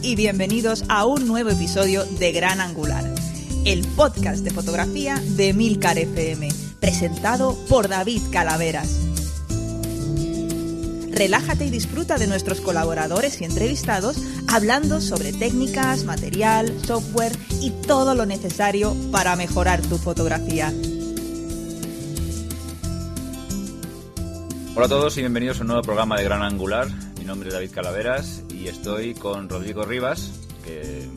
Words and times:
Y 0.00 0.16
bienvenidos 0.16 0.84
a 0.88 1.04
un 1.04 1.26
nuevo 1.26 1.50
episodio 1.50 2.06
de 2.06 2.32
Gran 2.32 2.62
Angular, 2.62 3.04
el 3.66 3.86
podcast 3.88 4.42
de 4.42 4.50
fotografía 4.50 5.20
de 5.36 5.52
Milcar 5.52 5.98
FM, 5.98 6.48
presentado 6.80 7.54
por 7.68 7.86
David 7.86 8.22
Calaveras. 8.32 8.98
Relájate 11.10 11.66
y 11.66 11.70
disfruta 11.70 12.16
de 12.16 12.26
nuestros 12.26 12.62
colaboradores 12.62 13.38
y 13.42 13.44
entrevistados 13.44 14.16
hablando 14.48 15.02
sobre 15.02 15.34
técnicas, 15.34 16.04
material, 16.04 16.72
software 16.86 17.36
y 17.60 17.70
todo 17.86 18.14
lo 18.14 18.24
necesario 18.24 18.96
para 19.12 19.36
mejorar 19.36 19.82
tu 19.82 19.98
fotografía. 19.98 20.72
Hola 24.74 24.86
a 24.86 24.88
todos 24.88 25.18
y 25.18 25.20
bienvenidos 25.20 25.58
a 25.58 25.60
un 25.60 25.66
nuevo 25.66 25.82
programa 25.82 26.16
de 26.16 26.24
Gran 26.24 26.42
Angular. 26.42 26.88
Mi 27.18 27.26
nombre 27.26 27.50
es 27.50 27.54
David 27.54 27.72
Calaveras 27.72 28.45
y 28.66 28.68
estoy 28.68 29.14
con 29.14 29.48
Rodrigo 29.48 29.84
Rivas, 29.84 30.32
que 30.64 31.08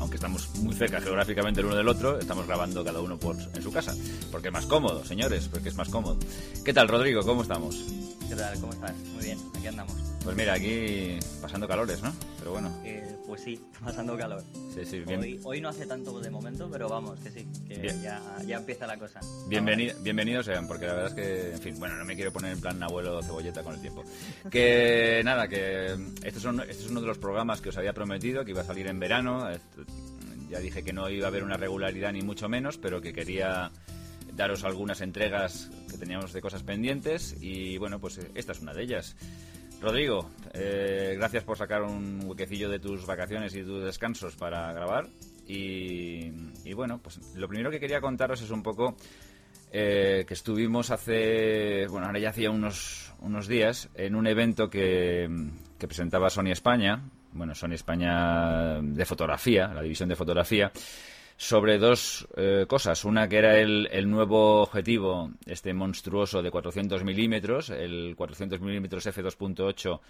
aunque 0.00 0.16
estamos 0.16 0.48
muy 0.60 0.74
cerca 0.74 1.02
geográficamente 1.02 1.60
el 1.60 1.66
uno 1.66 1.76
del 1.76 1.86
otro, 1.86 2.18
estamos 2.18 2.46
grabando 2.46 2.82
cada 2.82 2.98
uno 3.02 3.18
por, 3.18 3.36
en 3.36 3.62
su 3.62 3.70
casa, 3.70 3.94
porque 4.32 4.48
es 4.48 4.54
más 4.54 4.64
cómodo, 4.64 5.04
señores, 5.04 5.48
porque 5.52 5.68
es 5.68 5.74
más 5.76 5.90
cómodo. 5.90 6.16
¿Qué 6.64 6.72
tal, 6.72 6.88
Rodrigo? 6.88 7.20
¿Cómo 7.22 7.42
estamos? 7.42 7.76
¿Qué 8.28 8.34
tal? 8.36 8.58
¿Cómo 8.60 8.72
estás? 8.72 8.96
Muy 9.14 9.24
bien, 9.24 9.38
aquí 9.54 9.66
andamos. 9.66 9.94
Pues 10.24 10.36
mira, 10.36 10.54
aquí 10.54 11.18
pasando 11.42 11.68
calores, 11.68 12.02
¿no? 12.02 12.12
Pero 12.38 12.52
bueno. 12.52 12.70
Eh, 12.84 13.16
pues 13.26 13.42
sí, 13.42 13.60
pasando 13.84 14.16
calor. 14.16 14.42
Sí, 14.74 14.84
sí, 14.84 15.00
bien. 15.00 15.20
Hoy, 15.20 15.40
hoy 15.44 15.60
no 15.60 15.68
hace 15.68 15.86
tanto 15.86 16.18
de 16.20 16.30
momento, 16.30 16.68
pero 16.72 16.88
vamos, 16.88 17.20
que 17.20 17.30
sí, 17.30 17.46
que 17.68 17.94
ya, 18.02 18.20
ya 18.46 18.56
empieza 18.56 18.86
la 18.86 18.96
cosa. 18.96 19.20
Bienveni- 19.48 19.94
bienvenidos 20.02 20.46
sean, 20.46 20.66
porque 20.66 20.86
la 20.86 20.94
verdad 20.94 21.08
es 21.10 21.14
que, 21.14 21.52
en 21.52 21.60
fin, 21.60 21.78
bueno, 21.78 21.96
no 21.96 22.04
me 22.06 22.16
quiero 22.16 22.32
poner 22.32 22.52
en 22.52 22.60
plan 22.60 22.82
abuelo 22.82 23.22
cebolleta 23.22 23.62
con 23.62 23.74
el 23.74 23.80
tiempo. 23.80 24.02
Que 24.50 25.20
nada, 25.24 25.46
que 25.48 25.92
este, 26.22 26.40
son, 26.40 26.60
este 26.60 26.84
es 26.84 26.90
uno 26.90 27.00
de 27.02 27.06
los 27.06 27.18
programas 27.18 27.60
que 27.60 27.68
os 27.68 27.76
había 27.76 27.92
prometido, 27.92 28.44
que 28.44 28.52
iba 28.52 28.62
a 28.62 28.66
salir 28.66 28.86
en 28.86 28.98
verano. 28.98 29.46
Ya 30.50 30.58
dije 30.60 30.82
que 30.82 30.92
no 30.92 31.08
iba 31.10 31.26
a 31.26 31.28
haber 31.28 31.42
una 31.44 31.56
regularidad 31.56 32.12
ni 32.12 32.22
mucho 32.22 32.48
menos, 32.48 32.78
pero 32.78 33.00
que 33.00 33.12
quería 33.12 33.70
daros 34.36 34.64
algunas 34.64 35.00
entregas 35.00 35.70
que 35.90 35.98
teníamos 35.98 36.32
de 36.32 36.40
cosas 36.40 36.62
pendientes 36.62 37.36
y 37.40 37.78
bueno, 37.78 38.00
pues 38.00 38.18
eh, 38.18 38.30
esta 38.34 38.52
es 38.52 38.60
una 38.60 38.74
de 38.74 38.82
ellas. 38.82 39.16
Rodrigo, 39.80 40.30
eh, 40.52 41.14
gracias 41.16 41.44
por 41.44 41.58
sacar 41.58 41.82
un 41.82 42.22
huequecillo 42.24 42.70
de 42.70 42.78
tus 42.78 43.04
vacaciones 43.06 43.54
y 43.54 43.62
tus 43.62 43.84
descansos 43.84 44.34
para 44.36 44.72
grabar. 44.72 45.08
Y, 45.46 46.30
y 46.64 46.72
bueno, 46.74 47.00
pues 47.02 47.20
lo 47.36 47.48
primero 47.48 47.70
que 47.70 47.78
quería 47.78 48.00
contaros 48.00 48.40
es 48.40 48.50
un 48.50 48.62
poco 48.62 48.96
eh, 49.76 50.24
que 50.26 50.34
estuvimos 50.34 50.90
hace, 50.90 51.86
bueno, 51.88 52.06
ahora 52.06 52.18
ya 52.18 52.30
hacía 52.30 52.50
unos, 52.50 53.12
unos 53.20 53.48
días, 53.48 53.90
en 53.94 54.14
un 54.14 54.26
evento 54.26 54.70
que, 54.70 55.28
que 55.78 55.88
presentaba 55.88 56.30
Sony 56.30 56.52
España, 56.52 57.02
bueno, 57.32 57.54
Sony 57.54 57.72
España 57.72 58.80
de 58.80 59.04
fotografía, 59.04 59.68
la 59.68 59.82
división 59.82 60.08
de 60.08 60.16
fotografía, 60.16 60.70
sobre 61.44 61.76
dos 61.78 62.26
eh, 62.38 62.64
cosas. 62.66 63.04
Una 63.04 63.28
que 63.28 63.36
era 63.36 63.58
el, 63.58 63.86
el 63.92 64.08
nuevo 64.08 64.62
objetivo, 64.62 65.30
este 65.44 65.74
monstruoso 65.74 66.40
de 66.42 66.50
400 66.50 67.04
milímetros, 67.04 67.68
el 67.68 68.14
400 68.16 68.60
milímetros 68.62 69.06
f2.8 69.06 70.00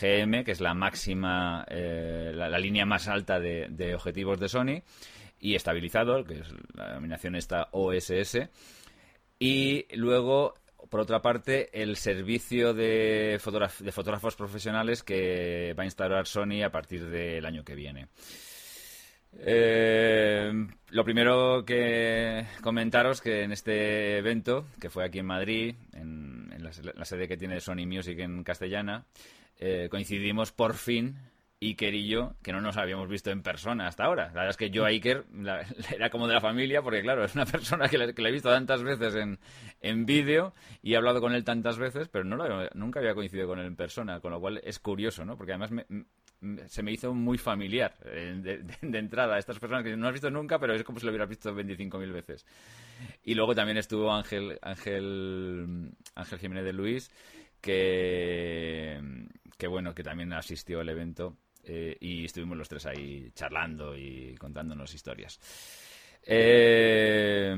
GM, 0.00 0.44
que 0.44 0.52
es 0.52 0.60
la 0.60 0.72
máxima, 0.74 1.66
eh, 1.68 2.30
la, 2.32 2.56
línea 2.60 2.86
más 2.86 3.08
alta 3.08 3.40
de, 3.40 3.66
de 3.68 3.96
objetivos 3.96 4.38
de 4.38 4.48
Sony, 4.48 4.82
y 5.40 5.56
estabilizado, 5.56 6.22
que 6.24 6.34
es 6.34 6.46
la 6.74 6.90
denominación 6.90 7.34
esta 7.34 7.66
OSS. 7.72 8.38
Y 9.40 9.86
luego, 9.96 10.54
por 10.88 11.00
otra 11.00 11.20
parte, 11.20 11.82
el 11.82 11.96
servicio 11.96 12.74
de, 12.74 13.40
fotograf- 13.42 13.80
de 13.80 13.90
fotógrafos 13.90 14.36
profesionales 14.36 15.02
que 15.02 15.74
va 15.76 15.82
a 15.82 15.86
instaurar 15.86 16.28
Sony 16.28 16.62
a 16.64 16.70
partir 16.70 17.06
del 17.10 17.44
año 17.44 17.64
que 17.64 17.74
viene. 17.74 18.06
Eh, 19.32 20.52
lo 20.90 21.04
primero 21.04 21.64
que 21.64 22.46
comentaros 22.62 23.20
que 23.20 23.42
en 23.42 23.52
este 23.52 24.18
evento, 24.18 24.66
que 24.80 24.90
fue 24.90 25.04
aquí 25.04 25.18
en 25.20 25.26
Madrid, 25.26 25.74
en, 25.92 26.50
la, 26.58 27.04
sede 27.04 27.26
que 27.28 27.36
tiene 27.36 27.60
Sony 27.60 27.86
Music 27.86 28.18
en 28.18 28.44
castellana, 28.44 29.06
eh, 29.58 29.88
coincidimos 29.90 30.52
por 30.52 30.74
fin 30.74 31.16
Iker 31.62 31.94
y 31.94 32.08
yo, 32.08 32.34
que 32.42 32.52
no 32.52 32.60
nos 32.62 32.78
habíamos 32.78 33.08
visto 33.08 33.30
en 33.30 33.42
persona 33.42 33.86
hasta 33.86 34.04
ahora. 34.04 34.26
La 34.28 34.32
verdad 34.32 34.50
es 34.50 34.56
que 34.56 34.70
yo 34.70 34.84
a 34.84 34.88
Iker 34.88 35.26
la- 35.34 35.60
era 35.94 36.08
como 36.10 36.26
de 36.26 36.34
la 36.34 36.40
familia, 36.40 36.82
porque 36.82 37.02
claro, 37.02 37.24
es 37.24 37.34
una 37.34 37.44
persona 37.46 37.88
que 37.88 37.98
le, 37.98 38.14
he 38.16 38.32
visto 38.32 38.50
tantas 38.50 38.82
veces 38.82 39.14
en, 39.14 39.38
en 39.80 40.06
vídeo 40.06 40.54
y 40.82 40.94
he 40.94 40.96
hablado 40.96 41.20
con 41.20 41.34
él 41.34 41.44
tantas 41.44 41.78
veces, 41.78 42.08
pero 42.08 42.24
nunca 42.24 43.00
había 43.00 43.14
coincidido 43.14 43.46
con 43.46 43.58
él 43.58 43.66
en 43.66 43.76
persona, 43.76 44.20
con 44.20 44.32
lo 44.32 44.40
cual 44.40 44.60
es 44.64 44.78
curioso, 44.78 45.24
¿no? 45.24 45.36
Porque 45.36 45.52
además 45.52 45.70
me- 45.70 45.86
se 46.66 46.82
me 46.82 46.92
hizo 46.92 47.12
muy 47.14 47.36
familiar 47.38 47.94
eh, 48.04 48.34
de, 48.42 48.58
de- 48.58 48.76
de 48.80 48.98
entrada. 48.98 49.38
Estas 49.38 49.58
personas 49.58 49.84
que 49.84 49.96
no 49.96 50.06
has 50.06 50.12
visto 50.12 50.30
nunca, 50.30 50.58
pero 50.58 50.74
es 50.74 50.82
como 50.84 50.98
si 50.98 51.06
lo 51.06 51.10
hubieras 51.12 51.28
visto 51.28 51.54
25.000 51.54 52.12
veces. 52.12 52.46
Y 53.24 53.34
luego 53.34 53.54
también 53.54 53.76
estuvo 53.78 54.12
Ángel, 54.12 54.58
Ángel, 54.62 55.90
Ángel 56.14 56.38
Jiménez 56.38 56.64
de 56.64 56.72
Luis, 56.72 57.10
que, 57.60 59.00
que 59.58 59.66
bueno, 59.66 59.94
que 59.94 60.02
también 60.02 60.32
asistió 60.32 60.80
al 60.80 60.88
evento 60.88 61.36
eh, 61.64 61.96
y 62.00 62.24
estuvimos 62.24 62.56
los 62.56 62.68
tres 62.68 62.86
ahí 62.86 63.30
charlando 63.34 63.96
y 63.96 64.34
contándonos 64.38 64.94
historias. 64.94 65.38
Eh, 66.24 67.54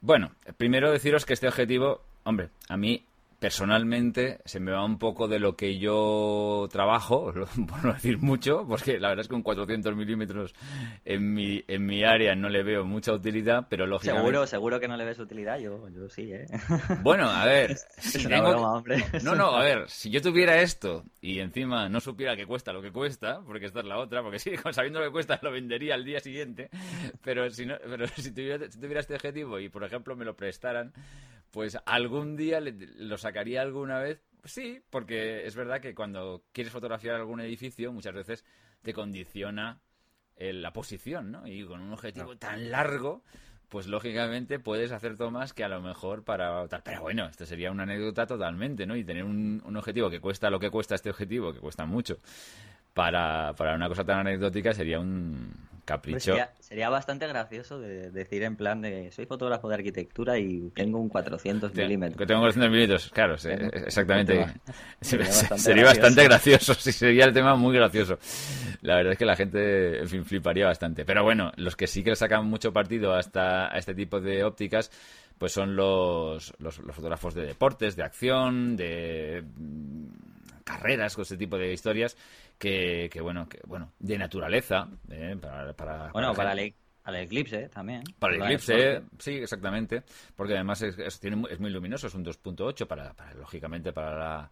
bueno, 0.00 0.32
primero 0.56 0.90
deciros 0.92 1.24
que 1.26 1.32
este 1.34 1.48
objetivo, 1.48 2.02
hombre, 2.24 2.50
a 2.68 2.76
mí 2.76 3.04
personalmente 3.38 4.40
se 4.44 4.60
me 4.60 4.72
va 4.72 4.84
un 4.84 4.98
poco 4.98 5.28
de 5.28 5.38
lo 5.38 5.56
que 5.56 5.78
yo 5.78 6.68
trabajo, 6.70 7.32
por 7.68 7.84
no 7.84 7.92
decir 7.92 8.18
mucho, 8.18 8.64
porque 8.68 8.98
la 8.98 9.08
verdad 9.08 9.22
es 9.22 9.28
que 9.28 9.32
con 9.34 9.42
400 9.42 9.94
milímetros 9.96 10.54
en 11.04 11.32
mi, 11.34 11.62
en 11.68 11.86
mi 11.86 12.04
área 12.04 12.34
no 12.34 12.48
le 12.48 12.62
veo 12.62 12.84
mucha 12.84 13.12
utilidad, 13.12 13.66
pero 13.70 13.86
lógicamente... 13.86 14.22
Seguro, 14.26 14.46
seguro 14.46 14.80
que 14.80 14.88
no 14.88 14.96
le 14.96 15.04
ves 15.04 15.18
utilidad, 15.18 15.58
yo, 15.58 15.88
yo 15.88 16.08
sí, 16.08 16.32
¿eh? 16.32 16.46
Bueno, 17.02 17.28
a 17.28 17.44
ver, 17.46 17.76
si 17.98 18.18
Es 18.18 18.26
una 18.26 18.36
tengo 18.36 18.50
broma, 18.50 18.72
hombre. 18.74 19.04
No, 19.22 19.34
no, 19.34 19.50
a 19.56 19.62
ver, 19.62 19.88
si 19.88 20.10
yo 20.10 20.20
tuviera 20.20 20.60
esto 20.60 21.04
y 21.20 21.38
encima 21.40 21.88
no 21.88 22.00
supiera 22.00 22.36
que 22.36 22.46
cuesta 22.46 22.72
lo 22.72 22.82
que 22.82 22.92
cuesta, 22.92 23.40
porque 23.46 23.66
esta 23.66 23.80
es 23.80 23.86
la 23.86 23.98
otra, 23.98 24.22
porque 24.22 24.38
sí, 24.40 24.52
sabiendo 24.72 25.00
lo 25.00 25.06
que 25.06 25.12
cuesta 25.12 25.38
lo 25.42 25.50
vendería 25.52 25.94
al 25.94 26.04
día 26.04 26.20
siguiente, 26.20 26.70
pero 27.22 27.48
si 27.50 27.66
no, 27.66 27.76
pero 27.84 28.06
si 28.08 28.32
tuviera, 28.32 28.70
si 28.70 28.78
tuviera 28.80 29.00
este 29.00 29.14
objetivo 29.14 29.58
y 29.60 29.68
por 29.68 29.84
ejemplo 29.84 30.16
me 30.16 30.24
lo 30.24 30.34
prestaran, 30.36 30.92
pues 31.50 31.78
algún 31.86 32.36
día 32.36 32.60
le- 32.60 32.72
lo 32.98 33.16
sacaría 33.28 33.62
alguna 33.62 33.98
vez. 33.98 34.22
Sí, 34.44 34.80
porque 34.90 35.46
es 35.46 35.54
verdad 35.54 35.80
que 35.80 35.94
cuando 35.94 36.44
quieres 36.52 36.72
fotografiar 36.72 37.16
algún 37.16 37.40
edificio 37.40 37.92
muchas 37.92 38.14
veces 38.14 38.44
te 38.82 38.94
condiciona 38.94 39.80
eh, 40.36 40.52
la 40.52 40.72
posición, 40.72 41.32
¿no? 41.32 41.46
Y 41.46 41.64
con 41.64 41.80
un 41.80 41.92
objetivo 41.92 42.36
tan 42.36 42.70
largo, 42.70 43.22
pues 43.68 43.86
lógicamente 43.86 44.58
puedes 44.58 44.92
hacer 44.92 45.16
tomas 45.16 45.52
que 45.52 45.64
a 45.64 45.68
lo 45.68 45.82
mejor 45.82 46.24
para 46.24 46.66
tal. 46.68 46.82
Pero 46.84 47.02
bueno, 47.02 47.26
esto 47.26 47.44
sería 47.44 47.70
una 47.70 47.82
anécdota 47.82 48.26
totalmente, 48.26 48.86
¿no? 48.86 48.96
Y 48.96 49.04
tener 49.04 49.24
un, 49.24 49.60
un 49.64 49.76
objetivo 49.76 50.08
que 50.08 50.20
cuesta 50.20 50.48
lo 50.48 50.60
que 50.60 50.70
cuesta 50.70 50.94
este 50.94 51.10
objetivo, 51.10 51.52
que 51.52 51.60
cuesta 51.60 51.84
mucho, 51.84 52.18
para, 52.94 53.52
para 53.54 53.74
una 53.74 53.88
cosa 53.88 54.04
tan 54.04 54.20
anecdótica 54.20 54.72
sería 54.72 55.00
un 55.00 55.52
capricho. 55.88 56.20
sería, 56.20 56.52
sería 56.60 56.88
bastante 56.90 57.26
gracioso 57.26 57.80
de 57.80 58.10
decir 58.10 58.42
en 58.42 58.56
plan 58.56 58.80
de 58.82 59.10
soy 59.10 59.26
fotógrafo 59.26 59.68
de 59.68 59.74
arquitectura 59.76 60.38
y 60.38 60.70
tengo 60.74 60.98
un 60.98 61.08
400 61.08 61.72
Te- 61.72 61.82
milímetros. 61.82 62.18
Que 62.18 62.26
tengo 62.26 62.40
400 62.40 62.70
milímetros, 62.70 63.10
claro, 63.10 63.36
sí, 63.38 63.48
exactamente. 63.50 64.46
Sería 65.00 65.26
bastante 65.26 65.58
sería 65.62 65.82
gracioso. 65.84 66.00
bastante 66.02 66.24
gracioso, 66.24 66.74
sí, 66.74 66.92
sería 66.92 67.24
el 67.24 67.32
tema 67.32 67.54
muy 67.56 67.74
gracioso. 67.74 68.18
La 68.82 68.96
verdad 68.96 69.12
es 69.12 69.18
que 69.18 69.24
la 69.24 69.36
gente, 69.36 69.98
en 70.00 70.08
fin, 70.08 70.24
fliparía 70.24 70.66
bastante. 70.66 71.04
Pero 71.04 71.24
bueno, 71.24 71.52
los 71.56 71.74
que 71.76 71.86
sí 71.86 72.02
que 72.04 72.10
le 72.10 72.16
sacan 72.16 72.46
mucho 72.46 72.72
partido 72.72 73.14
hasta 73.14 73.72
a 73.74 73.78
este 73.78 73.94
tipo 73.94 74.20
de 74.20 74.44
ópticas, 74.44 74.90
pues 75.38 75.52
son 75.52 75.76
los, 75.76 76.52
los, 76.58 76.78
los 76.80 76.94
fotógrafos 76.96 77.32
de 77.34 77.46
deportes, 77.46 77.94
de 77.96 78.02
acción, 78.02 78.76
de 78.76 79.44
carreras, 80.78 81.14
con 81.14 81.22
este 81.22 81.36
tipo 81.36 81.58
de 81.58 81.72
historias, 81.72 82.16
que, 82.58 83.08
que 83.12 83.20
bueno, 83.20 83.48
que 83.48 83.60
bueno, 83.66 83.92
de 83.98 84.18
naturaleza, 84.18 84.88
eh, 85.10 85.36
para, 85.40 85.72
para, 85.74 86.12
Bueno, 86.12 86.34
para 86.34 86.50
gente- 86.54 86.66
el, 86.66 86.74
al 87.04 87.16
eclipse 87.16 87.62
¿eh? 87.64 87.68
también. 87.68 88.02
para 88.18 88.34
el 88.34 88.40
Para 88.40 88.52
eclipse, 88.52 89.02
sí, 89.18 89.32
exactamente. 89.36 90.02
Porque 90.36 90.54
además 90.54 90.82
es, 90.82 90.98
es- 90.98 91.20
tiene 91.20 91.42
es 91.50 91.58
muy 91.60 91.70
luminoso, 91.70 92.06
es 92.06 92.14
un 92.14 92.24
2.8 92.24 92.86
para, 92.86 93.14
para, 93.14 93.34
lógicamente, 93.34 93.92
para 93.92 94.16
la, 94.18 94.50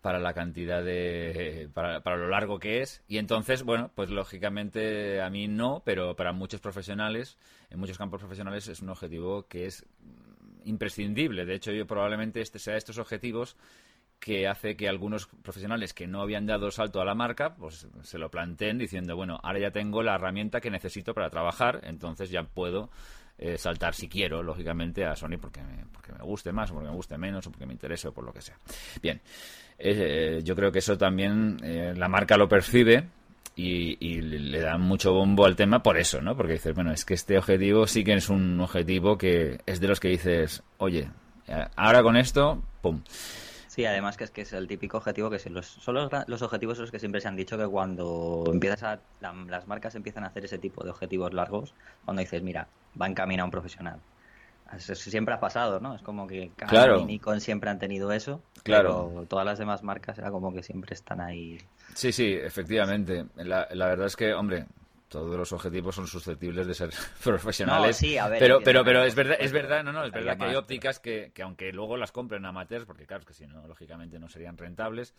para 0.00 0.18
la 0.18 0.32
cantidad 0.34 0.82
de. 0.82 1.68
Para, 1.74 2.00
para 2.00 2.16
lo 2.16 2.28
largo 2.28 2.58
que 2.58 2.80
es. 2.80 3.02
Y 3.08 3.18
entonces, 3.18 3.62
bueno, 3.62 3.90
pues 3.94 4.10
lógicamente 4.10 5.20
a 5.20 5.28
mí 5.30 5.48
no, 5.48 5.82
pero 5.84 6.16
para 6.16 6.32
muchos 6.32 6.60
profesionales, 6.60 7.36
en 7.70 7.78
muchos 7.78 7.98
campos 7.98 8.20
profesionales, 8.20 8.66
es 8.68 8.80
un 8.80 8.88
objetivo 8.88 9.46
que 9.46 9.66
es 9.66 9.84
imprescindible. 10.64 11.44
De 11.44 11.54
hecho, 11.54 11.72
yo 11.72 11.86
probablemente 11.86 12.40
este 12.40 12.58
sea 12.58 12.76
estos 12.76 12.98
objetivos 12.98 13.56
que 14.22 14.46
hace 14.46 14.76
que 14.76 14.88
algunos 14.88 15.26
profesionales 15.26 15.92
que 15.92 16.06
no 16.06 16.22
habían 16.22 16.46
dado 16.46 16.70
salto 16.70 17.00
a 17.00 17.04
la 17.04 17.16
marca, 17.16 17.56
pues 17.56 17.88
se 18.02 18.18
lo 18.18 18.30
planteen 18.30 18.78
diciendo, 18.78 19.16
bueno, 19.16 19.40
ahora 19.42 19.58
ya 19.58 19.70
tengo 19.72 20.00
la 20.00 20.14
herramienta 20.14 20.60
que 20.60 20.70
necesito 20.70 21.12
para 21.12 21.28
trabajar, 21.28 21.80
entonces 21.82 22.30
ya 22.30 22.44
puedo 22.44 22.88
eh, 23.36 23.58
saltar 23.58 23.94
si 23.94 24.08
quiero, 24.08 24.40
lógicamente, 24.40 25.04
a 25.04 25.16
Sony 25.16 25.38
porque 25.40 25.60
me, 25.64 25.86
porque 25.92 26.12
me 26.12 26.22
guste 26.22 26.52
más, 26.52 26.70
o 26.70 26.74
porque 26.74 26.88
me 26.88 26.94
guste 26.94 27.18
menos, 27.18 27.44
o 27.48 27.50
porque 27.50 27.66
me 27.66 27.72
interese, 27.72 28.06
o 28.06 28.12
por 28.12 28.22
lo 28.22 28.32
que 28.32 28.42
sea. 28.42 28.56
Bien, 29.02 29.20
eh, 29.76 30.40
yo 30.44 30.54
creo 30.54 30.70
que 30.70 30.78
eso 30.78 30.96
también 30.96 31.56
eh, 31.64 31.92
la 31.96 32.06
marca 32.06 32.36
lo 32.36 32.48
percibe 32.48 33.08
y, 33.56 34.20
le 34.20 34.60
dan 34.60 34.82
mucho 34.82 35.12
bombo 35.12 35.46
al 35.46 35.56
tema 35.56 35.82
por 35.82 35.98
eso, 35.98 36.22
¿no? 36.22 36.36
Porque 36.36 36.52
dices, 36.52 36.76
bueno, 36.76 36.92
es 36.92 37.04
que 37.04 37.14
este 37.14 37.36
objetivo 37.38 37.88
sí 37.88 38.04
que 38.04 38.12
es 38.12 38.28
un 38.28 38.60
objetivo 38.60 39.18
que 39.18 39.58
es 39.66 39.80
de 39.80 39.88
los 39.88 39.98
que 39.98 40.10
dices, 40.10 40.62
oye, 40.78 41.10
ahora 41.74 42.04
con 42.04 42.16
esto, 42.16 42.62
¡pum! 42.82 43.02
Sí, 43.72 43.86
además 43.86 44.18
que 44.18 44.24
es 44.24 44.30
que 44.30 44.42
es 44.42 44.52
el 44.52 44.68
típico 44.68 44.98
objetivo 44.98 45.30
que 45.30 45.40
los, 45.48 45.64
son 45.66 45.94
los, 45.94 46.42
objetivos 46.42 46.78
los 46.78 46.90
que 46.90 46.98
siempre 46.98 47.22
se 47.22 47.28
han 47.28 47.36
dicho 47.36 47.56
que 47.56 47.66
cuando 47.66 48.44
empiezas 48.46 48.82
a 48.82 49.00
las 49.48 49.66
marcas 49.66 49.94
empiezan 49.94 50.24
a 50.24 50.26
hacer 50.26 50.44
ese 50.44 50.58
tipo 50.58 50.84
de 50.84 50.90
objetivos 50.90 51.32
largos, 51.32 51.72
cuando 52.04 52.20
dices, 52.20 52.42
mira, 52.42 52.68
va 53.00 53.06
en 53.06 53.14
camino 53.14 53.44
a 53.44 53.46
un 53.46 53.50
profesional. 53.50 53.98
Eso 54.76 54.94
siempre 54.94 55.32
ha 55.32 55.40
pasado, 55.40 55.80
¿no? 55.80 55.94
Es 55.94 56.02
como 56.02 56.26
que 56.26 56.50
claro. 56.54 57.00
y 57.00 57.06
Nikon 57.06 57.40
siempre 57.40 57.70
han 57.70 57.78
tenido 57.78 58.12
eso, 58.12 58.42
claro. 58.62 59.08
pero 59.08 59.26
todas 59.26 59.46
las 59.46 59.58
demás 59.58 59.82
marcas 59.82 60.18
era 60.18 60.30
como 60.30 60.52
que 60.52 60.62
siempre 60.62 60.92
están 60.92 61.22
ahí. 61.22 61.56
Sí, 61.94 62.12
sí, 62.12 62.30
efectivamente. 62.30 63.24
La, 63.36 63.68
la 63.70 63.86
verdad 63.86 64.06
es 64.06 64.16
que, 64.16 64.34
hombre, 64.34 64.66
todos 65.12 65.36
los 65.36 65.52
objetivos 65.52 65.94
son 65.94 66.06
susceptibles 66.06 66.66
de 66.66 66.74
ser 66.74 66.90
profesionales. 67.22 67.96
sí, 67.96 68.16
a 68.16 68.28
ver, 68.28 68.38
pero, 68.38 68.60
pero, 68.64 68.82
pero 68.84 69.04
es 69.04 69.14
verdad, 69.14 69.36
es 69.38 69.52
verdad, 69.52 69.84
no, 69.84 69.92
no, 69.92 70.04
es 70.04 70.10
verdad 70.10 70.38
que 70.38 70.44
hay 70.44 70.54
ópticas 70.54 70.98
que, 70.98 71.30
que, 71.34 71.42
aunque 71.42 71.72
luego 71.72 71.96
las 71.96 72.10
compren 72.10 72.44
amateurs, 72.46 72.86
porque 72.86 73.06
claro, 73.06 73.24
que 73.24 73.34
si 73.34 73.46
no, 73.46 73.66
lógicamente 73.68 74.18
no 74.18 74.28
serían 74.28 74.56
rentables, 74.56 75.14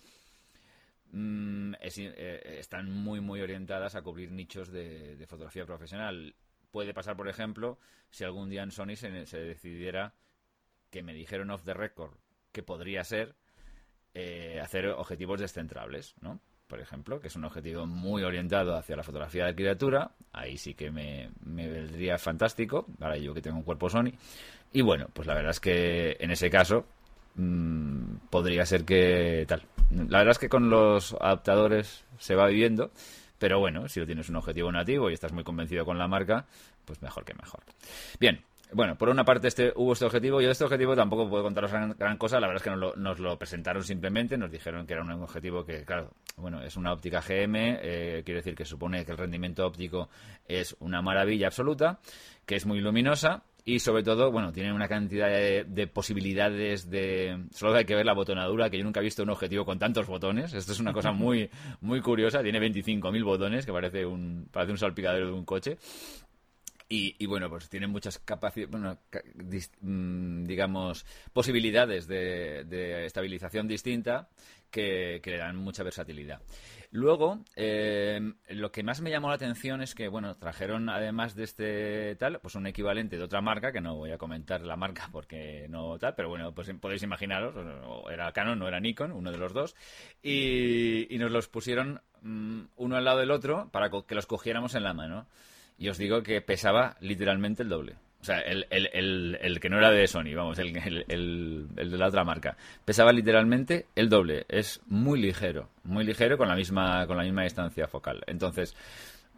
mm, 1.11 1.75
eh, 1.79 2.57
están 2.59 2.91
muy, 2.91 3.21
muy 3.21 3.41
orientadas 3.41 3.95
a 3.95 4.01
cubrir 4.01 4.31
nichos 4.31 4.71
de, 4.71 5.15
de, 5.15 5.27
fotografía 5.27 5.65
profesional. 5.65 6.35
Puede 6.71 6.93
pasar, 6.93 7.15
por 7.15 7.29
ejemplo, 7.29 7.77
si 8.09 8.23
algún 8.23 8.49
día 8.49 8.63
en 8.63 8.71
Sony 8.71 8.95
se, 8.95 9.27
se 9.27 9.37
decidiera 9.37 10.15
que 10.89 11.03
me 11.03 11.13
dijeron 11.13 11.51
off 11.51 11.63
the 11.63 11.73
record 11.75 12.17
que 12.51 12.63
podría 12.63 13.03
ser 13.03 13.35
eh, 14.15 14.59
hacer 14.61 14.87
objetivos 14.87 15.39
descentrables, 15.39 16.15
¿no? 16.21 16.39
Por 16.73 16.81
ejemplo, 16.81 17.21
que 17.21 17.27
es 17.27 17.35
un 17.35 17.45
objetivo 17.45 17.85
muy 17.85 18.23
orientado 18.23 18.75
hacia 18.75 18.95
la 18.95 19.03
fotografía 19.03 19.45
de 19.45 19.53
criatura, 19.53 20.09
ahí 20.31 20.57
sí 20.57 20.73
que 20.73 20.89
me, 20.89 21.29
vendría 21.41 22.17
fantástico, 22.17 22.87
ahora 22.99 23.15
yo 23.15 23.31
que 23.31 23.43
tengo 23.43 23.57
un 23.57 23.63
cuerpo 23.63 23.91
Sony. 23.91 24.09
Y 24.71 24.81
bueno, 24.81 25.05
pues 25.13 25.27
la 25.27 25.35
verdad 25.35 25.51
es 25.51 25.59
que 25.59 26.17
en 26.19 26.31
ese 26.31 26.49
caso 26.49 26.87
mmm, 27.35 28.15
podría 28.31 28.65
ser 28.65 28.85
que 28.85 29.45
tal. 29.47 29.61
La 29.91 30.17
verdad 30.17 30.31
es 30.31 30.39
que 30.39 30.49
con 30.49 30.71
los 30.71 31.13
adaptadores 31.21 32.05
se 32.17 32.33
va 32.33 32.47
viviendo, 32.47 32.89
pero 33.37 33.59
bueno, 33.59 33.87
si 33.87 33.99
lo 33.99 34.07
tienes 34.07 34.29
un 34.29 34.37
objetivo 34.37 34.71
nativo 34.71 35.11
y 35.11 35.13
estás 35.13 35.31
muy 35.31 35.43
convencido 35.43 35.85
con 35.85 35.99
la 35.99 36.07
marca, 36.07 36.47
pues 36.85 37.03
mejor 37.03 37.23
que 37.23 37.35
mejor. 37.35 37.61
Bien, 38.19 38.43
bueno, 38.73 38.97
por 38.97 39.09
una 39.09 39.23
parte 39.23 39.47
este, 39.47 39.71
hubo 39.75 39.93
este 39.93 40.05
objetivo. 40.05 40.41
Yo 40.41 40.47
de 40.47 40.53
este 40.53 40.63
objetivo 40.63 40.95
tampoco 40.95 41.29
puedo 41.29 41.43
contaros 41.43 41.71
gran, 41.71 42.17
cosa. 42.17 42.39
La 42.39 42.47
verdad 42.47 42.61
es 42.61 42.63
que 42.63 42.69
nos 42.69 42.79
lo, 42.79 42.95
nos 42.95 43.19
lo, 43.19 43.37
presentaron 43.37 43.83
simplemente. 43.83 44.37
Nos 44.37 44.51
dijeron 44.51 44.85
que 44.85 44.93
era 44.93 45.03
un 45.03 45.11
objetivo 45.11 45.65
que, 45.65 45.83
claro, 45.83 46.11
bueno, 46.37 46.61
es 46.61 46.75
una 46.77 46.93
óptica 46.93 47.21
GM. 47.21 47.55
Eh, 47.81 48.21
quiere 48.25 48.39
decir 48.39 48.55
que 48.55 48.65
supone 48.65 49.05
que 49.05 49.11
el 49.11 49.17
rendimiento 49.17 49.65
óptico 49.65 50.09
es 50.47 50.75
una 50.79 51.01
maravilla 51.01 51.47
absoluta, 51.47 51.99
que 52.45 52.55
es 52.55 52.65
muy 52.65 52.79
luminosa. 52.79 53.43
Y 53.65 53.79
sobre 53.79 54.03
todo, 54.03 54.29
bueno, 54.29 54.51
tiene 54.51 54.73
una 54.73 54.89
cantidad 54.89 55.29
de, 55.29 55.87
posibilidades 55.87 56.89
de... 56.89 57.45
Solo 57.51 57.75
hay 57.75 57.85
que 57.85 57.95
ver 57.95 58.05
la 58.05 58.13
botonadura, 58.13 58.69
que 58.69 58.77
yo 58.77 58.83
nunca 58.83 58.99
he 58.99 59.03
visto 59.03 59.23
un 59.23 59.29
objetivo 59.29 59.63
con 59.63 59.79
tantos 59.79 60.05
botones. 60.05 60.53
Esto 60.53 60.73
es 60.73 60.81
una 60.81 60.91
cosa 60.91 61.11
muy, 61.13 61.49
muy 61.79 62.01
curiosa. 62.01 62.43
Tiene 62.43 62.59
25.000 62.59 63.23
botones, 63.23 63.65
que 63.65 63.71
parece 63.71 64.05
un, 64.05 64.49
parece 64.51 64.73
un 64.73 64.77
salpicadero 64.77 65.27
de 65.27 65.31
un 65.31 65.45
coche. 65.45 65.77
Y, 66.95 67.25
bueno, 67.25 67.49
pues 67.49 67.69
tiene 67.69 67.87
muchas 67.87 68.19
capacidades, 68.19 68.69
bueno, 68.69 68.99
mm, 69.81 70.43
digamos, 70.43 71.07
posibilidades 71.33 72.05
de, 72.05 73.05
estabilización 73.07 73.67
distinta 73.67 74.29
que, 74.69 75.19
le 75.25 75.37
dan 75.37 75.55
mucha 75.55 75.81
versatilidad. 75.81 76.39
Luego, 76.91 77.39
eh, 77.55 78.33
lo 78.49 78.71
que 78.71 78.83
más 78.83 79.01
me 79.01 79.09
llamó 79.09 79.29
la 79.29 79.35
atención 79.35 79.81
es 79.81 79.95
que, 79.95 80.07
bueno, 80.07 80.37
trajeron 80.37 80.87
además 80.87 81.33
de 81.33 81.45
este 81.45 82.15
tal, 82.17 82.39
pues 82.41 82.53
un 82.53 82.67
equivalente 82.67 83.17
de 83.17 83.23
otra 83.23 83.41
marca, 83.41 83.71
que 83.71 83.81
no 83.81 83.95
voy 83.95 84.11
a 84.11 84.19
comentar 84.19 84.61
la 84.61 84.75
marca 84.75 85.09
porque 85.11 85.65
no 85.69 85.97
tal, 85.97 86.13
pero 86.13 86.29
bueno, 86.29 86.53
pues 86.53 86.71
podéis 86.79 87.01
imaginaros, 87.01 87.55
era 88.11 88.31
Canon, 88.33 88.59
no 88.59 88.67
era 88.67 88.79
Nikon, 88.79 89.13
uno 89.13 89.31
de 89.31 89.37
los 89.39 89.51
dos, 89.51 89.75
y, 90.21 91.07
nos 91.17 91.31
los 91.31 91.47
pusieron 91.47 92.01
mm, 92.21 92.65
uno 92.75 92.95
al 92.95 93.05
lado 93.05 93.17
del 93.17 93.31
otro 93.31 93.69
para 93.71 93.89
que 93.89 94.13
los 94.13 94.27
cogiéramos 94.27 94.75
en 94.75 94.83
la 94.83 94.93
mano 94.93 95.25
y 95.77 95.89
os 95.89 95.97
digo 95.97 96.23
que 96.23 96.41
pesaba 96.41 96.95
literalmente 97.01 97.63
el 97.63 97.69
doble. 97.69 97.95
O 98.23 98.25
sea, 98.25 98.39
el, 98.39 98.65
el, 98.69 99.37
el, 99.41 99.59
que 99.59 99.69
no 99.69 99.79
era 99.79 99.91
de 99.91 100.07
Sony, 100.07 100.33
vamos, 100.33 100.57
el, 100.57 100.77
el, 101.09 101.67
de 101.75 101.97
la 101.97 102.07
otra 102.07 102.23
marca. 102.23 102.55
Pesaba 102.85 103.11
literalmente 103.11 103.87
el 103.95 104.07
doble. 104.07 104.45
Es 104.47 104.79
muy 104.87 105.21
ligero, 105.21 105.67
muy 105.83 106.05
ligero 106.05 106.37
con 106.37 106.47
la 106.47 106.55
misma, 106.55 107.05
con 107.05 107.17
la 107.17 107.23
misma 107.23 107.43
distancia 107.43 107.85
focal. 107.85 108.23
Entonces, 108.25 108.77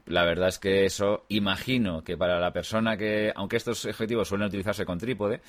la 0.06 0.24
verdad 0.24 0.50
es 0.50 0.60
que 0.60 0.86
eso 0.86 1.26
imagino 1.30 2.04
que 2.04 2.18
para 2.18 2.40
la 2.40 2.52
persona 2.52 2.96
que, 2.98 3.32
aunque 3.36 3.58
estos 3.58 3.86
objetivos 3.86 4.28
suelen 4.28 4.48
utilizarse 4.48 4.86
con 4.86 5.00
trípode, 5.00 5.42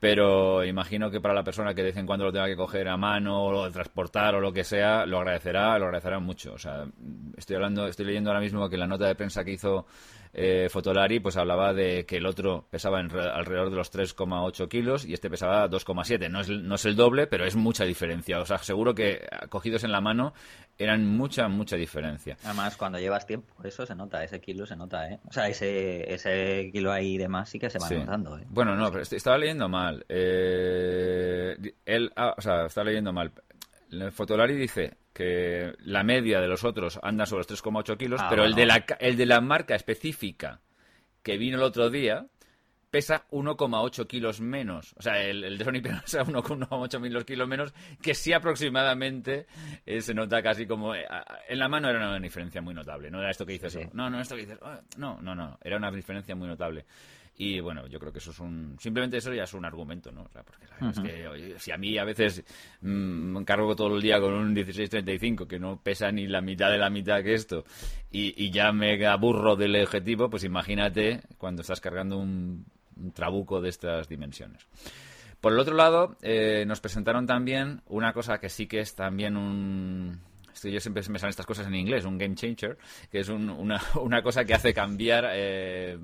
pero 0.00 0.64
imagino 0.64 1.10
que 1.10 1.20
para 1.20 1.34
la 1.34 1.44
persona 1.44 1.74
que 1.74 1.82
de 1.82 1.88
vez 1.88 1.96
en 1.96 2.06
cuando 2.06 2.24
lo 2.24 2.32
tenga 2.32 2.46
que 2.46 2.56
coger 2.56 2.88
a 2.88 2.96
mano 2.96 3.44
o 3.44 3.70
transportar 3.70 4.34
o 4.34 4.40
lo 4.40 4.52
que 4.52 4.64
sea, 4.64 5.06
lo 5.06 5.18
agradecerá, 5.18 5.78
lo 5.78 5.86
agradecerá 5.86 6.18
mucho. 6.18 6.54
O 6.54 6.58
sea, 6.58 6.86
estoy 7.36 7.56
hablando, 7.56 7.86
estoy 7.86 8.06
leyendo 8.06 8.30
ahora 8.30 8.40
mismo 8.40 8.68
que 8.68 8.78
la 8.78 8.86
nota 8.86 9.06
de 9.06 9.14
prensa 9.14 9.44
que 9.44 9.52
hizo 9.52 9.86
eh, 10.32 10.68
Fotolari 10.70 11.18
pues 11.18 11.36
hablaba 11.36 11.74
de 11.74 12.06
que 12.06 12.16
el 12.18 12.26
otro 12.26 12.66
pesaba 12.70 13.00
alrededor 13.00 13.70
de 13.70 13.76
los 13.76 13.92
3,8 13.92 14.68
kilos 14.68 15.04
y 15.04 15.12
este 15.12 15.28
pesaba 15.28 15.68
2,7. 15.68 16.30
No 16.30 16.40
es, 16.40 16.48
no 16.48 16.74
es 16.76 16.84
el 16.86 16.96
doble, 16.96 17.26
pero 17.26 17.44
es 17.44 17.56
mucha 17.56 17.84
diferencia. 17.84 18.40
O 18.40 18.46
sea, 18.46 18.58
seguro 18.58 18.94
que 18.94 19.28
cogidos 19.48 19.84
en 19.84 19.92
la 19.92 20.00
mano 20.00 20.32
eran 20.80 21.06
mucha, 21.06 21.46
mucha 21.46 21.76
diferencia. 21.76 22.38
Además, 22.42 22.76
cuando 22.76 22.98
llevas 22.98 23.26
tiempo, 23.26 23.54
eso 23.62 23.84
se 23.84 23.94
nota, 23.94 24.24
ese 24.24 24.40
kilo 24.40 24.64
se 24.64 24.76
nota, 24.76 25.10
¿eh? 25.10 25.20
O 25.28 25.32
sea, 25.32 25.46
ese, 25.46 26.12
ese 26.12 26.70
kilo 26.72 26.90
ahí 26.90 27.18
de 27.18 27.28
más 27.28 27.50
sí 27.50 27.58
que 27.58 27.68
se 27.68 27.78
va 27.78 27.90
notando, 27.90 28.38
¿eh? 28.38 28.46
Bueno, 28.48 28.74
no, 28.74 28.90
pero 28.90 29.02
estaba 29.02 29.36
leyendo 29.36 29.68
mal. 29.68 30.04
Eh, 30.08 31.74
él, 31.84 32.10
ah, 32.16 32.34
o 32.36 32.40
sea, 32.40 32.64
estaba 32.64 32.86
leyendo 32.86 33.12
mal. 33.12 33.30
Fotolari 34.12 34.54
dice 34.54 34.96
que 35.12 35.74
la 35.80 36.02
media 36.02 36.40
de 36.40 36.48
los 36.48 36.64
otros 36.64 36.98
anda 37.02 37.26
sobre 37.26 37.40
los 37.40 37.62
3,8 37.62 37.98
kilos, 37.98 38.20
ah, 38.22 38.28
pero 38.30 38.44
el, 38.44 38.54
de 38.54 38.64
la, 38.64 38.84
el 39.00 39.18
de 39.18 39.26
la 39.26 39.42
marca 39.42 39.74
específica 39.74 40.60
que 41.22 41.36
vino 41.36 41.58
el 41.58 41.62
otro 41.62 41.90
día 41.90 42.26
pesa 42.90 43.26
1,8 43.30 44.06
kilos 44.06 44.40
menos. 44.40 44.94
O 44.96 45.02
sea, 45.02 45.22
el, 45.22 45.58
de 45.58 45.64
Sony 45.64 45.80
pesa 45.82 46.24
1,8 46.24 47.24
kilos 47.24 47.48
menos, 47.48 47.72
que 48.02 48.14
sí 48.14 48.32
aproximadamente 48.32 49.46
eh, 49.86 50.00
se 50.00 50.14
nota 50.14 50.42
casi 50.42 50.66
como... 50.66 50.94
Eh, 50.94 51.06
en 51.48 51.58
la 51.58 51.68
mano 51.68 51.88
era 51.88 51.98
una 51.98 52.18
diferencia 52.18 52.60
muy 52.60 52.74
notable, 52.74 53.10
no 53.10 53.20
era 53.20 53.30
esto 53.30 53.46
que 53.46 53.52
dices, 53.52 53.78
no, 53.92 54.10
no, 54.10 54.20
esto 54.20 54.34
que 54.34 54.42
dices, 54.42 54.58
oh, 54.62 54.78
no, 54.96 55.20
no, 55.20 55.34
no, 55.34 55.58
era 55.62 55.76
una 55.76 55.90
diferencia 55.90 56.34
muy 56.34 56.48
notable. 56.48 56.84
Y 57.42 57.58
bueno, 57.58 57.86
yo 57.86 57.98
creo 57.98 58.12
que 58.12 58.18
eso 58.18 58.32
es 58.32 58.38
un. 58.38 58.76
Simplemente 58.78 59.16
eso 59.16 59.32
ya 59.32 59.44
es 59.44 59.54
un 59.54 59.64
argumento, 59.64 60.12
¿no? 60.12 60.24
porque 60.44 60.66
la 60.66 60.74
verdad 60.74 60.90
es 60.90 61.00
que 61.00 61.58
si 61.58 61.72
a 61.72 61.78
mí 61.78 61.96
a 61.96 62.04
veces 62.04 62.44
mm, 62.82 62.86
me 62.86 63.44
cargo 63.46 63.74
todo 63.74 63.96
el 63.96 64.02
día 64.02 64.20
con 64.20 64.34
un 64.34 64.52
1635 64.52 65.48
que 65.48 65.58
no 65.58 65.80
pesa 65.82 66.12
ni 66.12 66.26
la 66.26 66.42
mitad 66.42 66.70
de 66.70 66.76
la 66.76 66.90
mitad 66.90 67.22
que 67.22 67.32
esto 67.32 67.64
y, 68.10 68.50
ya 68.50 68.72
me 68.72 69.06
aburro 69.06 69.56
del 69.56 69.74
objetivo, 69.82 70.28
pues 70.28 70.44
imagínate 70.44 71.22
cuando 71.38 71.62
estás 71.62 71.80
cargando 71.80 72.18
un, 72.18 72.66
trabuco 73.14 73.60
de 73.60 73.68
estas 73.68 74.08
dimensiones. 74.08 74.66
Por 75.40 75.52
el 75.52 75.58
otro 75.58 75.74
lado, 75.74 76.16
eh, 76.20 76.64
nos 76.66 76.80
presentaron 76.80 77.26
también 77.26 77.82
una 77.86 78.12
cosa 78.12 78.38
que 78.38 78.48
sí 78.48 78.66
que 78.66 78.80
es 78.80 78.94
también 78.94 79.36
un, 79.36 80.20
yo 80.68 80.80
siempre 80.80 81.02
me 81.08 81.18
salen 81.18 81.30
estas 81.30 81.46
cosas 81.46 81.66
en 81.66 81.74
inglés, 81.74 82.04
un 82.04 82.18
game 82.18 82.34
changer, 82.34 82.76
que 83.10 83.20
es 83.20 83.28
una, 83.28 83.80
una, 84.00 84.22
cosa 84.22 84.44
que 84.44 84.54
hace 84.54 84.74
cambiar, 84.74 85.26
eh, 85.32 85.98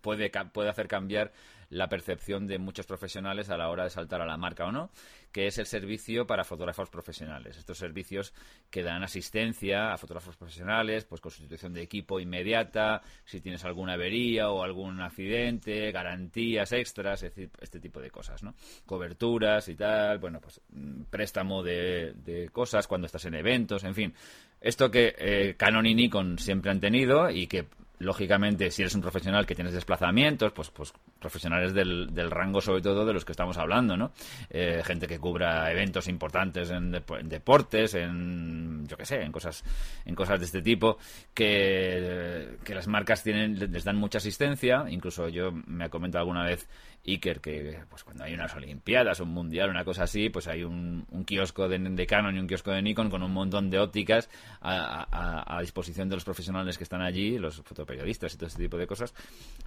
puede, 0.00 0.30
puede 0.52 0.68
hacer 0.68 0.88
cambiar 0.88 1.32
la 1.72 1.88
percepción 1.88 2.46
de 2.46 2.58
muchos 2.58 2.86
profesionales 2.86 3.48
a 3.48 3.56
la 3.56 3.70
hora 3.70 3.84
de 3.84 3.90
saltar 3.90 4.20
a 4.20 4.26
la 4.26 4.36
marca 4.36 4.66
o 4.66 4.72
no, 4.72 4.90
que 5.32 5.46
es 5.46 5.56
el 5.56 5.64
servicio 5.64 6.26
para 6.26 6.44
fotógrafos 6.44 6.90
profesionales. 6.90 7.56
Estos 7.56 7.78
servicios 7.78 8.34
que 8.70 8.82
dan 8.82 9.02
asistencia 9.02 9.92
a 9.92 9.96
fotógrafos 9.96 10.36
profesionales, 10.36 11.06
pues 11.06 11.22
con 11.22 11.32
sustitución 11.32 11.72
de 11.72 11.82
equipo 11.82 12.20
inmediata, 12.20 13.00
si 13.24 13.40
tienes 13.40 13.64
alguna 13.64 13.94
avería 13.94 14.50
o 14.50 14.62
algún 14.62 15.00
accidente, 15.00 15.90
garantías 15.92 16.72
extras, 16.72 17.22
es 17.22 17.34
decir, 17.34 17.50
este 17.60 17.80
tipo 17.80 18.00
de 18.00 18.10
cosas, 18.10 18.42
¿no? 18.42 18.54
Coberturas 18.84 19.68
y 19.68 19.74
tal, 19.74 20.18
bueno, 20.18 20.40
pues 20.40 20.60
préstamo 21.08 21.62
de, 21.62 22.12
de 22.16 22.50
cosas 22.50 22.86
cuando 22.86 23.06
estás 23.06 23.24
en 23.24 23.34
eventos, 23.34 23.82
en 23.84 23.94
fin. 23.94 24.14
Esto 24.60 24.90
que 24.90 25.14
eh, 25.18 25.54
Canon 25.56 25.86
y 25.86 25.94
Nikon 25.94 26.38
siempre 26.38 26.70
han 26.70 26.80
tenido 26.80 27.30
y 27.30 27.46
que 27.46 27.66
lógicamente, 28.02 28.70
si 28.70 28.82
eres 28.82 28.94
un 28.94 29.00
profesional 29.00 29.46
que 29.46 29.54
tienes 29.54 29.72
desplazamientos, 29.72 30.52
pues, 30.52 30.70
pues 30.70 30.92
profesionales 31.18 31.72
del, 31.72 32.12
del 32.12 32.30
rango 32.30 32.60
sobre 32.60 32.82
todo 32.82 33.04
de 33.06 33.12
los 33.12 33.24
que 33.24 33.32
estamos 33.32 33.56
hablando, 33.58 33.96
¿no? 33.96 34.12
Eh, 34.50 34.82
gente 34.84 35.06
que 35.06 35.18
cubra 35.18 35.70
eventos 35.70 36.08
importantes 36.08 36.70
en, 36.70 36.90
deportes, 37.24 37.94
en, 37.94 38.86
yo 38.86 38.96
qué 38.96 39.06
sé, 39.06 39.22
en 39.22 39.32
cosas, 39.32 39.64
en 40.04 40.14
cosas 40.14 40.40
de 40.40 40.46
este 40.46 40.62
tipo, 40.62 40.98
que, 41.32 42.58
que 42.64 42.74
las 42.74 42.88
marcas 42.88 43.22
tienen, 43.22 43.58
les 43.72 43.84
dan 43.84 43.96
mucha 43.96 44.18
asistencia, 44.18 44.84
incluso 44.88 45.28
yo 45.28 45.52
me 45.66 45.86
he 45.86 45.90
comentado 45.90 46.20
alguna 46.22 46.44
vez 46.44 46.68
Iker, 47.06 47.40
que 47.40 47.80
pues 47.90 48.04
cuando 48.04 48.24
hay 48.24 48.34
unas 48.34 48.54
Olimpiadas, 48.54 49.20
un 49.20 49.30
Mundial, 49.30 49.70
una 49.70 49.84
cosa 49.84 50.04
así, 50.04 50.28
pues 50.28 50.46
hay 50.46 50.62
un, 50.62 51.04
un 51.10 51.24
kiosco 51.24 51.68
de, 51.68 52.06
Canon 52.06 52.36
y 52.36 52.38
un 52.38 52.46
kiosco 52.46 52.70
de 52.70 52.80
Nikon 52.80 53.10
con 53.10 53.22
un 53.22 53.32
montón 53.32 53.70
de 53.70 53.78
ópticas 53.80 54.30
a, 54.60 55.58
disposición 55.60 56.08
de 56.08 56.16
los 56.16 56.24
profesionales 56.24 56.78
que 56.78 56.84
están 56.84 57.02
allí, 57.02 57.38
los 57.38 57.56
fotoperiodistas 57.62 58.34
y 58.34 58.36
todo 58.36 58.46
este 58.46 58.62
tipo 58.62 58.76
de 58.76 58.86
cosas, 58.86 59.14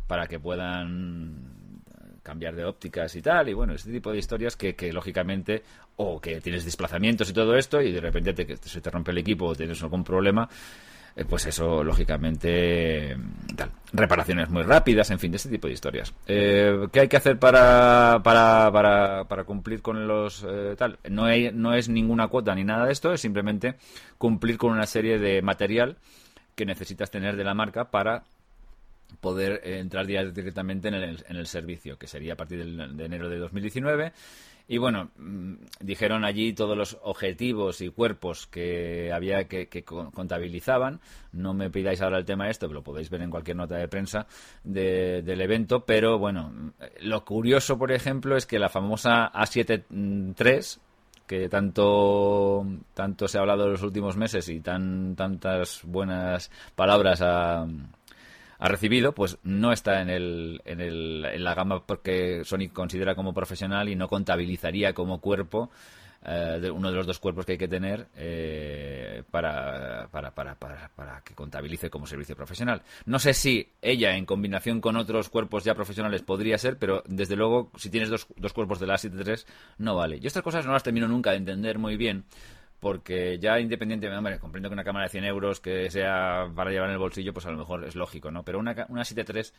para 0.07 0.27
que 0.27 0.39
puedan 0.39 1.81
cambiar 2.23 2.55
de 2.55 2.65
ópticas 2.65 3.15
y 3.15 3.21
tal, 3.21 3.49
y 3.49 3.53
bueno, 3.53 3.73
este 3.73 3.91
tipo 3.91 4.11
de 4.11 4.17
historias 4.17 4.55
que, 4.55 4.75
que 4.75 4.91
lógicamente, 4.91 5.61
o 5.97 6.19
que 6.19 6.41
tienes 6.41 6.65
desplazamientos 6.65 7.29
y 7.29 7.33
todo 7.33 7.55
esto, 7.55 7.81
y 7.81 7.91
de 7.91 8.01
repente 8.01 8.33
te, 8.33 8.57
se 8.57 8.81
te 8.81 8.89
rompe 8.89 9.11
el 9.11 9.19
equipo 9.19 9.45
o 9.45 9.55
tienes 9.55 9.81
algún 9.83 10.03
problema, 10.03 10.49
eh, 11.17 11.24
pues 11.24 11.45
eso, 11.45 11.81
lógicamente, 11.81 13.15
tal. 13.55 13.72
reparaciones 13.93 14.50
muy 14.50 14.63
rápidas, 14.63 15.10
en 15.12 15.19
fin, 15.19 15.31
de 15.31 15.38
ese 15.38 15.50
tipo 15.50 15.67
de 15.67 15.74
historias. 15.74 16.13
Eh, 16.27 16.88
¿Qué 16.91 17.00
hay 17.00 17.07
que 17.07 17.15
hacer 17.15 17.39
para, 17.39 18.19
para, 18.22 18.69
para, 18.72 19.24
para 19.24 19.43
cumplir 19.45 19.81
con 19.81 20.07
los 20.07 20.45
eh, 20.48 20.75
tal? 20.77 21.00
No, 21.10 21.24
hay, 21.24 21.51
no 21.53 21.74
es 21.74 21.88
ninguna 21.88 22.27
cuota 22.27 22.53
ni 22.53 22.65
nada 22.65 22.86
de 22.86 22.91
esto, 22.91 23.13
es 23.13 23.22
simplemente 23.22 23.75
cumplir 24.17 24.57
con 24.57 24.74
una 24.74 24.86
serie 24.86 25.17
de 25.17 25.41
material 25.41 25.98
que 26.53 26.65
necesitas 26.65 27.10
tener 27.12 27.38
de 27.38 27.45
la 27.45 27.53
marca 27.53 27.91
para 27.91 28.24
poder 29.22 29.62
entrar 29.63 30.05
directamente 30.05 30.89
en 30.89 30.95
el, 30.95 31.24
en 31.29 31.36
el 31.38 31.48
servicio, 31.48 31.98
que 31.98 32.07
sería 32.07 32.34
a 32.34 32.36
partir 32.36 32.65
de 32.65 33.05
enero 33.05 33.29
de 33.29 33.38
2019 33.38 34.12
y 34.67 34.79
bueno, 34.79 35.12
mm, 35.17 35.53
dijeron 35.81 36.25
allí 36.25 36.53
todos 36.53 36.75
los 36.75 36.98
objetivos 37.03 37.81
y 37.81 37.89
cuerpos 37.89 38.48
que 38.48 39.12
había 39.13 39.48
que, 39.48 39.84
contabilizaban. 39.84 41.00
No 41.31 41.53
me 41.53 41.69
pidáis 41.69 42.01
ahora 42.01 42.17
el 42.17 42.25
tema 42.25 42.45
de 42.45 42.51
esto, 42.51 42.67
lo 42.67 42.84
podéis 42.84 43.10
ver 43.10 43.22
en 43.22 43.29
cualquier 43.29 43.57
nota 43.57 43.75
de 43.75 43.88
prensa 43.88 44.25
del 44.63 45.41
evento. 45.41 45.86
Pero 45.86 46.17
bueno, 46.17 46.74
lo 47.01 47.24
curioso, 47.25 47.77
por 47.77 47.91
ejemplo, 47.91 48.36
es 48.36 48.48
que 48.48 48.57
la 48.57 48.69
famosa 48.69 49.31
A73, 49.31 50.79
que 51.27 51.48
tanto, 51.48 52.65
tanto 52.95 53.27
se 53.27 53.38
ha 53.38 53.41
hablado 53.41 53.65
en 53.65 53.72
los 53.74 53.84
últimos 53.84 54.17
meses 54.17 54.50
y 54.50 54.62
tan, 54.62 55.15
tantas 55.15 55.81
buenas 55.84 56.50
palabras 56.75 57.22
a 57.22 57.67
ha 58.59 58.67
recibido, 58.67 59.13
pues 59.13 59.38
no 59.43 59.71
está 59.71 60.01
en, 60.01 60.09
el, 60.09 60.62
en, 60.65 60.81
el, 60.81 61.25
en 61.25 61.43
la 61.43 61.55
gama 61.55 61.85
porque 61.85 62.43
Sony 62.43 62.69
considera 62.71 63.15
como 63.15 63.33
profesional 63.33 63.89
y 63.89 63.95
no 63.95 64.07
contabilizaría 64.07 64.93
como 64.93 65.19
cuerpo 65.19 65.71
eh, 66.27 66.71
uno 66.71 66.89
de 66.89 66.95
los 66.95 67.05
dos 67.05 67.19
cuerpos 67.19 67.45
que 67.45 67.51
hay 67.51 67.57
que 67.57 67.67
tener 67.67 68.07
eh, 68.15 69.21
para, 69.29 70.07
para, 70.09 70.33
para, 70.33 70.55
para, 70.55 71.21
que 71.24 71.35
contabilice 71.35 71.91
como 71.91 72.07
servicio 72.07 72.35
profesional. 72.35 72.81
No 73.05 73.19
sé 73.19 73.33
si 73.35 73.69
ella, 73.79 74.17
en 74.17 74.25
combinación 74.25 74.81
con 74.81 74.95
otros 74.95 75.29
cuerpos 75.29 75.63
ya 75.63 75.75
profesionales, 75.75 76.24
podría 76.24 76.57
ser, 76.57 76.79
pero 76.79 77.03
desde 77.05 77.35
luego, 77.35 77.71
si 77.77 77.91
tienes 77.91 78.09
dos, 78.09 78.25
dos 78.38 78.53
cuerpos 78.53 78.79
de 78.79 78.88
la 78.88 78.95
A73, 78.95 79.45
no 79.77 79.95
vale. 79.95 80.19
Yo 80.19 80.27
estas 80.27 80.41
cosas 80.41 80.65
no 80.65 80.74
las 80.74 80.81
termino 80.81 81.07
nunca 81.07 81.29
de 81.29 81.38
entender 81.38 81.77
muy 81.77 81.95
bien 81.95 82.25
porque 82.79 83.39
ya 83.39 83.60
independientemente, 83.60 84.17
hombre, 84.17 84.39
comprendo 84.39 84.70
que 84.70 84.74
una 84.74 84.84
cámara 84.84 85.05
de 85.05 85.10
100 85.10 85.25
euros 85.25 85.60
que 85.60 85.89
sea 85.89 86.48
para 86.55 86.72
llevar 86.72 86.89
en 86.89 86.94
el 86.94 87.00
bolsillo, 87.00 87.34
pues 87.34 87.46
a 87.46 87.51
lo 87.51 87.58
mejor 87.58 87.86
es 87.86 87.96
lógico, 87.96 88.32
¿no? 88.32 88.44
Pero 88.44 88.60
una, 88.60 88.86
una 88.89 89.01
7.3 89.01 89.53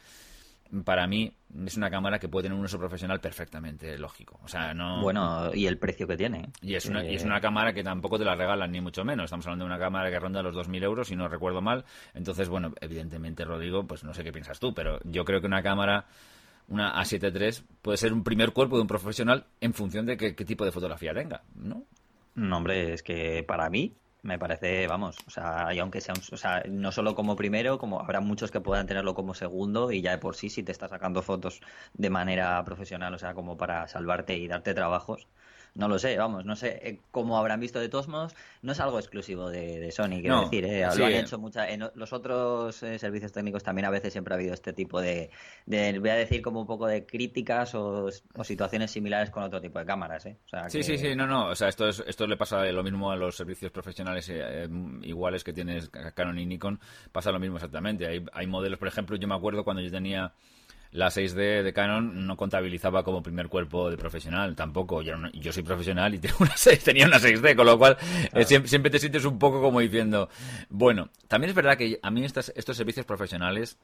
para 0.84 1.06
mí 1.06 1.32
es 1.64 1.76
una 1.76 1.90
cámara 1.90 2.18
que 2.18 2.28
puede 2.28 2.44
tener 2.44 2.58
un 2.58 2.64
uso 2.64 2.78
profesional 2.78 3.20
perfectamente 3.20 3.96
lógico. 3.98 4.40
O 4.42 4.48
sea, 4.48 4.74
no... 4.74 5.00
Bueno, 5.00 5.54
y 5.54 5.66
el 5.66 5.78
precio 5.78 6.06
que 6.06 6.16
tiene. 6.16 6.50
Y 6.60 6.74
es, 6.74 6.86
una, 6.86 7.04
y 7.04 7.14
es 7.14 7.24
una 7.24 7.40
cámara 7.40 7.72
que 7.72 7.84
tampoco 7.84 8.18
te 8.18 8.24
la 8.24 8.34
regalan 8.34 8.72
ni 8.72 8.80
mucho 8.80 9.04
menos. 9.04 9.24
Estamos 9.24 9.46
hablando 9.46 9.64
de 9.64 9.70
una 9.70 9.78
cámara 9.78 10.10
que 10.10 10.18
ronda 10.18 10.42
los 10.42 10.54
2.000 10.54 10.82
euros, 10.82 11.08
si 11.08 11.16
no 11.16 11.28
recuerdo 11.28 11.60
mal. 11.60 11.84
Entonces, 12.14 12.48
bueno, 12.48 12.72
evidentemente, 12.80 13.44
Rodrigo, 13.44 13.86
pues 13.86 14.02
no 14.02 14.12
sé 14.12 14.24
qué 14.24 14.32
piensas 14.32 14.58
tú, 14.58 14.74
pero 14.74 14.98
yo 15.04 15.24
creo 15.24 15.40
que 15.40 15.46
una 15.46 15.62
cámara 15.62 16.06
una 16.68 17.00
A7 17.00 17.32
III 17.32 17.64
puede 17.80 17.96
ser 17.96 18.12
un 18.12 18.24
primer 18.24 18.52
cuerpo 18.52 18.76
de 18.76 18.82
un 18.82 18.88
profesional 18.88 19.46
en 19.60 19.72
función 19.72 20.04
de 20.04 20.16
qué, 20.16 20.34
qué 20.34 20.44
tipo 20.44 20.64
de 20.64 20.72
fotografía 20.72 21.14
tenga, 21.14 21.42
¿no? 21.54 21.84
No, 22.36 22.56
hombre, 22.58 22.92
es 22.92 23.02
que 23.02 23.42
para 23.44 23.68
mí 23.70 23.96
me 24.22 24.38
parece, 24.38 24.86
vamos, 24.86 25.16
o 25.26 25.30
sea, 25.30 25.72
y 25.74 25.78
aunque 25.80 26.00
sea, 26.00 26.14
un, 26.14 26.20
o 26.32 26.36
sea, 26.36 26.62
no 26.68 26.92
solo 26.92 27.14
como 27.16 27.34
primero, 27.36 27.78
como 27.78 28.00
habrá 28.00 28.20
muchos 28.20 28.50
que 28.50 28.60
puedan 28.60 28.86
tenerlo 28.86 29.14
como 29.14 29.34
segundo 29.34 29.90
y 29.90 30.02
ya 30.02 30.10
de 30.12 30.18
por 30.18 30.36
sí 30.36 30.48
si 30.50 30.62
te 30.62 30.70
está 30.72 30.86
sacando 30.88 31.22
fotos 31.22 31.60
de 31.94 32.10
manera 32.10 32.62
profesional, 32.64 33.14
o 33.14 33.18
sea, 33.18 33.32
como 33.34 33.56
para 33.56 33.88
salvarte 33.88 34.36
y 34.36 34.46
darte 34.48 34.74
trabajos, 34.74 35.28
no 35.76 35.88
lo 35.88 35.98
sé, 35.98 36.16
vamos, 36.16 36.44
no 36.44 36.56
sé 36.56 36.80
eh, 36.82 37.00
cómo 37.10 37.38
habrán 37.38 37.60
visto 37.60 37.78
de 37.78 37.88
todos 37.88 38.08
modos. 38.08 38.34
No 38.62 38.72
es 38.72 38.80
algo 38.80 38.98
exclusivo 38.98 39.50
de, 39.50 39.90
Sony, 39.92 40.20
quiero 40.20 40.42
decir, 40.42 40.64
¿eh? 40.64 40.86
lo 40.96 41.04
han 41.04 41.12
hecho 41.12 41.38
mucha, 41.38 41.68
en 41.68 41.88
los 41.94 42.12
otros 42.12 42.82
eh, 42.82 42.98
servicios 42.98 43.32
técnicos 43.32 43.62
también 43.62 43.84
a 43.84 43.90
veces 43.90 44.12
siempre 44.12 44.34
ha 44.34 44.36
habido 44.36 44.54
este 44.54 44.72
tipo 44.72 45.00
de, 45.00 45.30
voy 45.66 46.08
a 46.08 46.14
decir 46.14 46.42
como 46.42 46.60
un 46.60 46.66
poco 46.66 46.86
de 46.86 47.04
críticas 47.04 47.74
o, 47.74 48.08
situaciones 48.42 48.90
similares 48.90 49.30
con 49.30 49.42
otro 49.42 49.60
tipo 49.60 49.78
de 49.78 49.84
cámaras, 49.84 50.26
¿eh? 50.26 50.36
sí, 50.68 50.82
sí, 50.82 50.98
sí, 50.98 51.14
no, 51.14 51.26
no, 51.26 51.48
o 51.48 51.54
sea, 51.54 51.68
esto, 51.68 51.88
es, 51.88 52.02
esto 52.06 52.26
le 52.26 52.36
pasa 52.36 52.64
lo 52.64 52.82
mismo 52.82 53.10
a 53.10 53.16
los 53.16 53.36
servicios 53.36 53.70
profesionales 53.70 54.32
iguales 55.02 55.44
que 55.44 55.52
tienes 55.52 55.90
Canon 56.14 56.38
y 56.38 56.46
Nikon, 56.46 56.80
pasa 57.12 57.30
lo 57.30 57.38
mismo 57.38 57.56
exactamente. 57.56 58.06
Hay, 58.06 58.24
hay 58.32 58.46
modelos, 58.46 58.78
por 58.78 58.88
ejemplo, 58.88 59.16
yo 59.16 59.28
me 59.28 59.34
acuerdo 59.34 59.64
cuando 59.64 59.82
yo 59.82 59.90
tenía 59.90 60.32
la 60.92 61.08
6D 61.08 61.62
de 61.62 61.72
Canon 61.72 62.26
no 62.26 62.36
contabilizaba 62.36 63.02
como 63.02 63.22
primer 63.22 63.48
cuerpo 63.48 63.90
de 63.90 63.96
profesional, 63.96 64.54
tampoco. 64.56 65.02
Yo, 65.02 65.14
yo 65.34 65.52
soy 65.52 65.62
profesional 65.62 66.14
y 66.14 66.18
tengo 66.20 66.36
una 66.40 66.56
6, 66.56 66.84
tenía 66.84 67.06
una 67.06 67.18
6D, 67.18 67.54
con 67.56 67.66
lo 67.66 67.78
cual 67.78 67.96
eh, 68.32 68.44
siempre, 68.44 68.90
te 68.90 68.98
sientes 68.98 69.24
un 69.24 69.38
poco 69.38 69.60
como 69.60 69.80
diciendo, 69.80 70.28
bueno, 70.68 71.10
también 71.28 71.50
es 71.50 71.56
verdad 71.56 71.76
que 71.76 71.98
a 72.02 72.10
mí 72.10 72.24
estos 72.24 72.76
servicios 72.76 73.06
profesionales 73.06 73.78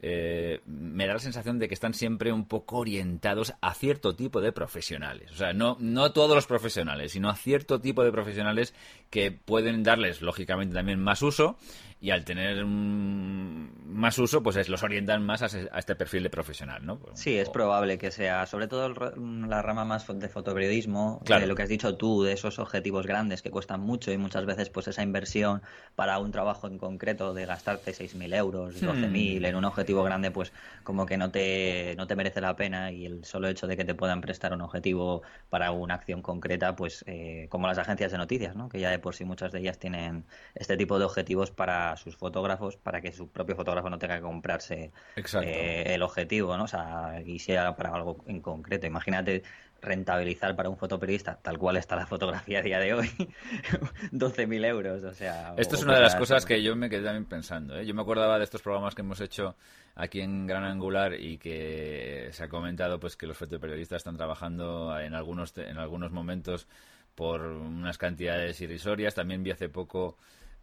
eh, 0.00 0.60
me 0.64 1.08
da 1.08 1.14
la 1.14 1.18
sensación 1.18 1.58
de 1.58 1.66
que 1.66 1.74
están 1.74 1.92
siempre 1.92 2.32
un 2.32 2.46
poco 2.46 2.78
orientados 2.78 3.54
a 3.60 3.74
cierto 3.74 4.14
tipo 4.14 4.40
de 4.40 4.52
profesionales. 4.52 5.32
O 5.32 5.34
sea, 5.34 5.52
no, 5.52 5.76
no 5.80 6.12
todos 6.12 6.36
los 6.36 6.46
profesionales, 6.46 7.12
sino 7.12 7.28
a 7.28 7.34
cierto 7.34 7.80
tipo 7.80 8.04
de 8.04 8.12
profesionales 8.12 8.74
que 9.10 9.32
pueden 9.32 9.82
darles, 9.82 10.22
lógicamente, 10.22 10.74
también 10.74 11.00
más 11.00 11.20
uso 11.22 11.58
y 12.00 12.10
al 12.10 12.24
tener 12.24 12.64
más 12.64 14.18
uso, 14.18 14.42
pues 14.42 14.68
los 14.68 14.82
orientan 14.84 15.24
más 15.24 15.42
a, 15.42 15.78
este 15.78 15.96
perfil 15.96 16.22
de 16.22 16.30
profesional, 16.30 16.86
¿no? 16.86 16.98
Pues 16.98 17.18
sí, 17.18 17.36
es 17.36 17.48
probable 17.48 17.98
que 17.98 18.12
sea, 18.12 18.46
sobre 18.46 18.68
todo 18.68 18.88
la 19.18 19.62
rama 19.62 19.84
más 19.84 20.06
de 20.06 20.28
fotoperiodismo, 20.28 21.20
de 21.24 21.46
lo 21.46 21.56
que 21.56 21.62
has 21.64 21.68
dicho 21.68 21.96
tú, 21.96 22.22
de 22.22 22.34
esos 22.34 22.60
objetivos 22.60 23.06
grandes 23.06 23.42
que 23.42 23.50
cuestan 23.50 23.80
mucho 23.80 24.12
y 24.12 24.18
muchas 24.18 24.46
veces 24.46 24.70
pues 24.70 24.86
esa 24.86 25.02
inversión 25.02 25.62
para 25.96 26.18
un 26.20 26.30
trabajo 26.30 26.68
en 26.68 26.78
concreto 26.78 27.34
de 27.34 27.46
gastarte 27.46 27.90
6.000 27.90 28.34
euros, 28.36 28.80
12.000 28.80 29.40
hmm. 29.40 29.44
en 29.44 29.56
un 29.56 29.64
objetivo 29.64 30.04
grande, 30.04 30.30
pues 30.30 30.52
como 30.84 31.04
que 31.04 31.16
no 31.16 31.32
te, 31.32 31.94
no 31.96 32.06
te 32.06 32.14
merece 32.14 32.40
la 32.40 32.54
pena 32.54 32.92
y 32.92 33.06
el 33.06 33.24
solo 33.24 33.48
hecho 33.48 33.66
de 33.66 33.76
que 33.76 33.84
te 33.84 33.96
puedan 33.96 34.20
prestar 34.20 34.52
un 34.52 34.60
objetivo 34.60 35.22
para 35.50 35.72
una 35.72 35.94
acción 35.94 36.22
concreta, 36.22 36.76
pues 36.76 37.04
eh, 37.08 37.46
como 37.50 37.66
las 37.66 37.78
agencias 37.78 38.12
de 38.12 38.18
noticias, 38.18 38.54
¿no? 38.54 38.68
Que 38.68 38.78
ya 38.78 38.90
de 38.90 39.00
por 39.00 39.16
sí 39.16 39.24
muchas 39.24 39.50
de 39.50 39.58
ellas 39.58 39.78
tienen 39.80 40.24
este 40.54 40.76
tipo 40.76 41.00
de 41.00 41.04
objetivos 41.04 41.50
para 41.50 41.87
sus 41.96 42.16
fotógrafos 42.16 42.76
para 42.76 43.00
que 43.00 43.12
su 43.12 43.28
propio 43.28 43.56
fotógrafo 43.56 43.90
no 43.90 43.98
tenga 43.98 44.16
que 44.16 44.22
comprarse 44.22 44.92
eh, 45.16 45.82
el 45.86 46.02
objetivo, 46.02 46.56
¿no? 46.56 46.64
O 46.64 46.68
sea, 46.68 47.22
y 47.24 47.38
sea 47.38 47.74
para 47.76 47.94
algo 47.94 48.24
en 48.26 48.40
concreto. 48.40 48.86
Imagínate 48.86 49.42
rentabilizar 49.80 50.56
para 50.56 50.68
un 50.68 50.76
fotoperiodista, 50.76 51.38
tal 51.40 51.56
cual 51.56 51.76
está 51.76 51.94
la 51.94 52.06
fotografía 52.06 52.58
a 52.58 52.62
día 52.62 52.80
de 52.80 52.94
hoy, 52.94 53.08
12.000 54.12 54.66
euros, 54.66 55.04
o 55.04 55.14
sea... 55.14 55.54
Esto 55.56 55.76
es 55.76 55.84
una 55.84 55.94
de 55.94 56.00
las 56.00 56.16
cosas 56.16 56.44
que 56.44 56.62
yo 56.62 56.74
me 56.74 56.90
quedé 56.90 57.04
también 57.04 57.26
pensando, 57.26 57.78
¿eh? 57.78 57.86
Yo 57.86 57.94
me 57.94 58.02
acordaba 58.02 58.38
de 58.38 58.44
estos 58.44 58.60
programas 58.60 58.96
que 58.96 59.02
hemos 59.02 59.20
hecho 59.20 59.54
aquí 59.94 60.20
en 60.20 60.46
Gran 60.46 60.64
Angular 60.64 61.14
y 61.14 61.38
que 61.38 62.28
se 62.32 62.44
ha 62.44 62.48
comentado 62.48 62.98
pues 62.98 63.16
que 63.16 63.26
los 63.26 63.36
fotoperiodistas 63.36 63.98
están 63.98 64.16
trabajando 64.16 64.98
en 64.98 65.14
algunos, 65.14 65.56
en 65.58 65.78
algunos 65.78 66.10
momentos 66.10 66.66
por 67.14 67.42
unas 67.42 67.98
cantidades 67.98 68.60
irrisorias. 68.60 69.14
También 69.14 69.42
vi 69.42 69.50
hace 69.50 69.68
poco 69.68 70.16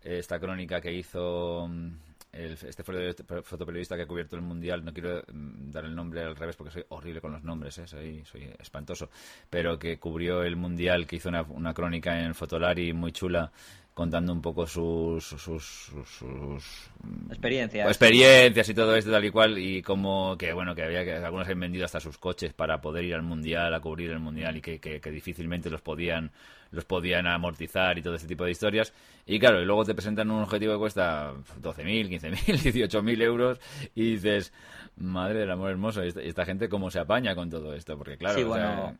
esta 0.06 0.40
crónica 0.40 0.80
que 0.80 0.94
hizo 0.94 1.68
mm, 1.68 1.92
este 2.36 2.84
fotoperiodista 2.84 3.96
que 3.96 4.04
ha 4.04 4.08
cubierto 4.08 4.36
el 4.36 4.42
mundial, 4.42 4.84
no 4.84 4.94
quiero 4.94 5.24
mm, 5.32 5.72
dar 5.72 5.86
el 5.86 5.96
nombre 5.96 6.22
al 6.22 6.36
revés 6.36 6.56
porque 6.56 6.72
soy 6.72 6.86
horrible 6.90 7.22
con 7.22 7.32
los 7.32 7.44
nombres, 7.44 7.78
¿eh? 7.78 7.88
soy, 7.88 8.24
soy 8.26 8.50
espantoso, 8.60 9.10
pero 9.50 9.80
que 9.80 9.98
cubrió 9.98 10.44
el 10.44 10.56
mundial, 10.56 11.08
que 11.08 11.16
hizo 11.16 11.30
una, 11.30 11.74
crónica 11.74 12.20
en 12.20 12.36
Fotolari 12.36 12.94
muy 12.94 13.12
chula 13.12 13.52
contando 13.94 14.34
un 14.34 14.42
poco 14.42 14.68
sus, 14.68 15.24
sus, 15.24 15.64
sus, 15.64 16.92
experiencias. 17.30 17.88
experiencias 17.88 18.68
y 18.68 18.74
todo 18.74 18.94
esto 18.94 19.10
tal 19.10 19.24
y 19.24 19.32
cual 19.32 19.58
y 19.58 19.82
como 19.82 20.38
que 20.38 20.52
bueno 20.52 20.76
que 20.76 20.84
había 20.84 21.06
que 21.06 21.14
algunos 21.14 21.48
han 21.48 21.62
vendido 21.62 21.86
hasta 21.86 22.02
sus 22.02 22.18
coches 22.18 22.52
para 22.52 22.82
poder 22.82 23.06
ir 23.06 23.16
al 23.16 23.24
mundial 23.24 23.74
a 23.74 23.80
cubrir 23.80 24.12
el 24.12 24.20
mundial 24.20 24.58
y 24.58 24.62
que, 24.62 24.82
que, 24.82 25.12
difícilmente 25.12 25.70
los 25.70 25.82
podían 25.82 26.30
los 26.76 26.86
podían 26.86 27.28
amortizar 27.28 27.98
y 27.98 28.02
todo 28.02 28.16
ese 28.16 28.28
tipo 28.28 28.46
de 28.46 28.52
historias. 28.52 28.94
Y 29.26 29.40
claro 29.40 29.62
y 29.62 29.66
luego 29.66 29.86
te 29.86 29.96
presentan 29.96 30.30
un 30.30 30.44
objetivo 30.44 30.74
que 30.74 30.80
cuesta 30.80 31.34
12.000 31.62 32.10
15.000 32.22 32.90
18.000 32.90 33.22
euros 33.24 33.60
y 33.96 34.12
dices 34.12 34.54
madre 34.98 35.40
del 35.40 35.52
amor 35.52 35.72
hermoso 35.72 36.04
esta, 36.04 36.22
esta 36.22 36.46
gente 36.46 36.70
cómo 36.70 36.92
se 36.92 37.00
apaña 37.00 37.36
con 37.36 37.50
todo 37.50 37.74
esto 37.74 37.98
porque 37.98 38.18
claro 38.18 38.94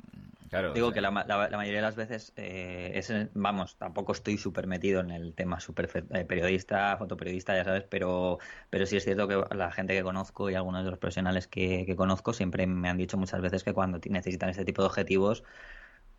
Digo 0.74 0.92
que 0.92 1.02
la, 1.02 1.12
mayoría 1.12 1.76
de 1.76 1.82
las 1.82 1.96
veces, 1.96 2.32
eh, 2.38 2.92
es, 2.96 3.12
vamos, 3.34 3.76
tampoco 3.78 4.14
estoy 4.14 4.38
súper 4.38 4.68
metido 4.68 5.02
en 5.02 5.12
el 5.12 5.34
tema 5.34 5.60
super 5.60 5.90
eh, 5.94 6.26
periodista, 6.26 6.96
fotoperiodista, 6.98 7.56
ya 7.56 7.64
sabes, 7.64 7.84
pero, 7.84 8.40
pero 8.70 8.86
sí 8.86 8.96
es 8.96 9.04
cierto 9.04 9.28
que 9.28 9.44
la 9.56 9.72
gente 9.72 9.94
que 9.94 10.04
conozco 10.04 10.50
y 10.50 10.56
algunos 10.56 10.84
de 10.86 10.92
los 10.92 11.00
profesionales 11.00 11.48
que, 11.48 11.86
que 11.86 11.96
conozco 11.96 12.32
siempre 12.32 12.68
me 12.68 12.90
han 12.90 12.98
dicho 12.98 13.18
muchas 13.18 13.42
veces 13.42 13.64
que 13.64 13.74
cuando 13.74 14.00
necesitan 14.10 14.50
este 14.50 14.66
tipo 14.66 14.82
de 14.82 14.88
objetivos, 14.88 15.44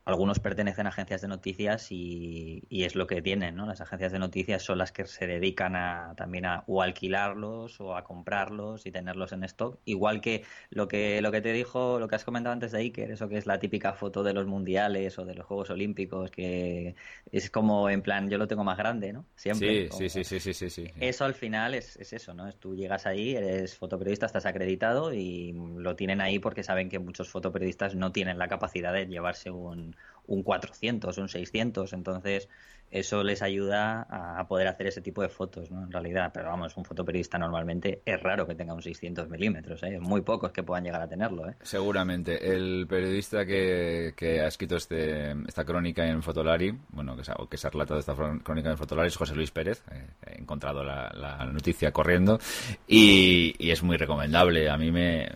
algunos 0.06 0.38
pertenecen 0.38 0.86
a 0.86 0.90
agencias 0.90 1.20
de 1.20 1.26
noticias 1.26 1.88
y, 1.90 2.62
es 2.70 2.94
lo 2.94 3.08
que 3.08 3.20
tienen, 3.22 3.56
¿no? 3.56 3.66
Las 3.66 3.80
agencias 3.80 4.12
de 4.12 4.20
noticias 4.20 4.62
son 4.62 4.78
las 4.78 4.92
que 4.92 5.04
se 5.04 5.26
dedican 5.26 5.74
a 5.74 6.14
también 6.16 6.46
a 6.46 6.62
o 6.68 6.80
alquilarlos 6.80 7.80
o 7.80 7.96
a 7.96 8.04
comprarlos 8.04 8.86
y 8.86 8.92
tenerlos 8.92 9.32
en 9.32 9.42
stock. 9.42 9.80
Igual 9.84 10.20
que 10.20 10.44
lo 10.70 10.86
que 10.86 11.20
lo 11.20 11.32
que 11.32 11.40
te 11.40 11.52
dijo, 11.52 11.98
lo 11.98 12.06
que 12.06 12.14
has 12.14 12.24
comentado 12.24 12.52
antes 12.52 12.70
de 12.70 12.78
Iker, 12.78 13.10
eso 13.10 13.28
que 13.28 13.36
es 13.36 13.46
la 13.46 13.58
típica 13.58 13.94
foto 13.94 14.22
de 14.22 14.32
los 14.32 14.46
mundiales 14.46 15.18
o 15.18 15.24
de 15.24 15.34
los 15.34 15.44
Juegos 15.44 15.70
Olímpicos, 15.70 16.30
que 16.30 16.94
es 17.32 17.50
como 17.50 17.90
en 17.90 18.00
plan, 18.00 18.30
yo 18.30 18.38
lo 18.38 18.46
tengo 18.46 18.62
más 18.62 18.78
grande, 18.78 19.12
¿no? 19.12 19.26
Siempre. 19.34 19.90
Sí, 19.90 20.08
sí, 20.08 20.22
sí, 20.22 20.38
sí, 20.38 20.54
sí, 20.54 20.70
sí, 20.70 20.90
Eso 21.00 21.24
al 21.24 21.34
final 21.34 21.74
es, 21.74 21.96
es 21.96 22.12
eso, 22.12 22.32
¿no? 22.32 22.46
Es 22.46 22.56
tú 22.60 22.76
llegas 22.76 23.06
ahí, 23.06 23.34
eres 23.34 23.76
fotoperiodista, 23.76 24.26
estás 24.26 24.46
acreditado 24.46 25.12
y 25.12 25.52
lo 25.52 25.96
tienen 25.96 26.20
ahí 26.20 26.38
porque 26.38 26.62
saben 26.62 26.88
que 26.88 27.00
muchos 27.00 27.28
fotoperiodistas 27.28 27.96
no 27.96 28.12
tienen 28.12 28.38
la 28.38 28.46
capacidad 28.46 28.92
de 28.92 29.06
llevarse 29.06 29.50
un 29.50 29.95
un 30.26 30.42
400, 30.42 31.18
un 31.18 31.28
600, 31.28 31.92
entonces 31.92 32.48
eso 32.90 33.22
les 33.22 33.42
ayuda 33.42 34.06
a 34.08 34.46
poder 34.48 34.68
hacer 34.68 34.86
ese 34.86 35.00
tipo 35.00 35.22
de 35.22 35.28
fotos, 35.28 35.70
¿no? 35.70 35.84
En 35.84 35.92
realidad, 35.92 36.30
pero 36.32 36.48
vamos, 36.48 36.76
un 36.76 36.84
fotoperiodista 36.84 37.38
normalmente 37.38 38.02
es 38.04 38.20
raro 38.22 38.46
que 38.46 38.54
tenga 38.54 38.74
un 38.74 38.82
600 38.82 39.28
milímetros, 39.28 39.82
¿eh? 39.82 39.98
Muy 40.00 40.22
pocos 40.22 40.52
que 40.52 40.62
puedan 40.62 40.84
llegar 40.84 41.02
a 41.02 41.08
tenerlo, 41.08 41.48
¿eh? 41.48 41.54
Seguramente. 41.62 42.52
El 42.54 42.86
periodista 42.88 43.44
que, 43.44 44.14
ha 44.42 44.46
escrito 44.46 44.76
este, 44.76 45.32
esta 45.46 45.64
crónica 45.64 46.06
en 46.06 46.22
Fotolari, 46.22 46.78
bueno, 46.90 47.16
que 47.16 47.24
se, 47.24 47.32
que 47.50 47.56
se 47.56 47.66
ha 47.66 47.70
relatado 47.70 48.00
esta 48.00 48.14
crónica 48.42 48.70
en 48.70 48.78
Fotolari 48.78 49.08
es 49.08 49.16
José 49.16 49.34
Luis 49.34 49.50
Pérez. 49.50 49.82
Eh, 49.90 50.06
he 50.26 50.40
encontrado 50.40 50.82
la, 50.84 51.12
noticia 51.52 51.92
corriendo 51.92 52.38
y, 52.86 53.54
es 53.70 53.82
muy 53.82 53.96
recomendable. 53.96 54.70
A 54.70 54.76
mí 54.76 54.90
me, 54.90 55.28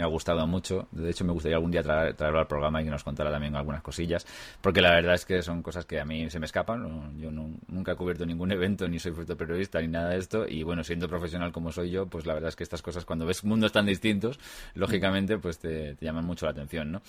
ha 0.00 0.06
gustado 0.06 0.46
mucho. 0.46 0.88
De 0.92 1.10
hecho, 1.10 1.24
me 1.24 1.32
gustaría 1.32 1.56
algún 1.56 1.70
día 1.70 1.82
traerlo 1.82 2.38
al 2.38 2.46
programa 2.46 2.80
y 2.80 2.84
que 2.84 2.90
nos 2.90 3.04
contara 3.04 3.30
también 3.30 3.54
algunas 3.54 3.82
cosillas, 3.82 4.26
porque 4.60 4.80
la 4.80 4.92
verdad 4.92 5.14
es 5.14 5.24
que 5.24 5.42
son 5.42 5.62
cosas 5.62 5.84
que 5.84 6.00
a 6.00 6.04
mí 6.04 6.30
se 6.30 6.38
me 6.38 6.46
escapan 6.46 6.69
yo 6.76 7.30
nunca 7.30 7.92
he 7.92 7.96
cubierto 7.96 8.26
ningún 8.26 8.52
evento, 8.52 8.88
ni 8.88 8.98
soy 8.98 9.12
fotoperiodista, 9.12 9.80
ni 9.80 9.88
nada 9.88 10.10
de 10.10 10.18
esto. 10.18 10.46
Y 10.48 10.62
bueno, 10.62 10.84
siendo 10.84 11.08
profesional 11.08 11.52
como 11.52 11.72
soy 11.72 11.90
yo, 11.90 12.06
pues 12.06 12.26
la 12.26 12.34
verdad 12.34 12.48
es 12.48 12.56
que 12.56 12.64
estas 12.64 12.82
cosas, 12.82 13.04
cuando 13.04 13.26
ves 13.26 13.44
mundos 13.44 13.72
tan 13.72 13.86
distintos, 13.86 14.38
lógicamente, 14.74 15.38
pues 15.38 15.58
te, 15.58 15.96
llaman 16.00 16.24
mucho 16.24 16.46
la 16.46 16.52
atención, 16.52 16.92
¿no? 16.92 17.02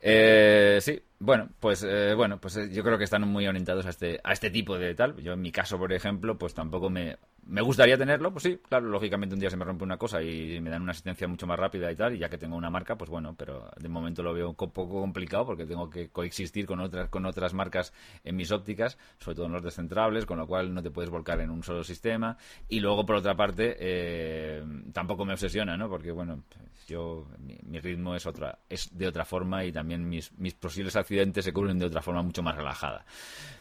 Eh, 0.00 0.78
sí, 0.80 1.00
bueno, 1.18 1.50
pues 1.60 1.84
eh, 1.86 2.14
bueno, 2.14 2.40
pues 2.40 2.56
eh, 2.56 2.70
yo 2.72 2.82
creo 2.82 2.96
que 2.96 3.04
están 3.04 3.28
muy 3.28 3.46
orientados 3.46 3.84
a 3.84 3.90
este, 3.90 4.20
a 4.24 4.32
este 4.32 4.50
tipo 4.50 4.78
de 4.78 4.94
tal. 4.94 5.16
Yo 5.16 5.34
en 5.34 5.42
mi 5.42 5.52
caso, 5.52 5.78
por 5.78 5.92
ejemplo, 5.92 6.38
pues 6.38 6.54
tampoco 6.54 6.88
me 6.88 7.18
me 7.50 7.62
gustaría 7.62 7.98
tenerlo, 7.98 8.30
pues 8.30 8.44
sí, 8.44 8.60
claro, 8.68 8.86
lógicamente 8.88 9.34
un 9.34 9.40
día 9.40 9.50
se 9.50 9.56
me 9.56 9.64
rompe 9.64 9.82
una 9.82 9.96
cosa 9.96 10.22
y 10.22 10.60
me 10.60 10.70
dan 10.70 10.82
una 10.82 10.92
asistencia 10.92 11.26
mucho 11.26 11.48
más 11.48 11.58
rápida 11.58 11.90
y 11.90 11.96
tal, 11.96 12.14
y 12.14 12.18
ya 12.18 12.28
que 12.28 12.38
tengo 12.38 12.56
una 12.56 12.70
marca, 12.70 12.96
pues 12.96 13.10
bueno, 13.10 13.34
pero 13.36 13.68
de 13.76 13.88
momento 13.88 14.22
lo 14.22 14.32
veo 14.32 14.50
un 14.50 14.54
poco 14.54 15.00
complicado 15.00 15.46
porque 15.46 15.66
tengo 15.66 15.90
que 15.90 16.10
coexistir 16.10 16.64
con 16.64 16.78
otras 16.78 17.08
con 17.08 17.26
otras 17.26 17.52
marcas 17.52 17.92
en 18.22 18.36
mis 18.36 18.52
ópticas, 18.52 18.98
sobre 19.18 19.34
todo 19.34 19.46
en 19.46 19.52
los 19.52 19.64
descentrables, 19.64 20.26
con 20.26 20.38
lo 20.38 20.46
cual 20.46 20.72
no 20.72 20.80
te 20.80 20.92
puedes 20.92 21.10
volcar 21.10 21.40
en 21.40 21.50
un 21.50 21.64
solo 21.64 21.82
sistema. 21.82 22.36
Y 22.68 22.78
luego, 22.78 23.04
por 23.04 23.16
otra 23.16 23.34
parte, 23.34 23.76
eh, 23.80 24.64
tampoco 24.92 25.24
me 25.24 25.32
obsesiona, 25.32 25.76
¿no? 25.76 25.88
Porque 25.88 26.12
bueno, 26.12 26.44
yo 26.86 27.26
mi, 27.38 27.80
ritmo 27.80 28.14
es 28.14 28.26
otra 28.26 28.58
es 28.68 28.96
de 28.96 29.06
otra 29.06 29.24
forma 29.24 29.64
y 29.64 29.72
también 29.72 30.08
mis, 30.08 30.32
mis 30.38 30.54
posibles 30.54 30.96
accidentes 30.96 31.44
se 31.44 31.52
cubren 31.52 31.78
de 31.78 31.86
otra 31.86 32.02
forma 32.02 32.22
mucho 32.22 32.42
más 32.42 32.56
relajada. 32.56 33.04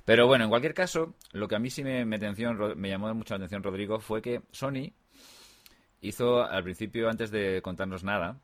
Pero 0.10 0.25
bueno, 0.25 0.46
en 0.46 0.50
cualquier 0.50 0.74
caso, 0.74 1.13
lo 1.34 1.48
que 1.48 1.56
a 1.56 1.60
mí 1.60 1.70
sí 1.70 1.84
me, 1.84 2.04
me, 2.04 2.18
llamó 2.18 3.13
mucho 3.13 3.36
la 3.36 3.36
atención, 3.36 3.62
Rodrigo, 3.62 4.00
fue 4.00 4.24
que 4.24 4.42
Sony 4.51 4.92
hizo 6.01 6.42
al 6.42 6.63
principio, 6.63 7.12
antes 7.12 7.30
de 7.30 7.62
contarnos 7.62 8.04
nada, 8.04 8.42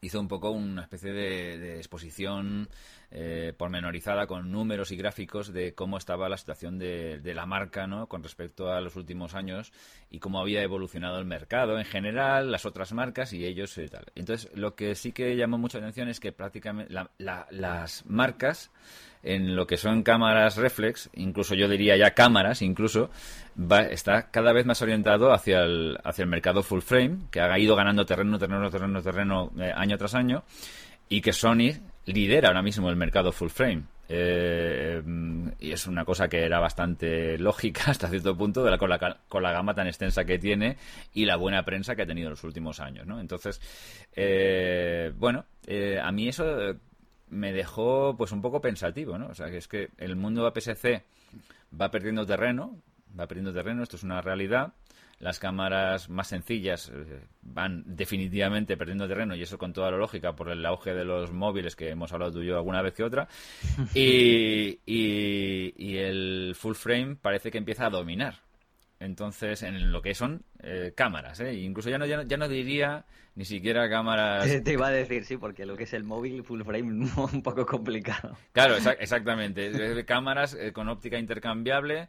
hizo 0.00 0.18
un 0.18 0.26
poco 0.26 0.50
una 0.50 0.82
especie 0.82 1.12
de, 1.12 1.76
exposición 1.76 2.68
eh, 3.10 3.52
pormenorizada 3.56 4.26
con 4.26 4.50
números 4.50 4.90
y 4.90 4.96
gráficos 4.96 5.52
de 5.52 5.74
cómo 5.74 5.96
estaba 5.98 6.28
la 6.28 6.36
situación 6.36 6.78
de, 6.78 7.20
de, 7.20 7.34
la 7.34 7.46
marca 7.46 7.86
¿no? 7.86 8.08
con 8.08 8.22
respecto 8.22 8.72
a 8.72 8.80
los 8.80 8.96
últimos 8.96 9.34
años 9.34 9.72
y 10.10 10.18
cómo 10.18 10.40
había 10.40 10.62
evolucionado 10.62 11.18
el 11.18 11.24
mercado 11.24 11.78
en 11.78 11.84
general, 11.84 12.50
las 12.50 12.66
otras 12.66 12.92
marcas 12.92 13.32
y 13.32 13.44
ellos 13.44 13.76
y 13.78 13.88
tal. 13.88 14.06
Entonces, 14.14 14.50
lo 14.54 14.74
que 14.74 14.94
sí 14.94 15.12
que 15.12 15.36
llamó 15.36 15.58
mucha 15.58 15.78
atención 15.78 16.08
es 16.08 16.20
que 16.20 16.32
prácticamente 16.32 16.92
las 17.18 18.06
marcas 18.06 18.70
en 19.22 19.56
lo 19.56 19.66
que 19.66 19.76
son 19.76 20.02
cámaras 20.02 20.56
reflex, 20.56 21.10
incluso 21.14 21.54
yo 21.54 21.68
diría 21.68 21.96
ya 21.96 22.12
cámaras, 22.12 22.62
incluso, 22.62 23.10
va, 23.58 23.80
está 23.82 24.30
cada 24.30 24.52
vez 24.52 24.66
más 24.66 24.80
orientado 24.82 25.32
hacia 25.32 25.62
el, 25.62 25.98
el 26.16 26.26
mercado 26.26 26.62
full 26.62 26.80
frame, 26.80 27.18
que 27.30 27.40
ha 27.40 27.58
ido 27.58 27.74
ganando 27.74 28.06
terreno, 28.06 28.38
terreno, 28.38 28.70
terreno, 28.70 29.02
terreno 29.02 29.52
eh, 29.58 29.72
año 29.74 29.98
tras 29.98 30.14
año, 30.14 30.44
y 31.08 31.20
que 31.20 31.32
Sony 31.32 31.72
lidera 32.06 32.48
ahora 32.48 32.62
mismo 32.62 32.88
el 32.88 32.96
mercado 32.96 33.32
full 33.32 33.48
frame. 33.48 33.84
Eh, 34.08 35.02
y 35.58 35.72
es 35.72 35.86
una 35.88 36.04
cosa 36.04 36.28
que 36.28 36.44
era 36.44 36.60
bastante 36.60 37.36
lógica 37.40 37.90
hasta 37.90 38.08
cierto 38.08 38.36
punto 38.36 38.62
de 38.62 38.70
la, 38.70 38.78
con, 38.78 38.88
la, 38.88 39.18
con, 39.28 39.42
la, 39.42 39.50
gama 39.50 39.74
tan 39.74 39.88
extensa 39.88 40.24
que 40.24 40.38
tiene 40.38 40.76
y 41.12 41.24
la 41.24 41.36
buena 41.36 41.64
prensa 41.64 41.96
que 41.96 42.02
ha 42.02 42.06
tenido 42.06 42.28
en 42.28 42.30
los 42.30 42.44
últimos 42.44 42.78
años, 42.78 43.06
¿no? 43.06 43.20
Entonces, 43.20 43.60
eh, 44.14 45.12
bueno, 45.16 45.44
a 46.02 46.12
mí 46.12 46.28
eso 46.28 46.44
me 47.28 47.52
dejó 47.52 48.16
pues 48.16 48.32
un 48.32 48.40
poco 48.40 48.60
pensativo, 48.60 49.18
¿no? 49.18 49.28
O 49.28 49.34
sea, 49.34 49.50
que 49.50 49.58
es 49.58 49.68
que 49.68 49.90
el 49.98 50.16
mundo 50.16 50.46
APS-C 50.46 51.02
va 51.78 51.90
perdiendo 51.90 52.24
terreno, 52.24 52.80
va 53.18 53.26
perdiendo 53.26 53.52
terreno, 53.52 53.82
esto 53.82 53.96
es 53.96 54.02
una 54.02 54.20
realidad. 54.20 54.72
Las 55.18 55.38
cámaras 55.38 56.10
más 56.10 56.28
sencillas 56.28 56.90
eh, 56.94 57.20
van 57.40 57.84
definitivamente 57.86 58.76
perdiendo 58.76 59.08
terreno 59.08 59.34
y 59.34 59.42
eso 59.42 59.56
con 59.56 59.72
toda 59.72 59.90
la 59.90 59.96
lógica 59.96 60.36
por 60.36 60.50
el 60.50 60.64
auge 60.66 60.92
de 60.92 61.04
los 61.04 61.32
móviles 61.32 61.74
que 61.74 61.88
hemos 61.88 62.12
hablado 62.12 62.32
tú 62.32 62.42
y 62.42 62.46
yo 62.46 62.56
alguna 62.56 62.82
vez 62.82 62.94
que 62.94 63.02
otra. 63.02 63.28
Y, 63.94 64.80
y, 64.84 65.96
el 65.96 66.54
full 66.54 66.74
frame 66.74 67.16
parece 67.16 67.50
que 67.50 67.58
empieza 67.58 67.86
a 67.86 67.90
dominar. 67.90 68.34
Entonces, 69.00 69.62
en 69.62 69.90
lo 69.90 70.02
que 70.02 70.14
son 70.14 70.42
eh, 70.62 70.92
cámaras, 70.94 71.40
¿eh? 71.40 71.54
incluso 71.54 71.88
ya 71.88 71.98
no, 71.98 72.06
ya 72.06 72.36
no 72.36 72.48
diría 72.48 73.04
ni 73.36 73.44
siquiera 73.44 73.88
cámaras. 73.88 74.46
Te 74.64 74.72
iba 74.72 74.88
a 74.88 74.90
decir, 74.90 75.24
sí, 75.24 75.36
porque 75.36 75.64
lo 75.64 75.76
que 75.76 75.84
es 75.84 75.92
el 75.92 76.02
móvil 76.02 76.42
full 76.42 76.62
frame 76.62 77.04
es 77.04 77.16
un 77.32 77.42
poco 77.42 77.64
complicado. 77.64 78.36
Claro, 78.52 78.76
exactamente. 78.76 80.04
Cámaras 80.04 80.54
eh, 80.54 80.72
con 80.72 80.88
óptica 80.88 81.18
intercambiable 81.18 82.08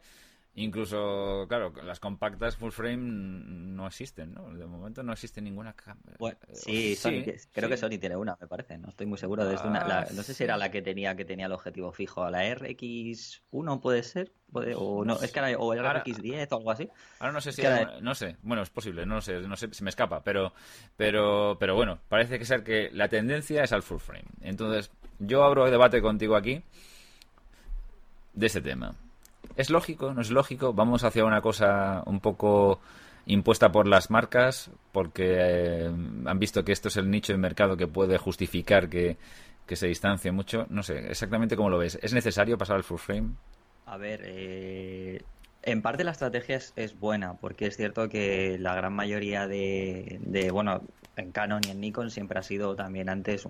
Incluso, 0.58 1.46
claro, 1.48 1.72
las 1.84 2.00
compactas 2.00 2.56
full 2.56 2.72
frame 2.72 2.96
no 2.96 3.86
existen, 3.86 4.34
¿no? 4.34 4.52
De 4.52 4.66
momento 4.66 5.04
no 5.04 5.12
existe 5.12 5.40
ninguna 5.40 5.72
cámara. 5.72 6.16
sí, 6.52 6.98
creo 7.52 7.68
que 7.68 7.76
Sony 7.76 7.98
tiene 8.00 8.16
una, 8.16 8.36
me 8.40 8.48
parece. 8.48 8.76
No 8.76 8.88
estoy 8.88 9.06
muy 9.06 9.18
seguro. 9.18 9.44
de 9.44 9.54
una, 9.54 10.06
no 10.12 10.22
sé 10.24 10.34
si 10.34 10.42
era 10.42 10.56
la 10.56 10.70
que 10.70 10.82
tenía 10.82 11.14
que 11.14 11.24
tenía 11.24 11.46
el 11.46 11.52
objetivo 11.52 11.92
fijo. 11.92 12.28
¿La 12.28 12.42
RX1 12.42 13.80
puede 13.80 14.02
ser? 14.02 14.32
o 14.52 15.04
no, 15.04 15.20
es 15.20 15.30
que 15.30 15.38
era, 15.38 15.56
o 15.58 15.72
el 15.74 15.80
RX10 15.80 16.48
o 16.50 16.56
algo 16.56 16.70
así. 16.72 16.88
Ahora 17.20 17.32
no 17.32 17.40
sé 17.40 17.52
si 17.52 17.62
no 18.00 18.14
sé. 18.16 18.36
Bueno, 18.42 18.62
es 18.62 18.70
posible, 18.70 19.06
no 19.06 19.20
sé, 19.20 19.40
no 19.40 19.56
sé, 19.56 19.72
se 19.72 19.84
me 19.84 19.90
escapa, 19.90 20.24
pero 20.24 20.52
pero 20.96 21.56
pero 21.60 21.76
bueno, 21.76 22.00
parece 22.08 22.38
que 22.38 22.44
ser 22.44 22.64
que 22.64 22.90
la 22.92 23.08
tendencia 23.08 23.62
es 23.62 23.72
al 23.72 23.82
full 23.82 23.98
frame. 23.98 24.24
Entonces, 24.40 24.90
yo 25.20 25.44
abro 25.44 25.66
el 25.66 25.70
debate 25.70 26.02
contigo 26.02 26.34
aquí 26.34 26.64
de 28.32 28.46
ese 28.46 28.60
tema. 28.60 28.96
¿Es 29.58 29.70
lógico? 29.70 30.14
¿No 30.14 30.20
es 30.20 30.30
lógico? 30.30 30.72
Vamos 30.72 31.02
hacia 31.02 31.24
una 31.24 31.40
cosa 31.40 32.04
un 32.06 32.20
poco 32.20 32.78
impuesta 33.26 33.72
por 33.72 33.88
las 33.88 34.08
marcas 34.08 34.70
porque 34.92 35.34
eh, 35.36 35.86
han 36.26 36.38
visto 36.38 36.64
que 36.64 36.70
esto 36.70 36.86
es 36.86 36.96
el 36.96 37.10
nicho 37.10 37.32
de 37.32 37.38
mercado 37.38 37.76
que 37.76 37.88
puede 37.88 38.18
justificar 38.18 38.88
que, 38.88 39.16
se 39.66 39.88
distancie 39.88 40.30
mucho. 40.30 40.66
No 40.70 40.84
sé, 40.84 41.10
exactamente 41.10 41.56
cómo 41.56 41.70
lo 41.70 41.78
ves. 41.78 41.98
¿Es 42.00 42.14
necesario 42.14 42.56
pasar 42.56 42.76
al 42.76 42.84
full 42.84 42.98
frame? 42.98 43.30
A 43.86 43.96
ver, 43.96 44.20
eh, 44.26 45.22
en 45.64 45.82
parte 45.82 46.04
la 46.04 46.12
estrategia 46.12 46.60
es, 46.76 47.00
buena 47.00 47.34
porque 47.34 47.66
es 47.66 47.76
cierto 47.76 48.08
que 48.08 48.58
la 48.60 48.76
gran 48.76 48.92
mayoría 48.92 49.48
de, 49.48 50.20
de 50.20 50.52
bueno, 50.52 50.82
en 51.18 51.32
Canon 51.32 51.60
y 51.66 51.70
en 51.70 51.80
Nikon 51.80 52.10
siempre 52.10 52.38
ha 52.38 52.42
sido 52.42 52.74
también 52.76 53.08
antes 53.08 53.46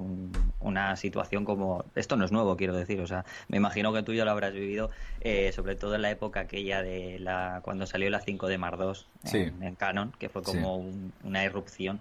una 0.61 0.97
situación 0.97 1.45
como 1.45 1.85
esto 1.95 2.17
no 2.17 2.25
es 2.25 2.33
nuevo 2.33 2.57
quiero 2.57 2.75
decir 2.75 3.01
o 3.01 3.07
sea 3.07 3.25
me 3.49 3.57
imagino 3.57 3.93
que 3.93 4.03
tú 4.03 4.15
ya 4.15 4.25
lo 4.25 4.31
habrás 4.31 4.53
vivido 4.53 4.91
eh, 5.21 5.53
sobre 5.53 5.77
todo 5.77 5.95
en 5.95 6.03
la 6.03 6.11
época 6.11 6.41
aquella 6.41 6.83
de 6.83 7.19
la 7.19 7.61
cuando 7.63 7.87
salió 7.87 8.11
la 8.11 8.21
5 8.21 8.49
de 8.49 8.59
Mar 8.59 8.77
2 8.77 9.07
en, 9.33 9.75
Canon 9.75 10.13
que 10.19 10.29
fue 10.29 10.43
como 10.43 10.85
una 11.25 11.45
irrupción. 11.45 12.01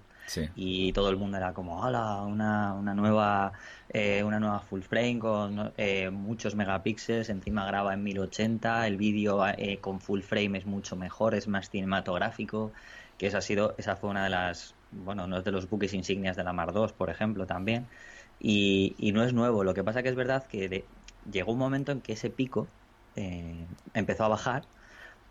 Y 0.58 0.91
todo 0.91 1.10
el 1.10 1.15
mundo 1.15 1.38
era 1.38 1.53
como 1.53 1.80
hola 1.80 2.23
una, 2.23 2.73
una 2.73 2.93
nueva 2.93 3.53
eh, 3.88 4.23
una 4.25 4.41
nueva 4.41 4.60
full 4.60 4.82
frame 4.82 5.19
con 5.19 5.71
eh, 5.77 6.10
muchos 6.10 6.53
megapíxeles 6.53 7.30
encima 7.30 7.65
graba 7.65 7.93
en 7.93 8.03
1080 8.03 8.88
el 8.88 8.97
vídeo 8.97 9.39
con 9.80 10.01
full 10.01 10.19
frame 10.19 10.58
es 10.58 10.65
mucho 10.65 10.97
mejor 10.97 11.34
es 11.34 11.47
más 11.47 11.69
cinematográfico 11.69 12.73
que 13.17 13.27
esa 13.27 13.38
ha 13.38 13.41
sido 13.41 13.73
esa 13.77 13.95
fue 13.95 14.10
una 14.10 14.25
de 14.25 14.32
las 14.32 14.75
bueno, 14.91 15.26
uno 15.26 15.41
de 15.41 15.52
los 15.52 15.69
buques 15.69 15.93
insignias 15.93 16.36
de 16.36 16.43
la 16.43 16.54
Mar 16.54 16.73
2, 16.73 16.93
por 16.93 17.10
ejemplo, 17.10 17.45
también. 17.45 17.88
Y, 18.39 18.95
no 19.13 19.23
es 19.23 19.34
nuevo. 19.34 19.63
Lo 19.63 19.73
que 19.73 19.84
pasa 19.84 20.04
que 20.04 20.10
es 20.10 20.15
verdad 20.15 20.45
que 20.47 20.86
llegó 21.32 21.54
un 21.54 21.60
momento 21.60 21.91
en 21.91 22.02
que 22.02 22.13
ese 22.13 22.30
pico 22.30 22.67
eh, 23.15 23.65
empezó 23.93 24.26
a 24.26 24.28
bajar 24.30 24.63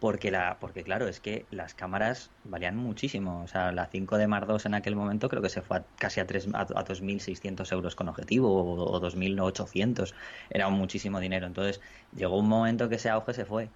porque 0.01 0.31
la 0.31 0.59
porque 0.61 0.83
claro 0.83 1.09
es 1.09 1.21
que 1.21 1.47
las 1.51 1.75
cámaras 1.75 2.31
valían 2.45 2.77
muchísimo 2.77 3.43
o 3.43 3.49
sea 3.49 3.73
la 3.73 3.87
5 3.87 4.19
de 4.19 4.27
Mar 4.27 4.47
2 4.47 4.67
en 4.67 4.75
aquel 4.75 4.95
momento 4.95 5.29
creo 5.31 5.41
que 5.41 5.49
se 5.49 5.63
fue 5.63 5.83
casi 5.99 6.21
a, 6.21 6.27
3, 6.27 6.49
a, 6.53 6.67
2.600 6.67 7.73
euros 7.73 7.97
con 7.97 8.09
objetivo 8.09 8.53
o, 8.53 8.93
o 8.93 9.01
2.800 9.01 10.13
era 10.51 10.69
muchísimo 10.69 11.19
dinero 11.19 11.47
entonces 11.47 11.81
llegó 12.15 12.39
un 12.39 12.49
momento 12.49 12.91
que 12.91 12.97
ese 12.97 13.09
auge 13.09 13.33
se 13.33 13.47
fue 13.47 13.71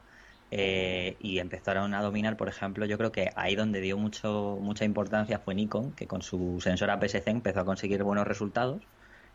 eh, 0.50 1.16
y 1.20 1.38
empezaron 1.38 1.94
a 1.94 2.02
dominar, 2.02 2.36
por 2.36 2.48
ejemplo, 2.48 2.84
yo 2.84 2.98
creo 2.98 3.12
que 3.12 3.30
ahí 3.36 3.54
donde 3.54 3.80
dio 3.80 3.96
mucho, 3.96 4.58
mucha 4.60 4.84
importancia 4.84 5.38
fue 5.38 5.54
Nikon, 5.54 5.92
que 5.92 6.06
con 6.06 6.22
su 6.22 6.60
sensor 6.60 6.90
APS-C 6.90 7.30
empezó 7.30 7.60
a 7.60 7.64
conseguir 7.64 8.02
buenos 8.02 8.26
resultados. 8.26 8.82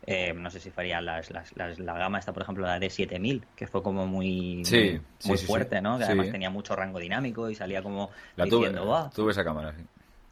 Eh, 0.06 0.34
no 0.34 0.50
sé 0.50 0.60
si 0.60 0.70
faría 0.70 1.00
las, 1.00 1.30
las, 1.30 1.78
la 1.78 1.94
gama 1.94 2.18
esta, 2.18 2.32
por 2.32 2.42
ejemplo, 2.42 2.66
la 2.66 2.78
D7000, 2.78 3.42
que 3.56 3.66
fue 3.66 3.82
como 3.82 4.06
muy, 4.06 4.62
muy, 5.24 5.38
fuerte, 5.38 5.80
¿no? 5.80 5.98
Que 5.98 6.04
además 6.04 6.30
tenía 6.30 6.50
mucho 6.50 6.76
rango 6.76 6.98
dinámico 6.98 7.48
y 7.48 7.54
salía 7.54 7.82
como 7.82 8.10
la 8.36 8.44
diciendo, 8.44 8.84
tuve, 8.84 9.10
tuve 9.14 9.32
esa 9.32 9.42
cámara, 9.42 9.72
sí. 9.76 9.82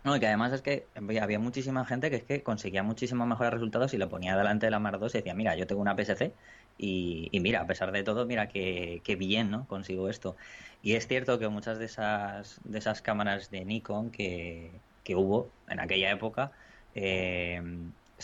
No, 0.05 0.15
y 0.15 0.21
que 0.21 0.27
además 0.27 0.53
es 0.53 0.61
que 0.61 0.87
había 1.19 1.39
muchísima 1.39 1.87
gente 1.87 2.11
que 2.11 2.17
es 2.17 2.25
que 2.25 2.43
conseguía 2.43 2.83
muchísimos 2.83 3.27
mejores 3.27 3.55
resultados 3.55 3.95
y 3.95 3.97
lo 3.97 4.11
ponía 4.11 4.37
delante 4.37 4.67
de 4.67 4.71
la 4.71 4.79
Mar 4.79 4.99
2 4.99 5.15
y 5.15 5.19
decía, 5.19 5.35
mira, 5.35 5.57
yo 5.57 5.67
tengo 5.67 5.81
una 5.81 5.97
PSC 5.97 6.35
y, 6.77 7.29
y 7.33 7.41
mira, 7.41 7.61
a 7.63 7.67
pesar 7.67 7.93
de 7.93 8.03
todo, 8.05 8.27
mira 8.27 8.49
qué 8.49 9.17
bien, 9.19 9.51
¿no? 9.51 9.67
Consigo 9.67 10.09
esto. 10.09 10.37
Y 10.81 10.95
es 10.95 11.07
cierto 11.09 11.39
que 11.39 11.49
muchas 11.49 11.79
de 11.79 11.87
esas, 11.87 12.61
de 12.65 12.79
esas 12.79 13.03
cámaras 13.03 13.51
de 13.51 13.65
Nikon 13.65 14.11
que, 14.11 14.83
que 15.03 15.17
hubo 15.17 15.57
en 15.69 15.81
aquella 15.81 16.11
época, 16.11 16.53
eh, 16.95 17.63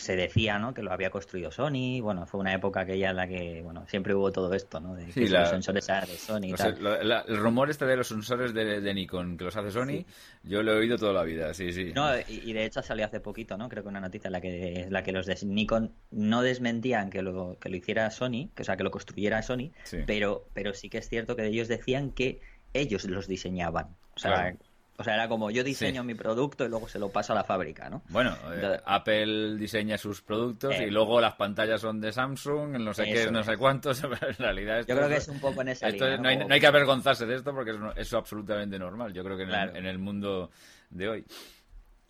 se 0.01 0.17
decía 0.17 0.59
¿no? 0.59 0.75
que 0.75 0.83
lo 0.83 0.93
había 0.93 1.11
construido 1.11 1.51
Sony. 1.51 2.01
Bueno, 2.01 2.27
fue 2.27 2.41
una 2.41 2.55
época 2.55 2.81
aquella 2.81 3.11
en 3.11 3.17
la 3.17 3.29
que 3.29 3.61
bueno 3.63 3.87
siempre 3.87 4.15
hubo 4.15 4.33
todo 4.33 4.53
esto, 4.55 4.81
¿no? 4.81 4.95
De 4.95 5.07
que 5.07 5.29
los 5.29 5.49
sensores 5.49 5.87
de 5.87 6.17
Sony. 6.17 6.45
Y 6.45 6.53
tal. 6.55 7.25
el 7.27 7.37
rumor 7.37 7.71
este 7.71 7.87
de 7.87 7.97
los 7.97 8.09
sensores 8.09 8.55
de, 8.55 8.95
Nikon 8.95 9.37
que 9.37 9.45
los 9.45 9.57
hace 9.57 9.71
Sony, 9.71 10.05
yo 10.43 10.63
lo 10.63 10.73
he 10.73 10.79
oído 10.79 10.99
toda 10.99 11.13
la 11.13 11.23
vida, 11.23 11.55
sí, 11.55 11.73
sí. 11.73 11.93
No, 11.95 12.09
y, 12.27 12.53
de 12.53 12.65
hecho 12.65 12.83
salió 12.83 13.05
hace 13.05 13.21
poquito, 13.21 13.57
¿no? 13.57 13.69
Creo 13.69 13.83
que 13.83 13.89
una 13.89 14.01
noticia 14.01 14.29
en 14.29 14.33
la 14.33 14.41
que, 14.41 14.87
la 14.91 15.03
que 15.03 15.13
los 15.13 15.27
de 15.27 15.39
Nikon 15.43 15.93
no 16.11 16.43
desmentían 16.43 17.11
que 17.11 17.23
lo, 17.23 17.59
que 17.59 17.69
lo 17.69 17.77
hiciera 17.77 18.11
Sony, 18.11 18.49
que 18.55 18.63
o 18.63 18.65
sea, 18.65 18.77
que 18.77 18.85
lo 18.85 18.91
construyera 18.91 19.43
Sony, 19.43 19.71
pero, 20.07 20.47
pero 20.55 20.75
sí 20.75 20.89
que 20.89 20.99
es 20.99 21.09
cierto 21.09 21.37
que 21.37 21.47
ellos 21.47 21.69
decían 21.69 22.11
que 22.11 22.41
ellos 22.73 23.05
los 23.05 23.27
diseñaban. 23.27 23.97
O 24.15 24.19
sea, 24.19 24.55
o 25.01 25.03
sea, 25.03 25.15
era 25.15 25.29
como 25.29 25.51
yo 25.51 25.65
diseño 25.65 26.05
mi 26.05 26.15
producto 26.15 26.67
y 26.67 26.69
luego 26.69 26.87
se 26.87 26.99
lo 26.99 27.09
paso 27.09 27.33
a 27.33 27.37
la 27.37 27.43
fábrica, 27.43 27.89
¿no? 27.89 28.03
Bueno, 28.11 28.37
eh, 28.53 28.79
Apple 28.85 29.57
diseña 29.57 29.97
sus 29.97 30.21
productos 30.21 30.75
y 30.79 30.85
eh. 30.85 30.91
luego 30.91 31.23
las 31.23 31.37
pantallas 31.37 31.81
son 31.81 32.03
de 32.03 32.13
Samsung, 32.13 32.73
no 32.79 32.93
sé 32.93 33.05
qué, 33.05 33.31
no 33.31 33.43
sé 33.43 33.57
cuántos. 33.57 34.03
En 34.21 34.37
realidad, 34.37 34.85
yo 34.87 34.95
creo 34.95 35.09
que 35.09 35.17
es 35.17 35.29
un 35.29 35.41
poco 35.41 35.63
en 35.63 35.69
esa 35.69 35.89
línea. 35.89 36.19
No, 36.19 36.55
hay, 36.55 36.61
que 36.61 36.67
avergonzarse 36.67 37.25
de 37.25 37.37
esto 37.37 37.55
porque 37.55 37.73
es, 37.97 38.13
absolutamente 38.13 38.79
normal. 38.79 39.15
Yo 39.15 39.25
creo 39.25 39.39
que 39.39 39.45
en 39.45 39.87
el 39.87 39.99
mundo 39.99 40.51
de 40.91 41.09
hoy. 41.09 41.25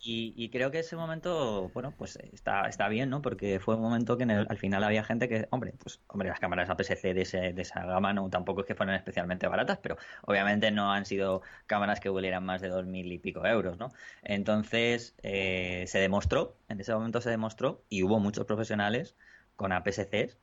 Y, 0.03 0.49
creo 0.49 0.71
que 0.71 0.79
ese 0.79 0.95
momento, 0.95 1.69
bueno, 1.75 1.93
pues 1.95 2.15
está, 2.33 2.67
está 2.67 2.87
bien, 2.89 3.11
¿no? 3.11 3.21
Porque 3.21 3.59
fue 3.59 3.75
un 3.75 3.81
momento 3.81 4.17
que 4.17 4.23
al 4.23 4.57
final 4.57 4.83
había 4.83 5.03
gente 5.03 5.29
que, 5.29 5.47
hombre, 5.51 5.75
pues, 5.77 6.01
hombre, 6.07 6.27
las 6.27 6.39
cámaras 6.39 6.71
APS-C 6.71 7.13
de, 7.13 7.21
ese, 7.21 7.53
de 7.53 7.61
esa 7.61 7.85
gama 7.85 8.11
no 8.11 8.27
tampoco 8.31 8.61
es 8.61 8.67
que 8.67 8.73
fueran 8.73 8.95
especialmente 8.95 9.47
baratas, 9.47 9.77
pero 9.77 9.97
obviamente 10.23 10.71
no 10.71 10.91
han 10.91 11.05
sido 11.05 11.43
cámaras 11.67 11.99
que 11.99 12.09
valieran 12.09 12.43
más 12.43 12.61
de 12.61 12.69
dos 12.69 12.87
mil 12.87 13.11
y 13.11 13.19
pico 13.19 13.45
euros, 13.45 13.77
¿no? 13.77 13.89
Entonces, 14.23 15.15
eh, 15.21 15.83
se 15.85 15.99
demostró, 15.99 16.57
en 16.67 16.79
ese 16.79 16.93
momento 16.95 17.21
se 17.21 17.29
demostró, 17.29 17.83
y 17.87 18.01
hubo 18.01 18.19
muchos 18.19 18.45
profesionales 18.45 19.15
con 19.55 19.71
APS-Cs, 19.71 20.35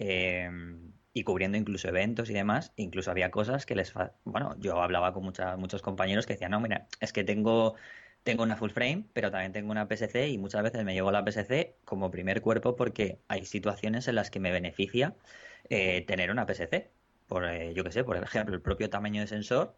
eh, 0.00 0.50
y 1.12 1.22
cubriendo 1.22 1.56
incluso 1.56 1.88
eventos 1.88 2.28
y 2.28 2.34
demás, 2.34 2.72
incluso 2.76 3.10
había 3.10 3.30
cosas 3.30 3.66
que 3.66 3.76
les... 3.76 3.94
Bueno, 4.24 4.54
yo 4.58 4.82
hablaba 4.82 5.12
con 5.14 5.22
muchos 5.22 5.80
compañeros 5.82 6.26
que 6.26 6.34
decían, 6.34 6.50
no, 6.50 6.60
mira, 6.60 6.88
es 7.00 7.12
que 7.12 7.24
tengo 7.24 7.76
tengo 8.26 8.42
una 8.42 8.56
full 8.56 8.70
frame, 8.70 9.04
pero 9.12 9.30
también 9.30 9.52
tengo 9.52 9.70
una 9.70 9.86
PSC 9.86 10.28
y 10.28 10.36
muchas 10.36 10.64
veces 10.64 10.84
me 10.84 10.94
llevo 10.94 11.12
la 11.12 11.24
PSC 11.24 11.76
como 11.84 12.10
primer 12.10 12.42
cuerpo 12.42 12.74
porque 12.74 13.20
hay 13.28 13.46
situaciones 13.46 14.08
en 14.08 14.16
las 14.16 14.30
que 14.30 14.40
me 14.40 14.50
beneficia 14.50 15.14
eh, 15.70 16.04
tener 16.08 16.32
una 16.32 16.44
PSC. 16.44 16.90
Por, 17.28 17.44
eh, 17.44 17.72
yo 17.72 17.84
qué 17.84 17.92
sé, 17.92 18.02
por 18.02 18.16
ejemplo, 18.16 18.56
el 18.56 18.60
propio 18.60 18.90
tamaño 18.90 19.20
de 19.20 19.28
sensor. 19.28 19.76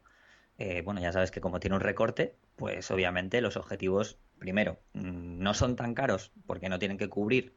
Eh, 0.57 0.81
bueno, 0.83 0.99
ya 1.03 1.13
sabes 1.13 1.31
que 1.31 1.43
como 1.43 1.61
tiene 1.61 1.77
un 1.77 1.83
recorte, 1.83 2.37
pues 2.57 2.91
obviamente 2.91 3.43
los 3.43 3.59
objetivos, 3.59 4.19
primero, 4.39 4.81
mm, 4.95 5.41
no 5.43 5.53
son 5.53 5.77
tan 5.77 5.93
caros 5.93 6.33
porque 6.47 6.71
no 6.71 6.79
tienen 6.79 6.97
que 6.97 7.09
cubrir 7.11 7.55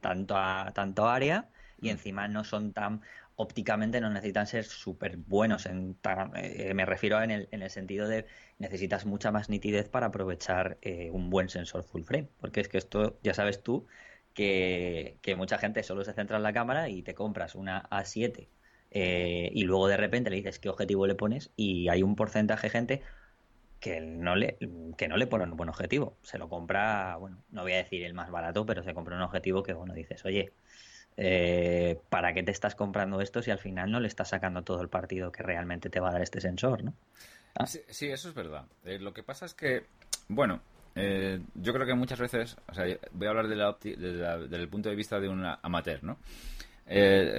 tanto, 0.00 0.34
tanto 0.74 1.08
área 1.08 1.48
y 1.80 1.90
encima 1.90 2.26
no 2.26 2.42
son 2.42 2.72
tan 2.72 3.02
ópticamente 3.36 4.00
no 4.00 4.10
necesitan 4.10 4.46
ser 4.46 4.64
súper 4.64 5.16
buenos. 5.16 5.66
En, 5.66 5.96
eh, 6.36 6.72
me 6.74 6.84
refiero 6.84 7.22
en 7.22 7.30
el, 7.30 7.48
en 7.50 7.62
el 7.62 7.70
sentido 7.70 8.08
de 8.08 8.26
necesitas 8.58 9.06
mucha 9.06 9.30
más 9.30 9.48
nitidez 9.48 9.88
para 9.88 10.06
aprovechar 10.06 10.78
eh, 10.82 11.10
un 11.10 11.30
buen 11.30 11.48
sensor 11.48 11.84
full 11.84 12.02
frame. 12.02 12.28
Porque 12.40 12.60
es 12.60 12.68
que 12.68 12.78
esto, 12.78 13.18
ya 13.22 13.34
sabes 13.34 13.62
tú, 13.62 13.86
que, 14.34 15.34
mucha 15.36 15.58
gente 15.58 15.82
solo 15.82 16.04
se 16.04 16.12
centra 16.12 16.36
en 16.36 16.42
la 16.42 16.52
cámara 16.52 16.88
y 16.88 17.02
te 17.02 17.14
compras 17.14 17.54
una 17.54 17.88
A7 17.90 18.48
eh, 18.90 19.50
y 19.52 19.64
luego 19.64 19.88
de 19.88 19.96
repente 19.96 20.30
le 20.30 20.36
dices 20.36 20.58
qué 20.58 20.68
objetivo 20.68 21.06
le 21.06 21.14
pones 21.14 21.50
y 21.56 21.88
hay 21.88 22.02
un 22.02 22.16
porcentaje 22.16 22.66
de 22.66 22.70
gente 22.70 23.02
que 23.80 24.00
no 24.00 24.36
le 24.36 24.58
que 24.96 25.08
no 25.08 25.16
le 25.16 25.26
pone 25.26 25.44
un 25.44 25.56
buen 25.56 25.68
objetivo 25.68 26.16
se 26.22 26.38
lo 26.38 26.48
compra 26.48 27.16
bueno 27.16 27.42
no 27.50 27.62
voy 27.62 27.72
a 27.72 27.78
decir 27.78 28.04
el 28.04 28.14
más 28.14 28.30
barato 28.30 28.64
pero 28.64 28.84
se 28.84 28.94
compra 28.94 29.16
un 29.16 29.22
objetivo 29.22 29.62
que 29.62 29.72
bueno 29.72 29.94
dices 29.94 30.24
oye 30.24 30.52
eh, 31.16 32.00
¿para 32.08 32.32
qué 32.32 32.42
te 32.42 32.52
estás 32.52 32.74
comprando 32.74 33.20
esto 33.20 33.42
si 33.42 33.50
al 33.50 33.58
final 33.58 33.90
no 33.90 34.00
le 34.00 34.08
estás 34.08 34.30
sacando 34.30 34.62
todo 34.62 34.80
el 34.80 34.88
partido 34.88 35.30
que 35.30 35.42
realmente 35.42 35.90
te 35.90 36.00
va 36.00 36.08
a 36.08 36.12
dar 36.12 36.22
este 36.22 36.40
sensor? 36.40 36.84
¿no? 36.84 36.94
Ah. 37.54 37.66
Sí, 37.66 38.06
eso 38.08 38.28
es 38.28 38.34
verdad. 38.34 38.64
Eh, 38.84 38.98
lo 38.98 39.12
que 39.12 39.22
pasa 39.22 39.44
es 39.46 39.54
que, 39.54 39.84
bueno, 40.28 40.60
eh, 40.94 41.40
yo 41.54 41.72
creo 41.72 41.86
que 41.86 41.94
muchas 41.94 42.18
veces, 42.18 42.56
o 42.68 42.74
sea, 42.74 42.86
voy 43.12 43.26
a 43.26 43.30
hablar 43.30 43.48
de 43.48 43.56
desde 43.96 44.56
el 44.56 44.68
punto 44.68 44.88
de 44.88 44.96
vista 44.96 45.20
de 45.20 45.28
un 45.28 45.44
amateur, 45.62 46.02
¿no? 46.02 46.18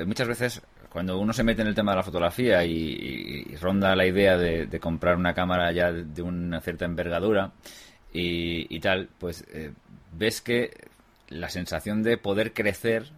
muchas 0.07 0.27
veces 0.27 0.61
cuando 0.89 1.19
uno 1.19 1.31
se 1.31 1.43
mete 1.43 1.61
en 1.61 1.67
el 1.67 1.75
tema 1.75 1.91
de 1.91 1.97
la 1.97 2.03
fotografía 2.03 2.65
y, 2.65 3.55
ronda 3.57 3.95
la 3.95 4.07
idea 4.07 4.35
de, 4.35 4.79
comprar 4.79 5.15
una 5.15 5.35
cámara 5.35 5.71
ya 5.71 5.91
de, 5.91 6.21
una 6.23 6.59
cierta 6.59 6.85
envergadura 6.85 7.51
y 8.13 8.79
tal, 8.79 9.09
pues 9.19 9.45
ves 10.13 10.41
que 10.41 10.71
la 11.27 11.49
sensación 11.49 12.01
de 12.01 12.17
poder 12.17 12.53
crecer 12.53 13.11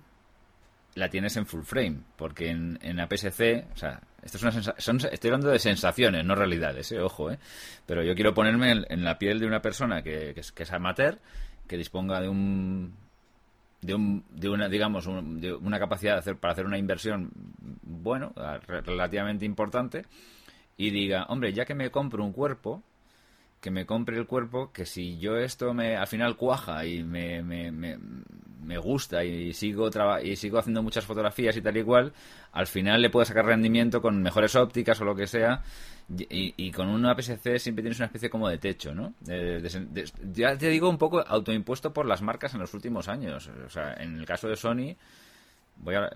la 0.96 1.10
tienes 1.10 1.36
en 1.38 1.46
full 1.46 1.62
frame, 1.62 2.00
porque 2.16 2.50
en, 2.50 2.80
en 2.82 3.00
APS-C, 3.00 3.68
o 3.74 3.78
sea, 3.78 4.02
esto 4.24 4.38
es 4.38 4.44
una 4.44 4.74
son, 4.78 4.98
estoy 5.12 5.30
hablando 5.30 5.50
de 5.50 5.60
sensaciones, 5.60 6.26
no 6.26 6.36
realidades, 6.36 6.92
eh, 6.94 7.00
ojo, 7.00 7.32
eh, 7.32 7.40
pero 7.86 8.02
yo 8.02 8.16
quiero 8.16 8.34
ponerme 8.34 8.86
en, 8.88 9.04
la 9.04 9.20
piel 9.20 9.40
de 9.40 9.46
una 9.46 9.62
persona 9.62 10.02
que, 10.02 10.34
que, 10.34 10.40
es, 10.40 10.52
que, 10.54 10.64
es, 10.64 10.72
amateur, 10.72 11.20
que 11.68 11.78
disponga 11.78 12.22
de 12.22 12.30
un 12.30 12.96
de, 13.82 13.94
un, 13.94 14.26
de 14.32 14.50
una 14.50 14.70
digamos 14.70 15.06
de 15.42 15.54
una 15.54 15.78
capacidad 15.78 16.14
de 16.14 16.20
hacer 16.20 16.38
para 16.38 16.54
hacer 16.54 16.66
una 16.66 16.78
inversión 16.78 17.30
bueno 17.84 18.34
relativamente 18.68 19.46
importante 19.46 20.06
y 20.76 20.90
diga 20.90 21.26
hombre 21.30 21.54
ya 21.54 21.66
que 21.66 21.76
me 21.76 21.92
compro 21.92 22.24
un 22.24 22.32
cuerpo 22.32 22.82
que 23.60 23.72
me 23.72 23.86
compre 23.86 24.18
el 24.18 24.28
cuerpo, 24.28 24.72
que 24.72 24.86
si 24.86 25.18
yo 25.18 25.38
esto 25.38 25.74
me 25.74 25.96
al 25.96 26.08
final 26.08 26.38
cuaja 26.38 26.86
y 26.86 27.04
me, 27.04 27.42
me, 27.42 27.72
me, 27.72 28.78
gusta 28.78 29.24
y 29.24 29.54
sigo 29.54 29.90
y 30.22 30.36
sigo 30.36 30.60
haciendo 30.60 30.84
muchas 30.84 31.06
fotografías 31.06 31.56
y 31.58 31.62
tal 31.62 31.78
y 31.78 31.84
cual, 31.84 32.14
al 32.52 32.68
final 32.68 33.02
le 33.02 33.10
puedo 33.10 33.26
sacar 33.26 33.46
rendimiento 33.46 34.02
con 34.02 34.22
mejores 34.22 34.56
ópticas 34.56 35.00
o 35.02 35.06
lo 35.06 35.16
que 35.16 35.28
sea. 35.28 35.64
Y, 36.08 36.72
con 36.72 36.88
una 36.88 37.16
PSC 37.16 37.58
siempre 37.58 37.82
tienes 37.82 37.98
una 37.98 38.06
especie 38.06 38.30
como 38.30 38.48
de 38.48 38.60
techo, 38.60 38.94
¿no? 38.94 39.16
ya 40.32 40.56
te 40.56 40.70
digo 40.70 40.88
un 40.88 41.00
poco 41.00 41.20
autoimpuesto 41.26 41.92
por 41.92 42.06
las 42.06 42.22
marcas 42.22 42.54
en 42.54 42.60
los 42.60 42.74
últimos 42.76 43.08
años. 43.08 43.50
O 43.66 43.70
sea, 43.70 43.96
en 43.96 44.20
el 44.20 44.26
caso 44.26 44.48
de 44.48 44.56
Sony, 44.56 44.96
voy 45.78 45.96
a, 45.96 46.08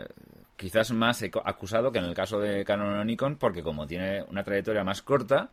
quizás 0.55 0.91
más 0.91 1.23
acusado 1.45 1.91
que 1.91 1.99
en 1.99 2.05
el 2.05 2.13
caso 2.13 2.39
de 2.39 2.65
Canon 2.65 2.99
o 2.99 3.03
Nikon, 3.03 3.37
porque 3.37 3.63
como 3.63 3.87
tiene 3.87 4.23
una 4.23 4.43
trayectoria 4.43 4.83
más 4.83 5.01
corta, 5.01 5.49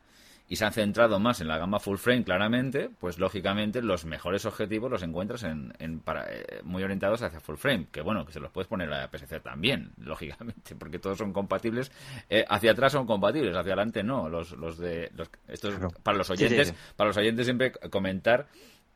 y 0.49 0.57
se 0.57 0.65
han 0.65 0.73
centrado 0.73 1.19
más 1.19 1.41
en 1.41 1.49
la 1.49 1.59
gama 1.59 1.81
full 1.81 1.97
frame, 1.97 2.23
claramente, 2.23 2.89
pues 3.01 3.19
lógicamente 3.19 3.83
los 3.83 4.05
mejores 4.05 4.47
objetivos 4.47 4.91
los 4.91 5.03
encuentras 5.03 5.43
en, 5.43 6.01
para, 6.01 6.25
eh, 6.33 6.61
muy 6.63 6.85
orientados 6.85 7.23
hacia 7.23 7.41
full 7.41 7.57
frame, 7.57 7.89
que 7.91 8.01
bueno, 8.01 8.25
que 8.25 8.33
se 8.33 8.39
los 8.39 8.53
puedes 8.53 8.69
poner 8.69 8.93
a 8.93 9.01
la 9.01 9.09
PSC 9.09 9.41
también, 9.41 9.91
lógicamente, 9.99 10.77
porque 10.77 10.99
todos 10.99 11.19
son 11.19 11.33
compatibles. 11.33 11.91
Eh, 12.31 12.45
hacia 12.49 12.73
atrás 12.73 12.93
son 12.93 13.07
compatibles, 13.07 13.57
hacia 13.57 13.73
adelante 13.73 14.05
no. 14.05 14.29
Los, 14.29 14.53
los 14.53 14.79
de 14.79 15.11
los, 15.17 15.29
esto 15.49 15.71
para 16.03 16.19
los 16.19 16.31
oyentes, 16.31 16.75
para 16.95 17.09
los 17.09 17.17
oyentes 17.17 17.45
siempre 17.45 17.73
comentar 17.91 18.47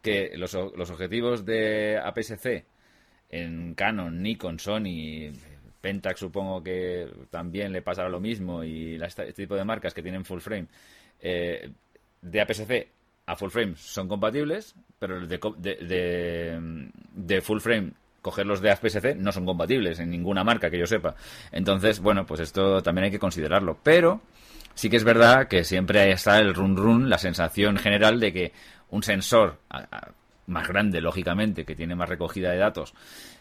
que 0.02 0.32
los, 0.36 0.54
los 0.54 0.90
objetivos 0.90 1.44
de 1.44 1.98
APS-C 1.98 2.64
en 3.28 3.74
Canon, 3.74 4.22
Nikon, 4.22 4.58
Sony, 4.58 5.32
Pentax 5.80 6.20
supongo 6.20 6.62
que 6.62 7.08
también 7.30 7.72
le 7.72 7.82
pasará 7.82 8.08
lo 8.08 8.20
mismo 8.20 8.62
y 8.62 9.00
este 9.02 9.32
tipo 9.32 9.56
de 9.56 9.64
marcas 9.64 9.94
que 9.94 10.02
tienen 10.02 10.24
full 10.24 10.40
frame 10.40 10.68
eh, 11.20 11.70
de 12.22 12.40
APS-C 12.40 12.88
a 13.26 13.36
full 13.36 13.50
frame 13.50 13.74
son 13.76 14.08
compatibles, 14.08 14.74
pero 14.98 15.26
de, 15.26 15.38
de, 15.58 16.90
de, 17.14 17.40
full 17.40 17.60
frame 17.60 17.92
cogerlos 18.22 18.60
de 18.60 18.70
APS-C 18.70 19.14
no 19.14 19.32
son 19.32 19.46
compatibles 19.46 19.98
en 20.00 20.10
ninguna 20.10 20.44
marca 20.44 20.70
que 20.70 20.78
yo 20.78 20.86
sepa. 20.86 21.14
Entonces, 21.52 22.00
bueno, 22.00 22.26
pues 22.26 22.40
esto 22.40 22.82
también 22.82 23.06
hay 23.06 23.10
que 23.10 23.18
considerarlo. 23.18 23.78
Pero 23.82 24.20
sí 24.74 24.90
que 24.90 24.96
es 24.96 25.04
verdad 25.04 25.48
que 25.48 25.64
siempre 25.64 26.10
está 26.10 26.38
el 26.38 26.54
run 26.54 26.76
run, 26.76 27.08
la 27.08 27.18
sensación 27.18 27.76
general 27.76 28.20
de 28.20 28.32
que 28.32 28.52
un 28.90 29.02
sensor 29.02 29.58
más 30.46 30.68
grande, 30.68 31.00
lógicamente, 31.00 31.64
que 31.64 31.76
tiene 31.76 31.94
más 31.94 32.08
recogida 32.08 32.50
de 32.50 32.58
datos, 32.58 32.92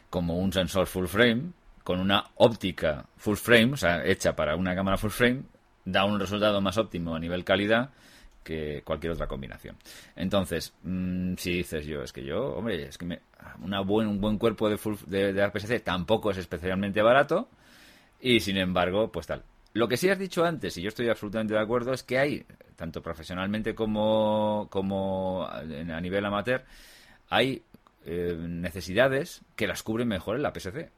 como 0.09 0.37
un 0.37 0.53
sensor 0.53 0.87
full 0.87 1.07
frame, 1.07 1.51
con 1.83 1.99
una 1.99 2.25
óptica 2.35 3.05
full 3.17 3.35
frame, 3.35 3.73
o 3.73 3.77
sea, 3.77 4.05
hecha 4.05 4.35
para 4.35 4.55
una 4.55 4.75
cámara 4.75 4.97
full 4.97 5.09
frame, 5.09 5.41
da 5.91 6.05
un 6.05 6.19
resultado 6.19 6.61
más 6.61 6.77
óptimo 6.77 7.15
a 7.15 7.19
nivel 7.19 7.43
calidad 7.43 7.91
que 8.43 8.81
cualquier 8.83 9.13
otra 9.13 9.27
combinación. 9.27 9.75
Entonces, 10.15 10.73
mm, 10.83 11.35
si 11.37 11.53
dices 11.53 11.85
yo, 11.85 12.01
es 12.01 12.13
que 12.13 12.23
yo, 12.23 12.55
hombre, 12.55 12.83
es 12.83 12.97
que 12.97 13.19
una 13.61 13.81
buen, 13.81 14.07
un 14.07 14.19
buen 14.19 14.37
cuerpo 14.37 14.69
de, 14.69 14.77
full, 14.77 14.95
de, 15.07 15.81
tampoco 15.83 16.31
es 16.31 16.37
especialmente 16.37 17.01
barato 17.01 17.49
y 18.19 18.39
sin 18.39 18.57
embargo, 18.57 19.11
pues 19.11 19.27
tal. 19.27 19.43
Lo 19.73 19.87
que 19.87 19.97
sí 19.97 20.09
has 20.09 20.17
dicho 20.17 20.43
antes, 20.43 20.75
y 20.77 20.81
yo 20.81 20.87
estoy 20.87 21.09
absolutamente 21.09 21.53
de 21.53 21.59
acuerdo, 21.59 21.93
es 21.93 22.03
que 22.03 22.17
hay, 22.17 22.45
tanto 22.75 23.01
profesionalmente 23.01 23.75
como, 23.75 24.67
como 24.71 25.45
a 25.47 26.01
nivel 26.01 26.25
amateur, 26.25 26.65
hay 27.29 27.61
eh, 28.05 28.35
necesidades 28.35 29.43
que 29.55 29.67
las 29.67 29.83
cubren 29.83 30.07
mejor 30.07 30.37
en 30.37 30.43
la 30.43 30.53
PSC. 30.53 30.89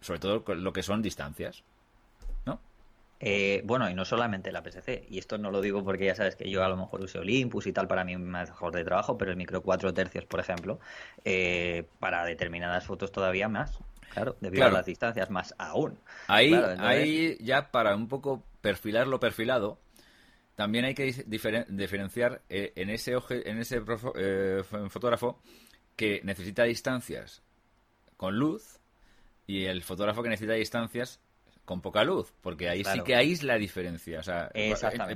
Sobre 0.00 0.20
todo 0.20 0.54
lo 0.54 0.72
que 0.72 0.82
son 0.82 1.02
distancias. 1.02 1.62
Eh, 3.22 3.60
bueno, 3.64 3.90
y 3.90 3.94
no 3.94 4.06
solamente 4.06 4.50
la 4.50 4.62
PSC. 4.62 5.06
Y 5.10 5.18
esto 5.18 5.36
no 5.36 5.50
lo 5.50 5.60
digo 5.60 5.84
porque 5.84 6.06
ya 6.06 6.14
sabes 6.14 6.36
que 6.36 6.50
yo 6.50 6.64
a 6.64 6.68
lo 6.68 6.76
mejor 6.76 7.02
use 7.02 7.18
Olympus 7.18 7.66
y 7.66 7.72
tal 7.72 7.86
para 7.86 8.02
mí 8.02 8.16
mejor 8.16 8.74
de 8.74 8.82
trabajo, 8.82 9.18
pero 9.18 9.30
el 9.30 9.36
micro 9.36 9.62
4 9.62 9.92
tercios, 9.92 10.24
por 10.24 10.40
ejemplo, 10.40 10.80
eh, 11.24 11.84
para 11.98 12.24
determinadas 12.24 12.86
fotos 12.86 13.12
todavía 13.12 13.48
más. 13.48 13.78
Claro, 14.14 14.36
debido 14.40 14.66
a 14.66 14.70
las 14.70 14.86
distancias 14.86 15.30
más 15.30 15.54
aún. 15.58 15.98
Ahí, 16.26 16.52
ahí 16.52 17.36
ya 17.40 17.70
para 17.70 17.94
un 17.94 18.08
poco 18.08 18.42
perfilar 18.60 19.06
lo 19.06 19.20
perfilado, 19.20 19.78
también 20.56 20.84
hay 20.84 20.94
que 20.94 21.24
diferenciar 21.68 22.42
eh, 22.48 22.72
en 22.74 22.90
ese, 22.90 23.16
en 23.30 23.58
ese 23.58 23.82
eh, 24.16 24.62
fotógrafo 24.88 25.40
que 25.94 26.20
necesita 26.24 26.64
distancias 26.64 27.42
con 28.16 28.36
luz 28.36 28.80
y 29.46 29.66
el 29.66 29.82
fotógrafo 29.82 30.22
que 30.22 30.28
necesita 30.28 30.54
distancias 30.54 31.20
con 31.70 31.82
poca 31.82 32.02
luz, 32.02 32.34
porque 32.40 32.68
ahí 32.68 32.82
sí 32.82 33.00
que 33.04 33.14
ahí 33.14 33.30
es 33.30 33.44
la 33.44 33.56
diferencia. 33.56 34.18
O 34.18 34.22
sea, 34.24 34.50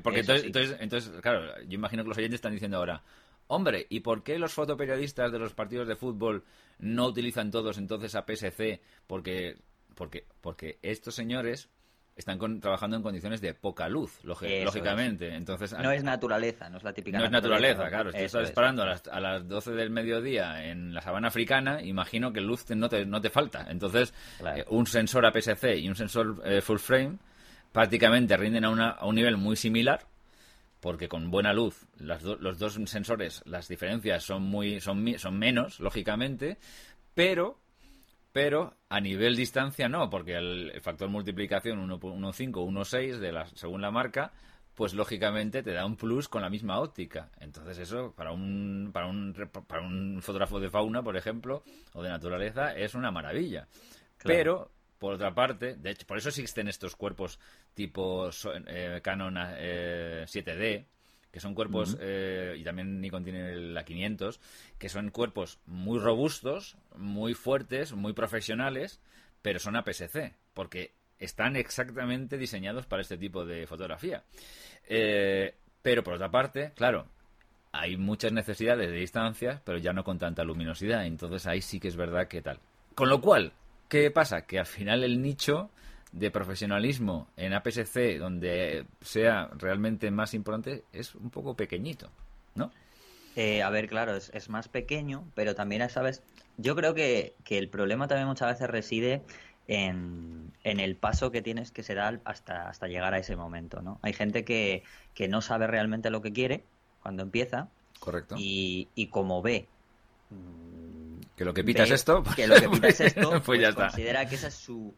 porque 0.04 0.20
entonces, 0.20 0.76
entonces, 0.78 1.10
claro, 1.20 1.60
yo 1.66 1.74
imagino 1.74 2.04
que 2.04 2.10
los 2.10 2.16
oyentes 2.16 2.36
están 2.36 2.52
diciendo 2.52 2.76
ahora, 2.76 3.02
Hombre, 3.48 3.88
¿y 3.90 4.00
por 4.00 4.22
qué 4.22 4.38
los 4.38 4.52
fotoperiodistas 4.52 5.32
de 5.32 5.40
los 5.40 5.52
partidos 5.52 5.88
de 5.88 5.96
fútbol 5.96 6.44
no 6.78 7.06
utilizan 7.06 7.50
todos 7.50 7.76
entonces 7.76 8.14
a 8.14 8.24
PSC? 8.24 8.80
Porque, 9.08 9.56
porque, 9.96 10.28
porque 10.40 10.78
estos 10.82 11.16
señores 11.16 11.70
están 12.16 12.38
trabajando 12.60 12.96
en 12.96 13.02
condiciones 13.02 13.40
de 13.40 13.54
poca 13.54 13.88
luz, 13.88 14.20
lógicamente. 14.22 15.34
Entonces, 15.34 15.72
no 15.72 15.90
es 15.90 16.04
naturaleza, 16.04 16.68
no 16.68 16.78
es 16.78 16.84
la 16.84 16.92
típica 16.92 17.18
No 17.18 17.24
es 17.24 17.30
naturaleza, 17.30 17.88
claro. 17.88 18.12
Si 18.12 18.18
estás 18.18 18.44
esperando 18.44 18.82
a 18.82 18.86
las, 18.86 19.08
a 19.08 19.20
las 19.20 19.48
12 19.48 19.72
del 19.72 19.90
mediodía 19.90 20.64
en 20.64 20.94
la 20.94 21.00
sabana 21.00 21.28
africana, 21.28 21.82
imagino 21.82 22.32
que 22.32 22.40
luz 22.40 22.64
no 22.70 22.88
te, 22.88 23.04
no 23.04 23.20
te 23.20 23.30
falta. 23.30 23.66
Entonces, 23.68 24.14
eh, 24.54 24.64
un 24.68 24.86
sensor 24.86 25.26
APS-C 25.26 25.76
y 25.76 25.88
un 25.88 25.96
sensor 25.96 26.40
eh, 26.44 26.60
full 26.60 26.78
frame 26.78 27.18
prácticamente 27.72 28.36
rinden 28.36 28.64
a, 28.64 28.70
una, 28.70 28.90
a 28.90 29.06
un 29.06 29.16
nivel 29.16 29.36
muy 29.36 29.56
similar 29.56 30.06
porque 30.78 31.08
con 31.08 31.30
buena 31.30 31.54
luz 31.54 31.86
los 31.96 32.58
dos 32.58 32.78
sensores, 32.84 33.42
las 33.46 33.68
diferencias 33.68 34.22
son 34.22 34.42
muy 34.42 34.80
son, 34.82 35.18
son 35.18 35.38
menos, 35.38 35.80
lógicamente, 35.80 36.58
pero 37.14 37.58
pero 38.34 38.74
a 38.88 39.00
nivel 39.00 39.36
distancia 39.36 39.88
no, 39.88 40.10
porque 40.10 40.34
el, 40.34 40.80
factor 40.82 41.08
multiplicación 41.08 41.88
1.5 41.88 42.50
1.6 42.50 43.18
de 43.18 43.30
la 43.30 43.46
según 43.54 43.80
la 43.80 43.92
marca, 43.92 44.32
pues 44.74 44.92
lógicamente 44.92 45.62
te 45.62 45.72
da 45.72 45.86
un 45.86 45.94
plus 45.94 46.28
con 46.28 46.42
la 46.42 46.50
misma 46.50 46.80
óptica. 46.80 47.30
Entonces 47.38 47.78
eso 47.78 48.12
para 48.12 48.32
un 48.32 48.90
para 48.92 49.06
un 49.06 49.32
para 49.68 49.82
un 49.82 50.20
fotógrafo 50.20 50.58
de 50.58 50.68
fauna, 50.68 51.00
por 51.00 51.16
ejemplo, 51.16 51.62
o 51.92 52.02
de 52.02 52.08
naturaleza 52.08 52.74
es 52.74 52.96
una 52.96 53.12
maravilla. 53.12 53.68
Pero 54.24 54.72
por 54.98 55.14
otra 55.14 55.32
parte, 55.32 55.76
de 55.76 55.90
hecho, 55.92 56.04
por 56.04 56.18
eso 56.18 56.30
existen 56.30 56.66
estos 56.66 56.96
cuerpos 56.96 57.38
tipo 57.72 58.30
eh, 58.66 59.00
Canon 59.00 59.36
7D, 59.36 60.60
eh, 60.60 60.86
que 61.34 61.40
son 61.40 61.52
cuerpos, 61.52 61.98
eh, 62.00 62.54
y 62.56 62.62
también 62.62 63.00
Nikon 63.00 63.24
tiene 63.24 63.56
la 63.56 63.84
500, 63.84 64.38
que 64.78 64.88
son 64.88 65.10
cuerpos 65.10 65.58
muy 65.66 65.98
robustos, 65.98 66.76
muy 66.96 67.34
fuertes, 67.34 67.92
muy 67.92 68.12
profesionales, 68.12 69.00
pero 69.42 69.58
son 69.58 69.74
APS-C, 69.74 70.32
porque 70.54 70.92
están 71.18 71.56
exactamente 71.56 72.38
diseñados 72.38 72.86
para 72.86 73.02
este 73.02 73.18
tipo 73.18 73.44
de 73.44 73.66
fotografía. 73.66 74.22
pero 75.82 76.04
por 76.04 76.14
otra 76.14 76.30
parte, 76.30 76.70
claro, 76.76 77.08
hay 77.72 77.96
muchas 77.96 78.30
necesidades 78.30 78.88
de 78.88 78.96
distancia, 78.96 79.60
pero 79.64 79.78
ya 79.78 79.92
no 79.92 80.04
con 80.04 80.20
tanta 80.20 80.44
luminosidad, 80.44 81.04
entonces 81.04 81.48
ahí 81.48 81.60
sí 81.60 81.80
que 81.80 81.88
es 81.88 81.96
verdad 81.96 82.28
que 82.28 82.42
tal. 82.42 82.60
Con 82.94 83.08
lo 83.08 83.20
cual, 83.20 83.52
¿Qué 83.88 84.10
pasa? 84.10 84.42
Que 84.42 84.58
al 84.58 84.66
final 84.66 85.04
el 85.04 85.20
nicho 85.20 85.70
de 86.14 86.30
profesionalismo 86.30 87.28
en 87.36 87.52
APS-C, 87.52 88.18
donde 88.18 88.86
sea 89.00 89.50
realmente 89.58 90.10
más 90.12 90.32
importante, 90.32 90.84
es 90.92 91.14
un 91.16 91.30
poco 91.30 91.56
pequeñito, 91.56 92.08
¿no? 92.54 92.70
Eh, 93.34 93.62
a 93.64 93.70
ver, 93.70 93.88
claro, 93.88 94.14
es, 94.14 94.48
más 94.48 94.68
pequeño, 94.68 95.24
pero 95.34 95.56
también, 95.56 95.88
¿sabes? 95.90 96.22
Yo 96.56 96.76
creo 96.76 96.94
que, 96.94 97.34
el 97.50 97.68
problema 97.68 98.06
también 98.06 98.28
muchas 98.28 98.48
veces 98.48 98.70
reside 98.70 99.22
en, 99.66 100.52
el 100.62 100.94
paso 100.94 101.32
que 101.32 101.42
tienes 101.42 101.72
que 101.72 101.82
se 101.82 101.94
da 101.94 102.20
hasta, 102.24 102.68
hasta 102.68 102.86
llegar 102.86 103.12
a 103.12 103.18
ese 103.18 103.34
momento, 103.34 103.82
¿no? 103.82 103.98
Hay 104.02 104.12
gente 104.12 104.44
que, 104.44 104.84
que 105.14 105.26
no 105.26 105.40
sabe 105.40 105.66
realmente 105.66 106.10
lo 106.10 106.22
que 106.22 106.32
quiere 106.32 106.62
cuando 107.02 107.24
empieza. 107.24 107.68
Correcto. 107.98 108.36
Y, 108.38 108.88
y 108.94 109.08
como 109.08 109.42
ve 109.42 109.66
que 111.36 111.44
lo 111.44 111.52
que 111.52 111.64
pita 111.64 111.82
es 111.82 111.90
esto, 111.90 112.22
que 112.36 112.46
lo 112.46 112.54
que 112.54 112.68
pita 112.70 112.88
es 112.88 113.00
esto, 113.00 113.30
pues, 113.30 113.42
pues, 113.46 113.60
ya 113.60 113.70
está. 113.70 113.88
considera 113.88 114.28
que 114.28 114.36
esa 114.36 114.46
es 114.46 114.54
su 114.54 114.94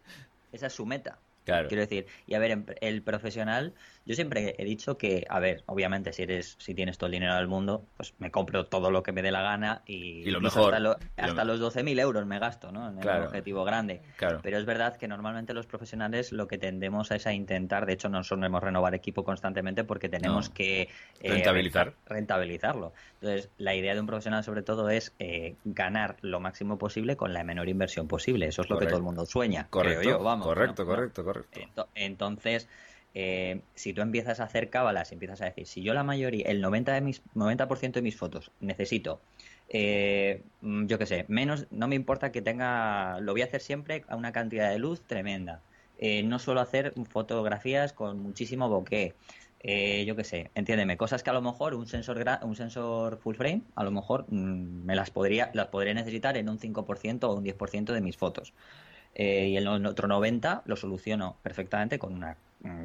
esa 0.52 0.66
es 0.66 0.72
su 0.72 0.86
meta. 0.86 1.18
Quiero 1.44 1.82
decir, 1.82 2.06
y 2.26 2.34
a 2.34 2.40
ver, 2.40 2.64
el 2.80 3.02
profesional, 3.02 3.74
yo 4.06 4.14
siempre 4.14 4.54
he 4.56 4.64
dicho 4.64 4.96
que, 4.96 5.26
a 5.28 5.40
ver, 5.40 5.64
obviamente 5.66 6.12
si 6.12 6.22
eres, 6.22 6.54
si 6.60 6.74
tienes 6.74 6.96
todo 6.96 7.08
el 7.08 7.12
dinero 7.12 7.34
del 7.34 7.48
mundo, 7.48 7.84
pues 7.96 8.14
me 8.18 8.30
compro 8.30 8.66
todo 8.66 8.92
lo 8.92 9.02
que 9.02 9.10
me 9.10 9.20
dé 9.20 9.32
la 9.32 9.42
gana 9.42 9.82
y, 9.84 10.24
lo 10.30 10.40
mejor, 10.40 10.74
hasta, 11.16 11.44
los 11.44 11.60
12.000 11.60 12.00
euros 12.00 12.24
me 12.24 12.38
gasto, 12.38 12.70
¿no? 12.70 12.88
En 12.88 13.00
el 13.00 13.24
objetivo 13.24 13.64
grande. 13.64 14.02
Pero 14.42 14.58
es 14.58 14.64
verdad 14.64 14.96
que 14.96 15.08
normalmente 15.08 15.54
los 15.54 15.66
profesionales 15.66 16.30
lo 16.30 16.46
que 16.46 16.56
tendemos 16.56 17.10
es 17.10 17.26
a 17.26 17.32
intentar, 17.32 17.84
de 17.84 17.94
hecho 17.94 18.08
no 18.08 18.22
solemos 18.22 18.62
renovar 18.62 18.94
equipo 18.94 19.24
constantemente 19.24 19.82
porque 19.82 20.08
tenemos 20.08 20.50
que 20.50 20.82
eh, 20.82 20.88
rentabilizar. 21.28 21.94
rentabilizarlo. 22.06 22.92
Entonces, 23.20 23.50
la 23.58 23.74
idea 23.74 23.94
de 23.94 24.00
un 24.00 24.06
profesional 24.06 24.44
sobre 24.44 24.62
todo 24.62 24.88
es 24.88 25.14
eh, 25.18 25.56
ganar 25.64 26.16
lo 26.20 26.38
máximo 26.38 26.78
posible 26.78 27.16
con 27.16 27.32
la 27.32 27.42
menor 27.42 27.68
inversión 27.68 28.06
posible. 28.06 28.46
Eso 28.46 28.62
es 28.62 28.70
lo 28.70 28.78
que 28.78 28.86
todo 28.86 28.98
el 28.98 29.02
mundo 29.02 29.26
sueña, 29.26 29.66
correcto, 29.68 30.00
creo 30.00 30.18
yo. 30.18 30.22
Vamos, 30.22 30.46
correcto, 30.46 30.86
correcto, 30.86 31.24
correcto. 31.24 31.88
Entonces, 31.96 32.68
eh, 33.18 33.62
si 33.74 33.94
tú 33.94 34.02
empiezas 34.02 34.40
a 34.40 34.44
hacer 34.44 34.68
cábalas 34.68 35.10
empiezas 35.10 35.40
a 35.40 35.46
decir, 35.46 35.66
si 35.66 35.82
yo 35.82 35.94
la 35.94 36.02
mayoría, 36.02 36.44
el 36.48 36.62
90%, 36.62 36.92
de 36.92 37.00
mis, 37.00 37.22
90 37.34 37.66
de 37.66 38.02
mis 38.02 38.14
fotos 38.14 38.50
necesito, 38.60 39.22
eh, 39.70 40.42
mm, 40.60 40.84
yo 40.84 40.98
qué 40.98 41.06
sé, 41.06 41.24
menos, 41.26 41.66
no 41.70 41.88
me 41.88 41.94
importa 41.94 42.30
que 42.30 42.42
tenga, 42.42 43.18
lo 43.20 43.32
voy 43.32 43.40
a 43.40 43.46
hacer 43.46 43.62
siempre 43.62 44.04
a 44.08 44.16
una 44.16 44.32
cantidad 44.32 44.70
de 44.70 44.78
luz 44.78 45.00
tremenda. 45.00 45.62
Eh, 45.98 46.24
no 46.24 46.38
suelo 46.38 46.60
hacer 46.60 46.92
fotografías 47.08 47.94
con 47.94 48.20
muchísimo 48.20 48.68
bokeh. 48.68 49.14
yo 50.06 50.14
qué 50.14 50.24
sé, 50.24 50.50
entiéndeme, 50.54 50.98
cosas 50.98 51.22
que 51.22 51.30
a 51.30 51.32
lo 51.32 51.40
mejor 51.40 51.74
un 51.74 51.86
sensor 51.86 52.22
un 52.42 52.54
sensor 52.54 53.16
full 53.18 53.34
frame, 53.34 53.62
a 53.76 53.84
lo 53.84 53.92
mejor 53.92 54.26
mm, 54.28 54.84
me 54.84 54.94
las 54.94 55.10
podría, 55.10 55.50
las 55.54 55.68
podría 55.68 55.94
necesitar 55.94 56.36
en 56.36 56.50
un 56.50 56.58
5% 56.58 57.24
o 57.24 57.34
un 57.34 57.44
10% 57.44 57.94
de 57.94 58.00
mis 58.02 58.18
fotos. 58.18 58.52
Y 59.14 59.56
el 59.56 59.66
otro 59.86 60.08
90 60.08 60.64
lo 60.66 60.76
soluciono 60.76 61.38
perfectamente 61.42 61.98
con 61.98 62.12
una 62.12 62.36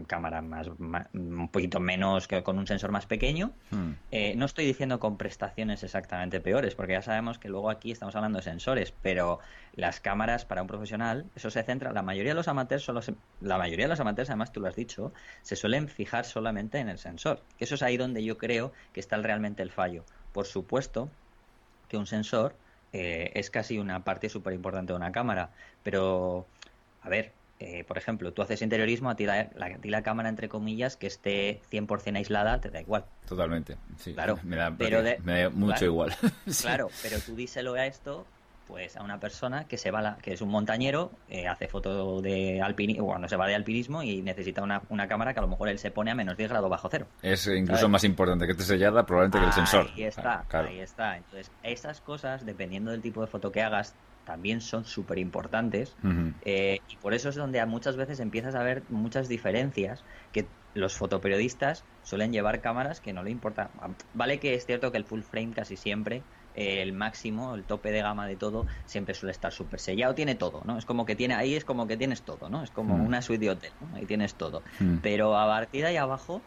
cámara 0.07 0.41
más, 0.41 0.67
un 1.13 1.49
poquito 1.49 1.79
menos 1.79 2.27
que 2.27 2.43
con 2.43 2.57
un 2.57 2.67
sensor 2.67 2.91
más 2.91 3.05
pequeño. 3.05 3.51
Hmm. 3.71 3.91
Eh, 4.11 4.33
no 4.35 4.45
estoy 4.45 4.65
diciendo 4.65 4.99
con 4.99 5.17
prestaciones 5.17 5.83
exactamente 5.83 6.39
peores, 6.41 6.75
porque 6.75 6.93
ya 6.93 7.01
sabemos 7.01 7.39
que 7.39 7.49
luego 7.49 7.69
aquí 7.69 7.91
estamos 7.91 8.15
hablando 8.15 8.37
de 8.37 8.43
sensores, 8.43 8.93
pero 9.01 9.39
las 9.73 9.99
cámaras 9.99 10.45
para 10.45 10.61
un 10.61 10.67
profesional, 10.67 11.25
eso 11.35 11.49
se 11.49 11.63
centra, 11.63 11.91
la 11.93 12.01
mayoría 12.01 12.31
de 12.31 12.35
los 12.35 12.47
amateurs, 12.47 12.83
solo 12.83 13.01
la 13.39 13.57
mayoría 13.57 13.85
de 13.85 13.89
los 13.89 13.99
amateurs, 13.99 14.29
además 14.29 14.51
tú 14.51 14.59
lo 14.61 14.67
has 14.67 14.75
dicho, 14.75 15.13
se 15.41 15.55
suelen 15.55 15.87
fijar 15.87 16.25
solamente 16.25 16.79
en 16.79 16.89
el 16.89 16.97
sensor. 16.97 17.41
Que 17.57 17.65
eso 17.65 17.75
es 17.75 17.83
ahí 17.83 17.97
donde 17.97 18.23
yo 18.23 18.37
creo 18.37 18.73
que 18.93 18.99
está 18.99 19.17
realmente 19.17 19.63
el 19.63 19.71
fallo. 19.71 20.03
Por 20.33 20.45
supuesto 20.45 21.09
que 21.87 21.97
un 21.97 22.05
sensor 22.05 22.55
eh, 22.93 23.31
es 23.35 23.49
casi 23.49 23.77
una 23.77 24.03
parte 24.03 24.29
súper 24.29 24.53
importante 24.53 24.93
de 24.93 24.97
una 24.97 25.11
cámara, 25.11 25.51
pero 25.83 26.45
a 27.01 27.09
ver, 27.09 27.33
eh, 27.61 27.83
por 27.83 27.97
ejemplo, 27.97 28.33
tú 28.33 28.41
haces 28.41 28.61
interiorismo, 28.63 29.11
a 29.11 29.15
ti 29.15 29.25
la, 29.25 29.49
la, 29.55 30.01
cámara, 30.01 30.29
entre 30.29 30.49
comillas, 30.49 30.97
que 30.97 31.05
esté 31.05 31.61
100% 31.71 32.17
aislada, 32.17 32.59
te 32.59 32.71
da 32.71 32.81
igual. 32.81 33.05
Totalmente, 33.27 33.77
sí. 33.97 34.13
Claro, 34.13 34.39
me 34.43 34.55
da, 34.55 34.71
mucho 35.51 35.85
igual. 35.85 36.13
Claro, 36.61 36.89
pero 37.03 37.19
tú 37.19 37.35
díselo 37.35 37.73
a 37.75 37.85
esto, 37.85 38.25
pues 38.67 38.97
a 38.97 39.03
una 39.03 39.19
persona 39.19 39.65
que 39.65 39.77
se 39.77 39.91
va 39.91 40.01
la, 40.01 40.17
que 40.17 40.33
es 40.33 40.41
un 40.41 40.49
montañero, 40.49 41.11
eh, 41.29 41.47
hace 41.47 41.67
foto 41.67 42.19
de 42.21 42.61
alpinismo, 42.61 43.05
cuando 43.05 43.27
se 43.27 43.35
va 43.35 43.47
de 43.47 43.53
alpinismo 43.53 44.01
y 44.01 44.23
necesita 44.23 44.63
una, 44.63 44.81
una, 44.89 45.07
cámara 45.07 45.33
que 45.33 45.39
a 45.39 45.43
lo 45.43 45.47
mejor 45.47 45.69
él 45.69 45.77
se 45.77 45.91
pone 45.91 46.09
a 46.09 46.15
menos 46.15 46.37
10 46.37 46.49
grados 46.49 46.69
bajo 46.69 46.89
cero. 46.89 47.05
Es 47.21 47.45
incluso 47.45 47.89
más 47.89 48.03
importante 48.03 48.45
que 48.47 48.53
esté 48.53 48.63
sellada 48.63 49.05
probablemente 49.05 49.39
que 49.39 49.45
el 49.45 49.53
sensor. 49.53 49.87
Ahí 49.95 50.03
está, 50.03 50.45
ahí 50.49 50.79
está. 50.79 51.17
Entonces, 51.17 51.51
esas 51.61 52.01
cosas, 52.01 52.43
dependiendo 52.45 52.89
del 52.89 53.01
tipo 53.01 53.21
de 53.21 53.27
foto 53.27 53.51
que 53.51 53.61
hagas, 53.61 53.93
también 54.31 54.61
son 54.61 54.85
súper 54.85 55.17
importantes 55.17 55.97
eh, 56.43 56.79
y 56.87 56.95
por 56.97 57.13
eso 57.13 57.27
es 57.27 57.35
donde 57.35 57.63
muchas 57.65 57.97
veces 57.97 58.21
empiezas 58.21 58.55
a 58.55 58.63
ver 58.63 58.83
muchas 58.87 59.27
diferencias 59.27 60.05
que 60.31 60.47
los 60.73 60.95
fotoperiodistas 60.95 61.83
suelen 62.01 62.31
llevar 62.31 62.61
cámaras 62.61 63.01
que 63.01 63.11
no 63.11 63.23
le 63.23 63.31
importa. 63.31 63.71
Vale 64.13 64.39
que 64.39 64.53
es 64.53 64.65
cierto 64.65 64.89
que 64.93 64.97
el 64.99 65.03
full 65.03 65.19
frame 65.19 65.51
casi 65.51 65.75
siempre 65.75 66.23
eh, 66.53 66.81
el 66.81 66.93
máximo, 66.93 67.55
el 67.55 67.65
tope 67.65 67.91
de 67.91 68.01
gama 68.01 68.25
de 68.25 68.37
todo, 68.37 68.67
siempre 68.85 69.15
suele 69.15 69.33
estar 69.33 69.51
súper 69.51 69.81
sellado, 69.81 70.15
tiene 70.15 70.35
todo, 70.35 70.63
¿no? 70.65 70.77
Es 70.77 70.85
como 70.85 71.05
que 71.05 71.17
tiene, 71.17 71.33
ahí 71.33 71.55
es 71.55 71.65
como 71.65 71.87
que 71.87 71.97
tienes 71.97 72.21
todo, 72.21 72.49
¿no? 72.49 72.63
Es 72.63 72.71
como 72.71 72.95
una 72.95 73.21
suite 73.21 73.43
de 73.43 73.51
hotel, 73.51 73.73
Ahí 73.93 74.05
tienes 74.05 74.35
todo. 74.35 74.63
Pero 75.01 75.37
a 75.37 75.45
partir 75.45 75.81
de 75.81 75.87
ahí 75.87 75.97
abajo 75.97 76.41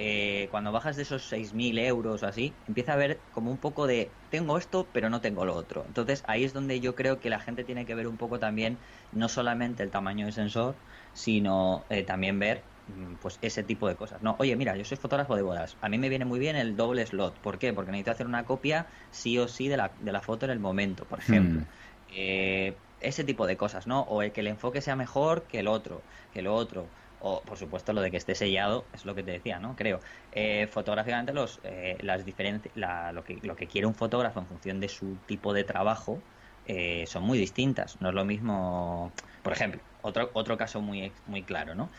eh, 0.00 0.46
cuando 0.52 0.70
bajas 0.70 0.94
de 0.94 1.02
esos 1.02 1.28
6.000 1.28 1.76
euros 1.76 2.22
o 2.22 2.26
así, 2.26 2.60
empieza 2.66 2.92
a 2.92 2.96
ver 2.96 3.26
como 3.32 3.50
un 3.50 3.58
poco 3.58 3.88
de 3.88 4.16
tengo 4.28 4.56
esto, 4.56 4.92
pero 4.92 5.10
no 5.10 5.20
tengo 5.20 5.44
lo 5.44 5.56
otro. 5.56 5.84
Entonces 5.86 6.22
ahí 6.28 6.44
es 6.44 6.52
donde 6.52 6.78
yo 6.80 6.94
creo 6.94 7.18
que 7.18 7.30
la 7.30 7.40
gente 7.40 7.64
tiene 7.64 7.84
que 7.84 7.96
ver 7.96 8.06
un 8.06 8.16
poco 8.16 8.38
también, 8.38 8.80
no 9.10 9.28
solamente 9.28 9.82
el 9.82 9.90
tamaño 9.90 10.26
del 10.26 10.34
sensor, 10.34 10.80
sino 11.12 11.86
eh, 11.90 12.04
también 12.04 12.38
ver 12.38 12.70
mm, 12.86 13.16
pues 13.16 13.38
ese 13.42 13.64
tipo 13.64 13.88
de 13.88 13.96
cosas. 13.96 14.22
No, 14.22 14.36
oye, 14.38 14.54
mira, 14.54 14.76
yo 14.76 14.84
soy 14.84 14.98
fotógrafo 14.98 15.34
de 15.34 15.42
bodas. 15.42 15.76
A 15.80 15.88
mí 15.88 15.98
me 15.98 16.08
viene 16.08 16.24
muy 16.24 16.38
bien 16.38 16.54
el 16.54 16.76
doble 16.76 17.04
slot. 17.04 17.40
¿Por 17.40 17.58
qué? 17.58 17.72
Porque 17.72 17.90
necesito 17.90 18.12
hacer 18.12 18.26
una 18.28 18.44
copia 18.44 18.86
sí 19.10 19.36
o 19.38 19.48
sí 19.48 19.66
de 19.66 19.76
la, 19.78 19.96
de 19.98 20.12
la 20.12 20.22
foto 20.22 20.46
en 20.46 20.52
el 20.52 20.60
momento, 20.60 21.08
por 21.08 21.18
ejemplo. 21.18 21.62
Hmm. 21.62 21.68
Eh, 22.06 22.82
ese 23.00 23.24
tipo 23.24 23.46
de 23.46 23.56
cosas, 23.56 23.86
¿no? 23.86 24.02
O 24.02 24.22
el 24.22 24.32
que 24.32 24.40
el 24.40 24.46
enfoque 24.48 24.80
sea 24.80 24.96
mejor 24.96 25.46
que 25.48 25.60
el 25.60 25.68
otro, 25.68 26.06
que 26.30 26.42
lo 26.42 26.54
otro 26.54 26.94
o 27.20 27.40
por 27.42 27.58
supuesto 27.58 27.92
lo 27.92 28.00
de 28.00 28.10
que 28.10 28.16
esté 28.16 28.34
sellado 28.34 28.84
es 28.94 29.04
lo 29.04 29.14
que 29.14 29.22
te 29.22 29.32
decía 29.32 29.58
no 29.58 29.76
creo. 29.76 30.00
Eh, 30.32 30.68
fotográficamente 30.70 31.32
los 31.32 31.60
eh, 31.64 31.98
las 32.02 32.24
diferencias 32.24 32.74
lo 33.12 33.24
que 33.24 33.38
lo 33.42 33.56
que 33.56 33.66
quiere 33.66 33.86
un 33.86 33.94
fotógrafo 33.94 34.40
en 34.40 34.46
función 34.46 34.80
de 34.80 34.88
su 34.88 35.16
tipo 35.26 35.52
de 35.52 35.64
trabajo 35.64 36.20
eh, 36.66 37.04
son 37.06 37.24
muy 37.24 37.38
distintas. 37.38 38.00
No 38.00 38.10
es 38.10 38.14
lo 38.14 38.24
mismo 38.24 39.12
por 39.42 39.52
ejemplo 39.52 39.80
otro 40.02 40.30
otro 40.32 40.56
caso 40.56 40.80
muy 40.80 41.12
muy 41.26 41.42
claro 41.42 41.74
no 41.74 41.90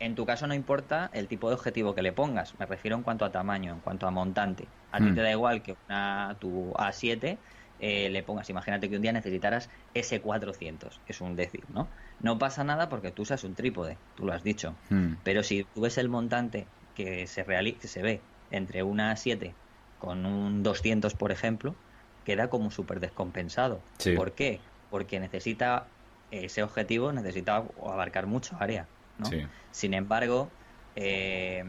en 0.00 0.14
tu 0.14 0.24
caso 0.24 0.46
no 0.46 0.54
importa 0.54 1.10
el 1.12 1.26
tipo 1.26 1.48
de 1.48 1.54
objetivo 1.54 1.94
que 1.94 2.02
le 2.02 2.12
pongas. 2.12 2.58
Me 2.58 2.66
refiero 2.66 2.96
en 2.96 3.02
cuanto 3.02 3.24
a 3.24 3.32
tamaño 3.32 3.72
en 3.74 3.80
cuanto 3.80 4.06
a 4.06 4.10
montante. 4.10 4.66
A 4.92 4.98
ti 4.98 5.04
hmm. 5.04 5.14
te 5.14 5.22
da 5.22 5.30
igual 5.30 5.62
que 5.62 5.76
una 5.88 6.36
tu 6.38 6.72
A7 6.74 7.36
le 7.80 8.22
pongas 8.22 8.50
imagínate 8.50 8.90
que 8.90 8.96
un 8.96 9.02
día 9.02 9.12
necesitaras 9.12 9.70
S400 9.94 10.98
es 11.06 11.20
un 11.20 11.36
decir 11.36 11.64
no 11.72 11.86
no 12.20 12.38
pasa 12.38 12.64
nada 12.64 12.88
porque 12.88 13.10
tú 13.10 13.22
usas 13.22 13.44
un 13.44 13.54
trípode, 13.54 13.96
tú 14.16 14.26
lo 14.26 14.32
has 14.32 14.42
dicho. 14.42 14.74
Hmm. 14.90 15.14
Pero 15.22 15.42
si 15.42 15.64
tú 15.64 15.82
ves 15.82 15.98
el 15.98 16.08
montante 16.08 16.66
que 16.94 17.26
se, 17.26 17.44
que 17.44 17.88
se 17.88 18.02
ve 18.02 18.20
entre 18.50 18.82
una 18.82 19.14
7 19.16 19.54
con 19.98 20.26
un 20.26 20.62
200, 20.62 21.14
por 21.14 21.32
ejemplo, 21.32 21.74
queda 22.24 22.50
como 22.50 22.70
súper 22.70 23.00
descompensado. 23.00 23.80
¿Por 24.16 24.32
qué? 24.32 24.60
Porque 24.90 25.20
necesita, 25.20 25.86
ese 26.30 26.62
objetivo 26.62 27.12
necesita 27.12 27.64
abarcar 27.84 28.26
mucho 28.26 28.56
área. 28.58 28.86
¿no? 29.18 29.28
Sin 29.70 29.94
embargo, 29.94 30.50
eh, 30.96 31.64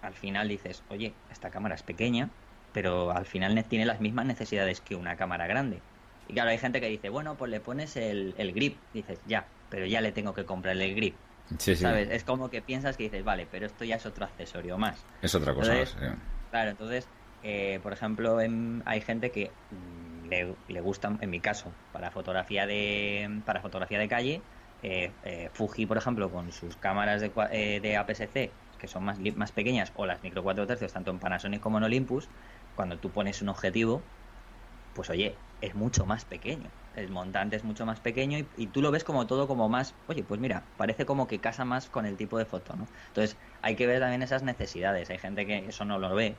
al 0.00 0.14
final 0.14 0.48
dices, 0.48 0.82
oye, 0.90 1.12
esta 1.30 1.50
cámara 1.50 1.74
es 1.74 1.82
pequeña, 1.82 2.30
pero 2.72 3.10
al 3.10 3.26
final 3.26 3.62
tiene 3.68 3.84
las 3.86 4.00
mismas 4.00 4.26
necesidades 4.26 4.80
que 4.80 4.94
una 4.94 5.16
cámara 5.16 5.46
grande. 5.46 5.80
Y 6.28 6.34
claro, 6.34 6.50
hay 6.50 6.58
gente 6.58 6.80
que 6.80 6.88
dice, 6.88 7.08
bueno, 7.08 7.36
pues 7.36 7.50
le 7.50 7.60
pones 7.60 7.96
el, 7.96 8.34
el 8.38 8.52
grip. 8.52 8.76
Dices, 8.94 9.18
ya, 9.26 9.46
pero 9.70 9.86
ya 9.86 10.00
le 10.00 10.12
tengo 10.12 10.34
que 10.34 10.44
comprar 10.44 10.76
el 10.76 10.94
grip. 10.94 11.14
Sí, 11.58 11.76
¿Sabes? 11.76 12.08
Es 12.10 12.24
como 12.24 12.50
que 12.50 12.62
piensas 12.62 12.96
que 12.96 13.04
dices, 13.04 13.24
vale, 13.24 13.46
pero 13.50 13.66
esto 13.66 13.84
ya 13.84 13.96
es 13.96 14.06
otro 14.06 14.24
accesorio 14.24 14.78
más. 14.78 15.04
Es 15.20 15.34
otra 15.34 15.54
cosa 15.54 15.74
Claro, 16.50 16.70
entonces, 16.70 17.08
eh, 17.42 17.80
por 17.82 17.92
ejemplo, 17.92 18.38
hay 18.84 19.00
gente 19.00 19.30
que 19.30 19.50
mm, 19.70 20.28
le, 20.28 20.54
le 20.68 20.80
gusta, 20.80 21.16
en 21.20 21.30
mi 21.30 21.40
caso, 21.40 21.72
para 21.92 22.10
fotografía 22.10 22.66
de, 22.66 23.40
para 23.44 23.60
fotografía 23.60 23.98
de 23.98 24.08
calle, 24.08 24.42
eh, 24.82 25.10
eh, 25.24 25.50
Fuji, 25.52 25.86
por 25.86 25.96
ejemplo, 25.96 26.30
con 26.30 26.52
sus 26.52 26.76
cámaras 26.76 27.20
de, 27.20 27.80
de 27.80 27.96
APS-C, 27.96 28.50
que 28.78 28.88
son 28.88 29.04
más, 29.04 29.18
más 29.36 29.52
pequeñas, 29.52 29.92
o 29.96 30.06
las 30.06 30.22
micro 30.22 30.42
4 30.42 30.66
tercios, 30.66 30.92
tanto 30.92 31.10
en 31.10 31.18
Panasonic 31.18 31.60
como 31.60 31.78
en 31.78 31.84
Olympus, 31.84 32.28
cuando 32.76 32.98
tú 32.98 33.10
pones 33.10 33.42
un 33.42 33.48
objetivo, 33.48 34.02
pues 34.94 35.10
oye, 35.10 35.34
es 35.60 35.74
mucho 35.74 36.06
más 36.06 36.24
pequeño 36.24 36.70
el 36.96 37.08
montante 37.08 37.56
es 37.56 37.64
mucho 37.64 37.86
más 37.86 38.00
pequeño 38.00 38.38
y, 38.56 38.66
tú 38.66 38.82
lo 38.82 38.90
ves 38.90 39.04
como 39.04 39.26
todo 39.26 39.48
como 39.48 39.68
más, 39.68 39.94
oye, 40.08 40.22
pues 40.22 40.40
mira, 40.40 40.62
parece 40.76 41.06
como 41.06 41.26
que 41.26 41.38
casa 41.38 41.64
más 41.64 41.88
con 41.88 42.06
el 42.06 42.16
tipo 42.16 42.38
de 42.38 42.44
foto, 42.44 42.76
¿no? 42.76 42.86
Entonces 43.08 43.36
hay 43.62 43.76
que 43.76 43.86
ver 43.86 44.00
también 44.00 44.22
esas 44.22 44.42
necesidades. 44.42 45.10
Hay 45.10 45.18
gente 45.18 45.46
que 45.46 45.68
eso 45.68 45.84
no 45.84 45.98
lo 45.98 46.14
ve 46.14 46.34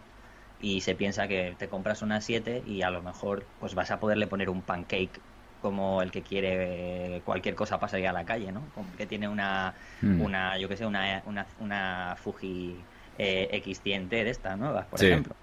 y 0.61 0.81
se 0.81 0.95
piensa 0.95 1.27
que 1.27 1.55
te 1.57 1.67
compras 1.67 2.01
una 2.01 2.21
7 2.21 2.63
y 2.65 2.83
a 2.83 2.89
lo 2.89 3.01
mejor 3.01 3.45
pues 3.59 3.75
vas 3.75 3.91
a 3.91 3.99
poderle 3.99 4.27
poner 4.27 4.49
un 4.49 4.61
pancake 4.61 5.19
como 5.61 6.01
el 6.01 6.11
que 6.11 6.21
quiere 6.21 7.21
cualquier 7.25 7.55
cosa 7.55 7.79
para 7.79 7.89
salir 7.89 8.07
a 8.07 8.13
la 8.13 8.25
calle, 8.25 8.51
¿no? 8.51 8.61
Como 8.75 8.93
que 8.97 9.05
tiene 9.05 9.27
una, 9.27 9.73
hmm. 10.01 10.21
una 10.21 10.57
yo 10.57 10.67
que 10.67 10.77
sé, 10.77 10.85
una, 10.85 11.23
una, 11.25 11.47
una 11.59 12.15
Fuji 12.17 12.75
eh, 13.17 13.61
X100T 13.65 14.09
de 14.09 14.29
esta 14.29 14.55
nueva, 14.55 14.85
por 14.85 15.03
ejemplo. 15.03 15.35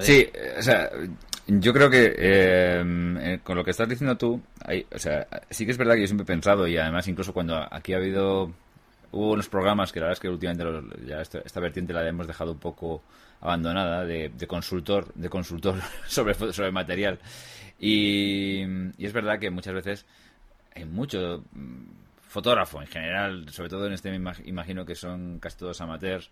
Sí, 0.00 0.28
o 0.58 0.62
sea, 0.62 0.90
yo 1.46 1.72
creo 1.72 1.90
que 1.90 2.14
eh, 2.16 2.84
eh, 3.20 3.40
con 3.42 3.56
lo 3.56 3.64
que 3.64 3.70
estás 3.70 3.88
diciendo 3.88 4.16
tú, 4.16 4.40
hay, 4.64 4.86
o 4.94 4.98
sea, 4.98 5.26
sí 5.50 5.66
que 5.66 5.72
es 5.72 5.78
verdad 5.78 5.94
que 5.94 6.02
yo 6.02 6.06
siempre 6.06 6.24
he 6.24 6.26
pensado, 6.26 6.66
y 6.66 6.76
además 6.76 7.06
incluso 7.08 7.32
cuando 7.32 7.56
aquí 7.70 7.92
ha 7.92 7.98
habido, 7.98 8.52
hubo 9.12 9.32
unos 9.32 9.48
programas 9.48 9.92
que 9.92 10.00
la 10.00 10.06
verdad 10.06 10.18
es 10.18 10.20
que 10.20 10.28
últimamente 10.28 11.06
ya 11.06 11.20
esta, 11.20 11.60
vertiente 11.60 11.92
la 11.92 12.08
hemos 12.08 12.26
dejado 12.26 12.52
un 12.52 12.58
poco 12.58 13.02
abandonada, 13.40 14.04
de, 14.04 14.30
consultor, 14.46 15.12
de 15.14 15.28
consultor 15.28 15.80
sobre, 16.06 16.34
sobre 16.34 16.70
material. 16.70 17.18
Y, 17.78 18.62
y, 18.96 19.04
es 19.04 19.12
verdad 19.12 19.38
que 19.38 19.50
muchas 19.50 19.74
veces 19.74 20.06
hay 20.74 20.86
mucho 20.86 21.44
mm, 21.52 21.84
fotógrafo 22.34 22.80
en 22.80 22.86
general, 22.86 23.48
sobre 23.50 23.68
todo 23.68 23.86
en 23.86 23.92
este 23.92 24.16
me 24.16 24.32
imagino 24.46 24.86
que 24.86 24.94
son 24.94 25.38
casi 25.40 25.58
todos 25.58 25.80
amateurs, 25.80 26.30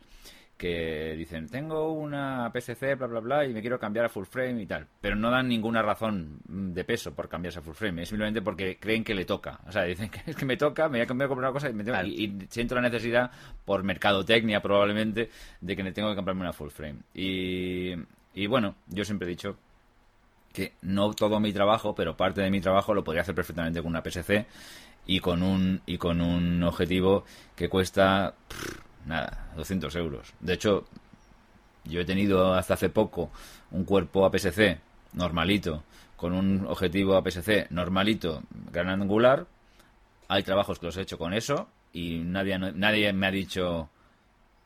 que 0.56 1.14
dicen, 1.16 1.48
tengo 1.48 1.92
una 1.92 2.50
PCC, 2.52 2.96
bla, 2.96 3.06
bla, 3.06 3.20
bla, 3.20 3.44
y 3.44 3.52
me 3.52 3.60
quiero 3.60 3.78
cambiar 3.78 4.06
a 4.06 4.08
full 4.08 4.24
frame 4.24 4.62
y 4.62 4.66
tal. 4.66 4.86
Pero 5.00 5.16
no 5.16 5.30
dan 5.30 5.48
ninguna 5.48 5.82
razón 5.82 6.40
de 6.46 6.84
peso 6.84 7.12
por 7.14 7.28
cambiarse 7.28 7.58
a 7.58 7.62
full 7.62 7.74
frame. 7.74 8.02
Es 8.02 8.08
simplemente 8.10 8.42
porque 8.42 8.78
creen 8.78 9.02
que 9.02 9.14
le 9.14 9.24
toca. 9.24 9.60
O 9.66 9.72
sea, 9.72 9.82
dicen 9.82 10.08
que 10.08 10.22
es 10.30 10.36
que 10.36 10.44
me 10.44 10.56
toca, 10.56 10.88
me 10.88 10.98
voy 10.98 11.04
a 11.04 11.06
cambiar 11.06 11.26
a 11.26 11.28
comprar 11.28 11.50
una 11.50 11.52
cosa 11.52 11.68
y, 11.68 11.74
me 11.74 11.84
tengo, 11.84 12.00
y, 12.02 12.46
siento 12.48 12.74
la 12.74 12.82
necesidad, 12.82 13.30
por 13.64 13.82
mercadotecnia 13.82 14.62
probablemente, 14.62 15.30
de 15.60 15.76
que 15.76 15.82
me 15.82 15.92
tengo 15.92 16.10
que 16.10 16.16
comprarme 16.16 16.42
una 16.42 16.52
full 16.52 16.70
frame. 16.70 17.00
Y, 17.14 17.94
y 18.34 18.46
bueno, 18.46 18.76
yo 18.88 19.04
siempre 19.04 19.26
he 19.26 19.30
dicho 19.30 19.56
que 20.52 20.74
no 20.82 21.12
todo 21.14 21.40
mi 21.40 21.52
trabajo, 21.52 21.94
pero 21.94 22.16
parte 22.16 22.40
de 22.40 22.50
mi 22.50 22.60
trabajo 22.60 22.94
lo 22.94 23.02
podría 23.02 23.22
hacer 23.22 23.34
perfectamente 23.34 23.82
con 23.82 23.90
una 23.90 24.02
PSC 24.02 24.46
y 25.06 25.20
con 25.20 25.42
un, 25.42 25.80
y 25.86 25.98
con 25.98 26.20
un 26.20 26.62
objetivo 26.62 27.24
que 27.56 27.68
cuesta 27.68 28.34
nada, 29.06 29.50
200 29.56 29.94
euros. 29.96 30.32
De 30.40 30.54
hecho, 30.54 30.84
yo 31.84 32.00
he 32.00 32.04
tenido 32.04 32.54
hasta 32.54 32.74
hace 32.74 32.88
poco 32.88 33.30
un 33.70 33.84
cuerpo 33.84 34.24
APS-C 34.24 34.78
normalito, 35.14 35.82
con 36.16 36.32
un 36.32 36.66
objetivo 36.66 37.16
APS-C 37.16 37.68
normalito, 37.70 38.42
gran 38.70 38.88
angular. 38.88 39.46
Hay 40.28 40.42
trabajos 40.42 40.78
que 40.78 40.86
los 40.86 40.96
he 40.96 41.02
hecho 41.02 41.18
con 41.18 41.34
eso 41.34 41.68
y 41.92 42.18
nadie, 42.18 42.58
nadie 42.58 43.12
me 43.12 43.26
ha 43.26 43.30
dicho, 43.30 43.90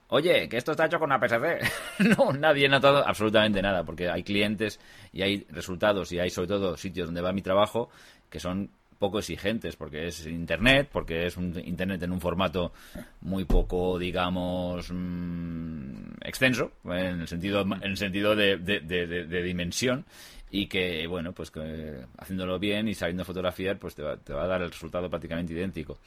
oye, 0.09 0.49
que 0.49 0.59
esto 0.59 0.73
está 0.73 0.87
hecho 0.87 0.99
con 0.99 1.13
APS-C. 1.13 1.59
no, 2.17 2.33
nadie 2.33 2.67
ha 2.67 2.71
notado 2.71 3.07
absolutamente 3.07 3.63
nada, 3.63 3.85
porque 3.85 4.09
hay 4.11 4.23
clientes 4.23 4.79
y 5.13 5.23
hay 5.23 5.47
resultados 5.51 6.13
y 6.13 6.19
hay 6.19 6.31
sobre 6.31 6.49
todo 6.49 6.77
sitios 6.77 7.09
donde 7.09 7.23
va 7.23 7.33
mi 7.33 7.43
trabajo 7.43 7.89
que 8.31 8.41
son 8.41 8.71
poco 8.99 9.19
exigentes, 9.19 9.77
porque 9.77 10.07
es 10.07 10.27
Internet, 10.27 10.89
porque 10.93 11.27
es 11.27 11.37
un 11.37 11.59
Internet 11.65 12.03
en 12.03 12.13
un 12.13 12.21
formato 12.21 12.73
muy 13.21 13.45
poco, 13.45 13.99
digamos, 13.99 14.91
mm, 14.91 16.19
extenso, 16.23 16.73
en 16.85 17.21
el 17.21 17.29
sentido, 17.29 17.63
en 17.63 17.83
el 17.83 17.97
sentido 17.97 18.35
de, 18.35 18.57
de, 18.57 19.43
dimensión, 19.43 20.05
y 20.51 20.67
que, 20.67 21.07
bueno, 21.07 21.33
pues 21.33 21.51
que 21.51 22.05
haciéndolo 22.19 22.59
bien 22.59 22.89
y 22.89 22.95
sabiendo 22.95 23.25
fotografiar, 23.25 23.79
pues 23.79 23.95
te 23.95 24.03
va, 24.03 24.17
te 24.17 24.33
va 24.33 24.45
a 24.45 24.47
dar 24.47 24.63
el 24.63 24.71
resultado 24.71 25.11
prácticamente 25.11 25.53
idéntico. 25.53 25.99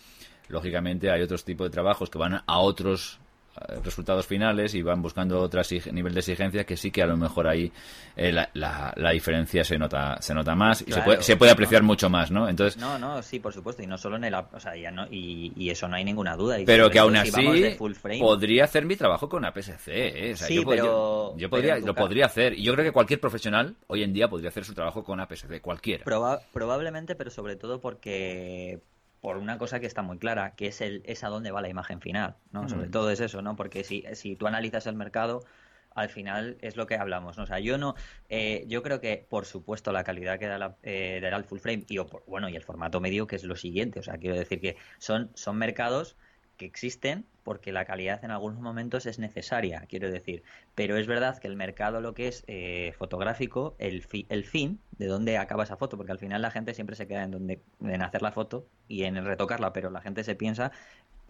Lógicamente 0.47 1.11
hay 1.11 1.21
otros 1.21 1.43
tipos 1.43 1.67
de 1.67 1.71
trabajos 1.71 2.09
que 2.09 2.17
van 2.17 2.41
a 2.45 2.59
otros 2.59 3.19
resultados 3.83 4.25
finales 4.25 4.73
y 4.73 4.81
van 4.81 5.01
buscando 5.01 5.39
otro 5.39 5.61
nivel 5.91 6.13
de 6.13 6.19
exigencia 6.19 6.63
que 6.63 6.77
sí 6.77 6.91
que 6.91 7.03
a 7.03 7.07
lo 7.07 7.17
mejor 7.17 7.47
ahí 7.47 7.71
eh, 8.15 8.31
la, 8.31 8.49
la, 8.53 9.11
diferencia 9.11 9.63
se 9.63 9.77
nota 9.77 10.17
se 10.21 10.33
nota 10.33 10.55
más 10.55 10.81
y 10.81 10.91
se 10.91 11.01
puede, 11.01 11.21
se 11.23 11.35
puede 11.35 11.51
apreciar 11.51 11.83
mucho 11.83 12.09
más 12.09 12.31
no 12.31 12.47
entonces 12.47 12.79
no 12.79 12.97
no 12.97 13.21
sí 13.21 13.39
por 13.39 13.53
supuesto 13.53 13.83
y 13.83 13.87
no 13.87 13.97
solo 13.97 14.15
en 14.15 14.25
el 14.25 14.33
o 14.33 14.59
sea 14.59 14.75
ya 14.75 14.91
no 14.91 15.07
y, 15.09 15.51
y 15.55 15.69
eso 15.69 15.87
no 15.87 15.95
hay 15.95 16.03
ninguna 16.03 16.35
duda 16.35 16.57
pero 16.65 16.89
que 16.89 16.99
aún 16.99 17.15
así 17.15 17.75
podría 18.19 18.63
hacer 18.63 18.85
mi 18.85 18.95
trabajo 18.95 19.27
con 19.27 19.43
APS-C 19.45 20.29
¿eh? 20.29 20.35
sí, 20.35 20.55
yo, 20.55 20.63
pero, 20.65 21.37
yo, 21.37 21.49
podría 21.49 21.79
lo 21.79 21.93
podría 21.93 22.25
hacer 22.25 22.57
y 22.57 22.63
yo 22.63 22.73
creo 22.73 22.85
que 22.85 22.91
cualquier 22.91 23.19
profesional 23.19 23.75
hoy 23.87 24.03
en 24.03 24.13
día 24.13 24.29
podría 24.29 24.49
hacer 24.49 24.63
su 24.63 24.73
trabajo 24.73 25.03
con 25.03 25.19
APS-C 25.19 25.61
cualquiera. 25.61 26.05
Probablemente 26.53 27.15
pero 27.15 27.29
sobre 27.29 27.55
todo 27.55 27.81
porque 27.81 28.81
por 29.21 29.37
una 29.37 29.57
cosa 29.57 29.79
que 29.79 29.85
está 29.85 30.01
muy 30.01 30.17
clara, 30.17 30.55
que 30.55 30.67
es 30.67 30.81
el 30.81 31.01
es 31.05 31.23
a 31.23 31.29
dónde 31.29 31.51
va 31.51 31.61
la 31.61 31.69
imagen 31.69 32.01
final, 32.01 32.35
¿no? 32.51 32.69
Sobre 32.69 32.87
todo 32.87 33.11
es 33.11 33.19
eso, 33.19 33.41
¿no? 33.41 33.55
Porque 33.55 33.83
si, 33.83 34.03
si 34.13 34.35
tú 34.35 34.47
analizas 34.47 34.87
el 34.87 34.95
mercado, 34.95 35.41
al 35.93 36.09
final 36.09 36.57
es 36.61 36.77
lo 36.77 36.87
que 36.87 36.95
hablamos, 36.95 37.37
¿no? 37.37 37.43
O 37.43 37.47
sea, 37.47 37.59
yo 37.59 37.77
no, 37.77 37.95
eh, 38.29 38.65
yo 38.67 38.83
creo 38.83 39.01
que 39.01 39.25
por 39.29 39.45
supuesto 39.45 39.91
la 39.91 40.03
calidad 40.03 40.39
que 40.39 40.47
da 40.47 40.57
la, 40.57 40.77
eh, 40.83 41.19
dará 41.21 41.37
el 41.37 41.43
full 41.43 41.59
frame 41.59 41.85
y 41.87 41.97
bueno 42.27 42.49
y 42.49 42.55
el 42.55 42.63
formato 42.63 42.99
medio 43.01 43.27
que 43.27 43.35
es 43.35 43.43
lo 43.43 43.55
siguiente, 43.55 43.99
o 43.99 44.03
sea, 44.03 44.17
quiero 44.17 44.37
decir 44.37 44.61
que 44.61 44.77
son 44.97 45.31
son 45.33 45.57
mercados 45.57 46.15
que 46.59 46.65
existen 46.65 47.25
porque 47.43 47.71
la 47.71 47.85
calidad 47.85 48.23
en 48.23 48.29
algunos 48.29 48.59
momentos 48.59 49.07
es 49.07 49.17
necesaria, 49.17 49.85
quiero 49.89 50.11
decir. 50.11 50.43
Pero 50.75 50.97
es 50.97 51.07
verdad 51.07 51.39
que 51.39 51.47
el 51.47 51.55
mercado, 51.55 52.01
lo 52.01 52.13
que 52.13 52.27
es 52.27 52.43
eh, 52.47 52.93
fotográfico, 52.99 53.75
el, 53.79 54.05
el 54.27 54.43
fin, 54.43 54.79
de 54.99 55.07
dónde 55.07 55.37
acaba 55.39 55.63
esa 55.63 55.77
foto, 55.77 55.97
porque 55.97 56.11
al 56.11 56.19
final 56.19 56.43
la 56.43 56.51
gente 56.51 56.75
siempre 56.75 56.95
se 56.95 57.07
queda 57.07 57.23
en, 57.23 57.31
donde, 57.31 57.61
en 57.81 58.01
hacer 58.03 58.21
la 58.21 58.33
foto 58.33 58.67
y 58.87 59.05
en 59.05 59.23
retocarla, 59.25 59.73
pero 59.73 59.89
la 59.89 60.01
gente 60.01 60.23
se 60.23 60.35
piensa 60.35 60.71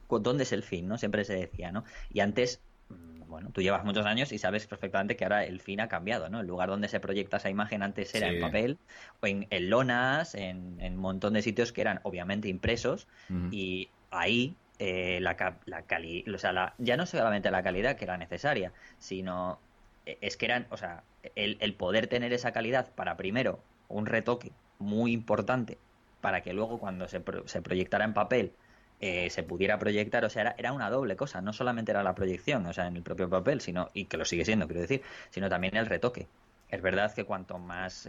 dónde 0.10 0.44
es 0.44 0.52
el 0.52 0.64
fin, 0.64 0.88
¿no? 0.88 0.98
Siempre 0.98 1.24
se 1.24 1.36
decía, 1.36 1.72
¿no? 1.72 1.86
Y 2.12 2.22
antes 2.22 2.60
mm, 2.90 3.30
bueno, 3.30 3.52
tú 3.54 3.62
llevas 3.62 3.86
muchos 3.86 4.08
años 4.08 4.32
y 4.32 4.40
sabes 4.40 4.66
perfectamente 4.66 5.16
que 5.16 5.24
ahora 5.24 5.46
el 5.46 5.62
fin 5.62 5.80
ha 5.80 5.88
cambiado, 5.88 6.28
¿no? 6.30 6.40
El 6.42 6.48
lugar 6.48 6.70
donde 6.70 6.88
se 6.88 7.00
proyecta 7.00 7.38
esa 7.38 7.52
imagen 7.52 7.84
antes 7.84 8.14
era 8.16 8.30
en 8.30 8.42
papel 8.42 8.80
o 9.22 9.28
en, 9.28 9.48
lonas, 9.70 10.34
en, 10.34 10.80
un 10.82 10.98
montón 10.98 11.34
de 11.34 11.44
sitios 11.44 11.72
que 11.72 11.82
eran 11.82 12.00
obviamente 12.02 12.48
impresos 12.50 13.08
y 13.52 13.90
ahí 14.10 14.56
eh, 14.82 15.20
la, 15.22 15.36
la 15.66 15.82
calidad, 15.82 16.34
o 16.34 16.38
sea, 16.38 16.74
ya 16.78 16.96
no 16.96 17.06
solamente 17.06 17.52
la 17.52 17.62
calidad 17.62 17.98
que 17.98 18.06
era 18.06 18.18
necesaria, 18.18 18.72
sino 18.98 19.60
eh, 20.06 20.18
es 20.22 20.38
que 20.38 20.46
eran, 20.46 20.68
o 20.70 20.78
sea, 20.78 21.04
el, 21.36 21.58
el, 21.60 21.74
poder 21.74 22.08
tener 22.08 22.32
esa 22.32 22.54
calidad 22.54 22.90
para 22.96 23.18
primero 23.18 23.60
un 23.90 24.06
retoque 24.06 24.54
muy 24.78 25.12
importante 25.12 25.78
para 26.22 26.42
que 26.42 26.54
luego 26.54 26.80
cuando 26.80 27.10
se, 27.10 27.22
se 27.46 27.62
proyectara 27.62 28.06
en 28.06 28.14
papel 28.14 28.54
eh, 29.02 29.30
se 29.30 29.44
pudiera 29.44 29.78
proyectar, 29.80 30.24
o 30.24 30.30
sea, 30.30 30.44
era, 30.44 30.56
era, 30.58 30.72
una 30.72 30.90
doble 30.90 31.18
cosa, 31.18 31.42
no 31.42 31.52
solamente 31.52 31.92
era 31.92 32.02
la 32.02 32.16
proyección, 32.16 32.66
o 32.66 32.72
sea, 32.72 32.88
en 32.88 32.96
el 32.96 33.04
propio 33.04 33.30
papel, 33.30 33.60
sino, 33.60 33.90
y 33.94 34.06
que 34.06 34.16
lo 34.16 34.24
sigue 34.24 34.46
siendo, 34.46 34.66
quiero 34.68 34.82
decir, 34.82 35.02
sino 35.30 35.50
también 35.50 35.76
el 35.76 35.88
retoque. 35.88 36.28
Es 36.70 36.82
verdad 36.82 37.14
que 37.14 37.26
cuanto 37.26 37.58
más, 37.58 38.08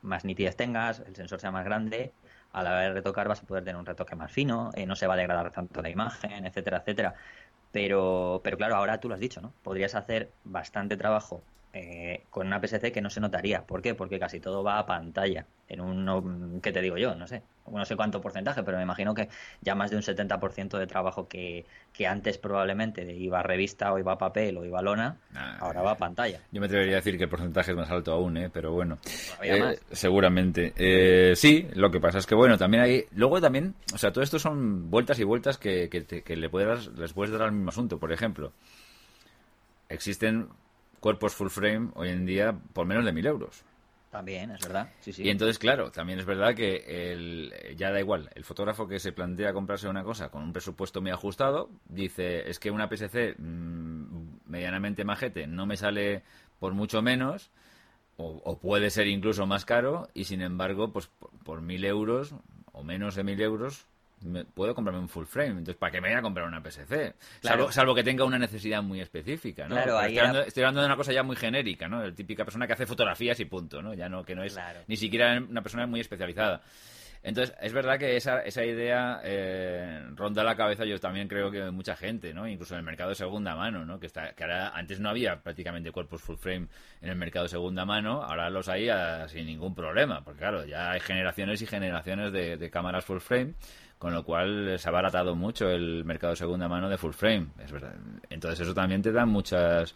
más 0.00 0.24
nitidez 0.24 0.56
tengas, 0.56 1.00
el 1.00 1.14
sensor 1.16 1.40
sea 1.40 1.50
más 1.50 1.64
grande, 1.64 2.12
a 2.54 2.62
la 2.62 2.70
hora 2.70 2.80
de 2.82 2.92
retocar 2.94 3.28
vas 3.28 3.42
a 3.42 3.46
poder 3.46 3.64
tener 3.64 3.76
un 3.78 3.86
retoque 3.86 4.16
más 4.16 4.32
fino, 4.32 4.70
eh, 4.74 4.86
no 4.86 4.96
se 4.96 5.06
va 5.06 5.14
a 5.14 5.16
degradar 5.16 5.50
tanto 5.50 5.82
la 5.82 5.90
imagen, 5.90 6.46
etcétera, 6.46 6.78
etcétera. 6.78 7.14
Pero, 7.72 8.40
pero 8.44 8.56
claro, 8.56 8.76
ahora 8.76 9.00
tú 9.00 9.08
lo 9.08 9.14
has 9.14 9.20
dicho, 9.20 9.40
¿no? 9.40 9.54
Podrías 9.62 9.94
hacer 9.96 10.34
bastante 10.44 10.96
trabajo 10.96 11.44
eh, 11.76 12.22
con 12.30 12.46
una 12.46 12.60
PSC 12.60 12.92
que 12.92 13.00
no 13.00 13.10
se 13.10 13.20
notaría. 13.20 13.66
¿Por 13.66 13.82
qué? 13.82 13.96
Porque 13.96 14.20
casi 14.20 14.38
todo 14.38 14.62
va 14.62 14.78
a 14.78 14.86
pantalla. 14.86 15.44
En 15.68 15.80
un, 15.80 16.60
¿qué 16.62 16.70
te 16.70 16.80
digo 16.80 16.96
yo? 16.96 17.16
No 17.16 17.26
sé. 17.26 17.42
No 17.68 17.84
sé 17.84 17.96
cuánto 17.96 18.20
porcentaje, 18.20 18.62
pero 18.62 18.76
me 18.76 18.84
imagino 18.84 19.12
que 19.12 19.28
ya 19.60 19.74
más 19.74 19.90
de 19.90 19.96
un 19.96 20.02
70% 20.02 20.78
de 20.78 20.86
trabajo 20.86 21.26
que, 21.26 21.64
antes 22.06 22.38
probablemente 22.38 23.12
iba 23.14 23.40
a 23.40 23.42
revista 23.42 23.92
o 23.92 23.98
iba 23.98 24.12
a 24.12 24.18
papel 24.18 24.56
o 24.58 24.64
iba 24.64 24.78
a 24.78 24.82
lona, 24.82 25.16
ahora 25.58 25.82
va 25.82 25.92
a 25.92 25.96
pantalla. 25.96 26.40
Yo 26.52 26.60
me 26.60 26.66
atrevería 26.66 26.94
a 26.94 26.96
decir 26.96 27.16
que 27.16 27.24
el 27.24 27.30
porcentaje 27.30 27.72
es 27.72 27.76
más 27.76 27.90
alto 27.90 28.12
aún, 28.12 28.36
¿eh? 28.36 28.50
pero 28.52 28.72
bueno. 28.72 28.98
Eh, 29.42 29.76
seguramente. 29.90 30.74
Eh, 30.76 31.34
sí, 31.34 31.66
lo 31.74 31.90
que 31.90 31.98
pasa 31.98 32.18
es 32.18 32.26
que, 32.26 32.36
bueno, 32.36 32.56
también 32.56 32.82
hay. 32.84 33.04
Luego 33.12 33.40
también, 33.40 33.74
o 33.92 33.98
sea, 33.98 34.12
todo 34.12 34.22
esto 34.22 34.38
son 34.38 34.90
vueltas 34.90 35.18
y 35.18 35.24
vueltas 35.24 35.58
que, 35.58 35.88
que, 35.88 36.36
le 36.36 36.48
puedes, 36.50 36.86
les 36.88 37.12
puedes 37.14 37.32
dar 37.32 37.42
al 37.42 37.52
mismo 37.52 37.70
asunto. 37.70 37.98
Por 37.98 38.12
ejemplo, 38.12 38.52
existen 39.88 40.48
cuerpos 41.04 41.34
full 41.34 41.48
frame 41.48 41.90
hoy 41.96 42.08
en 42.08 42.24
día 42.24 42.58
por 42.72 42.86
menos 42.86 43.04
de 43.04 43.12
mil 43.12 43.26
euros. 43.26 43.62
También, 44.10 44.52
es 44.52 44.62
verdad. 44.62 44.88
Sí, 45.00 45.12
sí. 45.12 45.22
Y 45.22 45.28
entonces, 45.28 45.58
claro, 45.58 45.90
también 45.90 46.18
es 46.18 46.24
verdad 46.24 46.54
que 46.54 47.12
el, 47.12 47.52
ya 47.76 47.90
da 47.90 48.00
igual. 48.00 48.30
El 48.34 48.42
fotógrafo 48.42 48.88
que 48.88 48.98
se 48.98 49.12
plantea 49.12 49.52
comprarse 49.52 49.86
una 49.86 50.02
cosa 50.02 50.30
con 50.30 50.42
un 50.42 50.54
presupuesto 50.54 51.02
muy 51.02 51.10
ajustado, 51.10 51.68
dice, 51.90 52.48
es 52.48 52.58
que 52.58 52.70
una 52.70 52.88
PSC 52.88 53.34
mm, 53.36 54.38
medianamente 54.46 55.04
majete 55.04 55.46
no 55.46 55.66
me 55.66 55.76
sale 55.76 56.22
por 56.58 56.72
mucho 56.72 57.02
menos, 57.02 57.50
o, 58.16 58.58
puede 58.58 58.88
ser 58.88 59.06
incluso 59.06 59.44
más 59.44 59.66
caro, 59.66 60.08
y 60.14 60.24
sin 60.24 60.40
embargo, 60.40 60.90
pues 60.90 61.10
por 61.44 61.60
mil 61.60 61.84
euros 61.84 62.34
o 62.72 62.82
menos 62.82 63.14
de 63.14 63.24
mil 63.24 63.42
euros, 63.42 63.84
puedo 64.54 64.74
comprarme 64.74 65.00
un 65.00 65.08
full 65.08 65.26
frame. 65.26 65.50
Entonces, 65.50 65.76
¿para 65.76 65.92
qué 65.92 66.00
me 66.00 66.08
voy 66.08 66.18
a 66.18 66.22
comprar 66.22 66.46
una 66.46 66.60
PSC? 66.60 67.14
Salvo, 67.70 67.94
que 67.94 68.02
tenga 68.02 68.24
una 68.24 68.38
necesidad 68.38 68.82
muy 68.82 69.00
específica, 69.00 69.68
¿no? 69.68 69.78
estoy, 69.78 70.62
hablando, 70.62 70.80
de 70.80 70.86
una 70.86 70.96
cosa 70.96 71.12
ya 71.12 71.22
muy 71.22 71.36
genérica, 71.36 71.88
¿no? 71.88 72.02
La 72.02 72.14
típica 72.14 72.44
persona 72.44 72.66
que 72.66 72.72
hace 72.72 72.86
fotografías 72.86 73.38
y 73.40 73.44
punto, 73.44 73.82
¿no? 73.82 73.94
Ya 73.94 74.08
no, 74.08 74.24
que 74.24 74.34
no 74.34 74.42
es 74.42 74.58
ni 74.86 74.96
siquiera 74.96 75.38
una 75.38 75.62
persona 75.62 75.86
muy 75.86 76.00
especializada. 76.00 76.62
Entonces, 77.24 77.56
es 77.62 77.72
verdad 77.72 77.98
que 77.98 78.16
esa, 78.16 78.40
esa 78.42 78.62
idea 78.66 79.22
eh, 79.24 80.02
ronda 80.14 80.44
la 80.44 80.56
cabeza, 80.56 80.84
yo 80.84 81.00
también 81.00 81.26
creo 81.26 81.50
que 81.50 81.70
mucha 81.70 81.96
gente, 81.96 82.34
¿no? 82.34 82.46
Incluso 82.46 82.74
en 82.74 82.80
el 82.80 82.84
mercado 82.84 83.08
de 83.08 83.14
segunda 83.14 83.56
mano, 83.56 83.86
¿no? 83.86 83.98
Que, 83.98 84.06
está, 84.06 84.34
que 84.34 84.44
ahora, 84.44 84.68
antes 84.76 85.00
no 85.00 85.08
había 85.08 85.42
prácticamente 85.42 85.90
cuerpos 85.90 86.20
full 86.20 86.36
frame 86.36 86.68
en 87.00 87.08
el 87.08 87.16
mercado 87.16 87.44
de 87.44 87.48
segunda 87.48 87.86
mano, 87.86 88.22
ahora 88.22 88.50
los 88.50 88.68
hay 88.68 88.90
sin 89.28 89.46
ningún 89.46 89.74
problema, 89.74 90.22
porque 90.22 90.40
claro, 90.40 90.66
ya 90.66 90.90
hay 90.90 91.00
generaciones 91.00 91.62
y 91.62 91.66
generaciones 91.66 92.30
de, 92.30 92.58
de 92.58 92.70
cámaras 92.70 93.06
full 93.06 93.20
frame 93.20 93.54
con 94.04 94.12
lo 94.12 94.22
cual 94.22 94.78
se 94.78 94.86
ha 94.86 94.92
baratado 94.92 95.34
mucho 95.34 95.70
el 95.70 96.04
mercado 96.04 96.32
de 96.32 96.36
segunda 96.36 96.68
mano 96.68 96.90
de 96.90 96.98
full 96.98 97.12
frame, 97.12 97.46
es 97.64 97.72
verdad. 97.72 97.94
Entonces 98.28 98.60
eso 98.60 98.74
también 98.74 99.00
te 99.00 99.12
da 99.12 99.24
muchas 99.24 99.94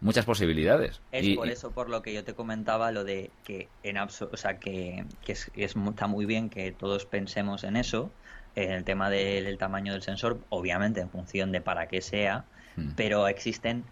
muchas 0.00 0.24
posibilidades. 0.24 1.02
Es 1.12 1.36
por 1.36 1.50
eso 1.50 1.70
por 1.70 1.90
lo 1.90 2.00
que 2.00 2.14
yo 2.14 2.24
te 2.24 2.32
comentaba 2.32 2.92
lo 2.92 3.04
de 3.04 3.30
que 3.44 3.68
en 3.82 3.98
o 3.98 4.08
sea 4.08 4.58
que, 4.58 5.04
es, 5.26 5.50
está 5.54 6.06
muy 6.06 6.24
bien 6.24 6.48
que 6.48 6.72
todos 6.72 7.04
pensemos 7.04 7.62
en 7.64 7.76
eso, 7.76 8.10
en 8.54 8.70
el 8.70 8.84
tema 8.84 9.10
del, 9.10 9.58
tamaño 9.58 9.92
del 9.92 10.00
sensor, 10.00 10.38
obviamente 10.48 11.02
en 11.02 11.10
función 11.10 11.52
de 11.52 11.60
para 11.60 11.88
qué 11.88 12.00
sea, 12.00 12.46
hmm. 12.76 12.92
pero 12.96 13.28
existen 13.28 13.84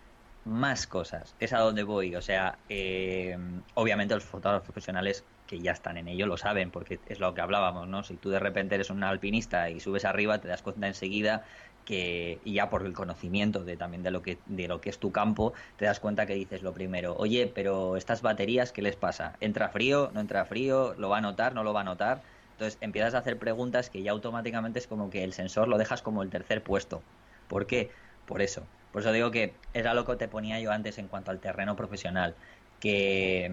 más 0.47 0.87
cosas. 0.87 1.35
Es 1.39 1.53
a 1.53 1.59
donde 1.59 1.83
voy. 1.83 2.17
O 2.17 2.23
sea, 2.23 2.57
eh, 2.71 3.37
obviamente 3.75 4.15
los 4.15 4.25
fotógrafos 4.25 4.65
profesionales 4.65 5.23
que 5.51 5.61
ya 5.61 5.73
están 5.73 5.97
en 5.97 6.07
ello 6.07 6.27
lo 6.27 6.37
saben, 6.37 6.71
porque 6.71 7.01
es 7.09 7.19
lo 7.19 7.35
que 7.35 7.41
hablábamos, 7.41 7.89
¿no? 7.89 8.05
Si 8.05 8.15
tú 8.15 8.31
de 8.31 8.39
repente 8.39 8.77
eres 8.77 8.89
un 8.89 9.03
alpinista 9.03 9.69
y 9.69 9.81
subes 9.81 10.05
arriba, 10.05 10.39
te 10.39 10.47
das 10.47 10.63
cuenta 10.63 10.87
enseguida 10.87 11.45
que 11.85 12.39
y 12.45 12.55
ya 12.55 12.71
por 12.71 12.87
el 12.87 12.93
conocimiento 12.93 13.65
de 13.65 13.77
también 13.77 14.03
de 14.03 14.13
lo 14.13 14.23
que 14.23 14.39
de 14.47 14.69
lo 14.69 14.81
que 14.81 14.91
es 14.91 14.99
tu 14.99 15.11
campo 15.11 15.55
te 15.77 15.87
das 15.87 15.99
cuenta 15.99 16.27
que 16.27 16.35
dices 16.35 16.63
lo 16.63 16.75
primero 16.75 17.17
oye 17.17 17.51
pero 17.53 17.97
estas 17.97 18.21
baterías 18.21 18.71
qué 18.71 18.83
les 18.83 18.97
pasa 18.97 19.35
entra 19.41 19.71
frío 19.71 20.11
no 20.13 20.21
entra 20.21 20.45
frío 20.45 20.95
lo 20.99 21.09
va 21.09 21.19
a 21.19 21.21
notar 21.23 21.55
no 21.55 21.65
lo 21.65 21.73
va 21.73 21.81
a 21.81 21.85
notar 21.85 22.21
entonces 22.53 22.79
empiezas 22.83 23.15
a 23.15 23.19
hacer 23.19 23.39
preguntas 23.39 23.89
que 23.89 24.03
ya 24.03 24.11
automáticamente 24.11 24.79
es 24.79 24.87
como 24.87 25.09
que 25.09 25.25
el 25.25 25.33
sensor 25.33 25.69
lo 25.69 25.79
dejas 25.79 26.03
como 26.03 26.23
el 26.23 26.29
tercer 26.29 26.63
puesto. 26.63 27.03
¿por 27.49 27.67
qué? 27.67 27.91
por 28.27 28.43
eso. 28.43 28.63
Por 28.93 29.03
eso 29.03 29.13
digo 29.13 29.31
que 29.31 29.55
era 29.75 29.95
lo 29.95 30.05
que 30.05 30.17
te 30.17 30.29
ponía 30.29 30.61
yo 30.61 30.71
antes 30.71 30.99
en 30.99 31.09
cuanto 31.09 31.31
al 31.31 31.41
terreno 31.41 31.75
profesional 31.75 32.35
que 32.81 33.51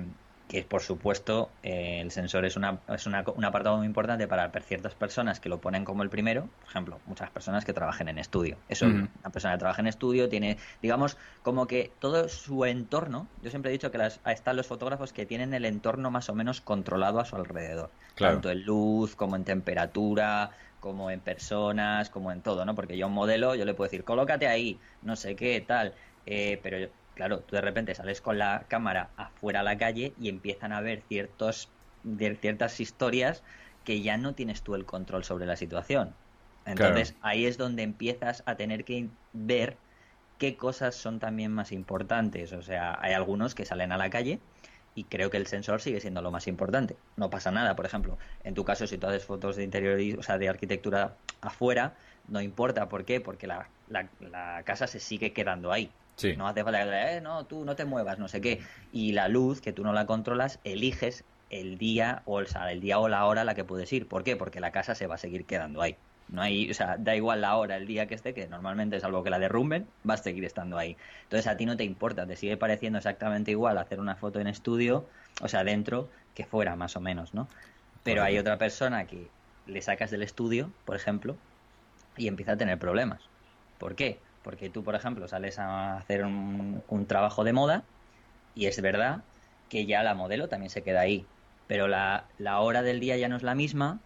que 0.47 0.63
por 0.63 0.81
supuesto 0.81 1.49
eh, 1.61 1.99
el 2.01 2.11
sensor 2.11 2.45
es, 2.45 2.55
una, 2.55 2.79
es 2.87 3.05
una, 3.05 3.23
un 3.35 3.43
apartado 3.43 3.77
muy 3.77 3.85
importante 3.85 4.27
para 4.27 4.49
ciertas 4.61 4.95
personas 4.95 5.39
que 5.39 5.49
lo 5.49 5.59
ponen 5.59 5.83
como 5.83 6.03
el 6.03 6.09
primero, 6.09 6.47
por 6.61 6.69
ejemplo, 6.69 6.99
muchas 7.05 7.29
personas 7.29 7.65
que 7.65 7.73
trabajen 7.73 8.07
en 8.07 8.17
estudio. 8.17 8.57
Eso, 8.69 8.85
una 8.85 9.29
persona 9.31 9.53
que 9.53 9.59
trabaja 9.59 9.81
en 9.81 9.87
estudio 9.87 10.29
tiene, 10.29 10.57
digamos, 10.81 11.17
como 11.43 11.67
que 11.67 11.91
todo 11.99 12.29
su 12.29 12.65
entorno, 12.65 13.27
yo 13.41 13.49
siempre 13.49 13.71
he 13.71 13.73
dicho 13.73 13.91
que 13.91 13.97
las, 13.97 14.21
están 14.25 14.55
los 14.55 14.67
fotógrafos 14.67 15.11
que 15.11 15.25
tienen 15.25 15.53
el 15.53 15.65
entorno 15.65 16.11
más 16.11 16.29
o 16.29 16.35
menos 16.35 16.61
controlado 16.61 17.19
a 17.19 17.25
su 17.25 17.35
alrededor, 17.35 17.89
tanto 18.15 18.49
en 18.49 18.63
luz 18.63 19.15
como 19.15 19.35
en 19.35 19.43
temperatura, 19.43 20.51
como 20.79 21.11
en 21.11 21.19
personas, 21.19 22.09
como 22.09 22.31
en 22.31 22.41
todo, 22.41 22.63
¿no? 22.63 22.75
Porque 22.75 22.97
yo 22.97 23.07
un 23.07 23.13
modelo, 23.13 23.55
yo 23.55 23.65
le 23.65 23.73
puedo 23.73 23.89
decir, 23.89 24.05
colócate 24.05 24.47
ahí, 24.47 24.79
no 25.01 25.15
sé 25.15 25.35
qué, 25.35 25.59
tal, 25.59 25.93
eh, 26.25 26.59
pero 26.63 26.89
claro, 27.17 27.39
tú 27.39 27.55
de 27.55 27.61
repente 27.61 27.95
sales 27.95 28.21
con 28.21 28.37
la 28.37 28.65
cámara 28.67 29.09
afuera 29.17 29.61
a 29.61 29.63
la 29.63 29.77
calle 29.77 30.13
y 30.19 30.29
empiezan 30.29 30.71
a 30.71 30.81
ver 30.81 31.01
ciertos, 31.09 31.69
ciertas 32.39 32.79
historias 32.79 33.43
que 33.83 34.01
ya 34.01 34.17
no 34.17 34.35
tienes 34.35 34.61
tú 34.61 34.75
el 34.75 34.85
control 34.85 35.23
sobre 35.23 35.45
la 35.45 35.55
situación. 35.55 36.13
Entonces 36.65 37.15
ahí 37.21 37.45
es 37.45 37.57
donde 37.57 37.83
empiezas 37.83 38.43
a 38.45 38.55
tener 38.55 38.83
que 38.85 39.09
ver 39.33 39.77
qué 40.37 40.55
cosas 40.55 40.95
son 40.95 41.19
también 41.19 41.51
más 41.51 41.71
importantes. 41.71 42.53
O 42.53 42.61
sea, 42.61 42.97
hay 43.01 43.13
algunos 43.13 43.55
que 43.55 43.65
salen 43.65 43.91
a 43.91 43.97
la 43.97 44.09
calle 44.09 44.39
y 44.93 45.05
creo 45.05 45.29
que 45.29 45.37
el 45.37 45.47
sensor 45.47 45.81
sigue 45.81 45.99
siendo 45.99 46.21
lo 46.21 46.31
más 46.31 46.47
importante. 46.47 46.97
No 47.15 47.29
pasa 47.29 47.51
nada, 47.51 47.75
por 47.75 47.85
ejemplo, 47.85 48.17
en 48.43 48.53
tu 48.53 48.63
caso 48.63 48.85
si 48.85 48.97
tú 48.97 49.07
haces 49.07 49.25
fotos 49.25 49.55
de 49.55 49.63
interior, 49.63 50.19
o 50.19 50.23
sea, 50.23 50.37
de 50.37 50.49
arquitectura 50.49 51.15
afuera, 51.41 51.95
no 52.27 52.41
importa, 52.41 52.89
¿por 52.89 53.05
qué? 53.05 53.21
Porque 53.21 53.47
la, 53.47 53.69
la, 53.89 54.63
casa 54.63 54.87
se 54.87 54.99
sigue 54.99 55.33
quedando 55.33 55.71
ahí. 55.71 55.89
No 56.35 56.47
hace 56.47 56.63
falta 56.63 56.83
que, 56.83 57.17
eh, 57.17 57.21
no, 57.21 57.45
tú 57.45 57.63
no 57.63 57.75
te 57.75 57.85
muevas, 57.85 58.17
no 58.17 58.27
sé 58.27 58.41
qué. 58.41 58.59
Y 58.91 59.11
la 59.11 59.27
luz, 59.27 59.61
que 59.61 59.73
tú 59.73 59.83
no 59.83 59.93
la 59.93 60.05
controlas, 60.05 60.59
eliges 60.63 61.23
el 61.49 61.77
día 61.77 62.23
o 62.25 62.39
el, 62.39 62.47
el 62.69 62.81
día 62.81 62.99
o 62.99 63.07
la 63.07 63.25
hora 63.25 63.41
a 63.41 63.43
la 63.43 63.55
que 63.55 63.63
puedes 63.63 63.91
ir. 63.93 64.07
¿Por 64.07 64.23
qué? 64.23 64.35
Porque 64.35 64.59
la 64.59 64.71
casa 64.71 64.95
se 64.95 65.07
va 65.07 65.15
a 65.15 65.19
seguir 65.19 65.45
quedando 65.45 65.81
ahí. 65.81 65.95
No 66.29 66.41
hay, 66.41 66.69
o 66.69 66.73
sea, 66.73 66.97
da 66.97 67.15
igual 67.15 67.39
la 67.41 67.55
hora, 67.55 67.77
el 67.77 67.87
día 67.87 68.07
que 68.07 68.15
esté, 68.15 68.33
que 68.33 68.47
normalmente 68.47 68.97
es 68.97 69.03
algo 69.03 69.23
que 69.23 69.29
la 69.29 69.39
derrumben, 69.39 69.87
va 70.07 70.15
a 70.15 70.17
seguir 70.17 70.43
estando 70.43 70.77
ahí. 70.77 70.97
Entonces 71.23 71.47
a 71.47 71.55
ti 71.55 71.65
no 71.65 71.77
te 71.77 71.85
importa, 71.85 72.25
te 72.25 72.35
sigue 72.35 72.57
pareciendo 72.57 72.97
exactamente 72.97 73.51
igual 73.51 73.77
hacer 73.77 74.01
una 74.01 74.15
foto 74.15 74.41
en 74.41 74.47
estudio, 74.47 75.05
o 75.41 75.47
sea, 75.47 75.63
dentro, 75.63 76.09
que 76.35 76.45
fuera, 76.45 76.75
más 76.75 76.97
o 76.97 76.99
menos, 76.99 77.33
¿no? 77.33 77.47
Pero 78.03 78.23
hay 78.23 78.37
otra 78.37 78.57
persona 78.57 79.05
que 79.05 79.29
le 79.67 79.81
sacas 79.81 80.11
del 80.11 80.23
estudio, 80.23 80.69
por 80.85 80.97
ejemplo, 80.97 81.37
y 82.17 82.27
empieza 82.27 82.53
a 82.53 82.57
tener 82.57 82.77
problemas. 82.77 83.21
¿Por 83.77 83.95
qué? 83.95 84.19
Porque 84.47 84.69
tú, 84.69 84.81
por 84.81 84.95
ejemplo, 84.95 85.27
sales 85.27 85.59
a 85.59 85.97
hacer 85.97 86.23
un, 86.23 86.81
un 86.87 87.05
trabajo 87.05 87.43
de 87.43 87.51
moda 87.51 87.83
y 88.55 88.67
es 88.67 88.81
verdad 88.81 89.19
que 89.67 89.85
ya 89.85 90.03
la 90.03 90.15
modelo 90.15 90.47
también 90.47 90.69
se 90.69 90.83
queda 90.83 91.01
ahí, 91.01 91.25
pero 91.67 91.89
la, 91.89 92.23
la 92.37 92.61
hora 92.61 92.81
del 92.81 93.01
día 93.01 93.17
ya 93.17 93.27
no 93.27 93.35
es 93.35 93.43
la 93.43 93.55
misma 93.55 93.99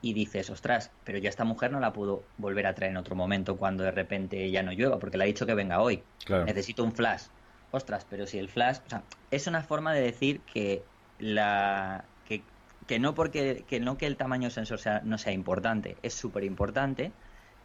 y 0.00 0.12
dices, 0.12 0.48
ostras, 0.48 0.92
pero 1.02 1.18
ya 1.18 1.28
esta 1.28 1.42
mujer 1.42 1.72
no 1.72 1.80
la 1.80 1.92
pudo 1.92 2.22
volver 2.38 2.68
a 2.68 2.74
traer 2.76 2.92
en 2.92 2.98
otro 2.98 3.16
momento 3.16 3.56
cuando 3.56 3.82
de 3.82 3.90
repente 3.90 4.48
ya 4.52 4.62
no 4.62 4.70
llueva, 4.70 5.00
porque 5.00 5.18
le 5.18 5.24
ha 5.24 5.26
dicho 5.26 5.44
que 5.44 5.54
venga 5.54 5.80
hoy. 5.80 6.04
Necesito 6.46 6.84
un 6.84 6.92
flash. 6.92 7.24
Ostras, 7.72 8.06
pero 8.08 8.28
si 8.28 8.38
el 8.38 8.48
flash, 8.48 8.78
o 8.86 8.90
sea, 8.90 9.02
es 9.32 9.48
una 9.48 9.64
forma 9.64 9.92
de 9.92 10.02
decir 10.02 10.38
que 10.52 10.84
la 11.18 12.04
que, 12.28 12.44
que 12.86 13.00
no 13.00 13.16
porque 13.16 13.64
que 13.68 13.80
no 13.80 13.98
que 13.98 14.06
el 14.06 14.16
tamaño 14.16 14.50
sensor 14.50 14.78
sea, 14.78 15.00
no 15.04 15.18
sea 15.18 15.32
importante, 15.32 15.96
es 16.04 16.14
súper 16.14 16.44
importante, 16.44 17.10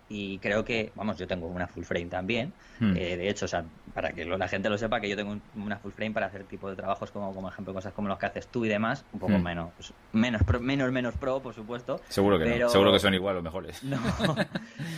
y 0.08 0.38
creo 0.38 0.64
que, 0.64 0.92
vamos, 0.96 1.18
yo 1.18 1.28
tengo 1.28 1.48
una 1.48 1.68
full 1.68 1.84
frame 1.84 2.06
también. 2.06 2.54
Hmm. 2.80 2.96
Eh, 2.96 3.18
de 3.18 3.30
hecho, 3.30 3.46
o 3.46 3.48
sea, 3.48 3.66
para 3.94 4.12
que 4.12 4.24
la 4.26 4.48
gente 4.48 4.70
lo 4.70 4.78
sepa, 4.78 5.02
que 5.02 5.10
yo 5.10 5.16
tengo 5.16 5.36
una 5.56 5.78
full 5.80 5.92
frame 5.92 6.12
para 6.12 6.28
hacer 6.28 6.44
tipo 6.44 6.70
de 6.70 6.76
trabajos 6.76 7.10
como, 7.12 7.34
como 7.34 7.50
ejemplo, 7.50 7.74
cosas 7.74 7.94
como 7.94 8.08
los 8.08 8.20
que 8.20 8.28
haces 8.28 8.48
tú 8.48 8.66
y 8.66 8.70
demás, 8.70 9.04
un 9.14 9.20
poco 9.20 9.34
hmm. 9.34 9.44
menos, 9.44 9.74
pues, 9.76 9.94
menos, 10.14 10.44
pro, 10.44 10.60
menos, 10.60 10.92
menos 10.92 11.16
pro, 11.16 11.42
por 11.42 11.56
supuesto. 11.56 12.00
Seguro 12.10 12.38
que 12.38 12.60
no, 12.60 12.70
seguro 12.70 12.92
que 12.92 13.00
son 13.00 13.14
igual 13.14 13.38
o 13.38 13.42
mejores. 13.42 13.82
No, 13.96 14.00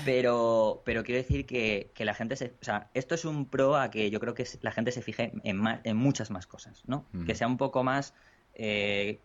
pero, 0.06 0.82
pero 0.86 1.04
quiero 1.04 1.22
decir 1.22 1.46
que, 1.46 1.92
que, 1.94 2.06
la 2.06 2.14
gente 2.14 2.36
se, 2.36 2.54
o 2.62 2.66
sea, 2.66 2.90
esto 2.94 3.16
es 3.16 3.26
un 3.26 3.46
pro 3.46 3.76
a 3.76 3.92
que 3.92 4.10
yo 4.10 4.20
creo 4.20 4.34
que 4.34 4.46
la 4.62 4.72
gente 4.72 4.92
se 4.92 5.02
fije 5.02 5.34
en, 5.44 5.62
en 5.84 5.98
muchas 5.98 6.32
más 6.32 6.48
cosas, 6.48 6.84
¿no? 6.88 7.06
Hmm. 7.12 7.26
Que 7.26 7.36
sea 7.36 7.48
un 7.48 7.58
poco 7.58 7.84
más 7.84 8.14
eh, 8.60 9.20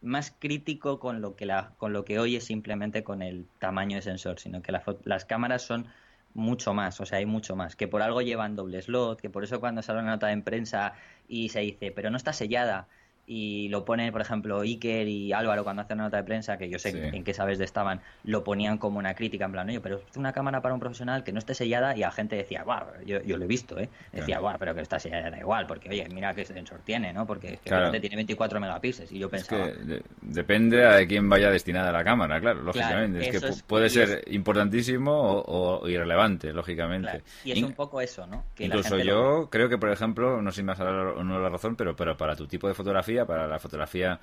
más 0.00 0.34
crítico 0.38 0.98
con 0.98 1.20
lo 1.20 1.36
que 1.36 1.46
la, 1.46 1.72
con 1.78 1.92
lo 1.92 2.04
que 2.04 2.18
hoy 2.18 2.36
es 2.36 2.44
simplemente 2.44 3.04
con 3.04 3.22
el 3.22 3.46
tamaño 3.58 3.96
de 3.96 4.02
sensor, 4.02 4.38
sino 4.38 4.62
que 4.62 4.72
las 5.04 5.24
cámaras 5.24 5.62
son 5.62 5.88
mucho 6.34 6.74
más, 6.74 7.00
o 7.00 7.06
sea, 7.06 7.18
hay 7.18 7.26
mucho 7.26 7.56
más, 7.56 7.76
que 7.76 7.88
por 7.88 8.02
algo 8.02 8.22
llevan 8.22 8.56
doble 8.56 8.80
slot, 8.82 9.20
que 9.20 9.30
por 9.30 9.44
eso 9.44 9.60
cuando 9.60 9.82
sale 9.82 10.00
una 10.00 10.12
nota 10.12 10.28
de 10.28 10.38
prensa 10.42 10.94
y 11.28 11.48
se 11.48 11.60
dice, 11.60 11.92
pero 11.92 12.10
no 12.10 12.16
está 12.16 12.32
sellada, 12.32 12.88
y 13.26 13.68
lo 13.68 13.84
pone, 13.84 14.10
por 14.10 14.20
ejemplo, 14.20 14.60
Iker 14.60 15.06
y 15.06 15.32
Álvaro 15.32 15.62
cuando 15.62 15.82
hacen 15.82 15.98
una 15.98 16.04
nota 16.04 16.16
de 16.16 16.24
prensa, 16.24 16.58
que 16.58 16.68
yo 16.68 16.78
sé 16.78 17.10
en 17.14 17.22
qué 17.22 17.32
sabes 17.32 17.58
de 17.58 17.64
estaban, 17.64 18.00
lo 18.24 18.42
ponían 18.42 18.78
como 18.78 18.98
una 18.98 19.14
crítica, 19.14 19.44
en 19.44 19.52
plan, 19.52 19.68
oye, 19.68 19.80
pero 19.80 20.00
es 20.10 20.16
una 20.16 20.32
cámara 20.32 20.60
para 20.60 20.74
un 20.74 20.80
profesional 20.80 21.22
que 21.22 21.32
no 21.32 21.38
esté 21.38 21.54
sellada 21.54 21.96
y 21.96 22.00
la 22.00 22.10
gente 22.10 22.36
decía, 22.36 22.64
guau, 22.64 22.86
yo, 23.06 23.22
yo 23.22 23.36
lo 23.36 23.44
he 23.44 23.48
visto, 23.48 23.78
¿eh? 23.78 23.88
Decía, 24.12 24.40
guau, 24.40 24.56
pero 24.58 24.74
que 24.74 24.80
está 24.80 24.98
sellada 24.98 25.30
da 25.30 25.38
igual, 25.38 25.66
porque 25.66 25.88
oye, 25.90 26.08
mira 26.12 26.34
qué 26.34 26.44
sensor 26.44 26.80
tiene, 26.84 27.12
¿no? 27.12 27.26
Porque 27.26 27.58
tiene 27.62 28.16
24 28.16 28.60
megapíxeles 28.60 29.12
y 29.12 29.18
yo 29.18 29.28
pensaba... 29.28 29.66
Es 29.66 29.76
que 29.76 30.02
depende 30.22 30.86
a 30.86 31.06
quién 31.06 31.28
vaya 31.28 31.50
destinada 31.50 31.92
la 31.92 32.02
cámara, 32.02 32.40
claro, 32.40 32.62
lógicamente. 32.62 33.28
es 33.28 33.40
que 33.40 33.62
puede 33.66 33.88
ser 33.90 34.24
importantísimo 34.26 35.12
o, 35.46 35.88
irrelevante, 35.88 36.52
lógicamente. 36.52 37.22
Y 37.44 37.52
es 37.52 37.62
un 37.62 37.74
poco 37.74 38.00
eso, 38.00 38.26
¿no? 38.26 38.44
Incluso 38.58 38.98
yo 38.98 39.48
creo 39.50 39.68
que, 39.68 39.78
por 39.78 39.90
ejemplo, 39.90 40.42
no 40.42 40.50
sé 40.50 40.56
si 40.56 40.62
me 40.64 40.72
has 40.72 40.78
dado 40.78 41.22
la 41.22 41.48
razón, 41.48 41.76
pero, 41.76 41.94
pero 41.94 42.16
para 42.16 42.34
tu 42.34 42.46
tipo 42.46 42.66
de 42.66 42.74
fotografía 42.74 43.09
para 43.26 43.46
la 43.46 43.58
fotografía 43.58 44.18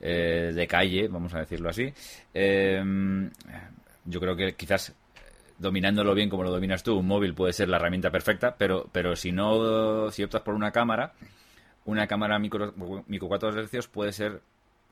eh, 0.00 0.52
de 0.54 0.66
calle, 0.66 1.08
vamos 1.08 1.34
a 1.34 1.40
decirlo 1.40 1.70
así. 1.70 1.92
Eh, 2.34 2.82
yo 4.04 4.20
creo 4.20 4.36
que 4.36 4.54
quizás 4.54 4.94
dominándolo 5.58 6.14
bien 6.14 6.30
como 6.30 6.42
lo 6.42 6.50
dominas 6.50 6.82
tú, 6.82 6.96
un 6.96 7.06
móvil 7.06 7.34
puede 7.34 7.52
ser 7.52 7.68
la 7.68 7.76
herramienta 7.76 8.10
perfecta, 8.10 8.56
pero, 8.56 8.88
pero 8.90 9.14
si 9.14 9.30
no, 9.30 10.10
si 10.10 10.24
optas 10.24 10.40
por 10.40 10.54
una 10.54 10.72
cámara, 10.72 11.12
una 11.84 12.06
cámara 12.06 12.38
micro, 12.38 12.72
micro 13.06 13.28
4 13.28 13.66
Hz 13.66 13.88
puede 13.88 14.12
ser 14.12 14.40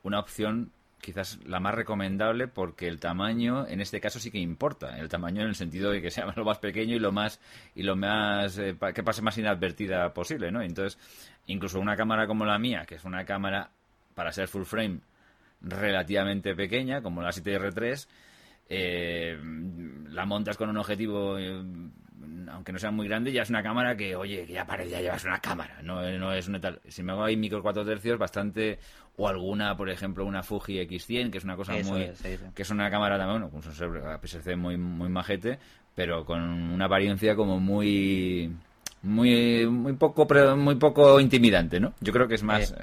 una 0.03 0.19
opción 0.19 0.71
quizás 1.01 1.39
la 1.45 1.59
más 1.59 1.73
recomendable 1.73 2.47
porque 2.47 2.87
el 2.87 2.99
tamaño 2.99 3.65
en 3.67 3.79
este 3.81 4.01
caso 4.01 4.19
sí 4.19 4.31
que 4.31 4.39
importa 4.39 4.99
el 4.99 5.07
tamaño 5.07 5.41
en 5.41 5.47
el 5.47 5.55
sentido 5.55 5.91
de 5.91 6.01
que 6.01 6.11
sea 6.11 6.25
lo 6.35 6.43
más 6.43 6.59
pequeño 6.59 6.95
y 6.95 6.99
lo 6.99 7.11
más 7.11 7.39
y 7.73 7.83
lo 7.83 7.95
más 7.95 8.57
eh, 8.57 8.75
que 8.93 9.03
pase 9.03 9.21
más 9.21 9.37
inadvertida 9.37 10.13
posible 10.13 10.51
no 10.51 10.61
entonces 10.61 10.99
incluso 11.49 11.79
una 11.79 11.95
cámara 11.95 12.25
como 12.27 12.45
la 12.45 12.57
mía 12.57 12.85
que 12.87 12.95
es 12.95 13.03
una 13.03 13.25
cámara 13.25 13.71
para 14.15 14.31
ser 14.31 14.47
full 14.47 14.63
frame 14.63 15.01
relativamente 15.61 16.55
pequeña 16.55 17.01
como 17.01 17.21
la 17.21 17.29
7R3 17.29 18.07
eh, 18.69 19.37
la 20.09 20.25
montas 20.25 20.57
con 20.57 20.69
un 20.69 20.77
objetivo 20.77 21.37
eh, 21.37 21.61
aunque 22.51 22.71
no 22.71 22.79
sea 22.79 22.91
muy 22.91 23.07
grande, 23.07 23.31
ya 23.31 23.43
es 23.43 23.49
una 23.49 23.63
cámara 23.63 23.95
que, 23.95 24.15
oye, 24.15 24.45
que 24.45 24.53
ya 24.53 24.65
parece, 24.65 24.91
ya 24.91 25.01
llevas 25.01 25.23
una 25.25 25.39
cámara, 25.39 25.81
no, 25.83 26.01
no 26.17 26.33
es 26.33 26.47
una 26.47 26.59
tal. 26.59 26.81
Si 26.87 27.03
me 27.03 27.11
hago 27.11 27.23
ahí 27.23 27.37
micro 27.37 27.61
4 27.61 27.85
tercios, 27.85 28.17
bastante, 28.17 28.79
o 29.17 29.27
alguna, 29.27 29.75
por 29.75 29.89
ejemplo, 29.89 30.25
una 30.25 30.43
Fuji 30.43 30.79
X100, 30.79 31.31
que 31.31 31.37
es 31.37 31.43
una 31.43 31.55
cosa 31.55 31.73
muy, 31.83 32.11
que 32.53 32.61
es 32.61 32.69
una 32.69 32.89
cámara 32.89 33.17
también, 33.17 33.49
bueno, 33.49 33.49
con 33.49 33.61
un 33.61 34.19
PSC 34.21 34.55
muy, 34.55 34.77
muy 34.77 35.09
majete, 35.09 35.59
pero 35.95 36.25
con 36.25 36.41
una 36.41 36.85
apariencia 36.85 37.35
como 37.35 37.59
muy, 37.59 38.53
muy, 39.01 39.65
muy 39.67 39.93
poco, 39.93 40.27
muy 40.55 40.75
poco 40.75 41.19
intimidante, 41.19 41.79
¿no? 41.79 41.93
Yo 42.01 42.11
creo 42.11 42.27
que 42.27 42.35
es 42.35 42.43
más, 42.43 42.71
eh, 42.71 42.75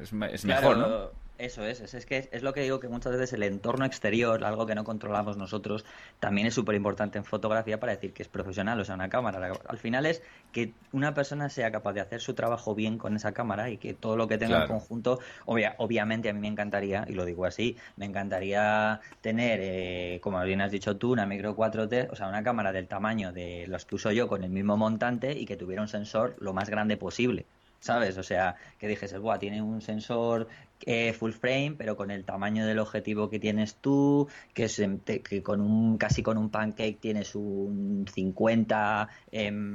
es, 0.00 0.12
es, 0.32 0.44
mejor, 0.44 0.76
¿no? 0.78 1.10
Eso 1.38 1.64
es, 1.64 1.94
es, 1.94 2.04
que 2.04 2.28
es 2.32 2.42
lo 2.42 2.52
que 2.52 2.62
digo 2.62 2.80
que 2.80 2.88
muchas 2.88 3.12
veces 3.12 3.32
el 3.32 3.44
entorno 3.44 3.84
exterior, 3.84 4.44
algo 4.44 4.66
que 4.66 4.74
no 4.74 4.82
controlamos 4.82 5.36
nosotros, 5.36 5.84
también 6.18 6.48
es 6.48 6.54
súper 6.54 6.74
importante 6.74 7.16
en 7.16 7.24
fotografía 7.24 7.78
para 7.78 7.92
decir 7.92 8.12
que 8.12 8.22
es 8.24 8.28
profesional, 8.28 8.80
o 8.80 8.84
sea, 8.84 8.96
una 8.96 9.08
cámara. 9.08 9.52
Al 9.68 9.78
final 9.78 10.04
es 10.06 10.20
que 10.50 10.72
una 10.90 11.14
persona 11.14 11.48
sea 11.48 11.70
capaz 11.70 11.92
de 11.92 12.00
hacer 12.00 12.20
su 12.20 12.34
trabajo 12.34 12.74
bien 12.74 12.98
con 12.98 13.14
esa 13.14 13.30
cámara 13.32 13.70
y 13.70 13.76
que 13.76 13.94
todo 13.94 14.16
lo 14.16 14.26
que 14.26 14.36
tenga 14.36 14.62
en 14.62 14.66
conjunto, 14.66 15.20
obviamente 15.46 16.28
a 16.28 16.32
mí 16.32 16.40
me 16.40 16.48
encantaría, 16.48 17.04
y 17.08 17.12
lo 17.12 17.24
digo 17.24 17.44
así, 17.44 17.76
me 17.96 18.06
encantaría 18.06 19.00
tener, 19.20 19.60
eh, 19.62 20.18
como 20.20 20.42
bien 20.42 20.60
has 20.60 20.72
dicho 20.72 20.96
tú, 20.96 21.12
una 21.12 21.24
micro 21.24 21.54
4T, 21.54 22.08
o 22.10 22.16
sea, 22.16 22.26
una 22.26 22.42
cámara 22.42 22.72
del 22.72 22.88
tamaño 22.88 23.32
de 23.32 23.66
los 23.68 23.84
que 23.84 23.94
uso 23.94 24.10
yo 24.10 24.26
con 24.26 24.42
el 24.42 24.50
mismo 24.50 24.76
montante 24.76 25.38
y 25.38 25.46
que 25.46 25.56
tuviera 25.56 25.82
un 25.82 25.88
sensor 25.88 26.34
lo 26.40 26.52
más 26.52 26.68
grande 26.68 26.96
posible. 26.96 27.46
¿sabes? 27.80 28.18
O 28.18 28.22
sea, 28.22 28.56
que 28.78 28.88
dijese, 28.88 29.18
Buah, 29.18 29.38
tiene 29.38 29.62
un 29.62 29.80
sensor 29.80 30.48
eh, 30.86 31.12
full 31.12 31.32
frame, 31.32 31.74
pero 31.76 31.96
con 31.96 32.10
el 32.10 32.24
tamaño 32.24 32.66
del 32.66 32.78
objetivo 32.78 33.28
que 33.30 33.38
tienes 33.38 33.76
tú, 33.76 34.28
que, 34.54 34.64
es, 34.64 34.80
que 35.04 35.42
con 35.42 35.60
un 35.60 35.98
casi 35.98 36.22
con 36.22 36.38
un 36.38 36.50
pancake 36.50 36.98
tienes 37.00 37.34
un 37.34 38.06
50, 38.12 39.08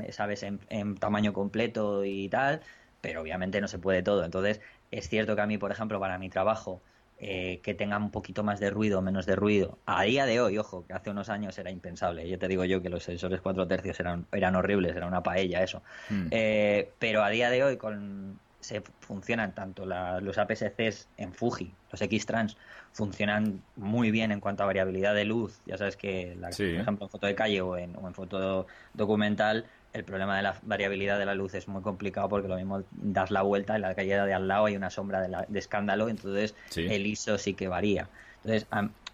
¿sabes? 0.09 0.43
En, 0.43 0.95
tamaño 0.95 1.33
completo 1.33 2.05
y 2.05 2.29
tal, 2.29 2.61
pero 3.01 3.21
obviamente 3.21 3.61
no 3.61 3.67
se 3.67 3.79
puede 3.79 4.03
todo. 4.03 4.23
Entonces, 4.23 4.61
es 4.91 5.09
cierto 5.09 5.35
que 5.35 5.41
a 5.41 5.47
mí, 5.47 5.57
por 5.57 5.71
ejemplo, 5.71 5.99
para 5.99 6.17
mi 6.17 6.29
trabajo, 6.29 6.81
eh, 7.25 7.61
que 7.63 7.73
tenga 7.73 7.97
un 7.97 8.11
poquito 8.11 8.43
más 8.43 8.59
de 8.59 8.69
ruido, 8.69 9.01
menos 9.01 9.25
de 9.25 9.35
ruido. 9.35 9.77
A 9.85 10.03
día 10.03 10.25
de 10.25 10.41
hoy, 10.41 10.57
ojo, 10.57 10.85
que 10.85 10.93
hace 10.93 11.09
unos 11.09 11.29
años 11.29 11.57
era 11.57 11.71
impensable. 11.71 12.27
Yo 12.27 12.37
te 12.37 12.47
digo 12.47 12.65
yo 12.65 12.81
que 12.81 12.89
los 12.89 13.03
sensores 13.03 13.39
4 13.39 13.65
tercios 13.65 13.99
eran, 13.99 14.25
eran 14.33 14.55
horribles, 14.55 14.95
era 14.95 15.07
una 15.07 15.23
paella 15.23 15.63
eso. 15.63 15.81
Hmm. 16.09 16.27
Eh, 16.31 16.91
pero 16.99 17.23
a 17.23 17.29
día 17.29 17.49
de 17.49 17.63
hoy, 17.63 17.77
con 17.77 18.39
se 18.63 18.81
funcionan 18.99 19.53
tanto 19.53 19.85
los 19.85 20.37
APS-Cs 20.37 21.07
en 21.17 21.33
Fuji, 21.33 21.73
los 21.91 22.01
X-Trans, 22.01 22.57
funcionan 22.93 23.61
muy 23.75 24.11
bien 24.11 24.31
en 24.31 24.39
cuanto 24.39 24.63
a 24.63 24.65
variabilidad 24.65 25.13
de 25.13 25.25
luz. 25.25 25.59
Ya 25.65 25.77
sabes 25.77 25.97
que, 25.97 26.35
la, 26.39 26.49
por 26.49 26.65
ejemplo, 26.65 27.05
en 27.05 27.09
foto 27.09 27.27
de 27.27 27.35
calle 27.35 27.61
o 27.61 27.77
en, 27.77 27.95
o 27.95 28.07
en 28.07 28.13
foto 28.13 28.67
documental, 28.93 29.65
el 29.93 30.03
problema 30.03 30.37
de 30.37 30.43
la 30.43 30.55
variabilidad 30.63 31.19
de 31.19 31.25
la 31.25 31.35
luz 31.35 31.53
es 31.53 31.67
muy 31.67 31.81
complicado 31.81 32.27
porque 32.29 32.47
lo 32.47 32.55
mismo 32.55 32.83
das 32.91 33.29
la 33.29 33.43
vuelta 33.43 33.77
y 33.77 33.81
la 33.81 33.93
calle 33.93 34.15
de 34.15 34.33
al 34.33 34.47
lado 34.47 34.65
hay 34.65 34.75
una 34.75 34.89
sombra 34.89 35.21
de, 35.21 35.59
escándalo, 35.59 36.09
entonces 36.09 36.55
el 36.75 37.05
ISO 37.05 37.37
sí 37.37 37.53
que 37.53 37.67
varía. 37.67 38.09
Entonces, 38.43 38.67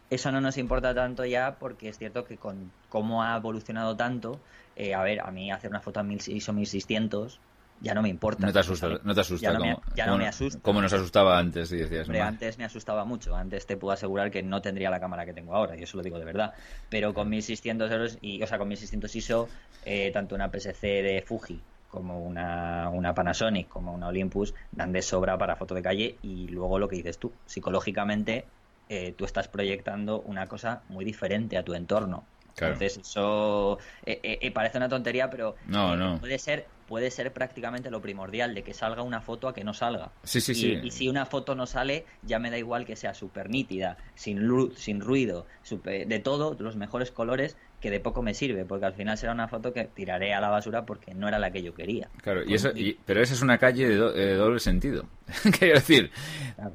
eso 0.09 0.31
no 0.31 0.41
nos 0.41 0.57
importa 0.57 0.95
tanto 0.95 1.25
ya 1.25 1.57
porque 1.59 1.89
es 1.89 1.97
cierto 1.97 2.23
que 2.25 2.37
con 2.37 2.71
cómo 2.87 3.23
ha 3.23 3.35
evolucionado 3.35 3.95
tanto, 3.95 4.39
eh, 4.75 4.93
a 4.93 5.03
ver, 5.03 5.19
a 5.19 5.31
mí 5.31 5.51
hacer 5.51 5.69
una 5.69 5.81
foto 5.81 5.99
a 5.99 6.05
ISO 6.05 6.53
1600 6.53 7.39
ya 7.81 7.93
no 7.93 8.01
me 8.01 8.09
importa. 8.09 8.45
No 8.45 8.53
te 8.53 8.59
asusta, 8.59 8.99
no 9.03 9.13
te 9.13 9.21
asusta. 9.21 9.47
Ya 9.47 9.53
no, 9.53 9.59
como, 9.59 9.71
me, 9.71 9.95
ya 9.95 10.05
no 10.07 10.17
me 10.17 10.27
asusta. 10.27 10.59
Como 10.61 10.81
nos 10.81 10.93
asustaba 10.93 11.37
antes, 11.37 11.71
y 11.71 11.77
decías. 11.77 12.07
Hombre, 12.07 12.21
antes 12.21 12.57
me 12.57 12.65
asustaba 12.65 13.05
mucho. 13.05 13.35
Antes 13.35 13.65
te 13.65 13.77
puedo 13.77 13.93
asegurar 13.93 14.31
que 14.31 14.43
no 14.43 14.61
tendría 14.61 14.89
la 14.89 14.99
cámara 14.99 15.25
que 15.25 15.33
tengo 15.33 15.55
ahora, 15.55 15.75
y 15.77 15.83
eso 15.83 15.97
lo 15.97 16.03
digo 16.03 16.19
de 16.19 16.25
verdad. 16.25 16.53
Pero 16.89 17.13
con 17.13 17.29
1600 17.29 17.91
euros, 17.91 18.17
y, 18.21 18.41
o 18.41 18.47
sea, 18.47 18.57
con 18.57 18.67
1600 18.67 19.15
ISO, 19.15 19.49
eh, 19.85 20.11
tanto 20.11 20.35
una 20.35 20.49
PSC 20.49 21.01
de 21.03 21.23
Fuji 21.25 21.61
como 21.89 22.21
una, 22.21 22.89
una 22.89 23.13
Panasonic, 23.13 23.67
como 23.67 23.93
una 23.93 24.07
Olympus, 24.07 24.53
dan 24.71 24.91
de 24.91 25.01
sobra 25.01 25.37
para 25.37 25.55
foto 25.55 25.75
de 25.75 25.81
calle. 25.81 26.17
Y 26.21 26.47
luego 26.47 26.79
lo 26.79 26.87
que 26.87 26.97
dices 26.97 27.17
tú, 27.17 27.33
psicológicamente, 27.45 28.45
eh, 28.89 29.13
tú 29.17 29.25
estás 29.25 29.47
proyectando 29.47 30.21
una 30.21 30.47
cosa 30.47 30.81
muy 30.89 31.05
diferente 31.05 31.57
a 31.57 31.63
tu 31.63 31.73
entorno. 31.73 32.25
Entonces, 32.55 32.97
eso 32.97 33.79
eh, 34.05 34.19
eh, 34.41 34.51
parece 34.51 34.77
una 34.77 34.89
tontería, 34.89 35.29
pero 35.29 35.55
no, 35.67 35.95
no. 35.95 36.19
puede 36.19 36.37
ser 36.39 36.65
puede 36.89 37.11
ser 37.11 37.31
prácticamente 37.31 37.91
lo 37.91 38.01
primordial 38.01 38.55
de 38.55 38.63
que 38.63 38.73
salga 38.73 39.03
una 39.03 39.21
foto 39.21 39.47
a 39.47 39.53
que 39.53 39.63
no 39.63 39.75
salga. 39.75 40.11
Sí, 40.23 40.41
sí, 40.41 40.53
y, 40.53 40.55
sí. 40.55 40.79
y 40.83 40.89
si 40.89 41.07
una 41.07 41.27
foto 41.27 41.53
no 41.53 41.67
sale, 41.67 42.03
ya 42.23 42.39
me 42.39 42.49
da 42.49 42.57
igual 42.57 42.83
que 42.83 42.95
sea 42.95 43.13
súper 43.13 43.47
nítida, 43.47 43.95
sin 44.15 44.47
luz, 44.47 44.73
sin 44.79 44.99
ruido, 44.99 45.45
de 45.85 46.19
todo, 46.19 46.57
los 46.59 46.75
mejores 46.75 47.11
colores, 47.11 47.57
que 47.79 47.91
de 47.91 47.99
poco 47.99 48.23
me 48.23 48.33
sirve, 48.33 48.65
porque 48.65 48.87
al 48.87 48.93
final 48.93 49.19
será 49.19 49.33
una 49.33 49.47
foto 49.47 49.71
que 49.71 49.85
tiraré 49.85 50.33
a 50.33 50.41
la 50.41 50.49
basura 50.49 50.83
porque 50.83 51.13
no 51.13 51.27
era 51.27 51.37
la 51.37 51.51
que 51.51 51.61
yo 51.61 51.75
quería. 51.75 52.09
Claro, 52.23 52.43
y 52.43 52.55
eso, 52.55 52.71
pero 53.05 53.21
esa 53.21 53.35
es 53.35 53.41
una 53.43 53.59
calle 53.59 53.87
de, 53.87 54.35
doble 54.35 54.59
sentido. 54.59 55.05
Quiero 55.59 55.75
decir, 55.75 56.09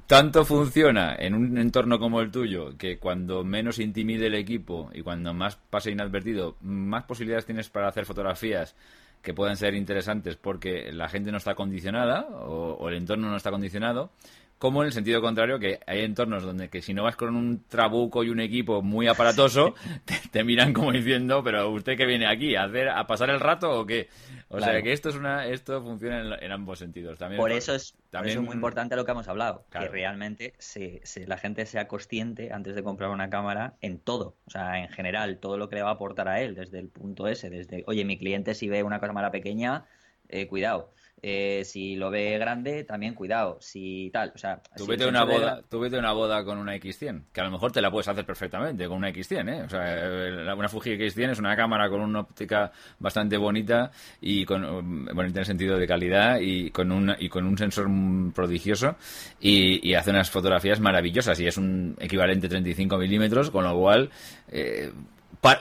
tanto 0.06 0.44
funciona 0.44 1.16
en 1.18 1.34
un 1.34 1.58
entorno 1.58 1.98
como 1.98 2.20
el 2.20 2.30
tuyo, 2.30 2.78
que 2.78 2.98
cuando 2.98 3.42
menos 3.42 3.80
intimide 3.80 4.28
el 4.28 4.34
equipo 4.36 4.90
y 4.94 5.02
cuando 5.02 5.34
más 5.34 5.56
pase 5.56 5.90
inadvertido, 5.90 6.56
más 6.60 7.02
posibilidades 7.02 7.46
tienes 7.46 7.68
para 7.68 7.88
hacer 7.88 8.06
fotografías 8.06 8.76
que 9.24 9.34
pueden 9.34 9.56
ser 9.56 9.74
interesantes 9.74 10.36
porque 10.36 10.92
la 10.92 11.08
gente 11.08 11.32
no 11.32 11.38
está 11.38 11.54
condicionada 11.54 12.28
o, 12.28 12.88
el 12.88 12.96
entorno 12.96 13.30
no 13.30 13.36
está 13.36 13.50
condicionado, 13.50 14.10
como 14.58 14.82
en 14.82 14.88
el 14.88 14.92
sentido 14.92 15.22
contrario 15.22 15.58
que 15.58 15.80
hay 15.86 16.04
entornos 16.04 16.42
donde 16.44 16.68
que 16.68 16.82
si 16.82 16.92
no 16.92 17.02
vas 17.02 17.16
con 17.16 17.34
un 17.34 17.64
trabuco 17.66 18.22
y 18.22 18.28
un 18.28 18.38
equipo 18.38 18.82
muy 18.82 19.08
aparatoso, 19.08 19.74
te, 20.30 20.44
miran 20.44 20.74
como 20.74 20.92
diciendo, 20.92 21.42
pero 21.42 21.70
usted 21.70 21.96
que 21.96 22.04
viene 22.04 22.26
aquí 22.26 22.54
a 22.54 22.64
hacer 22.64 22.90
a 22.90 23.06
pasar 23.06 23.30
el 23.30 23.40
rato 23.40 23.80
o 23.80 23.86
qué? 23.86 24.08
O 24.56 24.60
sea 24.60 24.82
que 24.82 24.92
esto 24.92 25.08
es 25.08 25.16
una 25.16 25.46
esto 25.46 25.82
funciona 25.82 26.38
en, 26.40 26.52
ambos 26.52 26.78
sentidos. 26.78 27.18
También 27.18 27.40
por 27.40 27.52
eso 27.52 27.74
es 27.74 27.94
también 28.10 28.44
muy 28.44 28.54
importante 28.54 28.96
lo 28.96 29.04
que 29.04 29.12
hemos 29.12 29.28
hablado, 29.28 29.66
que 29.70 29.88
realmente 29.88 30.54
se, 30.58 31.02
la 31.26 31.36
gente 31.36 31.66
sea 31.66 31.88
consciente 31.88 32.52
antes 32.52 32.74
de 32.74 32.82
comprar 32.82 33.10
una 33.10 33.30
cámara 33.30 33.74
en 33.80 33.98
todo, 33.98 34.36
o 34.46 34.50
sea, 34.50 34.78
en 34.80 34.88
general, 34.88 35.38
todo 35.38 35.58
lo 35.58 35.68
que 35.68 35.76
le 35.76 35.82
va 35.82 35.90
a 35.90 35.94
aportar 35.94 36.28
a 36.28 36.40
él, 36.40 36.54
desde 36.54 36.78
el 36.78 36.88
punto 36.88 37.26
ese, 37.26 37.50
desde, 37.50 37.84
oye, 37.86 38.04
mi 38.04 38.16
cliente 38.16 38.54
si 38.54 38.68
ve 38.68 38.82
una 38.82 39.00
cámara 39.00 39.30
pequeña, 39.30 39.84
eh, 40.28 40.46
cuidado 40.46 40.93
eh, 41.26 41.64
si 41.64 41.96
lo 41.96 42.10
ve 42.10 42.36
grande, 42.36 42.84
también 42.84 43.14
cuidado. 43.14 43.56
Si 43.58 44.10
tal, 44.12 44.32
o 44.34 44.36
sea... 44.36 44.60
Tú 44.76 44.84
vete, 44.86 45.06
una 45.06 45.24
boda, 45.24 45.62
tú 45.70 45.80
vete 45.80 45.98
una 45.98 46.12
boda 46.12 46.44
con 46.44 46.58
una 46.58 46.76
X100, 46.76 47.22
que 47.32 47.40
a 47.40 47.44
lo 47.44 47.50
mejor 47.50 47.72
te 47.72 47.80
la 47.80 47.90
puedes 47.90 48.06
hacer 48.08 48.26
perfectamente 48.26 48.86
con 48.86 48.98
una 48.98 49.08
X100, 49.08 49.48
¿eh? 49.48 49.62
O 49.62 49.68
sea, 49.70 50.54
una 50.54 50.68
Fuji 50.68 50.98
X100 50.98 51.30
es 51.30 51.38
una 51.38 51.56
cámara 51.56 51.88
con 51.88 52.02
una 52.02 52.20
óptica 52.20 52.70
bastante 52.98 53.38
bonita 53.38 53.90
y 54.20 54.44
con, 54.44 55.06
bonita 55.06 55.38
en 55.38 55.38
el 55.38 55.46
sentido 55.46 55.78
de 55.78 55.86
calidad 55.86 56.40
y 56.40 56.70
con, 56.70 56.92
un 56.92 57.16
y 57.18 57.30
con 57.30 57.46
un 57.46 57.56
sensor 57.56 57.88
prodigioso 58.34 58.96
y, 59.40 59.94
hace 59.94 60.10
unas 60.10 60.28
fotografías 60.28 60.78
maravillosas 60.78 61.40
y 61.40 61.46
es 61.46 61.56
un 61.56 61.96
equivalente 62.00 62.50
35 62.50 62.98
milímetros, 62.98 63.50
con 63.50 63.64
lo 63.64 63.74
cual... 63.78 64.10
Eh, 64.48 64.92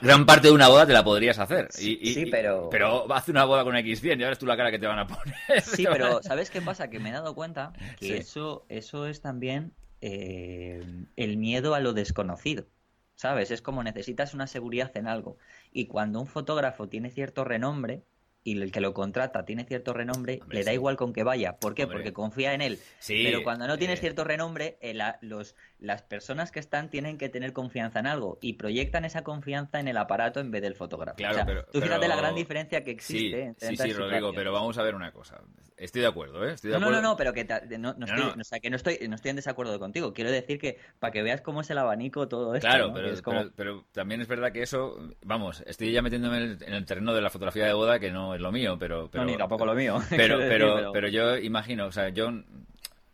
gran 0.01 0.25
parte 0.25 0.47
de 0.47 0.53
una 0.53 0.67
boda 0.67 0.85
te 0.85 0.93
la 0.93 1.03
podrías 1.03 1.39
hacer. 1.39 1.69
Y, 1.79 2.13
sí, 2.13 2.25
pero... 2.27 2.69
Pero 2.69 3.11
hace 3.13 3.31
una 3.31 3.45
boda 3.45 3.63
con 3.63 3.75
X100 3.75 4.19
y 4.19 4.23
ahora 4.23 4.33
es 4.33 4.39
tú 4.39 4.45
la 4.45 4.57
cara 4.57 4.71
que 4.71 4.79
te 4.79 4.87
van 4.87 4.99
a 4.99 5.07
poner. 5.07 5.61
Sí, 5.61 5.85
pero 5.91 6.21
¿sabes 6.23 6.49
qué 6.49 6.61
pasa? 6.61 6.89
Que 6.89 6.99
me 6.99 7.09
he 7.09 7.13
dado 7.13 7.35
cuenta 7.35 7.73
que 7.99 8.17
eso, 8.17 8.65
eso 8.69 9.07
es 9.07 9.21
también 9.21 9.73
eh, 10.01 10.81
el 11.15 11.37
miedo 11.37 11.75
a 11.75 11.79
lo 11.79 11.93
desconocido. 11.93 12.65
¿Sabes? 13.15 13.51
Es 13.51 13.61
como 13.61 13.83
necesitas 13.83 14.33
una 14.33 14.47
seguridad 14.47 14.91
en 14.97 15.07
algo. 15.07 15.37
Y 15.71 15.85
cuando 15.85 16.19
un 16.19 16.27
fotógrafo 16.27 16.89
tiene 16.89 17.11
cierto 17.11 17.43
renombre, 17.43 18.03
y 18.43 18.61
el 18.61 18.71
que 18.71 18.81
lo 18.81 18.93
contrata 18.93 19.45
tiene 19.45 19.63
cierto 19.63 19.93
renombre, 19.93 20.41
le 20.49 20.63
da 20.63 20.73
igual 20.73 20.97
con 20.97 21.13
que 21.13 21.23
vaya. 21.23 21.57
¿Por 21.57 21.73
qué? 21.73 21.87
Porque 21.87 22.11
confía 22.11 22.53
en 22.53 22.61
él. 22.61 22.79
Pero 23.07 23.43
cuando 23.43 23.67
no 23.67 23.77
tienes 23.77 23.99
eh. 23.99 24.01
cierto 24.01 24.23
renombre, 24.23 24.77
eh, 24.81 24.93
los, 25.21 25.55
las 25.83 26.01
personas 26.01 26.49
que 26.49 26.61
están 26.61 26.89
tienen 26.89 27.17
que 27.17 27.27
tener 27.27 27.51
confianza 27.51 27.99
en 27.99 28.07
algo 28.07 28.39
y 28.41 28.53
proyectan 28.53 29.03
esa 29.03 29.23
confianza 29.23 29.81
en 29.81 29.89
el 29.89 29.97
aparato 29.97 30.39
en 30.39 30.49
vez 30.49 30.61
del 30.61 30.75
fotógrafo. 30.75 31.17
Claro, 31.17 31.43
pero, 31.45 31.65
tú 31.65 31.81
fíjate 31.81 32.07
la 32.07 32.15
gran 32.15 32.33
diferencia 32.33 32.85
que 32.85 32.91
existe. 32.91 33.53
Sí, 33.57 33.75
sí, 33.75 33.91
Rodrigo, 33.91 34.31
pero 34.33 34.53
vamos 34.53 34.77
a 34.77 34.83
ver 34.83 34.95
una 34.95 35.11
cosa. 35.11 35.41
Estoy 35.75 36.01
de 36.01 36.07
acuerdo, 36.07 36.47
¿eh? 36.47 36.55
no, 36.63 36.79
no, 36.79 37.01
no, 37.01 37.17
pero 37.17 37.33
que 37.33 37.43
no, 37.77 37.93
no, 37.95 38.05
estoy, 38.05 38.39
O 38.39 38.43
sea, 38.45 38.61
que 38.61 38.69
no 38.69 38.77
estoy, 38.77 38.97
no 39.09 39.15
estoy 39.15 39.31
en 39.31 39.35
desacuerdo 39.35 39.77
contigo. 39.77 40.13
Quiero 40.13 40.31
decir 40.31 40.57
que 40.57 40.79
para 40.99 41.11
que 41.11 41.21
veas 41.21 41.41
cómo 41.41 41.59
es 41.59 41.69
el 41.69 41.77
abanico 41.77 42.29
todo 42.29 42.55
esto. 42.55 42.65
Claro, 42.65 42.93
pero, 42.93 43.51
pero, 43.53 43.85
también 43.91 44.21
es 44.21 44.27
verdad 44.29 44.53
que 44.53 44.61
eso, 44.61 44.97
vamos, 45.25 45.65
estoy 45.67 45.91
ya 45.91 46.01
metiéndome 46.01 46.37
en 46.61 46.73
el, 46.73 46.85
terreno 46.85 47.13
de 47.13 47.21
la 47.21 47.29
fotografía 47.29 47.65
de 47.65 47.73
boda 47.73 47.99
que 47.99 48.09
no 48.09 48.33
es 48.33 48.39
lo 48.39 48.53
mío, 48.53 48.77
pero, 48.79 49.09
pero 49.11 49.25
no 49.25 49.31
ni 49.31 49.37
tampoco 49.37 49.65
lo 49.65 49.75
mío. 49.75 49.99
Pero, 50.09 50.37
pero, 50.37 50.91
pero 50.93 51.07
yo 51.09 51.37
imagino, 51.37 51.87
o 51.87 51.91
sea, 51.91 52.09
yo 52.09 52.31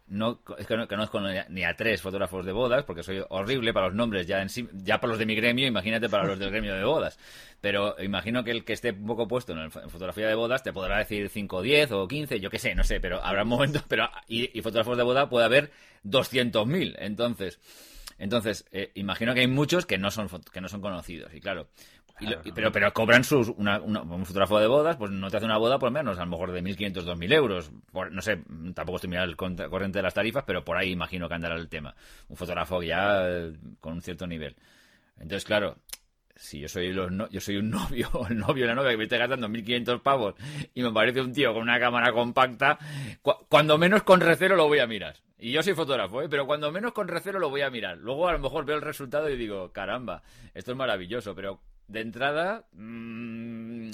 no, 0.10 0.39
es 0.57 0.66
que 0.66 0.76
no 0.76 0.88
conozco 0.88 1.22
ni 1.49 1.64
a 1.64 1.76
tres 1.76 2.01
fotógrafos 2.01 2.45
de 2.45 2.51
bodas, 2.51 2.84
porque 2.84 3.03
soy 3.03 3.24
horrible 3.30 3.74
para 3.74 3.88
los 3.88 3.95
nombres, 3.95 4.26
ya 4.26 4.41
en 4.41 4.49
sí, 4.49 4.68
ya 4.74 4.99
para 4.99 5.12
los 5.12 5.20
de 5.20 5.26
mi 5.26 5.36
gremio, 5.36 5.68
imagínate 5.68 6.10
para 6.10 6.26
los 6.26 6.39
del 6.39 6.49
gremio 6.49 6.76
de 6.76 6.84
bodas. 6.84 7.20
Pero 7.62 7.95
imagino 8.01 8.43
que 8.43 8.51
el 8.51 8.66
que 8.66 8.74
esté 8.74 8.91
un 8.91 9.05
poco 9.05 9.28
puesto 9.28 9.53
en, 9.53 9.70
fotografía 9.72 10.28
de 10.28 10.36
bodas 10.36 10.64
te 10.64 10.74
podrá 10.74 10.97
decir 10.97 11.30
5 11.30 11.57
o 11.57 11.62
10 11.62 11.91
o 11.91 12.07
15, 12.07 12.39
yo 12.39 12.49
qué 12.49 12.57
sé, 12.57 12.74
no 12.74 12.84
sé, 12.84 12.99
pero 12.99 13.24
habrá 13.24 13.43
momentos, 13.45 13.84
pero 13.88 14.10
y, 14.28 14.47
fotógrafos 14.62 14.97
de 14.97 15.03
boda 15.03 15.30
puede 15.30 15.45
haber 15.45 15.72
200.000. 16.03 16.95
Entonces, 16.99 17.60
entonces 18.18 18.66
eh, 18.72 18.91
imagino 18.95 19.34
que 19.34 19.41
hay 19.41 19.47
muchos 19.47 19.86
que 19.86 19.97
no 19.97 20.10
son 20.10 20.28
que 20.51 20.60
no 20.60 20.70
son 20.70 20.82
conocidos. 20.82 21.34
Y 21.34 21.39
claro, 21.39 21.68
pero, 22.53 22.72
pero 22.72 22.93
cobran 22.93 23.24
sus. 23.24 23.49
Una, 23.49 23.80
un 23.80 24.26
fotógrafo 24.26 24.59
de 24.59 24.67
bodas, 24.67 24.97
pues 24.97 25.11
no 25.11 25.30
te 25.30 25.38
hace 25.38 25.45
una 25.45 25.57
boda 25.57 25.80
por 25.80 25.91
menos, 25.91 26.17
a 26.17 26.26
lo 26.26 26.32
mejor 26.32 26.51
de 26.51 26.63
1.500, 26.63 27.03
2.000 27.03 27.34
euros. 27.34 27.72
no 28.11 28.22
sé, 28.22 28.43
tampoco 28.74 28.97
estoy 28.97 29.09
mirando 29.09 29.32
el 29.32 29.70
corriente 29.70 29.99
de 29.99 30.03
las 30.03 30.13
tarifas, 30.13 30.43
pero 30.45 30.63
por 30.63 30.78
ahí 30.78 30.91
imagino 30.91 31.28
que 31.28 31.36
andará 31.36 31.55
el 31.55 31.70
tema. 31.70 31.95
Un 32.28 32.38
fotógrafo 32.38 32.82
ya 32.84 33.28
eh, 33.28 33.53
con 33.80 33.93
un 33.93 34.01
cierto 34.01 34.28
nivel. 34.28 34.55
Entonces, 35.17 35.43
claro, 35.43 35.78
si 36.39 36.61
yo 36.61 36.70
soy 36.70 36.93
los 36.93 37.11
yo 37.30 37.41
soy 37.41 37.57
un 37.57 37.70
novio 37.72 38.09
o 38.13 38.28
el 38.28 38.38
novio 38.38 38.65
o 38.65 38.67
la 38.67 38.76
novia 38.76 38.91
que 38.91 38.97
me 38.97 39.03
está 39.03 39.17
gastando 39.17 39.49
1.500 39.49 40.01
pavos 40.01 40.36
y 40.74 40.82
me 40.82 40.91
parece 40.91 41.22
un 41.22 41.34
tío 41.34 41.53
con 41.53 41.63
una 41.63 41.80
cámara 41.80 42.13
compacta, 42.13 42.80
cuando 43.49 43.78
menos 43.78 44.03
con 44.03 44.22
recelo 44.22 44.55
lo 44.55 44.67
voy 44.67 44.80
a 44.80 44.88
mirar. 44.88 45.15
Y 45.38 45.51
yo 45.51 45.63
soy 45.63 45.74
fotógrafo, 45.74 46.22
¿eh? 46.22 46.28
pero 46.30 46.45
cuando 46.45 46.72
menos 46.72 46.93
con 46.93 47.07
recelo 47.07 47.39
lo 47.39 47.49
voy 47.49 47.61
a 47.61 47.70
mirar. 47.70 47.97
Luego 47.97 48.28
a 48.28 48.34
lo 48.34 48.39
mejor 48.39 48.65
veo 48.65 48.76
el 48.76 48.82
resultado 48.82 49.30
y 49.30 49.38
digo, 49.38 49.72
caramba, 49.72 50.22
esto 50.53 50.72
es 50.72 50.78
maravilloso, 50.78 51.34
pero 51.34 51.61
de 51.90 52.02
entrada, 52.02 52.66
mm, 52.74 53.90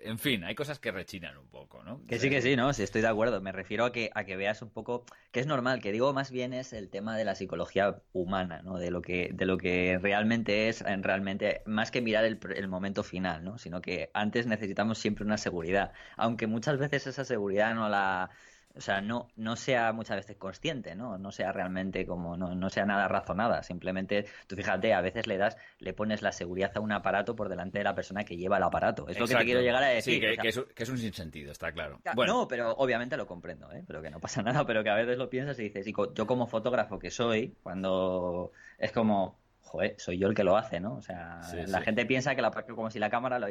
en 0.00 0.18
fin, 0.18 0.44
hay 0.44 0.54
cosas 0.54 0.78
que 0.78 0.90
rechinan 0.90 1.36
un 1.36 1.48
poco, 1.48 1.82
¿no? 1.84 2.02
Que 2.06 2.18
sí, 2.18 2.30
que 2.30 2.40
sí, 2.40 2.56
¿no? 2.56 2.72
Sí, 2.72 2.82
estoy 2.82 3.02
de 3.02 3.08
acuerdo. 3.08 3.40
Me 3.42 3.52
refiero 3.52 3.84
a 3.84 3.92
que, 3.92 4.10
a 4.14 4.24
que 4.24 4.36
veas 4.36 4.62
un 4.62 4.70
poco, 4.70 5.04
que 5.30 5.40
es 5.40 5.46
normal, 5.46 5.82
que 5.82 5.92
digo 5.92 6.12
más 6.14 6.30
bien 6.30 6.54
es 6.54 6.72
el 6.72 6.88
tema 6.88 7.16
de 7.18 7.24
la 7.24 7.34
psicología 7.34 8.00
humana, 8.12 8.62
¿no? 8.62 8.78
De 8.78 8.90
lo 8.90 9.02
que, 9.02 9.30
de 9.34 9.44
lo 9.44 9.58
que 9.58 9.98
realmente 10.00 10.68
es, 10.68 10.80
en 10.80 11.02
realmente, 11.02 11.62
más 11.66 11.90
que 11.90 12.00
mirar 12.00 12.24
el, 12.24 12.38
el 12.56 12.68
momento 12.68 13.02
final, 13.02 13.44
¿no? 13.44 13.58
Sino 13.58 13.82
que 13.82 14.10
antes 14.14 14.46
necesitamos 14.46 14.98
siempre 14.98 15.24
una 15.24 15.36
seguridad. 15.36 15.92
Aunque 16.16 16.46
muchas 16.46 16.78
veces 16.78 17.06
esa 17.06 17.24
seguridad 17.24 17.74
no 17.74 17.88
la 17.90 18.30
o 18.78 18.80
sea, 18.80 19.00
no, 19.00 19.28
no 19.34 19.56
sea 19.56 19.92
muchas 19.92 20.18
veces 20.18 20.36
consciente, 20.36 20.94
¿no? 20.94 21.18
No 21.18 21.32
sea 21.32 21.50
realmente 21.50 22.06
como, 22.06 22.36
no, 22.36 22.54
no 22.54 22.70
sea 22.70 22.86
nada 22.86 23.08
razonada. 23.08 23.64
Simplemente, 23.64 24.26
tú 24.46 24.54
fíjate, 24.54 24.94
a 24.94 25.00
veces 25.00 25.26
le 25.26 25.36
das, 25.36 25.56
le 25.80 25.92
pones 25.92 26.22
la 26.22 26.30
seguridad 26.30 26.70
a 26.76 26.80
un 26.80 26.92
aparato 26.92 27.34
por 27.34 27.48
delante 27.48 27.78
de 27.78 27.84
la 27.84 27.96
persona 27.96 28.24
que 28.24 28.36
lleva 28.36 28.58
el 28.58 28.62
aparato. 28.62 29.08
Es 29.08 29.18
lo 29.18 29.26
que 29.26 29.34
te 29.34 29.44
quiero 29.44 29.60
llegar 29.60 29.82
a 29.82 29.88
decir. 29.88 30.14
Sí, 30.14 30.36
que, 30.40 30.82
es, 30.82 30.88
un 30.88 30.98
sinsentido, 30.98 31.50
está 31.50 31.72
claro. 31.72 32.00
No, 32.14 32.46
pero 32.46 32.72
obviamente 32.74 33.16
lo 33.16 33.26
comprendo, 33.26 33.70
¿eh? 33.72 33.82
Pero 33.84 34.00
que 34.00 34.10
no 34.10 34.20
pasa 34.20 34.42
nada, 34.44 34.64
pero 34.64 34.84
que 34.84 34.90
a 34.90 34.94
veces 34.94 35.18
lo 35.18 35.28
piensas 35.28 35.58
y 35.58 35.64
dices, 35.64 35.86
y 35.86 35.92
yo 36.14 36.26
como 36.26 36.46
fotógrafo 36.46 37.00
que 37.00 37.10
soy, 37.10 37.56
cuando 37.64 38.52
es 38.78 38.92
como, 38.92 39.40
joder, 39.62 39.96
soy 39.98 40.18
yo 40.18 40.28
el 40.28 40.36
que 40.36 40.44
lo 40.44 40.56
hace, 40.56 40.78
¿no? 40.78 40.94
O 40.94 41.02
sea, 41.02 41.40
la 41.66 41.80
gente 41.80 42.06
piensa 42.06 42.36
que 42.36 42.42
la, 42.42 42.52
como 42.52 42.90
si 42.90 43.00
la 43.00 43.10
cámara 43.10 43.40
lo, 43.40 43.48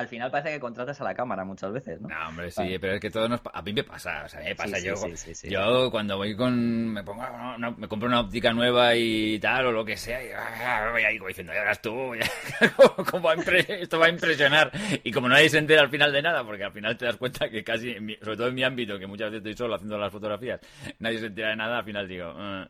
al 0.00 0.08
final 0.08 0.30
parece 0.30 0.50
que 0.50 0.60
contratas 0.60 1.00
a 1.00 1.04
la 1.04 1.14
cámara 1.14 1.44
muchas 1.44 1.72
veces, 1.72 2.00
¿no? 2.00 2.08
No, 2.08 2.28
hombre, 2.28 2.50
sí, 2.50 2.78
pero 2.80 2.94
es 2.94 3.00
que 3.00 3.10
todo 3.10 3.28
nos... 3.28 3.40
A 3.52 3.62
mí 3.62 3.72
me 3.72 3.84
pasa, 3.84 4.22
o 4.24 4.28
sea, 4.28 4.40
me 4.40 4.54
pasa 4.54 4.78
yo... 4.78 4.94
yo 5.44 5.90
cuando 5.90 6.16
voy 6.16 6.34
con... 6.34 6.88
Me 6.88 7.04
pongo... 7.04 7.22
me 7.76 7.88
compro 7.88 8.08
una 8.08 8.20
óptica 8.20 8.52
nueva 8.52 8.94
y 8.96 9.38
tal, 9.38 9.66
o 9.66 9.72
lo 9.72 9.84
que 9.84 9.96
sea, 9.96 10.22
y 10.22 10.28
ah, 10.32 10.88
voy 10.90 11.02
ahí 11.02 11.18
diciendo, 11.28 11.52
ya 11.52 11.60
verás 11.60 11.82
tú, 11.82 12.14
esto 13.68 13.98
va 13.98 14.06
a 14.06 14.08
impresionar. 14.10 14.72
Y 15.04 15.12
como 15.12 15.28
nadie 15.28 15.48
se 15.48 15.58
entera 15.58 15.82
al 15.82 15.90
final 15.90 16.12
de 16.12 16.22
nada, 16.22 16.44
porque 16.44 16.64
al 16.64 16.72
final 16.72 16.96
te 16.96 17.04
das 17.04 17.16
cuenta 17.16 17.48
que 17.48 17.62
casi, 17.62 17.94
sobre 18.22 18.36
todo 18.36 18.48
en 18.48 18.54
mi 18.54 18.64
ámbito, 18.64 18.98
que 18.98 19.06
muchas 19.06 19.30
veces 19.30 19.38
estoy 19.46 19.56
solo 19.56 19.74
haciendo 19.74 19.98
las 19.98 20.12
fotografías, 20.12 20.60
nadie 20.98 21.18
se 21.18 21.26
entera 21.26 21.50
de 21.50 21.56
nada, 21.56 21.78
al 21.78 21.84
final 21.84 22.08
digo... 22.08 22.34
Ah". 22.42 22.66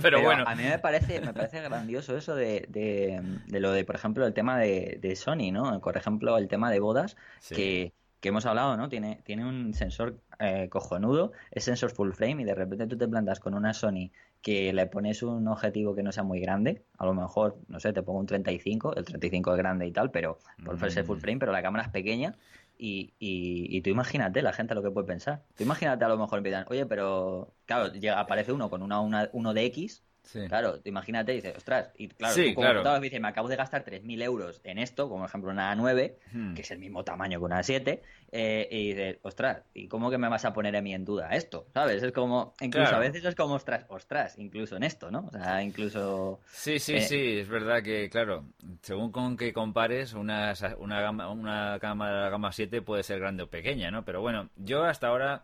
pero, 0.00 0.22
bueno... 0.22 0.44
A 0.46 0.54
mí 0.54 0.62
me 0.62 0.78
parece, 0.78 1.20
me 1.20 1.32
parece 1.32 1.60
grandioso 1.60 2.16
eso 2.16 2.34
de, 2.34 2.64
de, 2.68 3.60
lo 3.60 3.72
de, 3.72 3.84
por 3.84 3.96
ejemplo, 3.96 4.26
el 4.26 4.32
tema 4.32 4.58
de, 4.58 4.98
de 5.00 5.16
Sony, 5.16 5.52
¿no? 5.52 5.80
Por 5.80 5.96
ejemplo, 5.96 6.36
el 6.38 6.48
tema 6.48 6.59
de 6.68 6.80
bodas, 6.80 7.16
que, 7.48 7.92
que 8.20 8.28
hemos 8.28 8.44
hablado, 8.44 8.76
¿no? 8.76 8.88
Tiene, 8.88 9.20
tiene 9.24 9.46
un 9.46 9.72
sensor 9.72 10.20
eh, 10.38 10.68
cojonudo, 10.68 11.32
es 11.50 11.64
sensor 11.64 11.90
full 11.90 12.12
frame 12.12 12.42
y 12.42 12.44
de 12.44 12.54
repente 12.54 12.86
tú 12.86 12.98
te 12.98 13.08
plantas 13.08 13.40
con 13.40 13.54
una 13.54 13.72
Sony 13.72 14.10
que 14.42 14.72
le 14.72 14.86
pones 14.86 15.22
un 15.22 15.46
objetivo 15.48 15.94
que 15.94 16.02
no 16.02 16.12
sea 16.12 16.22
muy 16.22 16.40
grande, 16.40 16.82
a 16.98 17.06
lo 17.06 17.14
mejor, 17.14 17.58
no 17.68 17.78
sé, 17.80 17.92
te 17.92 18.02
pongo 18.02 18.20
un 18.20 18.26
35, 18.26 18.96
el 18.96 19.04
35 19.04 19.52
es 19.52 19.58
grande 19.58 19.86
y 19.86 19.92
tal, 19.92 20.10
pero 20.10 20.38
por 20.64 20.78
ser 20.90 21.04
full 21.04 21.18
mm. 21.18 21.20
frame, 21.20 21.38
pero 21.38 21.52
la 21.52 21.62
cámara 21.62 21.84
es 21.84 21.90
pequeña 21.90 22.36
y, 22.78 23.12
y, 23.18 23.82
tú 23.82 23.90
imagínate 23.90 24.40
la 24.40 24.54
gente 24.54 24.74
lo 24.74 24.82
que 24.82 24.90
puede 24.90 25.06
pensar. 25.06 25.42
Tú 25.54 25.64
imagínate 25.64 26.02
a 26.02 26.08
lo 26.08 26.16
mejor 26.16 26.38
empiezan, 26.38 26.64
oye, 26.68 26.86
pero 26.86 27.52
claro, 27.66 27.92
llega, 27.92 28.18
aparece 28.18 28.52
uno 28.52 28.70
con 28.70 28.82
una, 28.82 29.00
una, 29.00 29.28
uno 29.32 29.52
de 29.52 29.66
X 29.66 30.02
Claro, 30.48 30.78
imagínate 30.84 31.32
dices, 31.32 31.56
ostras, 31.56 31.90
y 31.96 32.08
claro, 32.08 32.34
tú 32.34 32.54
como 32.54 32.82
claro. 32.82 33.00
me 33.00 33.28
acabo 33.28 33.48
de 33.48 33.56
gastar 33.56 33.84
3.000 33.84 34.22
euros 34.22 34.60
en 34.64 34.78
esto, 34.78 35.08
como 35.08 35.20
por 35.20 35.28
ejemplo 35.28 35.50
una 35.50 35.74
A9, 35.74 36.14
hmm. 36.32 36.54
que 36.54 36.62
es 36.62 36.70
el 36.70 36.78
mismo 36.78 37.02
tamaño 37.04 37.38
que 37.38 37.44
una 37.44 37.60
A7, 37.60 38.00
eh, 38.32 38.68
y 38.70 38.88
dices, 38.88 39.18
ostras, 39.22 39.62
¿y 39.74 39.88
cómo 39.88 40.10
que 40.10 40.18
me 40.18 40.28
vas 40.28 40.44
a 40.44 40.52
poner 40.52 40.76
a 40.76 40.82
mí 40.82 40.94
en 40.94 41.04
duda 41.04 41.30
esto? 41.30 41.66
¿Sabes? 41.74 42.02
Es 42.02 42.12
como, 42.12 42.54
incluso 42.60 42.94
a 42.94 42.98
veces 42.98 43.24
es 43.24 43.34
como, 43.34 43.54
ostras, 43.54 43.86
ostras, 43.88 44.38
incluso 44.38 44.76
en 44.76 44.84
esto, 44.84 45.10
¿no? 45.10 45.26
O 45.26 45.30
sea, 45.30 45.62
incluso... 45.62 46.40
Sí, 46.52 46.78
sí, 46.78 46.94
eh, 46.94 47.00
sí, 47.00 47.38
es 47.38 47.48
verdad 47.48 47.82
que, 47.82 48.08
claro, 48.08 48.44
según 48.82 49.10
con 49.10 49.36
que 49.36 49.52
compares, 49.52 50.12
una, 50.14 50.54
una, 50.78 51.00
gama, 51.00 51.30
una 51.30 51.78
cámara 51.80 52.30
gama 52.30 52.52
7 52.52 52.82
puede 52.82 53.02
ser 53.02 53.18
grande 53.18 53.42
o 53.42 53.50
pequeña, 53.50 53.90
¿no? 53.90 54.04
Pero 54.04 54.20
bueno, 54.20 54.48
yo 54.56 54.84
hasta 54.84 55.08
ahora 55.08 55.42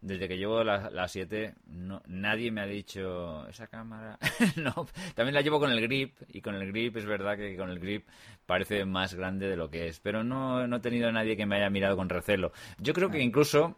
desde 0.00 0.28
que 0.28 0.38
llevo 0.38 0.62
la, 0.62 1.08
7, 1.08 1.54
no, 1.66 2.02
nadie 2.06 2.50
me 2.50 2.60
ha 2.60 2.66
dicho 2.66 3.46
esa 3.48 3.66
cámara. 3.66 4.18
no, 4.56 4.86
también 5.14 5.34
la 5.34 5.40
llevo 5.40 5.58
con 5.58 5.70
el 5.70 5.80
grip 5.80 6.16
y 6.28 6.40
con 6.40 6.54
el 6.54 6.66
grip 6.68 6.96
es 6.96 7.06
verdad 7.06 7.36
que 7.36 7.56
con 7.56 7.70
el 7.70 7.80
grip 7.80 8.06
parece 8.46 8.84
más 8.84 9.14
grande 9.14 9.48
de 9.48 9.56
lo 9.56 9.70
que 9.70 9.88
es, 9.88 10.00
pero 10.00 10.22
no, 10.22 10.66
no 10.66 10.76
he 10.76 10.80
tenido 10.80 11.08
a 11.08 11.12
nadie 11.12 11.36
que 11.36 11.46
me 11.46 11.56
haya 11.56 11.70
mirado 11.70 11.96
con 11.96 12.08
recelo. 12.08 12.52
Yo 12.78 12.94
creo 12.94 13.10
que 13.10 13.20
incluso 13.20 13.76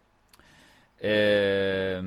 eh, 0.98 2.00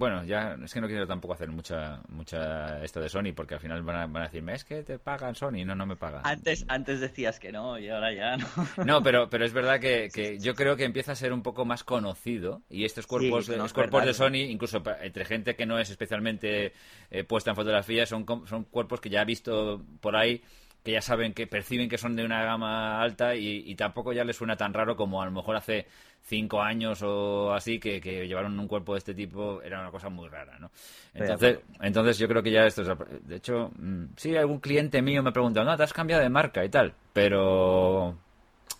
bueno, 0.00 0.24
ya 0.24 0.56
es 0.64 0.72
que 0.72 0.80
no 0.80 0.86
quiero 0.86 1.06
tampoco 1.06 1.34
hacer 1.34 1.50
mucha 1.50 2.00
mucha 2.08 2.82
esto 2.82 3.00
de 3.00 3.10
Sony 3.10 3.34
porque 3.36 3.52
al 3.52 3.60
final 3.60 3.82
van 3.82 3.96
a, 3.96 4.06
van 4.06 4.22
a 4.22 4.26
decirme, 4.28 4.54
es 4.54 4.64
que 4.64 4.82
te 4.82 4.98
pagan 4.98 5.34
Sony, 5.34 5.66
no, 5.66 5.74
no 5.74 5.84
me 5.84 5.94
pagan. 5.94 6.22
Antes 6.24 6.64
antes 6.68 7.00
decías 7.00 7.38
que 7.38 7.52
no 7.52 7.78
y 7.78 7.90
ahora 7.90 8.10
ya 8.14 8.38
no. 8.38 8.46
No, 8.86 9.02
pero, 9.02 9.28
pero 9.28 9.44
es 9.44 9.52
verdad 9.52 9.78
que, 9.78 10.08
que 10.08 10.38
yo 10.38 10.54
creo 10.54 10.74
que 10.74 10.84
empieza 10.84 11.12
a 11.12 11.16
ser 11.16 11.34
un 11.34 11.42
poco 11.42 11.66
más 11.66 11.84
conocido 11.84 12.62
y 12.70 12.86
estos 12.86 13.06
cuerpos, 13.06 13.46
los 13.48 13.74
cuerpos 13.74 14.06
de 14.06 14.14
Sony, 14.14 14.48
incluso 14.48 14.82
entre 15.02 15.26
gente 15.26 15.54
que 15.54 15.66
no 15.66 15.78
es 15.78 15.90
especialmente 15.90 16.72
eh, 17.10 17.24
puesta 17.24 17.50
en 17.50 17.56
fotografía, 17.56 18.06
son, 18.06 18.24
son 18.46 18.64
cuerpos 18.64 19.02
que 19.02 19.10
ya 19.10 19.20
he 19.20 19.26
visto 19.26 19.84
por 20.00 20.16
ahí 20.16 20.42
que 20.82 20.92
ya 20.92 21.02
saben 21.02 21.34
que 21.34 21.46
perciben 21.46 21.88
que 21.88 21.98
son 21.98 22.16
de 22.16 22.24
una 22.24 22.42
gama 22.42 23.02
alta 23.02 23.34
y, 23.34 23.74
tampoco 23.74 24.12
ya 24.12 24.24
les 24.24 24.36
suena 24.36 24.56
tan 24.56 24.72
raro 24.72 24.96
como 24.96 25.20
a 25.22 25.26
lo 25.26 25.30
mejor 25.30 25.56
hace 25.56 25.86
cinco 26.22 26.62
años 26.62 27.02
o 27.02 27.52
así 27.52 27.78
que, 27.78 28.00
llevaron 28.00 28.58
un 28.58 28.68
cuerpo 28.68 28.92
de 28.94 28.98
este 28.98 29.14
tipo 29.14 29.62
era 29.62 29.80
una 29.80 29.90
cosa 29.90 30.08
muy 30.08 30.28
rara, 30.28 30.58
¿no? 30.58 30.70
Entonces, 31.14 31.58
entonces 31.80 32.18
yo 32.18 32.28
creo 32.28 32.42
que 32.42 32.50
ya 32.50 32.66
esto 32.66 32.82
es... 32.82 32.88
De 33.26 33.36
hecho, 33.36 33.70
mm, 33.76 34.04
sí, 34.16 34.36
algún 34.36 34.60
cliente 34.60 35.02
mío 35.02 35.22
me 35.22 35.32
pregunta, 35.32 35.64
no, 35.64 35.76
te 35.76 35.82
has 35.82 35.92
cambiado 35.92 36.22
de 36.22 36.28
marca 36.28 36.64
y 36.64 36.68
tal, 36.68 36.94
pero 37.12 38.16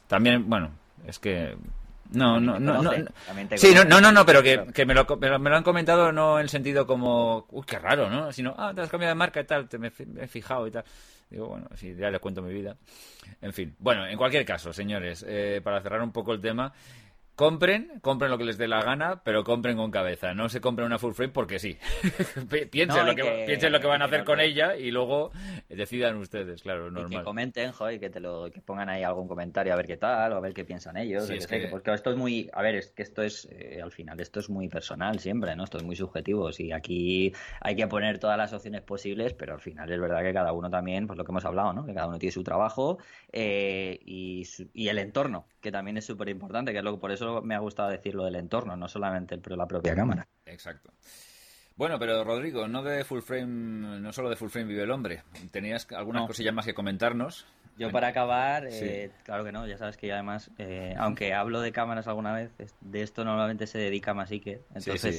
también, 0.07 0.49
bueno, 0.49 0.71
es 1.07 1.19
que 1.19 1.57
no, 2.13 2.41
no, 2.41 2.59
no, 2.59 2.83
no. 2.83 2.91
Sí, 3.57 3.73
no, 3.75 4.01
no, 4.01 4.13
no, 4.13 4.27
pero 4.27 4.43
que, 4.43 4.67
que 4.75 4.85
me, 4.85 4.95
lo, 4.95 5.07
me, 5.17 5.29
lo, 5.29 5.57
han 5.57 5.63
comentado 5.63 6.11
no 6.11 6.39
en 6.39 6.43
el 6.43 6.49
sentido 6.49 6.87
como, 6.87 7.47
uy, 7.51 7.63
qué 7.67 7.79
raro, 7.79 8.11
¿no? 8.11 8.33
Sino, 8.33 8.55
ah, 8.59 8.73
te 8.75 8.81
has 8.81 8.91
cambiado 8.91 9.13
de 9.13 9.19
marca 9.19 9.41
y 9.41 9.45
tal, 9.45 9.69
te 9.69 9.79
me, 9.79 9.93
he 10.21 10.27
fijado 10.27 10.67
y 10.67 10.71
tal. 10.73 10.85
Digo, 11.31 11.49
bueno, 11.49 11.69
sí, 11.75 11.95
ya 11.95 12.11
les 12.11 12.21
cuento 12.21 12.43
mi 12.43 12.53
vida. 12.53 12.77
En 13.41 13.53
fin, 13.53 13.75
bueno, 13.79 14.07
en 14.07 14.17
cualquier 14.17 14.45
caso, 14.45 14.73
señores, 14.73 15.25
eh, 15.29 15.61
para 15.63 15.81
cerrar 15.81 16.03
un 16.03 16.11
poco 16.11 16.33
el 16.33 16.41
tema, 16.41 16.73
compren, 17.41 18.01
compren 18.03 18.31
lo 18.31 18.37
que 18.37 18.45
les 18.45 18.59
dé 18.59 18.69
la 18.69 18.83
gana, 18.83 19.23
pero 19.25 19.45
compren 19.45 19.79
con 19.79 19.91
cabeza. 19.91 20.35
No 20.35 20.51
se 20.51 20.61
compren 20.61 20.85
una 20.85 20.99
full 20.99 21.15
frame 21.15 21.33
porque 21.33 21.59
sí. 21.59 21.79
piensen, 22.71 23.07
lo 23.07 23.15
que, 23.15 23.45
piensen 23.47 23.73
lo 23.73 23.81
que 23.81 23.87
van 23.87 24.03
a 24.03 24.05
hacer 24.05 24.25
con 24.25 24.41
ella 24.41 24.77
y 24.77 24.91
luego 24.91 25.31
decidan 25.71 26.19
ustedes, 26.19 26.63
claro, 26.63 26.91
normal. 26.91 27.21
que 27.21 27.25
comenten, 27.25 27.73
joder, 27.73 27.99
que 27.99 28.11
te 28.11 28.21
lo 28.21 28.51
que 28.51 28.61
pongan 28.61 28.91
ahí 28.91 29.05
algún 29.05 29.27
comentario 29.27 29.73
a 29.73 29.77
ver 29.77 29.87
qué 29.87 29.97
tal 29.97 30.35
o 30.35 30.37
a 30.37 30.41
ver 30.41 30.53
qué 30.53 30.67
piensan 30.67 30.99
ellos. 30.99 31.31
Porque 31.71 31.95
esto 31.95 32.11
es 32.11 32.17
muy, 32.19 32.51
a 32.53 32.61
ver, 32.61 32.75
es 32.75 32.91
que 32.91 33.03
esto 33.03 33.23
es 33.23 33.49
eh, 33.51 33.81
al 33.83 33.91
final 33.91 34.21
esto 34.21 34.41
es 34.41 34.51
muy 34.51 34.69
personal 34.69 35.19
siempre, 35.19 35.57
¿no? 35.57 35.65
Esto 35.65 35.79
es 35.79 35.83
muy 35.83 35.97
subjetivo. 35.97 36.51
Y 36.59 36.73
aquí 36.73 37.33
hay 37.63 37.75
que 37.75 37.87
poner 37.87 38.19
todas 38.19 38.37
las 38.37 38.53
opciones 38.53 38.83
posibles, 38.83 39.33
pero 39.33 39.55
al 39.55 39.61
final 39.61 39.91
es 39.91 39.99
verdad 39.99 40.23
que 40.23 40.35
cada 40.35 40.53
uno 40.53 40.69
también, 40.69 41.07
pues 41.07 41.17
lo 41.17 41.25
que 41.25 41.33
hemos 41.33 41.47
hablado, 41.47 41.73
¿no? 41.73 41.87
Que 41.87 41.95
cada 41.95 42.07
uno 42.07 42.19
tiene 42.19 42.33
su 42.33 42.45
trabajo 42.45 42.99
eh, 43.33 43.99
y, 44.05 44.47
y 44.75 44.89
el 44.89 44.99
entorno, 44.99 45.47
que 45.61 45.71
también 45.71 45.97
es 45.97 46.05
súper 46.05 46.29
importante, 46.29 46.73
que 46.73 46.79
es 46.79 46.85
lo 46.85 46.95
que 46.95 47.01
por 47.01 47.13
eso 47.13 47.43
me 47.43 47.55
ha 47.55 47.59
gustado 47.59 47.91
decir 47.91 48.15
lo 48.15 48.25
del 48.25 48.37
entorno, 48.37 48.77
no 48.77 48.89
solamente 48.89 49.35
el, 49.35 49.41
pero 49.41 49.57
la 49.57 49.67
propia 49.67 49.95
cámara. 49.95 50.27
Exacto. 50.47 50.93
Bueno, 51.77 51.99
pero 51.99 52.23
Rodrigo, 52.25 52.69
no 52.69 52.83
de 52.83 53.05
full 53.05 53.21
frame, 53.21 54.01
no 54.01 54.13
solo 54.13 54.29
de 54.29 54.37
full 54.37 54.51
frame 54.51 54.69
vive 54.69 54.83
el 54.83 54.91
hombre. 54.91 55.23
Tenías 55.51 55.87
algunas 55.93 56.27
cosillas 56.27 56.53
más 56.53 56.67
que 56.67 56.75
comentarnos. 56.75 57.47
Yo 57.81 57.91
para 57.91 58.09
acabar, 58.09 58.69
eh, 58.71 59.11
claro 59.25 59.43
que 59.43 59.53
no, 59.53 59.67
ya 59.67 59.79
sabes 59.79 59.97
que 59.97 60.07
yo 60.07 60.13
además, 60.13 60.51
eh, 60.59 60.95
aunque 60.99 61.33
hablo 61.33 61.63
de 61.63 61.73
cámaras 61.73 62.07
alguna 62.09 62.35
vez, 62.35 62.51
de 62.83 63.01
esto 63.01 63.25
normalmente 63.25 63.67
se 63.67 63.79
dedica 63.79 64.13
más 64.13 64.31
Iker. 64.31 64.61
Entonces 64.75 65.19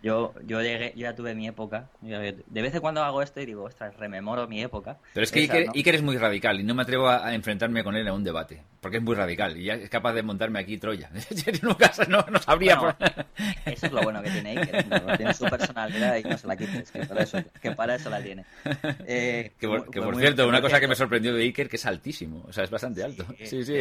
yo, 0.00 0.32
yo, 0.46 0.62
llegué, 0.62 0.92
yo 0.94 1.02
ya 1.02 1.16
tuve 1.16 1.34
mi 1.34 1.48
época. 1.48 1.88
De 2.00 2.62
vez 2.62 2.72
en 2.72 2.80
cuando 2.80 3.02
hago 3.02 3.20
esto 3.20 3.40
y 3.40 3.46
digo, 3.46 3.64
ostras, 3.64 3.96
rememoro 3.96 4.46
mi 4.46 4.62
época. 4.62 4.98
Pero 5.12 5.24
es 5.24 5.32
que 5.32 5.40
Iker, 5.40 5.94
es 5.96 6.02
muy 6.02 6.16
radical 6.18 6.60
y 6.60 6.62
no 6.62 6.72
me 6.72 6.82
atrevo 6.82 7.08
a, 7.08 7.34
enfrentarme 7.34 7.82
con 7.82 7.96
él 7.96 8.06
a 8.06 8.12
un 8.12 8.22
debate, 8.22 8.62
porque 8.80 8.98
es 8.98 9.02
muy 9.02 9.16
radical 9.16 9.56
y 9.56 9.64
ya 9.64 9.74
es 9.74 9.90
capaz 9.90 10.12
de 10.12 10.22
montarme 10.22 10.60
aquí 10.60 10.78
Troya. 10.78 11.10
no, 12.08 12.24
no 12.30 12.38
sabría. 12.38 12.96
Eso 13.66 13.86
es 13.86 13.92
lo 13.92 14.02
bueno 14.02 14.22
que 14.22 14.30
tiene 14.30 14.50
Iker, 14.56 15.16
tiene 15.16 15.34
su 15.34 15.46
personalidad 15.46 16.16
y 16.16 16.22
no 16.22 16.38
se 16.38 16.46
la 16.46 16.56
quites, 16.56 16.92
que 16.92 17.04
para 17.06 17.22
eso, 17.24 17.38
que 17.60 17.72
para 17.72 17.96
eso 17.96 18.08
la 18.08 18.22
tiene. 18.22 18.44
Eh, 19.08 19.52
que 19.58 19.68
por, 19.68 20.16
cierto, 20.16 20.48
una 20.48 20.60
cosa 20.60 20.80
que 20.80 20.88
me 20.88 20.94
sorprendió 20.94 21.34
de 21.34 21.42
Iker 21.42 21.55
que 21.56 21.76
es 21.76 21.86
altísimo, 21.86 22.44
o 22.46 22.52
sea, 22.52 22.64
es 22.64 22.70
bastante 22.70 23.02
alto. 23.02 23.24
Sí, 23.42 23.64
sí, 23.64 23.74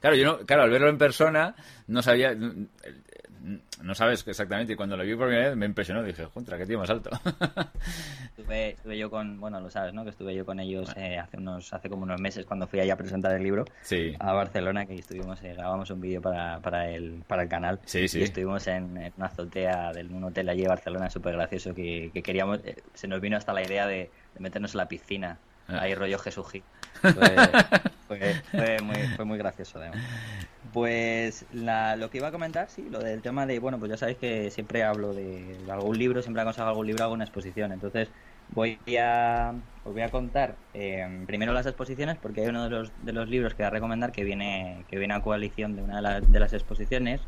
claro, 0.00 0.16
yo 0.16 0.24
no, 0.24 0.38
claro, 0.46 0.62
al 0.62 0.70
verlo 0.70 0.88
en 0.88 0.98
persona 0.98 1.54
no 1.88 2.00
sabía, 2.02 2.36
no 3.82 3.94
sabes 3.94 4.26
exactamente, 4.26 4.72
y 4.72 4.76
cuando 4.76 4.96
lo 4.96 5.04
vi 5.04 5.14
por 5.14 5.26
primera 5.26 5.48
vez 5.48 5.56
me 5.56 5.66
impresionó, 5.66 6.02
dije, 6.02 6.26
contra, 6.32 6.58
qué 6.58 6.66
tío 6.66 6.78
más 6.78 6.90
alto. 6.90 7.10
estuve, 8.36 8.70
estuve, 8.70 8.98
yo 8.98 9.10
con, 9.10 9.38
bueno, 9.38 9.60
lo 9.60 9.70
sabes, 9.70 9.92
¿no? 9.92 10.04
Que 10.04 10.10
estuve 10.10 10.34
yo 10.34 10.44
con 10.44 10.58
ellos 10.60 10.92
eh, 10.96 11.18
hace 11.18 11.36
unos 11.36 11.72
hace 11.72 11.88
como 11.88 12.02
unos 12.02 12.20
meses 12.20 12.44
cuando 12.44 12.66
fui 12.66 12.80
allá 12.80 12.94
a 12.94 12.96
presentar 12.96 13.32
el 13.32 13.42
libro 13.42 13.64
a 14.18 14.32
Barcelona, 14.32 14.86
que 14.86 14.94
estuvimos, 14.94 15.42
eh, 15.42 15.54
grabamos 15.54 15.90
un 15.90 16.00
vídeo 16.00 16.20
para, 16.20 16.60
para, 16.60 16.88
el, 16.88 17.22
para 17.26 17.42
el 17.42 17.48
canal. 17.48 17.80
Sí, 17.84 18.08
sí. 18.08 18.20
Y 18.20 18.22
estuvimos 18.22 18.66
en, 18.66 19.12
una 19.16 19.26
azotea 19.26 19.92
de 19.92 20.04
un 20.04 20.24
hotel 20.24 20.48
allí 20.48 20.62
en 20.62 20.68
Barcelona, 20.68 21.10
súper 21.10 21.34
gracioso, 21.34 21.74
que, 21.74 22.10
queríamos, 22.24 22.60
eh, 22.64 22.76
se 22.94 23.08
nos 23.08 23.20
vino 23.20 23.36
hasta 23.36 23.52
la 23.52 23.62
idea 23.62 23.86
de, 23.86 24.10
de 24.34 24.40
meternos 24.40 24.74
en 24.74 24.78
la 24.78 24.88
piscina 24.88 25.38
Ah. 25.68 25.80
Ahí 25.82 25.94
rollo 25.94 26.18
Jesús 26.18 26.46
Fue, 28.08 28.78
muy, 28.82 28.96
fue 29.16 29.24
muy 29.24 29.38
gracioso, 29.38 29.78
además. 29.78 30.00
Pues 30.72 31.44
lo 31.52 32.10
que 32.10 32.18
iba 32.18 32.28
a 32.28 32.32
comentar, 32.32 32.68
sí, 32.68 32.86
lo 32.90 33.00
del 33.00 33.22
tema 33.22 33.46
de, 33.46 33.58
bueno, 33.58 33.78
pues 33.78 33.90
ya 33.90 33.96
sabéis 33.96 34.18
que 34.18 34.50
siempre 34.50 34.84
hablo 34.84 35.12
de, 35.12 35.56
algún 35.68 35.98
libro, 35.98 36.22
siempre 36.22 36.42
aconsejo 36.42 36.68
algún 36.68 36.86
libro, 36.86 37.04
alguna 37.04 37.24
exposición. 37.24 37.72
Entonces, 37.72 38.08
voy 38.50 38.78
a, 39.00 39.54
os 39.84 39.92
voy 39.92 40.02
a 40.02 40.10
contar 40.10 40.54
eh, 40.74 41.24
primero 41.26 41.52
las 41.52 41.66
exposiciones, 41.66 42.16
porque 42.16 42.42
hay 42.42 42.48
uno 42.48 42.64
de 42.64 42.70
los, 42.70 42.92
de 43.02 43.12
los 43.12 43.28
libros 43.28 43.54
que 43.54 43.62
voy 43.62 43.68
a 43.68 43.70
recomendar 43.70 44.12
que 44.12 44.22
viene, 44.22 44.84
que 44.88 44.98
viene 44.98 45.14
a 45.14 45.22
coalición 45.22 45.76
de 45.76 45.82
una 45.82 46.20
de, 46.20 46.26
de 46.26 46.40
las 46.40 46.52
exposiciones. 46.52 47.20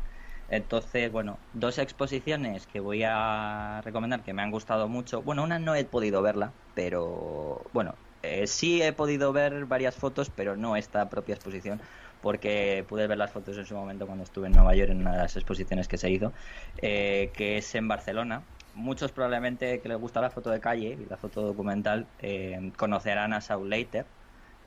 Entonces, 0.49 1.11
bueno, 1.11 1.37
dos 1.53 1.77
exposiciones 1.77 2.67
que 2.67 2.79
voy 2.79 3.03
a 3.05 3.81
recomendar 3.83 4.23
que 4.23 4.33
me 4.33 4.41
han 4.41 4.51
gustado 4.51 4.87
mucho. 4.87 5.21
Bueno, 5.21 5.43
una 5.43 5.59
no 5.59 5.75
he 5.75 5.83
podido 5.85 6.21
verla, 6.21 6.53
pero 6.73 7.63
bueno, 7.73 7.95
eh, 8.21 8.47
sí 8.47 8.81
he 8.81 8.91
podido 8.93 9.31
ver 9.31 9.65
varias 9.65 9.95
fotos, 9.95 10.29
pero 10.29 10.57
no 10.57 10.75
esta 10.75 11.09
propia 11.09 11.35
exposición, 11.35 11.79
porque 12.21 12.85
pude 12.87 13.07
ver 13.07 13.17
las 13.17 13.31
fotos 13.31 13.57
en 13.57 13.65
su 13.65 13.75
momento 13.75 14.05
cuando 14.05 14.23
estuve 14.23 14.47
en 14.47 14.53
Nueva 14.53 14.75
York 14.75 14.91
en 14.91 15.01
una 15.01 15.13
de 15.13 15.19
las 15.19 15.35
exposiciones 15.35 15.87
que 15.87 15.97
se 15.97 16.09
hizo, 16.09 16.33
eh, 16.81 17.31
que 17.33 17.57
es 17.57 17.75
en 17.75 17.87
Barcelona. 17.87 18.43
Muchos 18.75 19.11
probablemente 19.11 19.79
que 19.81 19.89
les 19.89 19.97
gusta 19.97 20.21
la 20.21 20.29
foto 20.29 20.49
de 20.49 20.59
calle 20.59 20.97
y 20.99 21.05
la 21.09 21.17
foto 21.17 21.41
documental 21.41 22.07
eh, 22.19 22.71
conocerán 22.77 23.33
a 23.33 23.41
Saul 23.41 23.69
Leiter. 23.69 24.05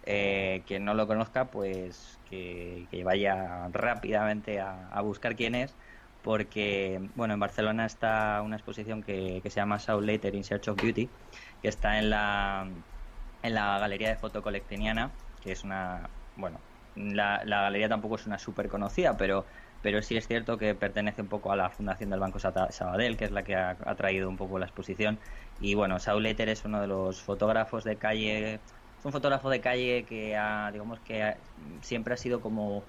quien 0.05 0.85
no 0.85 0.95
lo 0.95 1.07
conozca, 1.07 1.47
pues 1.47 2.19
que, 2.29 3.03
vaya 3.05 3.69
rápidamente 3.73 4.61
a, 4.61 5.01
buscar 5.03 5.37
quién 5.37 5.55
es, 5.55 5.75
porque 6.23 7.01
bueno, 7.15 7.35
en 7.35 7.41
Barcelona 7.41 7.87
está 7.87 8.43
una 8.43 8.57
exposición 8.57 9.03
que, 9.03 9.41
se 9.45 9.51
llama 9.51 9.79
Saul 9.79 10.07
Leiter 10.07 10.35
in 10.35 10.45
Search 10.45 10.69
of 10.69 10.81
Beauty, 10.83 11.09
que 11.61 11.69
está 11.69 11.99
en 11.99 12.11
la 12.11 12.67
en 13.43 13.55
la 13.55 13.79
Galería 13.79 14.09
de 14.09 14.17
Foto 14.17 14.43
Colectiniana, 14.43 15.11
que 15.43 15.53
es 15.53 15.65
una, 15.65 16.09
bueno, 16.37 16.59
la, 16.97 17.43
la 17.45 17.63
galería 17.63 17.89
tampoco 17.89 18.17
es 18.17 18.27
una 18.27 18.39
súper 18.39 18.69
conocida, 18.69 19.17
pero, 19.17 19.45
pero 19.83 20.03
sí 20.03 20.17
es 20.17 20.27
cierto 20.27 20.59
que 20.59 20.75
pertenece 20.75 21.23
un 21.23 21.29
poco 21.29 21.53
a 21.53 21.57
la 21.57 21.71
fundación 21.71 22.11
del 22.11 22.21
Banco 22.21 22.39
Sabadell, 22.39 23.17
que 23.17 23.25
es 23.25 23.31
la 23.31 23.43
que 23.43 23.57
ha, 23.57 23.77
traído 23.97 24.29
un 24.29 24.37
poco 24.37 24.59
la 24.59 24.67
exposición. 24.67 25.19
Y 25.61 25.75
bueno, 25.75 25.99
Saul 25.99 26.23
Leiter 26.23 26.49
es 26.49 26.65
uno 26.65 26.81
de 26.81 26.87
los 26.87 27.21
fotógrafos 27.21 27.85
de 27.85 27.97
calle, 27.97 28.55
es 28.55 29.05
un 29.05 29.13
fotógrafo 29.13 29.51
de 29.51 29.61
calle 29.61 30.05
que 30.05 30.37
ha, 30.37 30.71
digamos 30.71 31.01
que 31.01 31.37
siempre 31.81 32.15
ha 32.15 32.17
sido 32.17 32.41
como 32.41 32.85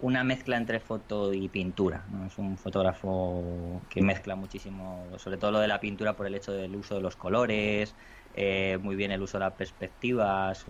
una 0.00 0.22
mezcla 0.22 0.56
entre 0.56 0.78
foto 0.78 1.34
y 1.34 1.48
pintura. 1.48 2.04
¿no? 2.10 2.26
Es 2.26 2.38
un 2.38 2.56
fotógrafo 2.56 3.82
que 3.90 4.00
mezcla 4.00 4.36
muchísimo, 4.36 5.06
sobre 5.16 5.38
todo 5.38 5.50
lo 5.52 5.58
de 5.58 5.68
la 5.68 5.80
pintura 5.80 6.14
por 6.14 6.26
el 6.26 6.34
hecho 6.36 6.52
del 6.52 6.76
uso 6.76 6.94
de 6.94 7.00
los 7.00 7.16
colores, 7.16 7.94
eh, 8.40 8.78
muy 8.78 8.94
bien 8.96 9.10
el 9.10 9.22
uso 9.22 9.38
de 9.38 9.44
las 9.44 9.54
perspectivas. 9.54 10.64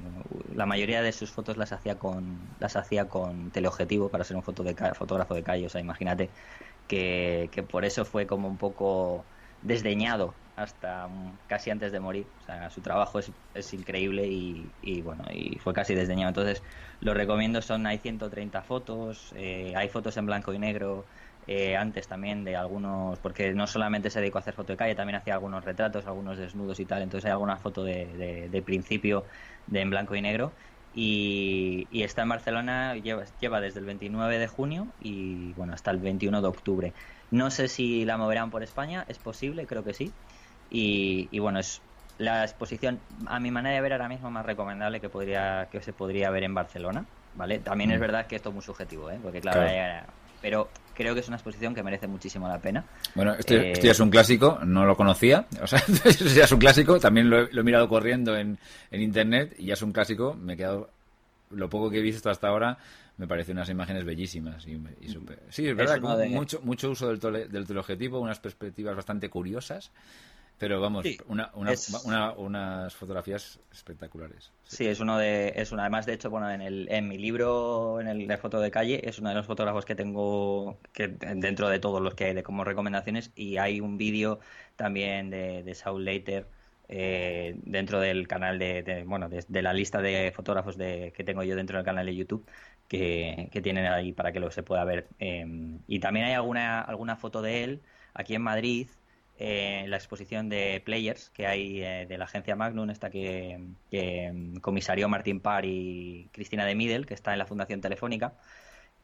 La 0.49 0.65
mayoría 0.67 1.03
de 1.03 1.13
sus 1.13 1.33
fotos 1.33 1.57
las 1.59 1.73
hacía 1.73 1.99
con 1.99 2.55
las 2.59 2.77
hacía 2.77 3.09
con 3.09 3.51
teleobjetivo 3.53 4.11
para 4.11 4.25
ser 4.25 4.37
un 4.37 4.43
foto 4.43 4.63
de 4.65 4.75
fotógrafo 4.95 5.35
de 5.35 5.43
calle. 5.45 5.67
O 5.67 5.69
sea, 5.69 5.81
imagínate 5.83 6.33
que, 6.87 7.51
que 7.53 7.63
por 7.63 7.85
eso 7.85 8.05
fue 8.05 8.27
como 8.27 8.49
un 8.49 8.59
poco 8.59 9.29
desdeñado 9.61 10.41
hasta 10.57 11.09
casi 11.47 11.71
antes 11.71 11.93
de 11.93 12.01
morir. 12.01 12.35
O 12.39 12.43
sea, 12.43 12.71
su 12.71 12.83
trabajo 12.83 13.19
es, 13.21 13.33
es 13.55 13.73
increíble 13.75 14.27
y, 14.29 14.77
y, 14.81 15.03
bueno, 15.03 15.25
y 15.31 15.59
fue 15.59 15.73
casi 15.75 15.95
desdeñado. 15.95 16.29
Entonces, 16.31 16.63
lo 17.01 17.15
recomiendo, 17.15 17.63
son, 17.63 17.87
hay 17.87 17.99
130 17.99 18.63
fotos, 18.63 19.33
eh, 19.37 19.75
hay 19.77 19.89
fotos 19.89 20.17
en 20.17 20.27
blanco 20.27 20.53
y 20.53 20.59
negro, 20.59 21.07
eh, 21.51 21.79
antes 21.79 22.07
también 22.07 22.45
de 22.45 22.57
algunos, 22.57 23.19
porque 23.21 23.55
no 23.55 23.67
solamente 23.67 24.11
se 24.11 24.21
dedicó 24.21 24.37
a 24.37 24.43
hacer 24.43 24.53
foto 24.53 24.75
de 24.75 24.77
calle, 24.77 24.95
también 24.95 25.17
hacía 25.17 25.33
algunos 25.33 25.65
retratos, 25.65 26.07
algunos 26.07 26.37
desnudos 26.37 26.79
y 26.79 26.85
tal, 26.85 27.01
entonces 27.01 27.25
hay 27.25 27.31
alguna 27.31 27.57
foto 27.57 27.83
de, 27.83 28.49
de, 28.51 28.63
principio 28.63 29.25
de 29.67 29.81
en 29.81 29.89
blanco 29.89 30.15
y 30.15 30.21
negro. 30.21 30.53
Y, 30.95 31.87
y, 31.91 32.03
está 32.03 32.23
en 32.23 32.29
Barcelona, 32.29 32.97
lleva, 32.97 33.25
lleva 33.41 33.63
desde 33.63 33.81
el 33.81 33.87
29 33.87 34.39
de 34.39 34.47
junio 34.47 34.89
y 35.01 35.55
bueno, 35.55 35.73
hasta 35.73 35.91
el 35.91 35.99
21 35.99 36.43
de 36.43 36.49
octubre. 36.49 36.93
No 37.31 37.51
sé 37.51 37.69
si 37.69 38.05
la 38.05 38.19
moverán 38.19 38.51
por 38.51 38.63
España, 38.63 39.07
es 39.09 39.19
posible, 39.19 39.67
creo 39.67 39.85
que 39.85 39.95
sí. 39.95 40.13
Y, 40.71 41.29
y 41.31 41.39
bueno, 41.39 41.61
es 41.61 41.81
la 42.19 42.45
exposición, 42.45 43.01
a 43.27 43.41
mi 43.41 43.51
manera 43.51 43.77
de 43.77 43.81
ver 43.81 43.93
ahora 43.93 44.09
mismo, 44.09 44.31
más 44.31 44.45
recomendable 44.45 45.01
que 45.01 45.09
podría 45.09 45.69
que 45.73 45.81
se 45.81 45.95
podría 45.95 46.29
ver 46.31 46.43
en 46.43 46.53
Barcelona, 46.53 47.07
¿vale? 47.37 47.59
También 47.59 47.91
es 47.91 47.99
mm. 47.99 48.01
verdad 48.03 48.27
que 48.27 48.37
esto 48.37 48.51
es 48.51 48.55
muy 48.55 48.65
subjetivo, 48.65 49.11
¿eh? 49.11 49.19
Porque 49.23 49.41
claro, 49.41 49.63
pero 50.41 50.69
creo 50.95 51.15
que 51.15 51.21
es 51.21 51.29
una 51.29 51.37
exposición 51.37 51.75
que 51.75 51.83
merece 51.83 52.09
muchísimo 52.09 52.49
la 52.49 52.59
pena. 52.59 52.85
Bueno, 53.15 53.35
este, 53.35 53.75
ya 53.81 53.93
es 53.93 54.01
un 54.01 54.11
clásico, 54.11 54.59
no 54.65 54.85
lo 54.85 54.97
conocía, 54.97 55.47
o 55.63 55.67
sea, 55.67 55.83
ya 56.35 56.45
es 56.45 56.53
un 56.53 56.59
clásico, 56.59 56.99
también 56.99 57.31
lo 57.31 57.43
he, 57.45 57.63
mirado 57.63 57.89
corriendo 57.89 58.37
en, 58.37 58.59
en, 58.91 59.01
internet 59.01 59.55
y 59.59 59.67
ya 59.67 59.75
es 59.75 59.83
un 59.83 59.93
clásico, 59.93 60.35
me 60.35 60.55
he 60.55 60.57
quedado, 60.57 60.91
lo 61.51 61.69
poco 61.69 61.89
que 61.91 61.99
he 61.99 62.03
visto 62.03 62.31
hasta 62.31 62.49
ahora, 62.49 62.79
me 63.17 63.27
parecen 63.27 63.57
unas 63.57 63.69
imágenes 63.69 64.05
bellísimas 64.05 64.67
y, 64.67 65.09
super... 65.09 65.41
Sí, 65.51 65.69
es 65.69 65.77
verdad, 65.77 66.01
mucho, 66.29 66.61
mucho 66.63 66.91
uso 66.91 67.09
del, 67.09 67.19
tole, 67.19 67.49
del 67.49 67.67
teleobjetivo, 67.67 68.21
unas 68.21 68.41
perspectivas 68.41 68.97
bastante 68.97 69.29
curiosas. 69.29 69.91
Pero 70.59 70.81
vamos, 70.81 71.07
una, 71.29 71.53
una, 71.55 72.33
unas 72.33 72.95
fotografías 72.97 73.61
espectaculares. 73.71 74.51
Sí. 74.65 74.87
es 74.87 74.99
uno 74.99 75.17
de, 75.17 75.53
es 75.55 75.71
una, 75.71 75.83
además 75.83 76.05
de 76.05 76.15
hecho, 76.15 76.31
bueno, 76.31 76.51
en, 76.51 76.61
el, 76.61 76.89
en 76.91 77.07
mi 77.07 77.17
libro, 77.17 78.01
en 78.01 78.09
el 78.09 78.27
de 78.27 78.37
foto 78.39 78.59
de 78.59 78.73
calle, 78.73 79.09
es 79.09 79.21
uno 79.21 79.29
de 79.29 79.37
los 79.37 79.47
fotógrafos 79.47 79.85
que 79.85 79.95
tengo 79.95 80.81
que 80.93 81.07
dentro 81.09 81.69
de 81.69 81.79
todos 81.79 82.03
los 82.03 82.15
que 82.15 82.25
hay 82.25 82.35
de 82.35 82.43
como 82.43 82.65
recomendaciones 82.65 83.31
y 83.37 83.59
hay 83.59 83.81
un 83.81 83.99
vídeo 83.99 84.41
también 84.75 85.31
de, 85.31 85.63
de 85.63 85.75
Saul 85.77 86.05
Leiter 86.05 86.49
eh, 86.89 87.55
dentro 87.65 88.01
del 88.01 88.27
canal 88.27 88.59
de, 88.59 89.05
bueno, 89.07 89.29
de, 89.29 89.63
la 89.63 89.73
lista 89.75 90.01
de 90.01 90.33
fotógrafos 90.35 90.79
de, 90.79 91.13
que 91.15 91.23
tengo 91.23 91.43
yo 91.43 91.55
dentro 91.55 91.77
del 91.77 91.85
canal 91.85 92.07
de 92.07 92.17
YouTube 92.17 92.49
que, 92.89 93.49
que 93.53 93.61
tienen 93.61 93.87
ahí 93.87 94.13
para 94.13 94.33
que 94.33 94.41
lo 94.41 94.51
se 94.51 94.63
pueda 94.63 94.85
ver. 94.85 95.07
Em, 95.19 95.81
y 95.87 96.01
también 96.01 96.27
hay 96.27 96.33
alguna, 96.33 96.81
alguna 96.81 97.17
foto 97.17 97.43
de 97.43 97.63
él 97.63 97.83
aquí 98.15 98.35
en 98.35 98.43
Madrid 98.43 98.89
eh, 99.41 99.85
la 99.87 99.97
exposición 99.97 100.49
de 100.49 100.83
Players 100.85 101.31
que 101.31 101.47
hay 101.47 101.81
eh, 101.81 102.07
de 102.09 102.19
la 102.19 102.25
agencia 102.25 102.57
Magnum, 102.57 102.91
esta 102.91 103.09
que, 103.09 103.61
que 103.89 104.33
mm, 104.33 104.57
comisarió 104.57 105.09
Martín 105.09 105.39
Parr 105.39 105.65
y 105.65 106.29
Cristina 106.33 106.65
de 106.65 106.75
Midel, 106.75 107.07
que 107.07 107.15
está 107.15 107.33
en 107.33 107.39
la 107.39 107.47
Fundación 107.47 107.81
Telefónica, 107.81 108.35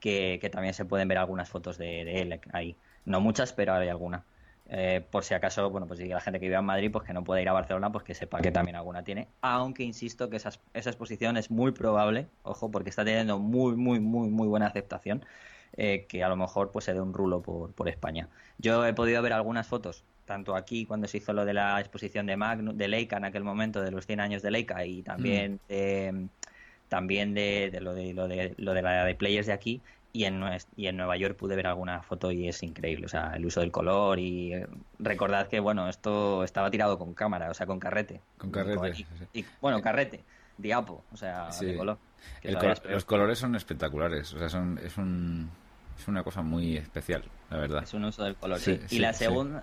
que, 0.01 0.51
también 0.53 0.75
se 0.75 0.85
pueden 0.85 1.07
ver 1.07 1.19
algunas 1.19 1.49
fotos 1.49 1.79
de, 1.79 2.21
él 2.21 2.41
ahí. 2.53 2.77
No 3.05 3.21
muchas, 3.21 3.53
pero 3.53 3.75
hay 3.75 3.89
alguna. 3.89 4.25
Eh, 4.69 5.07
por 5.09 5.23
si 5.25 5.35
acaso, 5.35 5.71
bueno, 5.71 5.87
pues 5.87 6.01
la 6.01 6.21
gente 6.21 6.41
que 6.41 6.47
vive 6.47 6.59
en 6.59 6.65
Madrid, 6.65 6.91
pues 6.91 7.05
que 7.07 7.13
no 7.13 7.23
puede 7.23 7.43
ir 7.43 7.49
a 7.49 7.53
Barcelona, 7.53 7.93
pues 7.93 8.03
que 8.05 8.15
sepa 8.15 8.41
que 8.41 8.51
también 8.51 8.75
alguna 8.77 9.05
tiene. 9.05 9.29
Aunque 9.41 9.85
insisto 9.85 10.31
que 10.31 10.37
esa, 10.37 10.51
esa 10.75 10.91
exposición 10.91 11.37
es 11.37 11.51
muy 11.53 11.71
probable, 11.71 12.27
ojo, 12.43 12.73
porque 12.73 12.91
está 12.91 13.05
teniendo 13.05 13.39
muy, 13.39 13.77
muy, 13.77 14.01
muy, 14.01 14.29
muy 14.31 14.49
buena 14.49 14.67
aceptación, 14.67 15.25
que 15.77 16.25
a 16.25 16.29
lo 16.29 16.37
mejor 16.37 16.71
pues 16.73 16.85
se 16.87 16.95
dé 16.95 17.01
un 17.01 17.15
rulo 17.15 17.43
por 17.43 17.89
España. 17.89 18.29
Yo 18.59 18.85
he 18.87 18.95
podido 18.95 19.23
ver 19.23 19.33
algunas 19.33 19.67
fotos 19.67 20.05
tanto 20.25 20.57
aquí 20.57 20.87
cuando 20.87 21.07
se 21.07 21.19
hizo 21.19 21.33
lo 21.33 21.45
de 21.45 21.55
la 21.55 21.81
exposición 21.81 22.27
de 22.27 22.37
Magnum, 22.37 22.77
de 22.77 22.89
Leica 22.89 23.17
en 23.17 23.25
aquel 23.25 23.45
momento, 23.45 23.83
de 23.83 23.91
los 23.91 24.07
100 24.07 24.21
años 24.21 24.43
de 24.43 24.51
Leica, 24.51 24.85
y 24.85 25.03
también, 25.03 25.61
mm. 25.69 26.27
también 26.89 27.35
de, 27.35 27.79
lo 27.81 27.95
de 27.95 28.15
lo 28.15 28.29
de 28.29 28.55
lo 28.57 28.75
de 28.75 28.83
la 28.83 29.05
de 29.05 29.15
players 29.15 29.47
de 29.47 29.53
aquí, 29.53 29.81
y 30.15 30.25
en, 30.25 30.45
y 30.77 30.87
en 30.87 30.97
Nueva 30.97 31.17
York 31.17 31.37
pude 31.37 31.57
ver 31.57 31.67
alguna 31.67 32.01
foto 32.01 32.31
y 32.31 32.49
es 32.49 32.63
increíble, 32.63 33.07
o 33.07 33.09
sea, 33.09 33.33
el 33.35 33.45
uso 33.45 33.61
del 33.61 33.73
color 33.73 34.21
y 34.21 34.55
eh, 34.55 34.67
recordad 35.01 35.49
que, 35.49 35.59
bueno, 35.59 35.89
esto 35.89 36.45
estaba 36.45 36.71
tirado 36.71 36.97
con 36.97 37.15
cámara, 37.15 37.51
o 37.51 37.55
sea, 37.55 37.67
con 37.67 37.81
carrete. 37.81 38.21
Con 38.39 38.53
carrete. 38.53 39.05
Y, 39.33 39.45
bueno, 39.61 39.83
carrete, 39.83 40.23
diapo, 40.57 41.03
o 41.13 41.17
sea, 41.17 41.49
de 41.61 41.77
color. 41.77 41.99
los 42.89 43.05
colores 43.05 43.41
son 43.41 43.57
espectaculares, 43.57 44.33
o 44.33 44.39
sea, 44.39 44.49
son, 44.49 44.81
es 44.83 44.97
un... 44.97 45.51
Es 45.97 46.09
una 46.09 46.25
cosa 46.25 46.43
muy 46.43 46.77
especial, 46.77 47.23
la 47.51 47.57
verdad. 47.57 47.85
Es 47.85 47.95
un 47.95 48.05
uso 48.05 48.25
del 48.25 48.35
color, 48.35 48.59
sí. 48.59 48.81
y 48.91 48.99
la 48.99 49.13
segunda, 49.13 49.63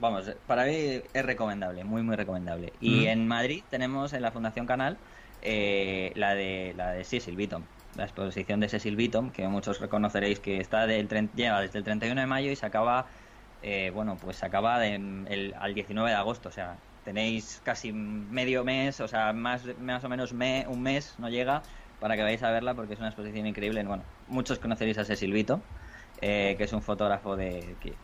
vamos, 0.00 0.30
para 0.46 0.64
mí 0.64 1.00
es 1.12 1.24
recomendable, 1.24 1.84
muy, 1.84 2.02
muy 2.02 2.16
recomendable. 2.16 2.72
Y 2.80 3.06
en 3.06 3.26
Madrid 3.28 3.62
tenemos 3.70 4.12
en 4.12 4.22
la 4.22 4.30
Fundación 4.30 4.66
Canal 4.66 4.96
eh, 5.42 6.12
la 6.14 6.34
de 6.34 6.72
la 6.76 6.92
de 6.92 7.04
Cecil 7.04 7.36
Beaton, 7.36 7.64
la 7.96 8.04
exposición 8.04 8.60
de 8.60 8.68
Cecil 8.68 8.96
Beaton, 8.96 9.30
que 9.30 9.46
muchos 9.48 9.80
reconoceréis 9.80 10.38
que 10.38 10.58
está 10.60 10.86
del 10.86 11.08
lleva 11.34 11.60
desde 11.60 11.78
el 11.78 11.84
31 11.84 12.20
de 12.20 12.26
mayo 12.26 12.50
y 12.50 12.56
se 12.56 12.64
acaba, 12.64 13.06
eh, 13.62 13.90
bueno, 13.92 14.16
pues 14.20 14.36
se 14.36 14.46
acaba 14.46 14.86
el, 14.86 15.54
al 15.58 15.74
19 15.74 16.10
de 16.10 16.16
agosto, 16.16 16.48
o 16.48 16.52
sea, 16.52 16.76
tenéis 17.04 17.60
casi 17.64 17.92
medio 17.92 18.64
mes, 18.64 19.00
o 19.00 19.08
sea, 19.08 19.32
más, 19.32 19.64
más 19.80 20.04
o 20.04 20.08
menos 20.08 20.32
me, 20.32 20.64
un 20.68 20.80
mes, 20.80 21.14
no 21.18 21.28
llega, 21.28 21.62
para 21.98 22.16
que 22.16 22.22
vayáis 22.22 22.42
a 22.42 22.50
verla 22.50 22.74
porque 22.74 22.94
es 22.94 23.00
una 23.00 23.08
exposición 23.08 23.46
increíble. 23.46 23.82
Bueno, 23.84 24.04
muchos 24.28 24.58
conoceréis 24.58 24.98
a 24.98 25.04
Cecil 25.04 25.32
Beaton, 25.32 25.62
eh, 26.20 26.54
que 26.56 26.64
es 26.64 26.72
un 26.72 26.82
fotógrafo 26.82 27.36
de 27.36 27.76
que 27.80 27.94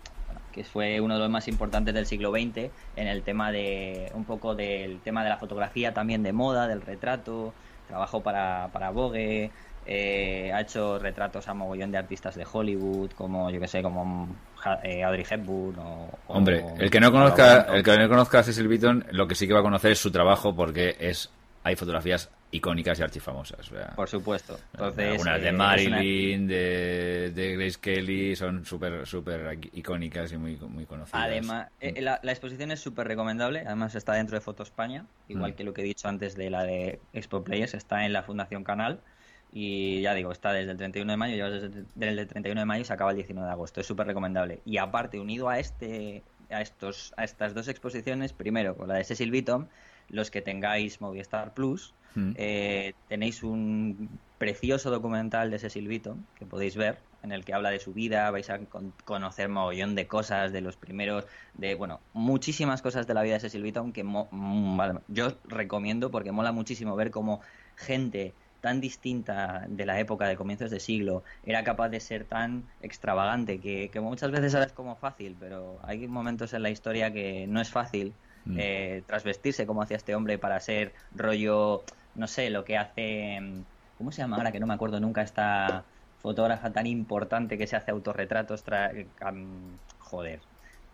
que 0.59 0.65
fue 0.65 1.01
uno 1.01 1.15
de 1.15 1.21
los 1.21 1.31
más 1.31 1.47
importantes 1.47 1.95
del 1.95 2.05
siglo 2.05 2.33
XX 2.33 2.71
en 2.97 3.07
el 3.07 3.23
tema 3.23 3.53
de 3.53 4.11
un 4.13 4.25
poco 4.25 4.57
del 4.57 4.99
tema 5.03 5.23
de 5.23 5.29
la 5.29 5.37
fotografía 5.37 5.95
también 5.95 6.25
de 6.25 6.33
moda, 6.33 6.67
del 6.67 6.81
retrato, 6.81 7.55
trabajó 7.87 8.25
para, 8.25 8.69
para 8.73 8.91
Vogue, 8.91 9.53
eh, 9.87 10.51
ha 10.53 10.61
hecho 10.61 10.99
retratos 10.99 11.47
a 11.47 11.55
mogollón 11.55 11.93
de 11.93 11.99
artistas 11.99 12.35
de 12.35 12.45
Hollywood, 12.51 13.13
como 13.13 13.51
yo 13.51 13.61
que 13.61 13.69
sé, 13.69 13.83
como 13.85 14.29
eh, 14.83 15.05
Audrey 15.05 15.25
Hepburn 15.31 15.79
o, 15.79 16.11
Hombre, 16.27 16.65
el 16.77 16.91
que 16.91 16.99
no 16.99 17.13
conozca, 17.13 17.61
el 17.73 17.85
que 17.85 17.97
no 17.97 18.09
conozca 18.09 18.41
a 18.41 18.43
Cecil 18.43 18.67
Beaton, 18.67 19.07
lo 19.13 19.29
que 19.29 19.37
sí 19.37 19.47
que 19.47 19.55
va 19.55 19.61
a 19.61 19.63
conocer 19.63 19.93
es 19.93 20.01
su 20.01 20.11
trabajo 20.11 20.57
porque 20.57 20.97
es 20.99 21.31
hay 21.63 21.77
fotografías 21.77 22.31
icónicas 22.51 22.99
y 22.99 23.03
archifamosas. 23.03 23.71
Por 23.95 24.09
supuesto. 24.09 24.59
Entonces, 24.73 25.13
Algunas 25.13 25.43
de 25.43 25.49
eh, 25.49 25.53
Marilyn, 25.53 26.47
de, 26.47 27.33
de, 27.35 27.57
Grace 27.57 27.79
Kelly, 27.81 28.37
son 28.37 28.65
súper 28.65 29.07
súper 29.07 29.59
icónicas 29.73 30.33
y 30.33 30.39
muy, 30.39 30.57
muy 30.57 30.87
conocidas. 30.87 31.23
Además, 31.23 31.69
eh, 31.81 32.01
la, 32.01 32.19
exposición 32.25 32.71
es 32.71 32.81
súper 32.81 33.07
recomendable. 33.07 33.65
Además, 33.67 33.95
está 33.95 34.15
dentro 34.15 34.37
de 34.37 34.41
Foto 34.41 34.63
España, 34.63 35.05
igual 35.29 35.53
mm. 35.53 35.55
que 35.57 35.65
lo 35.65 35.75
que 35.75 35.83
he 35.83 35.85
dicho 35.85 36.09
antes 36.09 36.37
de 36.37 36.51
la 36.51 36.65
de 36.65 37.01
Expo 37.13 37.45
Players, 37.45 37.75
está 37.75 38.07
en 38.07 38.13
la 38.13 38.23
Fundación 38.23 38.65
Canal. 38.65 39.01
Y 39.53 40.03
ya 40.03 40.13
digo, 40.13 40.31
está 40.31 40.53
desde 40.53 40.73
el 40.73 40.77
31 40.77 41.11
de 41.11 41.17
mayo, 41.17 41.37
ya 41.37 41.49
desde, 41.49 41.85
desde 41.95 42.21
el 42.21 42.29
31 42.29 42.61
de 42.61 42.67
mayo 42.67 42.83
y 42.83 42.85
se 42.85 42.93
acaba 42.93 43.11
el 43.11 43.17
19 43.17 43.47
de 43.47 43.53
agosto. 43.53 43.81
Es 43.81 43.87
súper 43.87 44.07
recomendable. 44.07 44.61
Y 44.67 44.77
aparte, 44.77 45.19
unido 45.19 45.49
a 45.49 45.59
este 45.59 46.23
a 46.51 46.63
estos 46.63 47.13
a 47.17 47.25
estas 47.25 47.55
dos 47.55 47.69
exposiciones, 47.69 48.33
primero 48.33 48.77
con 48.77 48.89
la 48.89 48.95
de 48.95 49.05
Cecil 49.05 49.31
Beaton, 49.31 49.69
los 50.09 50.31
que 50.31 50.43
tengáis 50.43 51.01
Movistar 51.01 51.55
Plus, 51.55 51.95
mm. 52.15 52.33
eh, 52.37 52.95
tenéis 53.09 53.43
un 53.43 54.09
precioso 54.39 54.91
documental 54.91 55.51
de 55.51 55.59
Cecil 55.59 55.89
Beaton 55.89 56.25
que 56.39 56.47
podéis 56.47 56.77
ver, 56.77 56.99
en 57.23 57.33
el 57.33 57.45
que 57.45 57.53
habla 57.53 57.71
de 57.71 57.81
su 57.81 57.93
vida, 57.93 58.31
vais 58.31 58.49
a 58.51 58.61
conocer 59.05 59.49
mogollón 59.49 59.95
de 59.97 60.07
cosas, 60.07 60.53
de 60.53 60.61
los 60.61 60.77
primeros, 60.77 61.27
de, 61.55 61.75
bueno, 61.75 62.01
muchísimas 62.13 62.81
cosas 62.81 63.07
de 63.07 63.15
la 63.15 63.23
vida 63.23 63.35
de 63.35 63.41
Cecil 63.41 63.63
Beaton 63.63 63.93
que 63.93 64.05
mm, 64.05 64.79
yo 65.09 65.33
recomiendo 65.45 66.11
porque 66.11 66.33
mola 66.33 66.53
muchísimo 66.53 66.95
ver 66.95 67.11
cómo 67.11 67.41
gente 67.77 68.35
tan 68.61 68.81
distinta 68.81 69.67
de 69.69 69.87
la 69.87 70.01
época 70.01 70.27
de 70.27 70.37
comienzos 70.37 70.71
de 70.71 70.81
siglo 70.81 71.23
era 71.45 71.63
capaz 71.63 71.91
de 71.91 72.01
ser 72.01 72.25
tan 72.25 72.65
extravagante 72.83 73.61
que, 73.61 73.89
que 73.93 74.01
muchas 74.01 74.31
veces 74.31 74.55
es 74.55 74.73
como 74.73 74.97
fácil, 74.97 75.37
pero 75.39 75.79
hay 75.83 76.09
momentos 76.09 76.53
en 76.55 76.63
la 76.63 76.71
historia 76.71 77.13
que 77.13 77.47
no 77.47 77.61
es 77.61 77.71
fácil 77.71 78.15
Mm. 78.45 78.57
eh, 78.59 79.03
como 79.67 79.83
hacía 79.83 79.97
este 79.97 80.15
hombre 80.15 80.39
para 80.39 80.59
ser 80.61 80.93
rollo, 81.15 81.83
no 82.15 82.27
sé, 82.27 82.51
lo 82.51 82.65
que 82.65 82.77
hace, 82.77 83.41
mm, 83.41 83.63
¿cómo 83.99 84.13
se 84.13 84.23
llama 84.23 84.37
ahora? 84.37 84.53
Que 84.53 84.61
no 84.61 84.67
me 84.67 84.75
acuerdo 84.75 85.01
nunca 85.01 85.23
esta 85.23 85.85
fotógrafa 86.21 86.73
tan 86.73 86.87
importante 86.87 87.59
que 87.59 87.67
se 87.67 87.77
hace 87.77 87.91
autorretratos, 87.91 88.65
joder. 89.99 90.41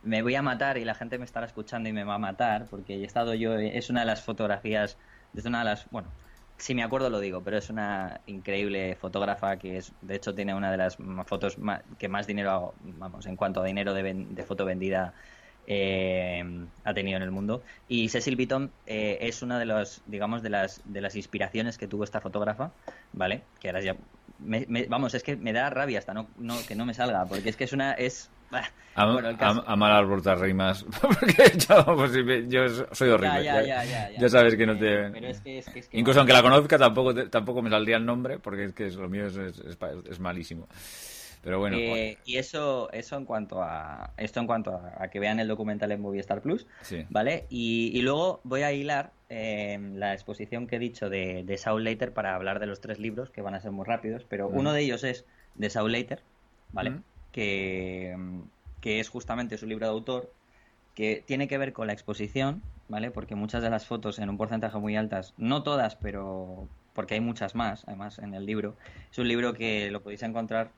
Me 0.03 0.23
voy 0.23 0.35
a 0.35 0.43
matar 0.43 0.77
y 0.77 0.85
la 0.85 0.95
gente 0.95 1.19
me 1.19 1.25
estará 1.25 1.47
escuchando 1.47 1.89
y 1.89 1.93
me 1.93 2.05
va 2.05 2.17
a 2.17 2.19
matar 2.19 2.67
porque 2.69 2.97
he 2.97 3.05
estado 3.05 3.35
yo, 3.35 3.55
es 3.55 3.89
una 3.89 4.01
de 4.01 4.07
las 4.07 4.23
fotografías, 4.23 4.99
es 5.35 5.45
una 5.47 5.61
de 5.61 5.65
las, 5.65 5.89
bueno, 5.91 6.09
si 6.57 6.75
me 6.75 6.83
acuerdo 6.83 7.11
lo 7.11 7.21
digo, 7.21 7.43
pero 7.43 7.59
es 7.59 7.71
una 7.71 8.21
increíble 8.27 8.97
fotógrafa 8.97 9.57
que 9.57 9.79
es, 9.79 9.93
de 10.03 10.15
hecho 10.15 10.35
tiene 10.35 10.55
una 10.55 10.71
de 10.71 10.77
las 10.77 10.99
fotos 11.27 11.57
que 11.99 12.09
más 12.09 12.27
dinero, 12.27 12.75
vamos, 12.81 13.27
en 13.27 13.37
cuanto 13.37 13.61
a 13.61 13.65
dinero 13.65 13.93
de, 13.93 14.45
foto 14.47 14.65
vendida 14.65 15.15
eh, 15.67 16.67
ha 16.85 16.95
tenido 16.95 17.17
en 17.17 17.23
el 17.23 17.31
mundo. 17.31 17.63
Y 17.89 18.09
Cecil 18.09 18.37
Beaton 18.37 18.71
eh, 18.87 19.19
es 19.21 19.43
una 19.43 19.59
de 19.59 19.67
los, 19.67 20.03
digamos, 20.07 20.43
de 20.43 20.51
las, 20.51 20.83
de 20.85 21.01
las 21.01 21.17
inspiraciones 21.17 21.79
que 21.79 21.87
tuvo 21.87 22.05
esta 22.05 22.21
fotógrafa, 22.21 22.73
¿vale? 23.13 23.43
Que 23.61 23.69
ahora 23.69 23.83
ya, 23.83 23.97
vamos, 24.89 25.15
es 25.15 25.23
que 25.23 25.37
me 25.37 25.53
da 25.53 25.71
rabia 25.71 25.99
hasta 25.99 26.15
no, 26.15 26.29
no, 26.39 26.57
que 26.67 26.75
no 26.75 26.87
me 26.87 26.95
salga, 26.95 27.25
porque 27.27 27.49
es 27.49 27.57
que 27.57 27.65
es 27.65 27.73
una, 27.73 27.93
es 27.93 28.31
a, 28.95 29.07
bueno, 29.07 29.37
a, 29.67 29.77
mal 29.77 29.93
árbol 29.93 30.23
te 30.23 30.35
rimas. 30.37 30.85
Porque 31.01 31.53
yo, 31.59 31.97
pues, 31.97 32.13
yo, 32.49 32.69
soy 32.93 33.11
horrible. 33.11 33.43
Ya, 33.43 34.29
sabes 34.29 34.55
que 34.55 34.67
no 34.67 34.79
te. 34.79 35.11
Incluso 35.93 36.21
aunque 36.21 36.33
la 36.33 36.43
conozca, 36.43 36.79
tampoco, 36.79 37.13
tampoco 37.29 37.61
me 37.63 37.71
saldría 37.71 37.97
el 37.97 38.07
nombre, 38.07 38.39
porque 38.39 38.67
es 38.67 38.73
que 38.73 38.91
lo 38.91 39.09
mío 39.09 39.27
es, 39.27 39.37
es, 39.37 40.21
malísimo. 40.21 40.69
Pero 41.45 41.59
bueno. 41.59 41.77
Eh, 41.77 42.17
y 42.25 42.39
eso, 42.39 42.91
eso 42.93 43.17
en 43.17 43.27
cuanto 43.27 43.63
a. 43.63 44.13
Esto 44.17 44.41
en 44.41 44.47
cuanto 44.47 44.73
a, 44.73 45.09
que 45.09 45.21
vean 45.21 45.39
el 45.39 45.47
documental 45.47 45.93
en 45.93 46.01
Movistar 46.01 46.41
Plus. 46.41 46.67
¿Vale? 47.11 47.47
Y, 47.51 48.01
luego 48.01 48.41
voy 48.45 48.63
a 48.63 48.73
hilar 48.73 49.13
eh, 49.29 49.79
la 49.95 50.15
exposición 50.15 50.67
que 50.67 50.77
he 50.77 50.79
dicho 50.79 51.11
de, 51.11 51.45
de 51.45 51.59
Saul 51.59 51.85
Later 51.85 52.13
para 52.13 52.35
hablar 52.35 52.61
de 52.61 52.67
los 52.67 52.81
tres 52.81 52.99
libros, 52.99 53.31
que 53.31 53.43
van 53.43 53.55
a 53.55 53.61
ser 53.61 53.73
muy 53.73 53.85
rápidos. 53.85 54.25
Pero 54.27 54.49
uno 54.49 54.73
de 54.73 54.81
ellos 54.81 55.05
es 55.05 55.27
de 55.55 55.69
Saul 55.69 55.93
Later, 55.93 56.23
¿vale? 56.73 57.01
que, 57.31 58.17
que 58.81 59.01
es 59.01 59.09
justamente 59.11 59.59
su 59.59 59.67
libro 59.67 59.87
de 59.87 59.93
autor, 59.93 60.33
que 60.95 61.23
tiene 61.27 61.47
que 61.47 61.59
ver 61.59 61.73
con 61.73 61.89
la 61.89 61.93
exposición, 61.93 62.63
¿vale? 62.89 63.11
Porque 63.11 63.35
muchas 63.35 63.63
de 63.63 63.71
las 63.71 63.87
fotos 63.87 64.19
en 64.19 64.31
un 64.31 64.39
porcentaje 64.39 64.79
muy 64.79 64.97
altas, 64.97 65.35
no 65.37 65.63
todas, 65.63 65.97
pero 65.97 66.69
porque 66.95 67.15
hay 67.15 67.21
muchas 67.21 67.55
más, 67.55 67.83
además, 67.87 68.19
en 68.21 68.35
el 68.35 68.47
libro. 68.47 68.77
Es 69.11 69.19
un 69.19 69.27
libro 69.29 69.53
que 69.53 69.91
lo 69.91 70.01
podéis 70.03 70.23
encontrar 70.23 70.71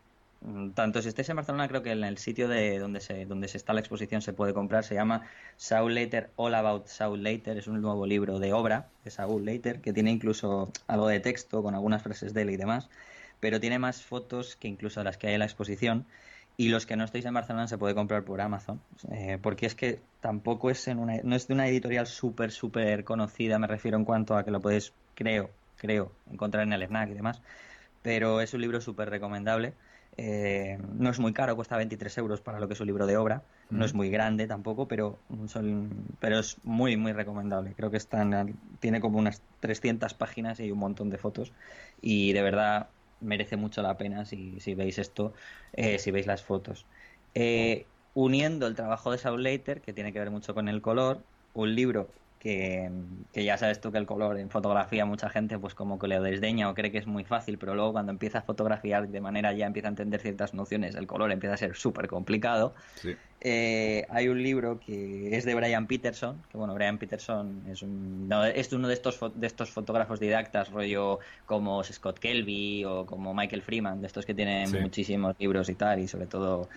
tanto 0.74 1.03
si 1.03 1.09
estáis 1.09 1.28
en 1.28 1.36
Barcelona, 1.36 1.68
creo 1.68 1.82
que 1.82 1.92
en 1.92 2.05
el 2.05 2.18
sitio 2.18 2.49
de 2.49 2.78
donde 2.78 3.01
se, 3.01 3.26
donde 3.26 3.49
se 3.49 3.57
está 3.57 3.72
la 3.72 3.80
exposición 3.80 4.22
se 4.22 4.32
puede 4.32 4.55
comprar. 4.55 4.84
Se 4.84 4.94
llama 4.94 5.22
Saul 5.57 5.94
Later, 5.94 6.30
All 6.36 6.55
About 6.55 6.86
Saul 6.86 7.22
Later. 7.22 7.57
Es 7.57 7.66
un 7.66 7.80
nuevo 7.80 8.07
libro 8.07 8.38
de 8.38 8.53
obra 8.53 8.88
de 9.05 9.11
Saul 9.11 9.44
Later 9.44 9.80
que 9.80 9.92
tiene 9.92 10.11
incluso 10.11 10.70
algo 10.86 11.09
de 11.09 11.20
texto 11.20 11.62
con 11.62 11.74
algunas 11.74 12.03
frases 12.03 12.32
de 12.32 12.42
él 12.42 12.51
y 12.51 12.57
demás. 12.57 12.88
Pero 13.40 13.61
tiene 13.61 13.78
más 13.78 14.03
fotos 14.03 14.57
que 14.57 14.68
incluso 14.68 15.03
las 15.03 15.18
que 15.18 15.28
hay 15.28 15.34
en 15.34 15.40
la 15.40 15.47
exposición 15.47 16.07
y 16.57 16.68
los 16.68 16.86
que 16.86 16.97
no 16.97 17.05
estéis 17.05 17.24
en 17.26 17.34
Barcelona 17.34 17.68
se 17.68 17.78
puede 17.78 17.94
comprar 17.94 18.24
por 18.24 18.40
Amazon, 18.40 18.80
eh, 19.11 19.38
porque 19.42 19.66
es 19.66 19.74
que 19.74 20.01
tampoco 20.20 20.70
es 20.70 20.88
en 20.88 20.99
una, 20.99 21.18
no 21.22 21.36
es 21.36 21.49
de 21.49 21.55
una 21.55 21.68
editorial 21.68 22.07
súper, 22.07 22.51
súper 22.51 23.05
conocida, 23.05 23.59
me 23.59 23.66
refiero 23.66 23.99
en 23.99 24.05
cuanto 24.05 24.36
a 24.36 24.44
que 24.44 24.51
lo 24.51 24.61
podéis, 24.61 24.92
creo, 25.14 25.51
creo, 25.76 26.12
encontrar 26.30 26.64
en 26.64 26.72
el 26.72 26.82
FNAC 26.84 27.11
y 27.11 27.14
demás, 27.14 27.42
pero 28.03 28.40
es 28.40 28.55
un 28.55 28.62
libro 28.62 28.80
súper 28.80 29.11
recomendable. 29.11 29.74
Eh, 30.19 30.79
no 30.95 31.11
es 31.11 31.19
muy 31.19 31.33
caro, 31.33 31.57
cuesta 31.57 31.77
23 31.77 32.17
euros 32.19 32.41
para 32.41 32.59
lo 32.59 32.69
que 32.69 32.75
es 32.75 32.81
un 32.81 32.87
libro 32.87 33.07
de 33.07 33.17
obra. 33.17 33.43
No 33.71 33.85
es 33.85 33.95
muy 33.95 34.11
grande 34.11 34.47
tampoco, 34.47 34.87
pero, 34.87 35.19
son, 35.49 35.91
pero 36.21 36.39
es 36.39 36.59
muy, 36.64 36.97
muy 36.97 37.12
recomendable. 37.12 37.75
Creo 37.75 37.91
que 37.91 37.97
están, 37.97 38.57
tiene 38.81 39.01
como 39.01 39.19
unas 39.19 39.43
300 39.61 40.14
páginas 40.14 40.61
y 40.61 40.71
un 40.71 40.79
montón 40.79 41.11
de 41.11 41.19
fotos. 41.19 41.53
Y 42.01 42.33
de 42.33 42.43
verdad, 42.43 42.89
merece 43.21 43.57
mucho 43.57 43.83
la 43.83 43.99
pena 43.99 44.25
si, 44.25 44.61
si 44.61 44.75
veis 44.75 44.99
esto, 44.99 45.35
eh, 45.73 45.99
si 45.99 46.11
veis 46.11 46.27
las 46.27 46.43
fotos. 46.43 46.87
Eh, 47.35 47.87
uniendo 48.14 48.67
el 48.67 48.75
trabajo 48.75 49.11
de 49.11 49.19
Saul 49.19 49.43
Leiter, 49.43 49.81
que 49.83 49.93
tiene 49.93 50.12
que 50.12 50.19
ver 50.19 50.31
mucho 50.31 50.55
con 50.55 50.69
el 50.69 50.81
color, 50.81 51.23
un 51.55 51.75
libro 51.75 52.09
que, 53.32 53.44
ya 53.44 53.59
sabes 53.59 53.80
tú 53.80 53.90
que 53.90 53.99
el 53.99 54.07
color 54.07 54.38
en 54.38 54.51
fotografía 54.51 55.05
mucha 55.05 55.28
gente 55.28 55.59
pues 55.59 55.74
como 55.74 55.99
que 55.99 56.07
le 56.07 56.20
desdeña 56.20 56.70
o 56.70 56.74
cree 56.74 56.92
que 56.92 56.99
es 56.99 57.07
muy 57.07 57.24
fácil, 57.24 57.59
pero 57.59 57.74
luego 57.74 57.92
cuando 57.92 58.12
empieza 58.12 58.38
a 58.38 58.42
fotografiar 58.42 59.09
de 59.09 59.20
manera 59.20 59.53
ya 59.53 59.66
empieza 59.66 59.88
a 59.88 59.90
entender 59.90 60.20
ciertas 60.20 60.55
nociones, 60.55 60.94
el 60.94 61.07
color 61.07 61.32
empieza 61.32 61.55
a 61.55 61.57
ser 61.57 61.74
súper 61.74 62.07
complicado. 62.07 62.74
Eh, 63.40 64.07
hay 64.09 64.28
un 64.28 64.42
libro 64.42 64.78
que 64.78 65.36
es 65.36 65.44
de 65.44 65.55
Brian 65.55 65.86
Peterson, 65.86 66.42
que 66.51 66.57
bueno, 66.57 66.74
Brian 66.74 66.99
Peterson 66.99 67.62
es, 67.68 67.82
un, 67.82 68.30
es 68.55 68.72
uno 68.72 68.88
de 68.88 68.94
estos, 68.94 69.18
de 69.34 69.47
estos 69.47 69.70
fotógrafos 69.70 70.20
didactas, 70.20 70.70
rollo 70.70 71.18
como 71.47 71.82
Scott 71.82 72.18
Kelby 72.18 72.84
o 72.84 73.07
como 73.07 73.34
Michael 73.34 73.62
Freeman, 73.62 74.01
de 74.01 74.07
estos 74.07 74.24
que 74.24 74.34
tienen 74.34 74.70
muchísimos 74.80 75.34
libros 75.38 75.68
y 75.68 75.74
tal, 75.74 75.99
y 75.99 76.09
sobre 76.09 76.26
todo 76.26 76.68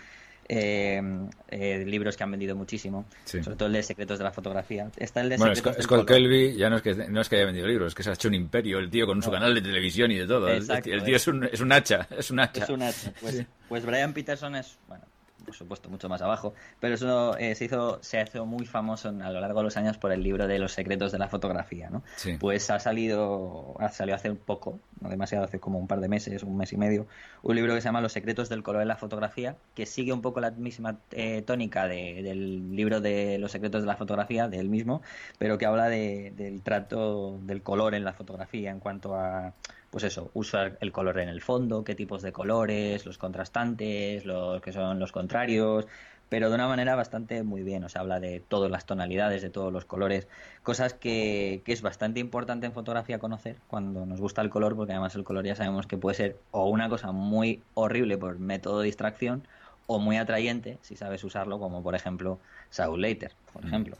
eh, 0.49 0.99
eh, 1.47 1.83
libros 1.85 2.17
que 2.17 2.23
han 2.23 2.31
vendido 2.31 2.55
mutísimo, 2.55 3.05
sobre 3.23 3.55
todo 3.55 3.67
el 3.67 3.73
de 3.73 3.83
Secretos 3.83 4.17
de 4.17 4.23
la 4.23 4.31
Fotografía. 4.31 4.89
Está 4.97 5.21
el 5.21 5.29
de 5.29 5.37
bueno, 5.37 5.55
Scott, 5.55 6.07
Kelby 6.07 6.57
ya 6.57 6.69
no 6.71 6.77
es, 6.77 6.81
que, 6.81 6.95
no 6.95 7.21
es 7.21 7.29
que 7.29 7.35
haya 7.35 7.45
vendido 7.45 7.67
libros, 7.67 7.89
es 7.89 7.95
que 7.95 8.01
se 8.01 8.09
ha 8.09 8.13
hecho 8.13 8.27
un 8.27 8.33
imperio 8.33 8.79
el 8.79 8.89
tío 8.89 9.05
con 9.05 9.21
su 9.21 9.29
canal 9.29 9.53
de 9.53 9.61
televisión 9.61 10.11
y 10.11 10.17
de 10.17 10.25
todo. 10.25 10.49
el, 10.49 10.65
tío 11.03 11.15
es 11.15 11.27
un, 11.27 11.43
es 11.45 11.61
un 11.61 11.71
hacha, 11.71 12.07
es 12.17 12.31
un 12.31 12.39
hacha. 12.39 12.63
Es 12.63 12.69
un 12.69 12.81
hacha. 12.81 13.13
Pues, 13.21 13.45
pues 13.69 13.85
Brian 13.85 14.11
Peterson 14.11 14.55
es, 14.55 14.79
bueno, 14.87 15.05
por 15.49 15.57
supuesto, 15.57 15.89
mucho 15.89 16.07
más 16.09 16.21
abajo. 16.21 16.53
Pero 16.79 16.93
eso 16.93 17.35
eh, 17.37 17.55
se 17.55 17.65
hizo 17.65 17.97
se 18.03 18.21
hizo 18.21 18.45
muy 18.45 18.67
famoso 18.67 19.09
a 19.09 19.31
lo 19.31 19.41
largo 19.41 19.59
de 19.59 19.63
los 19.63 19.77
años 19.77 19.97
por 19.97 20.11
el 20.11 20.21
libro 20.21 20.47
de 20.47 20.59
los 20.59 20.73
secretos 20.73 21.11
de 21.11 21.17
la 21.17 21.27
fotografía, 21.27 21.89
¿no? 21.89 22.03
Pues 22.39 22.69
ha 22.69 22.79
salido, 22.79 23.75
ha 23.79 23.89
salido 23.89 24.15
hace 24.15 24.29
un 24.29 24.37
poco, 24.37 24.79
no 25.01 25.09
demasiado, 25.09 25.45
hace 25.45 25.59
como 25.59 25.79
un 25.79 25.87
par 25.87 26.01
de 26.01 26.07
meses, 26.07 26.43
un 26.43 26.55
mes 26.55 26.71
y 26.71 26.77
medio, 26.77 27.07
un 27.41 27.55
libro 27.55 27.73
que 27.73 27.81
se 27.81 27.85
llama 27.85 27.99
Los 27.99 28.13
secretos 28.13 28.47
del 28.47 28.61
color 28.61 28.83
en 28.83 28.87
la 28.87 28.95
fotografía, 28.95 29.55
que 29.73 29.87
sigue 29.87 30.13
un 30.13 30.21
poco 30.21 30.39
la 30.39 30.51
misma 30.51 30.99
eh, 31.11 31.41
tónica 31.41 31.87
del 31.87 32.75
libro 32.75 33.01
de 33.01 33.39
los 33.39 33.51
secretos 33.51 33.81
de 33.81 33.87
la 33.87 33.95
fotografía, 33.95 34.47
del 34.47 34.69
mismo, 34.69 35.01
pero 35.39 35.57
que 35.57 35.65
habla 35.65 35.89
del 35.89 36.61
trato 36.61 37.39
del 37.41 37.63
color 37.63 37.95
en 37.95 38.03
la 38.03 38.13
fotografía 38.13 38.69
en 38.69 38.79
cuanto 38.79 39.15
a 39.15 39.53
pues 39.91 40.03
eso, 40.03 40.29
usar 40.33 40.77
el 40.81 40.91
color 40.91 41.19
en 41.19 41.29
el 41.29 41.41
fondo, 41.41 41.83
qué 41.83 41.95
tipos 41.95 42.21
de 42.21 42.31
colores, 42.31 43.05
los 43.05 43.17
contrastantes, 43.17 44.25
los 44.25 44.61
que 44.61 44.71
son 44.71 44.99
los 44.99 45.11
contrarios, 45.11 45.87
pero 46.29 46.49
de 46.49 46.55
una 46.55 46.67
manera 46.67 46.95
bastante 46.95 47.41
muy 47.43 47.63
bien, 47.63 47.83
o 47.83 47.89
sea, 47.89 48.01
habla 48.01 48.19
de 48.19 48.39
todas 48.39 48.69
las 48.69 48.85
tonalidades, 48.85 49.41
de 49.41 49.49
todos 49.49 49.73
los 49.73 49.85
colores, 49.85 50.27
cosas 50.61 50.93
que, 50.93 51.61
que 51.65 51.73
es 51.73 51.81
bastante 51.81 52.19
importante 52.19 52.67
en 52.67 52.73
fotografía 52.73 53.17
conocer 53.17 53.55
cuando 53.67 54.05
nos 54.05 54.21
gusta 54.21 54.41
el 54.41 54.49
color, 54.49 54.75
porque 54.75 54.93
además 54.93 55.15
el 55.15 55.23
color 55.23 55.45
ya 55.45 55.55
sabemos 55.55 55.87
que 55.87 55.97
puede 55.97 56.15
ser 56.15 56.37
o 56.51 56.69
una 56.69 56.87
cosa 56.87 57.11
muy 57.11 57.63
horrible 57.73 58.17
por 58.17 58.37
método 58.37 58.79
de 58.79 58.85
distracción, 58.85 59.43
o 59.91 59.97
muy 59.97 60.17
atrayente 60.17 60.77
si 60.81 60.95
sabes 60.95 61.23
usarlo, 61.23 61.57
como 61.57 61.81
por 61.81 61.95
ejemplo 61.95 62.39
Saul 62.69 63.01
Later, 63.01 63.31
por 63.51 63.63
mm. 63.63 63.67
ejemplo. 63.67 63.97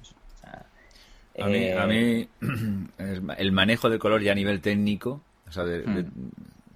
a, 1.40 1.48
mí, 1.48 1.72
a 1.72 1.88
mí 1.88 2.30
eh, 3.00 3.22
el 3.38 3.52
manejo 3.52 3.90
del 3.90 3.98
color 3.98 4.22
ya 4.22 4.34
a 4.34 4.36
nivel 4.36 4.62
técnico 4.62 5.22
Hmm. 5.56 6.06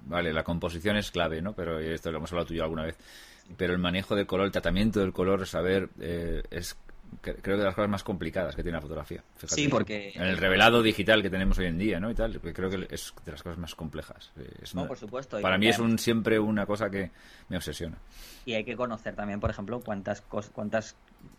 vale, 0.05 0.33
la 0.33 0.43
composición 0.43 0.97
es 0.97 1.11
clave, 1.11 1.41
¿no? 1.41 1.53
Pero 1.53 1.79
esto 1.79 2.11
lo 2.11 2.17
hemos 2.17 2.31
hablado 2.31 2.47
tú 2.47 2.53
y 2.53 2.57
yo 2.57 2.63
alguna 2.63 2.83
vez. 2.83 2.97
Pero 3.57 3.73
el 3.73 3.79
manejo 3.79 4.15
del 4.15 4.25
color, 4.25 4.45
el 4.45 4.51
tratamiento 4.51 4.99
del 4.99 5.11
color, 5.11 5.45
saber, 5.45 5.89
eh, 5.99 6.41
es 6.49 6.77
creo 7.21 7.35
que 7.41 7.51
de 7.51 7.63
las 7.63 7.75
cosas 7.75 7.89
más 7.89 8.03
complicadas 8.03 8.55
que 8.55 8.63
tiene 8.63 8.77
la 8.77 8.81
fotografía. 8.81 9.23
sí, 9.45 9.67
porque... 9.67 10.11
En 10.15 10.23
el 10.23 10.37
revelado 10.37 10.81
digital 10.81 11.21
que 11.21 11.29
tenemos 11.29 11.57
hoy 11.57 11.67
en 11.67 11.77
día, 11.77 11.99
¿no? 11.99 12.09
Y 12.09 12.15
tal, 12.15 12.39
creo 12.39 12.69
que 12.69 12.87
es 12.89 13.13
de 13.25 13.31
las 13.31 13.43
cosas 13.43 13.57
más 13.57 13.75
complejas. 13.75 14.31
no, 14.73 14.87
por 14.87 14.97
supuesto. 14.97 15.39
Para 15.41 15.57
mí 15.57 15.67
es 15.67 15.79
un, 15.79 15.99
siempre 15.99 16.39
una 16.39 16.65
cosa 16.65 16.89
que 16.89 17.11
me 17.49 17.57
obsesiona. 17.57 17.97
Y 18.45 18.53
hay 18.53 18.63
que 18.63 18.75
conocer 18.75 19.15
también, 19.15 19.39
por 19.39 19.49
ejemplo, 19.49 19.79
cuántas, 19.81 20.21
cuántas 20.21 20.95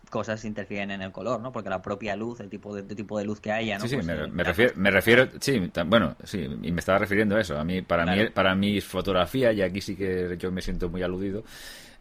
cosas 0.09 0.45
interfieren 0.45 0.91
en 0.91 1.01
el 1.01 1.11
color, 1.11 1.41
¿no? 1.41 1.51
Porque 1.51 1.69
la 1.69 1.81
propia 1.81 2.15
luz, 2.15 2.39
el 2.39 2.49
tipo 2.49 2.73
de, 2.75 2.83
tipo 2.83 3.17
de 3.17 3.25
luz 3.25 3.39
que 3.39 3.51
haya, 3.51 3.77
¿no? 3.77 3.83
Sí, 3.83 3.89
sí, 3.89 3.95
pues, 3.95 4.05
me, 4.05 4.13
eh, 4.13 4.45
refiero, 4.45 4.73
me 4.77 4.91
refiero, 4.91 5.27
sí, 5.39 5.71
bueno, 5.87 6.15
sí, 6.23 6.47
y 6.61 6.71
me 6.71 6.79
estaba 6.79 6.99
refiriendo 6.99 7.35
a 7.35 7.41
eso. 7.41 7.57
A 7.57 7.63
mí, 7.63 7.81
para 7.81 8.05
mí, 8.05 8.29
para 8.29 8.55
mi 8.55 8.79
fotografía, 8.81 9.51
y 9.51 9.61
aquí 9.61 9.81
sí 9.81 9.95
que 9.95 10.37
yo 10.37 10.51
me 10.51 10.61
siento 10.61 10.89
muy 10.89 11.01
aludido, 11.03 11.43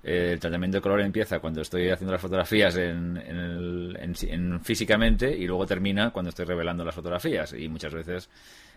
eh, 0.04 0.32
el 0.34 0.38
tratamiento 0.38 0.76
de 0.76 0.82
color 0.82 1.00
empieza 1.00 1.40
cuando 1.40 1.62
estoy 1.62 1.88
haciendo 1.88 2.12
las 2.12 2.20
fotografías 2.20 2.76
en, 2.76 3.16
en, 3.16 4.60
físicamente 4.60 5.34
y 5.34 5.46
luego 5.46 5.64
termina 5.66 6.10
cuando 6.10 6.28
estoy 6.28 6.44
revelando 6.44 6.84
las 6.84 6.94
fotografías. 6.94 7.54
Y 7.54 7.68
muchas 7.68 7.94
veces 7.94 8.28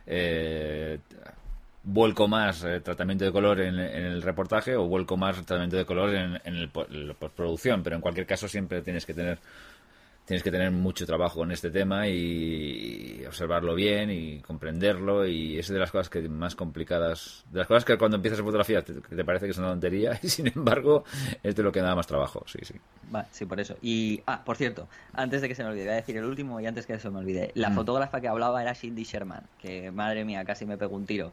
eh, 0.05 0.99
vuelco 1.87 2.27
más 2.27 2.63
eh, 2.65 2.81
tratamiento 2.81 3.23
de 3.23 3.31
color 3.31 3.61
en, 3.61 3.79
el 3.79 4.21
reportaje 4.21 4.75
o 4.75 4.87
vuelco 4.87 5.15
más 5.15 5.37
tratamiento 5.37 5.77
de 5.77 5.85
color 5.85 6.13
en, 6.13 6.39
en 6.43 7.07
la 7.07 7.13
postproducción. 7.13 7.81
Pero 7.81 7.95
en 7.95 8.01
cualquier 8.01 8.27
caso 8.27 8.47
siempre 8.47 8.81
tienes 8.81 9.05
que 9.05 9.13
tener 9.13 9.39
tienes 10.27 10.43
que 10.43 10.51
tener 10.51 10.71
mucho 10.71 11.05
trabajo 11.05 11.45
en 11.45 11.51
este 11.51 11.71
tema 11.71 12.05
y, 12.09 13.23
observarlo 13.25 13.73
bien 13.75 14.11
y 14.11 14.39
comprenderlo 14.41 15.25
y 15.25 15.57
es 15.57 15.69
de 15.69 15.79
las 15.79 15.89
cosas 15.89 16.09
que 16.09 16.27
más 16.27 16.53
complicadas, 16.53 17.45
de 17.49 17.59
las 17.59 17.67
cosas 17.67 17.85
que 17.85 17.97
cuando 17.97 18.17
empiezas 18.17 18.41
a 18.41 18.43
fotografía 18.43 18.81
te, 18.81 18.93
te 18.93 19.23
parece 19.23 19.45
que 19.45 19.51
es 19.51 19.57
una 19.57 19.69
tontería 19.69 20.19
y 20.21 20.27
sin 20.27 20.47
embargo 20.47 21.05
es 21.41 21.55
de 21.55 21.63
lo 21.63 21.71
que 21.71 21.81
da 21.81 21.95
más 21.95 22.07
trabajo, 22.07 22.43
sí, 22.45 22.59
sí. 22.61 22.75
sí, 23.31 23.45
por 23.45 23.59
eso. 23.59 23.77
Y, 23.81 24.21
ah, 24.27 24.41
por 24.43 24.57
cierto, 24.57 24.89
antes 25.13 25.41
de 25.41 25.47
que 25.47 25.55
se 25.55 25.63
me 25.63 25.69
olvide, 25.69 25.85
voy 25.85 25.93
a 25.93 25.95
decir 25.95 26.17
el 26.17 26.25
último 26.25 26.59
y 26.59 26.65
antes 26.65 26.85
que 26.85 26.99
se 26.99 27.09
me 27.09 27.19
olvide, 27.19 27.51
la 27.55 27.69
mm. 27.69 27.75
fotógrafa 27.75 28.19
que 28.19 28.27
hablaba 28.27 28.61
era 28.61 28.75
Cindy 28.75 29.03
Sherman, 29.03 29.43
que 29.57 29.91
madre 29.91 30.25
mía, 30.25 30.43
casi 30.43 30.65
me 30.65 30.77
pegó 30.77 30.97
un 30.97 31.05
tiro. 31.05 31.31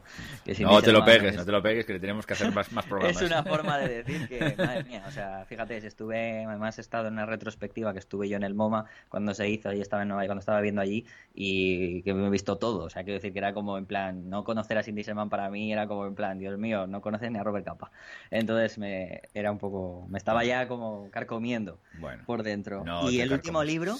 no 0.59 0.81
te 0.81 0.93
lo 0.93 1.03
pegues, 1.03 1.35
no 1.35 1.43
te 1.43 1.51
lo 1.51 1.61
pegues, 1.61 1.85
que 1.85 1.93
le 1.93 1.99
tenemos 1.99 2.25
que 2.25 2.33
hacer 2.33 2.53
más, 2.53 2.71
más 2.71 2.85
programas. 2.89 3.21
es 3.21 3.29
una 3.29 3.43
forma 3.43 3.77
de 3.77 4.03
decir 4.03 4.27
que, 4.29 4.55
madre 4.57 4.85
mía, 4.85 5.03
o 5.05 5.11
sea, 5.11 5.43
fíjate, 5.45 5.85
estuve, 5.85 6.45
además 6.45 6.77
he 6.77 6.81
estado 6.81 7.07
en 7.07 7.15
una 7.15 7.25
retrospectiva 7.25 7.91
que 7.91 7.99
estuve 7.99 8.29
yo 8.29 8.37
en 8.37 8.43
el 8.43 8.53
MoMA 8.53 8.84
cuando 9.09 9.33
se 9.33 9.49
hizo 9.49 9.71
y 9.73 9.81
estaba 9.81 10.03
en 10.03 10.09
Nueva 10.09 10.25
cuando 10.25 10.39
estaba 10.39 10.61
viendo 10.61 10.81
allí 10.81 11.05
y 11.33 12.01
que 12.03 12.13
me 12.13 12.27
he 12.27 12.29
visto 12.29 12.57
todo. 12.57 12.85
O 12.85 12.89
sea, 12.89 13.03
quiero 13.03 13.15
decir 13.15 13.33
que 13.33 13.39
era 13.39 13.53
como 13.53 13.77
en 13.77 13.85
plan, 13.85 14.29
no 14.29 14.43
conocer 14.43 14.77
a 14.77 14.83
Cindy 14.83 15.03
Sherman 15.03 15.29
para 15.29 15.49
mí 15.49 15.71
era 15.71 15.87
como 15.87 16.05
en 16.05 16.15
plan, 16.15 16.39
Dios 16.39 16.57
mío, 16.57 16.87
no 16.87 17.01
conoces 17.01 17.31
ni 17.31 17.37
a 17.37 17.43
Robert 17.43 17.65
Capa. 17.65 17.91
Entonces 18.31 18.77
me 18.77 19.21
era 19.33 19.51
un 19.51 19.57
poco, 19.57 20.05
me 20.09 20.17
estaba 20.17 20.43
ya 20.43 20.67
como 20.67 21.09
carcomiendo 21.11 21.79
por 22.25 22.43
dentro. 22.43 22.83
y 23.09 23.19
el 23.19 23.31
último 23.31 23.63
libro, 23.63 23.95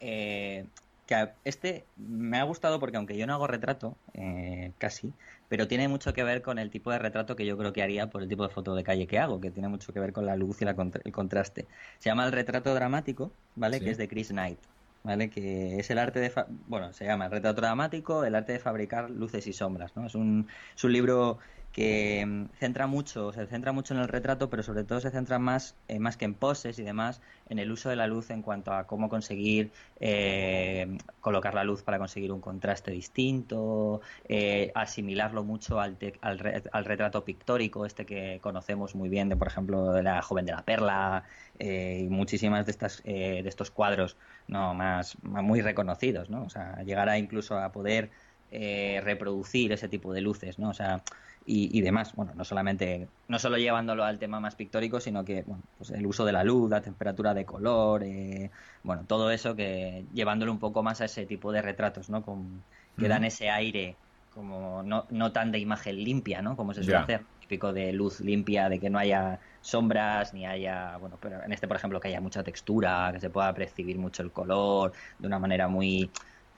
eh, 0.00 0.66
que 1.06 1.28
este 1.44 1.84
me 1.96 2.38
ha 2.38 2.44
gustado 2.44 2.78
porque 2.80 2.96
aunque 2.96 3.16
yo 3.16 3.26
no 3.26 3.34
hago 3.34 3.46
retrato, 3.46 3.96
eh, 4.14 4.72
casi, 4.78 5.12
pero 5.52 5.68
tiene 5.68 5.86
mucho 5.86 6.14
que 6.14 6.24
ver 6.24 6.40
con 6.40 6.58
el 6.58 6.70
tipo 6.70 6.90
de 6.92 6.98
retrato 6.98 7.36
que 7.36 7.44
yo 7.44 7.58
creo 7.58 7.74
que 7.74 7.82
haría 7.82 8.08
por 8.08 8.22
el 8.22 8.28
tipo 8.30 8.42
de 8.42 8.48
foto 8.48 8.74
de 8.74 8.82
calle 8.82 9.06
que 9.06 9.18
hago, 9.18 9.38
que 9.38 9.50
tiene 9.50 9.68
mucho 9.68 9.92
que 9.92 10.00
ver 10.00 10.14
con 10.14 10.24
la 10.24 10.34
luz 10.34 10.62
y 10.62 10.64
el 10.64 11.12
contraste. 11.12 11.66
Se 11.98 12.08
llama 12.08 12.24
El 12.24 12.32
retrato 12.32 12.72
dramático, 12.74 13.32
¿vale? 13.54 13.78
Que 13.78 13.90
es 13.90 13.98
de 13.98 14.08
Chris 14.08 14.28
Knight. 14.28 14.58
¿vale? 15.02 15.28
Que 15.28 15.78
es 15.78 15.90
el 15.90 15.98
arte 15.98 16.20
de, 16.20 16.32
bueno, 16.68 16.94
se 16.94 17.04
llama 17.04 17.26
el 17.26 17.32
retrato 17.32 17.60
dramático, 17.60 18.24
el 18.24 18.34
arte 18.34 18.54
de 18.54 18.60
fabricar 18.60 19.10
luces 19.10 19.46
y 19.46 19.52
sombras, 19.52 19.94
¿no? 19.94 20.06
Es 20.06 20.14
un, 20.14 20.48
es 20.74 20.84
un 20.84 20.92
libro 20.94 21.36
que 21.72 22.24
mm, 22.26 22.48
centra 22.58 22.86
mucho, 22.86 23.32
se 23.32 23.46
centra 23.46 23.72
mucho 23.72 23.94
en 23.94 24.00
el 24.00 24.08
retrato, 24.08 24.50
pero 24.50 24.62
sobre 24.62 24.84
todo 24.84 25.00
se 25.00 25.10
centra 25.10 25.38
más, 25.38 25.74
eh, 25.88 25.98
más 25.98 26.16
que 26.16 26.26
en 26.26 26.34
poses 26.34 26.78
y 26.78 26.82
demás, 26.82 27.20
en 27.48 27.58
el 27.58 27.72
uso 27.72 27.88
de 27.88 27.96
la 27.96 28.06
luz 28.06 28.30
en 28.30 28.42
cuanto 28.42 28.72
a 28.72 28.86
cómo 28.86 29.08
conseguir 29.08 29.72
eh, 29.98 30.98
colocar 31.20 31.54
la 31.54 31.64
luz 31.64 31.82
para 31.82 31.98
conseguir 31.98 32.30
un 32.32 32.40
contraste 32.40 32.90
distinto, 32.90 34.02
eh, 34.28 34.70
asimilarlo 34.74 35.44
mucho 35.44 35.80
al, 35.80 35.96
al, 36.20 36.84
retrato 36.84 37.24
pictórico, 37.24 37.86
este 37.86 38.04
que 38.04 38.38
conocemos 38.42 38.94
muy 38.94 39.08
bien, 39.08 39.28
de 39.28 39.36
por 39.36 39.48
ejemplo, 39.48 39.92
de 39.92 40.02
la 40.02 40.20
joven 40.22 40.44
de 40.46 40.52
la 40.52 40.62
perla 40.62 41.24
y 41.58 42.08
muchísimas 42.08 42.66
de 42.66 42.72
estas 42.72 43.02
de 43.04 43.44
estos 43.46 43.70
cuadros 43.70 44.16
no 44.48 44.74
más, 44.74 45.16
más 45.22 45.44
muy 45.44 45.60
reconocidos, 45.60 46.28
¿no? 46.28 46.44
O 46.44 46.50
sea, 46.50 46.82
llegar 46.82 47.08
a 47.08 47.18
incluso 47.18 47.56
a 47.56 47.70
poder 47.70 48.10
reproducir 48.50 49.72
ese 49.72 49.88
tipo 49.88 50.12
de 50.12 50.22
luces, 50.22 50.58
¿no? 50.58 50.70
O 50.70 50.74
sea, 50.74 51.02
y, 51.44 51.80
demás. 51.80 52.14
Bueno, 52.14 52.32
no 52.34 52.44
solamente, 52.44 53.08
no 53.28 53.38
solo 53.38 53.56
llevándolo 53.58 54.04
al 54.04 54.18
tema 54.18 54.40
más 54.40 54.54
pictórico, 54.54 55.00
sino 55.00 55.24
que 55.24 55.42
bueno, 55.42 55.62
pues 55.78 55.90
el 55.90 56.06
uso 56.06 56.24
de 56.24 56.32
la 56.32 56.44
luz, 56.44 56.70
la 56.70 56.80
temperatura 56.80 57.34
de 57.34 57.44
color, 57.44 58.02
eh, 58.04 58.50
bueno, 58.82 59.04
todo 59.06 59.30
eso 59.30 59.56
que 59.56 60.04
llevándolo 60.12 60.52
un 60.52 60.58
poco 60.58 60.82
más 60.82 61.00
a 61.00 61.06
ese 61.06 61.26
tipo 61.26 61.52
de 61.52 61.62
retratos, 61.62 62.10
¿no? 62.10 62.22
Con, 62.22 62.62
que 62.98 63.08
dan 63.08 63.24
ese 63.24 63.50
aire 63.50 63.96
como 64.34 64.82
no, 64.82 65.06
no 65.10 65.32
tan 65.32 65.52
de 65.52 65.58
imagen 65.58 66.02
limpia, 66.02 66.42
¿no? 66.42 66.56
Como 66.56 66.74
se 66.74 66.82
suele 66.82 66.98
hacer, 66.98 67.22
típico 67.40 67.72
de 67.72 67.92
luz 67.92 68.20
limpia, 68.20 68.68
de 68.68 68.78
que 68.78 68.88
no 68.88 68.98
haya 68.98 69.38
sombras, 69.60 70.32
ni 70.32 70.46
haya, 70.46 70.96
bueno, 70.96 71.18
pero 71.20 71.42
en 71.42 71.52
este, 71.52 71.68
por 71.68 71.76
ejemplo, 71.76 72.00
que 72.00 72.08
haya 72.08 72.20
mucha 72.20 72.42
textura, 72.42 73.10
que 73.12 73.20
se 73.20 73.30
pueda 73.30 73.52
percibir 73.52 73.98
mucho 73.98 74.22
el 74.22 74.30
color 74.30 74.92
de 75.18 75.26
una 75.26 75.38
manera 75.38 75.68
muy... 75.68 76.10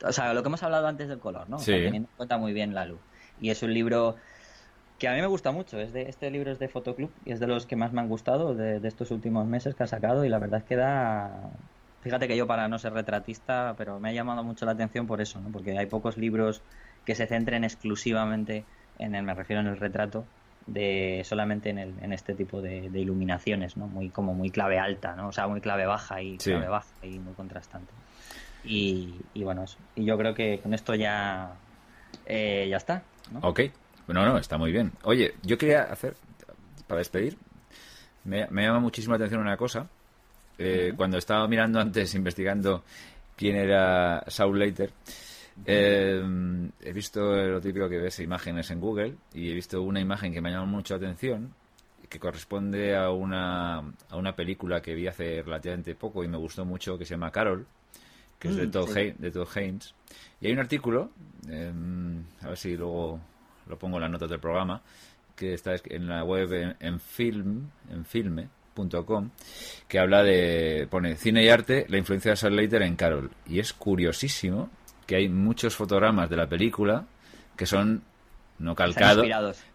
O 0.04 0.12
sea, 0.12 0.32
lo 0.34 0.42
que 0.42 0.48
hemos 0.48 0.62
hablado 0.62 0.86
antes 0.86 1.08
del 1.08 1.18
color, 1.18 1.48
¿no? 1.48 1.58
teniendo 1.58 1.96
en 1.96 2.16
cuenta 2.16 2.38
muy 2.38 2.52
bien 2.52 2.74
la 2.74 2.84
luz. 2.84 3.00
Y 3.40 3.50
es 3.50 3.62
un 3.62 3.74
libro 3.74 4.16
que 4.98 5.08
a 5.08 5.12
mí 5.12 5.20
me 5.20 5.26
gusta 5.26 5.50
mucho. 5.50 5.78
Es 5.78 5.92
de, 5.92 6.08
este 6.08 6.30
libro 6.30 6.50
es 6.50 6.58
de 6.58 6.68
Fotoclub 6.68 7.10
y 7.24 7.32
es 7.32 7.40
de 7.40 7.46
los 7.46 7.66
que 7.66 7.76
más 7.76 7.92
me 7.92 8.00
han 8.00 8.08
gustado 8.08 8.54
de, 8.54 8.86
estos 8.86 9.10
últimos 9.10 9.46
meses 9.46 9.74
que 9.74 9.82
ha 9.82 9.86
sacado 9.86 10.24
y 10.24 10.28
la 10.28 10.38
verdad 10.38 10.60
es 10.60 10.64
que 10.64 10.76
da... 10.76 11.50
Fíjate 12.02 12.28
que 12.28 12.36
yo 12.36 12.46
para 12.46 12.68
no 12.68 12.78
ser 12.78 12.92
retratista, 12.92 13.74
pero 13.78 13.98
me 13.98 14.10
ha 14.10 14.12
llamado 14.12 14.44
mucho 14.44 14.66
la 14.66 14.72
atención 14.72 15.06
por 15.06 15.22
eso, 15.22 15.40
¿no? 15.40 15.50
porque 15.50 15.76
hay 15.78 15.86
pocos 15.86 16.18
libros 16.18 16.60
que 17.06 17.14
se 17.14 17.26
centren 17.26 17.64
exclusivamente 17.64 18.64
en 18.98 19.14
el, 19.14 19.22
me 19.22 19.34
refiero 19.34 19.62
en 19.62 19.68
el 19.68 19.78
retrato, 19.78 20.26
de 20.66 21.22
solamente 21.24 21.70
en, 21.70 21.78
el, 21.78 21.94
en 22.00 22.12
este 22.12 22.34
tipo 22.34 22.62
de, 22.62 22.90
iluminaciones, 22.94 23.76
¿no? 23.76 23.86
Muy 23.86 24.08
como 24.08 24.34
muy 24.34 24.50
clave 24.50 24.78
alta, 24.78 25.14
¿no? 25.14 25.28
O 25.28 25.32
sea, 25.32 25.46
muy 25.46 25.60
clave 25.60 25.84
baja 25.84 26.22
y 26.22 26.38
clave 26.38 26.68
baja 26.68 26.88
y 27.02 27.18
muy 27.18 27.34
contrastante. 27.34 27.92
Y, 28.64 29.20
bueno, 29.34 29.64
eso. 29.64 29.76
Y 29.94 30.06
yo 30.06 30.16
creo 30.16 30.34
que 30.34 30.58
con 30.60 30.72
esto 30.72 30.94
ya 30.94 31.52
eh, 32.24 32.66
ya 32.70 32.78
está. 32.78 33.02
¿no? 33.30 33.40
Ok, 33.40 33.60
no, 34.08 34.24
no, 34.24 34.38
está 34.38 34.58
muy 34.58 34.72
bien. 34.72 34.92
Oye, 35.02 35.34
yo 35.42 35.56
quería 35.56 35.84
hacer, 35.84 36.14
para 36.86 36.98
despedir, 36.98 37.36
me, 38.24 38.46
llama 38.50 38.80
muchísimo 38.80 39.12
la 39.12 39.16
atención 39.16 39.40
una 39.40 39.56
cosa. 39.56 39.88
Eh, 40.58 40.92
cuando 40.96 41.18
estaba 41.18 41.46
mirando 41.48 41.80
antes, 41.80 42.14
investigando 42.16 42.84
quién 43.36 43.56
era 43.56 44.24
Saul 44.28 44.58
Leiter, 44.58 44.90
eh, 45.66 46.22
he 46.80 46.92
visto 46.92 47.20
lo 47.20 47.60
típico 47.60 47.88
que 47.88 47.98
ves 47.98 48.18
imágenes 48.20 48.70
en 48.70 48.80
Google 48.80 49.14
y 49.34 49.50
he 49.50 49.54
visto 49.54 49.82
una 49.82 50.00
imagen 50.00 50.32
que 50.32 50.40
me 50.40 50.48
ha 50.48 50.52
llamado 50.52 50.70
mucho 50.70 50.94
la 50.94 51.06
atención 51.06 51.54
que 52.08 52.18
corresponde 52.18 52.96
a 52.96 53.10
una, 53.10 53.78
a 53.78 54.16
una 54.16 54.34
película 54.34 54.80
que 54.80 54.94
vi 54.94 55.06
hace 55.06 55.42
relativamente 55.42 55.94
poco 55.94 56.22
y 56.22 56.28
me 56.28 56.36
gustó 56.36 56.64
mucho 56.64 56.98
que 56.98 57.04
se 57.04 57.14
llama 57.14 57.30
Carol 57.30 57.66
que 58.38 58.48
es 58.48 58.56
de, 58.56 58.66
mm, 58.66 58.70
Todd 58.70 59.48
Haynes 59.56 59.94
y 60.40 60.46
hay 60.46 60.52
un 60.52 60.58
artículo 60.58 61.10
em, 61.48 62.22
a 62.42 62.48
ver 62.48 62.56
si 62.56 62.76
luego 62.76 63.20
lo 63.68 63.78
pongo 63.78 63.96
en 63.96 64.02
las 64.02 64.10
notas 64.10 64.30
del 64.30 64.40
programa, 64.40 64.82
que 65.36 65.54
está 65.54 65.74
en 65.86 66.08
la 66.08 66.24
web 66.24 66.76
en, 66.78 67.00
film, 67.00 67.68
en 67.90 68.04
filme.com, 68.04 69.30
que 69.88 69.98
habla 69.98 70.22
de, 70.22 70.86
pone 70.90 71.16
cine 71.16 71.44
y 71.44 71.48
arte, 71.48 71.86
la 71.88 71.98
influencia 71.98 72.32
de 72.32 72.36
Slater 72.36 72.82
en 72.82 72.96
Carol. 72.96 73.30
Y 73.46 73.58
es 73.58 73.72
curiosísimo 73.72 74.70
que 75.06 75.16
hay 75.16 75.28
muchos 75.28 75.76
fotogramas 75.76 76.30
de 76.30 76.36
la 76.36 76.48
película 76.48 77.06
que 77.56 77.66
son 77.66 78.02
no 78.58 78.74
calcados, 78.74 79.26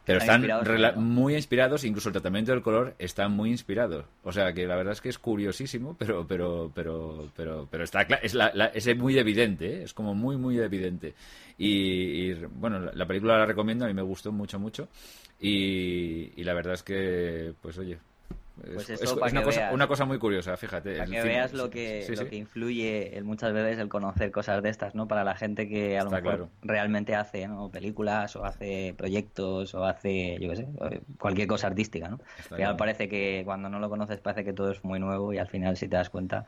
pero 0.06 0.20
están, 0.20 0.48
muy 0.96 1.36
inspirados, 1.36 1.84
incluso 1.84 2.10
el 2.10 2.14
tratamiento 2.14 2.52
del 2.52 2.62
color 2.62 2.96
está 2.98 3.28
muy 3.28 3.52
inspirado. 3.52 4.06
O 4.24 4.32
sea 4.32 4.54
que 4.54 4.66
la 4.66 4.76
verdad 4.76 4.94
es 4.94 5.02
que 5.02 5.10
es 5.10 5.20
curiosísimo, 5.20 5.96
pero 5.98 6.26
pero 6.28 6.72
pero 6.74 7.30
pero 7.36 7.68
pero 7.70 7.84
está 7.84 8.02
es, 8.02 8.36
es 8.74 8.98
muy 8.98 9.18
evidente, 9.18 9.66
¿eh? 9.66 9.84
es 9.84 9.94
como 9.94 10.16
muy 10.16 10.38
muy 10.38 10.60
evidente. 10.60 11.14
Y, 11.58 12.34
bueno, 12.34 12.80
la, 12.80 13.06
película 13.06 13.38
la 13.38 13.46
recomiendo, 13.46 13.84
a 13.84 13.90
mí 13.90 13.94
me 13.94 14.02
gustó 14.02 14.32
mucho 14.32 14.60
mucho 14.60 14.88
y, 15.42 16.32
y 16.40 16.44
la 16.46 16.54
verdad 16.54 16.76
es 16.76 16.84
que 16.84 17.54
pues 17.62 17.78
oye, 17.78 18.00
pues 18.74 18.90
es, 18.90 19.12
una, 19.12 19.44
cosa, 19.44 19.70
una, 19.72 19.88
cosa, 19.88 20.06
muy 20.06 20.20
curiosa, 20.20 20.56
fíjate. 20.58 20.98
Para 20.98 21.10
que 21.10 21.22
veas 21.22 21.54
lo 21.54 21.70
que, 21.70 22.06
lo 22.16 22.28
que 22.28 22.36
influye 22.36 23.18
el, 23.18 23.24
muchas 23.24 23.54
veces 23.54 23.80
el 23.80 23.90
conocer 23.90 24.32
cosas 24.32 24.62
de 24.62 24.70
estas, 24.70 24.96
¿no? 24.96 25.08
Para 25.08 25.24
la 25.24 25.36
gente 25.36 25.68
que 25.68 25.98
a 25.98 26.04
lo 26.04 26.12
mejor 26.12 26.50
realmente 26.62 27.16
hace 27.16 27.48
¿no? 27.48 27.70
películas 27.70 28.36
o 28.36 28.46
hace 28.46 28.94
proyectos 28.98 29.74
o 29.74 29.86
hace, 29.86 30.38
yo 30.40 30.50
qué 30.50 30.56
sé, 30.56 30.68
cualquier 31.18 31.48
cosa 31.48 31.68
artística, 31.68 32.10
¿no? 32.10 32.20
Parece 32.78 33.08
que 33.08 33.44
cuando 33.46 33.70
no 33.70 33.80
lo 33.80 33.90
conoces 33.90 34.20
parece 34.20 34.44
que 34.44 34.54
todo 34.54 34.72
es 34.72 34.84
muy 34.84 35.00
nuevo 35.00 35.34
y 35.34 35.38
al 35.38 35.48
final, 35.48 35.78
si 35.78 35.88
te 35.88 35.96
das 35.96 36.10
cuenta, 36.10 36.46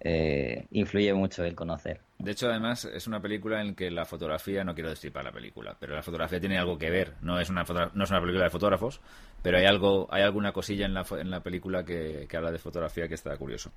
eh, 0.00 0.66
influye 0.70 1.12
mucho 1.14 1.44
el 1.44 1.54
conocer. 1.54 2.00
De 2.18 2.30
hecho, 2.30 2.48
además, 2.48 2.84
es 2.84 3.06
una 3.06 3.20
película 3.20 3.60
en 3.60 3.74
que 3.74 3.90
la 3.90 4.04
fotografía, 4.04 4.64
no 4.64 4.74
quiero 4.74 4.90
destripar 4.90 5.24
la 5.24 5.32
película, 5.32 5.76
pero 5.78 5.94
la 5.94 6.02
fotografía 6.02 6.40
tiene 6.40 6.58
algo 6.58 6.78
que 6.78 6.90
ver. 6.90 7.14
No 7.20 7.40
es 7.40 7.50
una, 7.50 7.64
no 7.92 8.04
es 8.04 8.10
una 8.10 8.20
película 8.20 8.44
de 8.44 8.50
fotógrafos, 8.50 9.00
pero 9.44 9.58
hay 9.58 9.66
algo 9.66 10.08
hay 10.10 10.22
alguna 10.22 10.52
cosilla 10.52 10.86
en 10.86 10.94
la, 10.94 11.04
en 11.18 11.30
la 11.30 11.40
película 11.40 11.84
que, 11.84 12.26
habla 12.34 12.50
de 12.50 12.58
fotografía 12.58 13.06
que 13.06 13.14
está 13.14 13.36
curioso. 13.36 13.72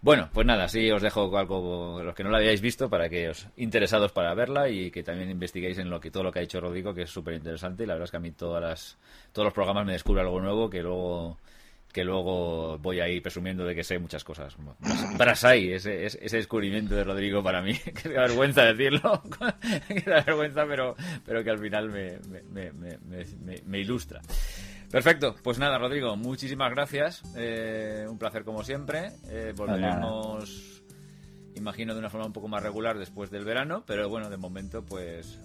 Bueno, 0.00 0.28
pues 0.32 0.44
nada, 0.44 0.66
sí 0.66 0.90
os 0.90 1.00
dejo 1.00 1.38
algo, 1.38 2.02
los 2.02 2.12
que 2.12 2.24
no 2.24 2.30
la 2.30 2.38
hayáis 2.38 2.60
visto, 2.60 2.90
para 2.90 3.08
que 3.08 3.28
os 3.28 3.46
interesados 3.56 4.10
para 4.10 4.34
verla 4.34 4.68
y 4.68 4.90
que 4.90 5.04
también 5.04 5.30
investiguéis 5.30 5.78
en 5.78 5.90
lo 5.90 6.00
que 6.00 6.10
todo 6.10 6.24
lo 6.24 6.32
que 6.32 6.40
ha 6.40 6.42
dicho 6.42 6.60
Rodrigo, 6.60 6.92
que 6.92 7.02
es 7.02 7.10
súper 7.10 7.34
interesante. 7.34 7.84
Y 7.84 7.86
la 7.86 7.94
verdad 7.94 8.06
es 8.06 8.10
que 8.10 8.16
a 8.16 8.20
mí 8.20 8.32
todas 8.32 8.60
las, 8.60 8.98
todos 9.32 9.46
los 9.46 9.54
programas 9.54 9.86
me 9.86 9.92
descubre 9.92 10.22
algo 10.22 10.40
nuevo 10.40 10.68
que 10.68 10.82
luego 10.82 11.38
que 11.92 12.04
luego 12.04 12.78
voy 12.78 13.00
ahí 13.00 13.20
presumiendo 13.20 13.64
de 13.64 13.74
que 13.74 13.84
sé 13.84 13.98
muchas 13.98 14.24
cosas. 14.24 14.56
Brasai, 15.18 15.72
ese, 15.74 16.06
ese 16.06 16.36
descubrimiento 16.36 16.96
de 16.96 17.04
Rodrigo 17.04 17.44
para 17.44 17.62
mí, 17.62 17.74
que 18.02 18.08
da 18.08 18.22
vergüenza 18.22 18.64
decirlo, 18.64 19.22
que 19.88 20.10
da 20.10 20.22
vergüenza, 20.22 20.66
pero, 20.66 20.96
pero 21.24 21.44
que 21.44 21.50
al 21.50 21.58
final 21.58 21.90
me, 21.90 22.18
me, 22.50 22.72
me, 22.72 23.62
me 23.64 23.78
ilustra. 23.78 24.20
Perfecto, 24.92 25.34
pues 25.42 25.58
nada, 25.58 25.78
Rodrigo, 25.78 26.16
muchísimas 26.16 26.70
gracias. 26.70 27.22
Eh, 27.34 28.04
un 28.06 28.18
placer 28.18 28.44
como 28.44 28.62
siempre. 28.62 29.12
Eh, 29.30 29.54
volveremos 29.56 30.81
imagino 31.54 31.94
de 31.94 32.00
una 32.00 32.10
forma 32.10 32.26
un 32.26 32.32
poco 32.32 32.48
más 32.48 32.62
regular 32.62 32.98
después 32.98 33.30
del 33.30 33.44
verano, 33.44 33.84
pero 33.86 34.08
bueno, 34.08 34.30
de 34.30 34.36
momento 34.36 34.84
pues 34.84 35.38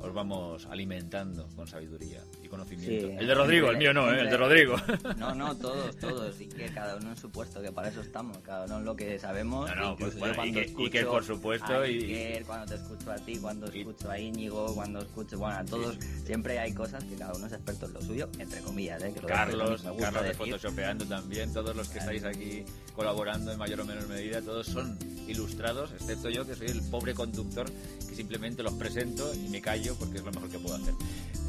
os, 0.00 0.12
vamos 0.12 0.66
alimentando 0.66 1.48
con 1.56 1.66
sabiduría 1.66 2.22
y 2.42 2.48
conocimiento. 2.48 3.08
el 3.18 3.26
de 3.26 3.34
Rodrigo, 3.34 3.70
el 3.70 3.76
mío 3.76 3.92
no, 3.92 4.12
¿eh? 4.12 4.20
el 4.20 4.30
de 4.30 4.36
Rodrigo. 4.36 4.76
No, 5.16 5.34
no, 5.34 5.56
todos, 5.56 5.96
todos, 5.98 6.40
y 6.40 6.48
que 6.48 6.66
cada 6.66 6.96
uno 6.96 7.10
en 7.10 7.16
su 7.16 7.30
puesto, 7.30 7.62
que 7.62 7.70
para 7.70 7.88
eso 7.88 8.00
estamos, 8.00 8.38
cada 8.38 8.64
uno 8.66 8.78
en 8.78 8.84
lo 8.84 8.96
que 8.96 9.18
sabemos. 9.18 9.70
No, 9.76 9.96
pues, 9.96 10.16
y, 10.44 10.90
que, 10.90 11.04
por 11.04 11.24
supuesto... 11.24 11.86
y... 11.86 12.42
cuando 12.46 12.66
te 12.66 12.74
escucho 12.74 13.12
a 13.12 13.16
ti, 13.16 13.36
cuando 13.38 13.66
escucho 13.66 14.10
a 14.10 14.18
Íñigo, 14.18 14.74
cuando 14.74 15.00
escucho, 15.00 15.38
bueno, 15.38 15.58
a 15.58 15.64
todos, 15.64 15.96
siempre 16.24 16.58
hay 16.58 16.72
cosas 16.72 17.04
que 17.04 17.16
cada 17.16 17.34
uno 17.34 17.46
es 17.46 17.52
experto 17.52 17.86
en 17.86 17.92
lo 17.94 18.02
suyo, 18.02 18.28
entre 18.38 18.60
comillas, 18.62 19.02
¿eh? 19.02 19.14
Carlos, 19.26 19.82
Carlos 20.00 20.24
de 20.24 20.34
Photoshopeando 20.34 21.04
también, 21.04 21.52
todos 21.52 21.76
los 21.76 21.88
que 21.88 21.98
estáis 21.98 22.24
aquí 22.24 22.64
colaborando 22.94 23.52
en 23.52 23.58
mayor 23.58 23.80
o 23.80 23.84
menor 23.84 24.08
medida, 24.08 24.40
todos 24.40 24.66
son 24.66 24.98
ilustrados 25.28 25.51
ilustrados, 25.52 25.90
excepto 25.92 26.30
yo 26.30 26.46
que 26.46 26.54
soy 26.54 26.68
el 26.68 26.82
pobre 26.82 27.14
conductor 27.14 27.66
que 28.08 28.14
simplemente 28.14 28.62
los 28.62 28.72
presento 28.74 29.32
y 29.34 29.48
me 29.48 29.60
callo 29.60 29.94
porque 29.96 30.18
es 30.18 30.24
lo 30.24 30.32
mejor 30.32 30.48
que 30.48 30.58
puedo 30.58 30.76
hacer. 30.76 30.94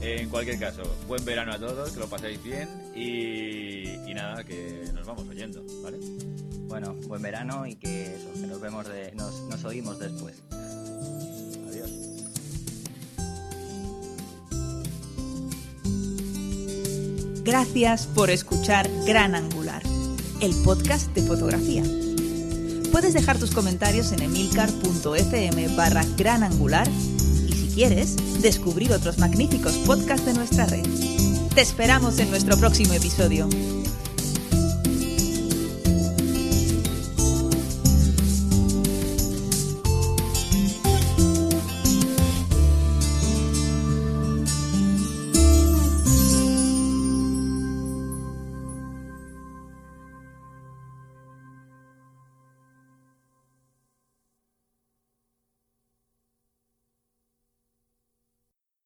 En 0.02 0.30
cualquier 0.30 0.60
caso, 0.60 0.84
buen 1.08 1.24
verano 1.24 1.54
a 1.54 1.60
todos, 1.60 1.92
que 1.92 2.00
lo 2.00 2.08
paséis 2.08 2.42
bien 2.44 2.68
y, 2.96 4.14
nada, 4.14 4.44
que 4.44 4.86
nos 4.94 5.08
vamos 5.08 5.28
oyendo, 5.28 5.64
¿vale? 5.82 5.98
Bueno, 6.68 6.94
buen 7.08 7.22
verano 7.22 7.66
y 7.66 7.76
que 7.76 8.16
eso, 8.16 8.34
que 8.34 8.48
nos 8.48 8.60
vemos 8.60 8.88
de, 8.88 9.12
nos, 9.14 9.42
nos 9.50 9.64
oímos 9.64 10.00
después. 10.00 10.36
Adiós. 11.70 11.90
Gracias 17.44 18.08
por 18.08 18.30
escuchar 18.30 18.90
Gran 19.06 19.36
Angular, 19.36 19.82
el 20.42 20.54
podcast 20.64 21.14
de 21.16 21.22
fotografía. 21.24 21.84
Puedes 22.94 23.16
dejar 23.16 23.40
tus 23.40 23.50
comentarios 23.50 24.12
en 24.12 24.22
emilcar.fm 24.22 25.68
barra 25.76 26.06
gran 26.16 26.44
angular 26.44 26.88
y 26.88 27.52
si 27.52 27.72
quieres, 27.74 28.16
descubrir 28.40 28.94
otros 28.94 29.18
magníficos 29.18 29.74
podcasts 29.78 30.28
de 30.28 30.34
nuestra 30.36 30.68
red. 30.68 30.86
Te 31.56 31.62
esperamos 31.62 32.20
en 32.20 32.30
nuestro 32.30 32.56
próximo 32.56 32.94
episodio. 32.94 33.50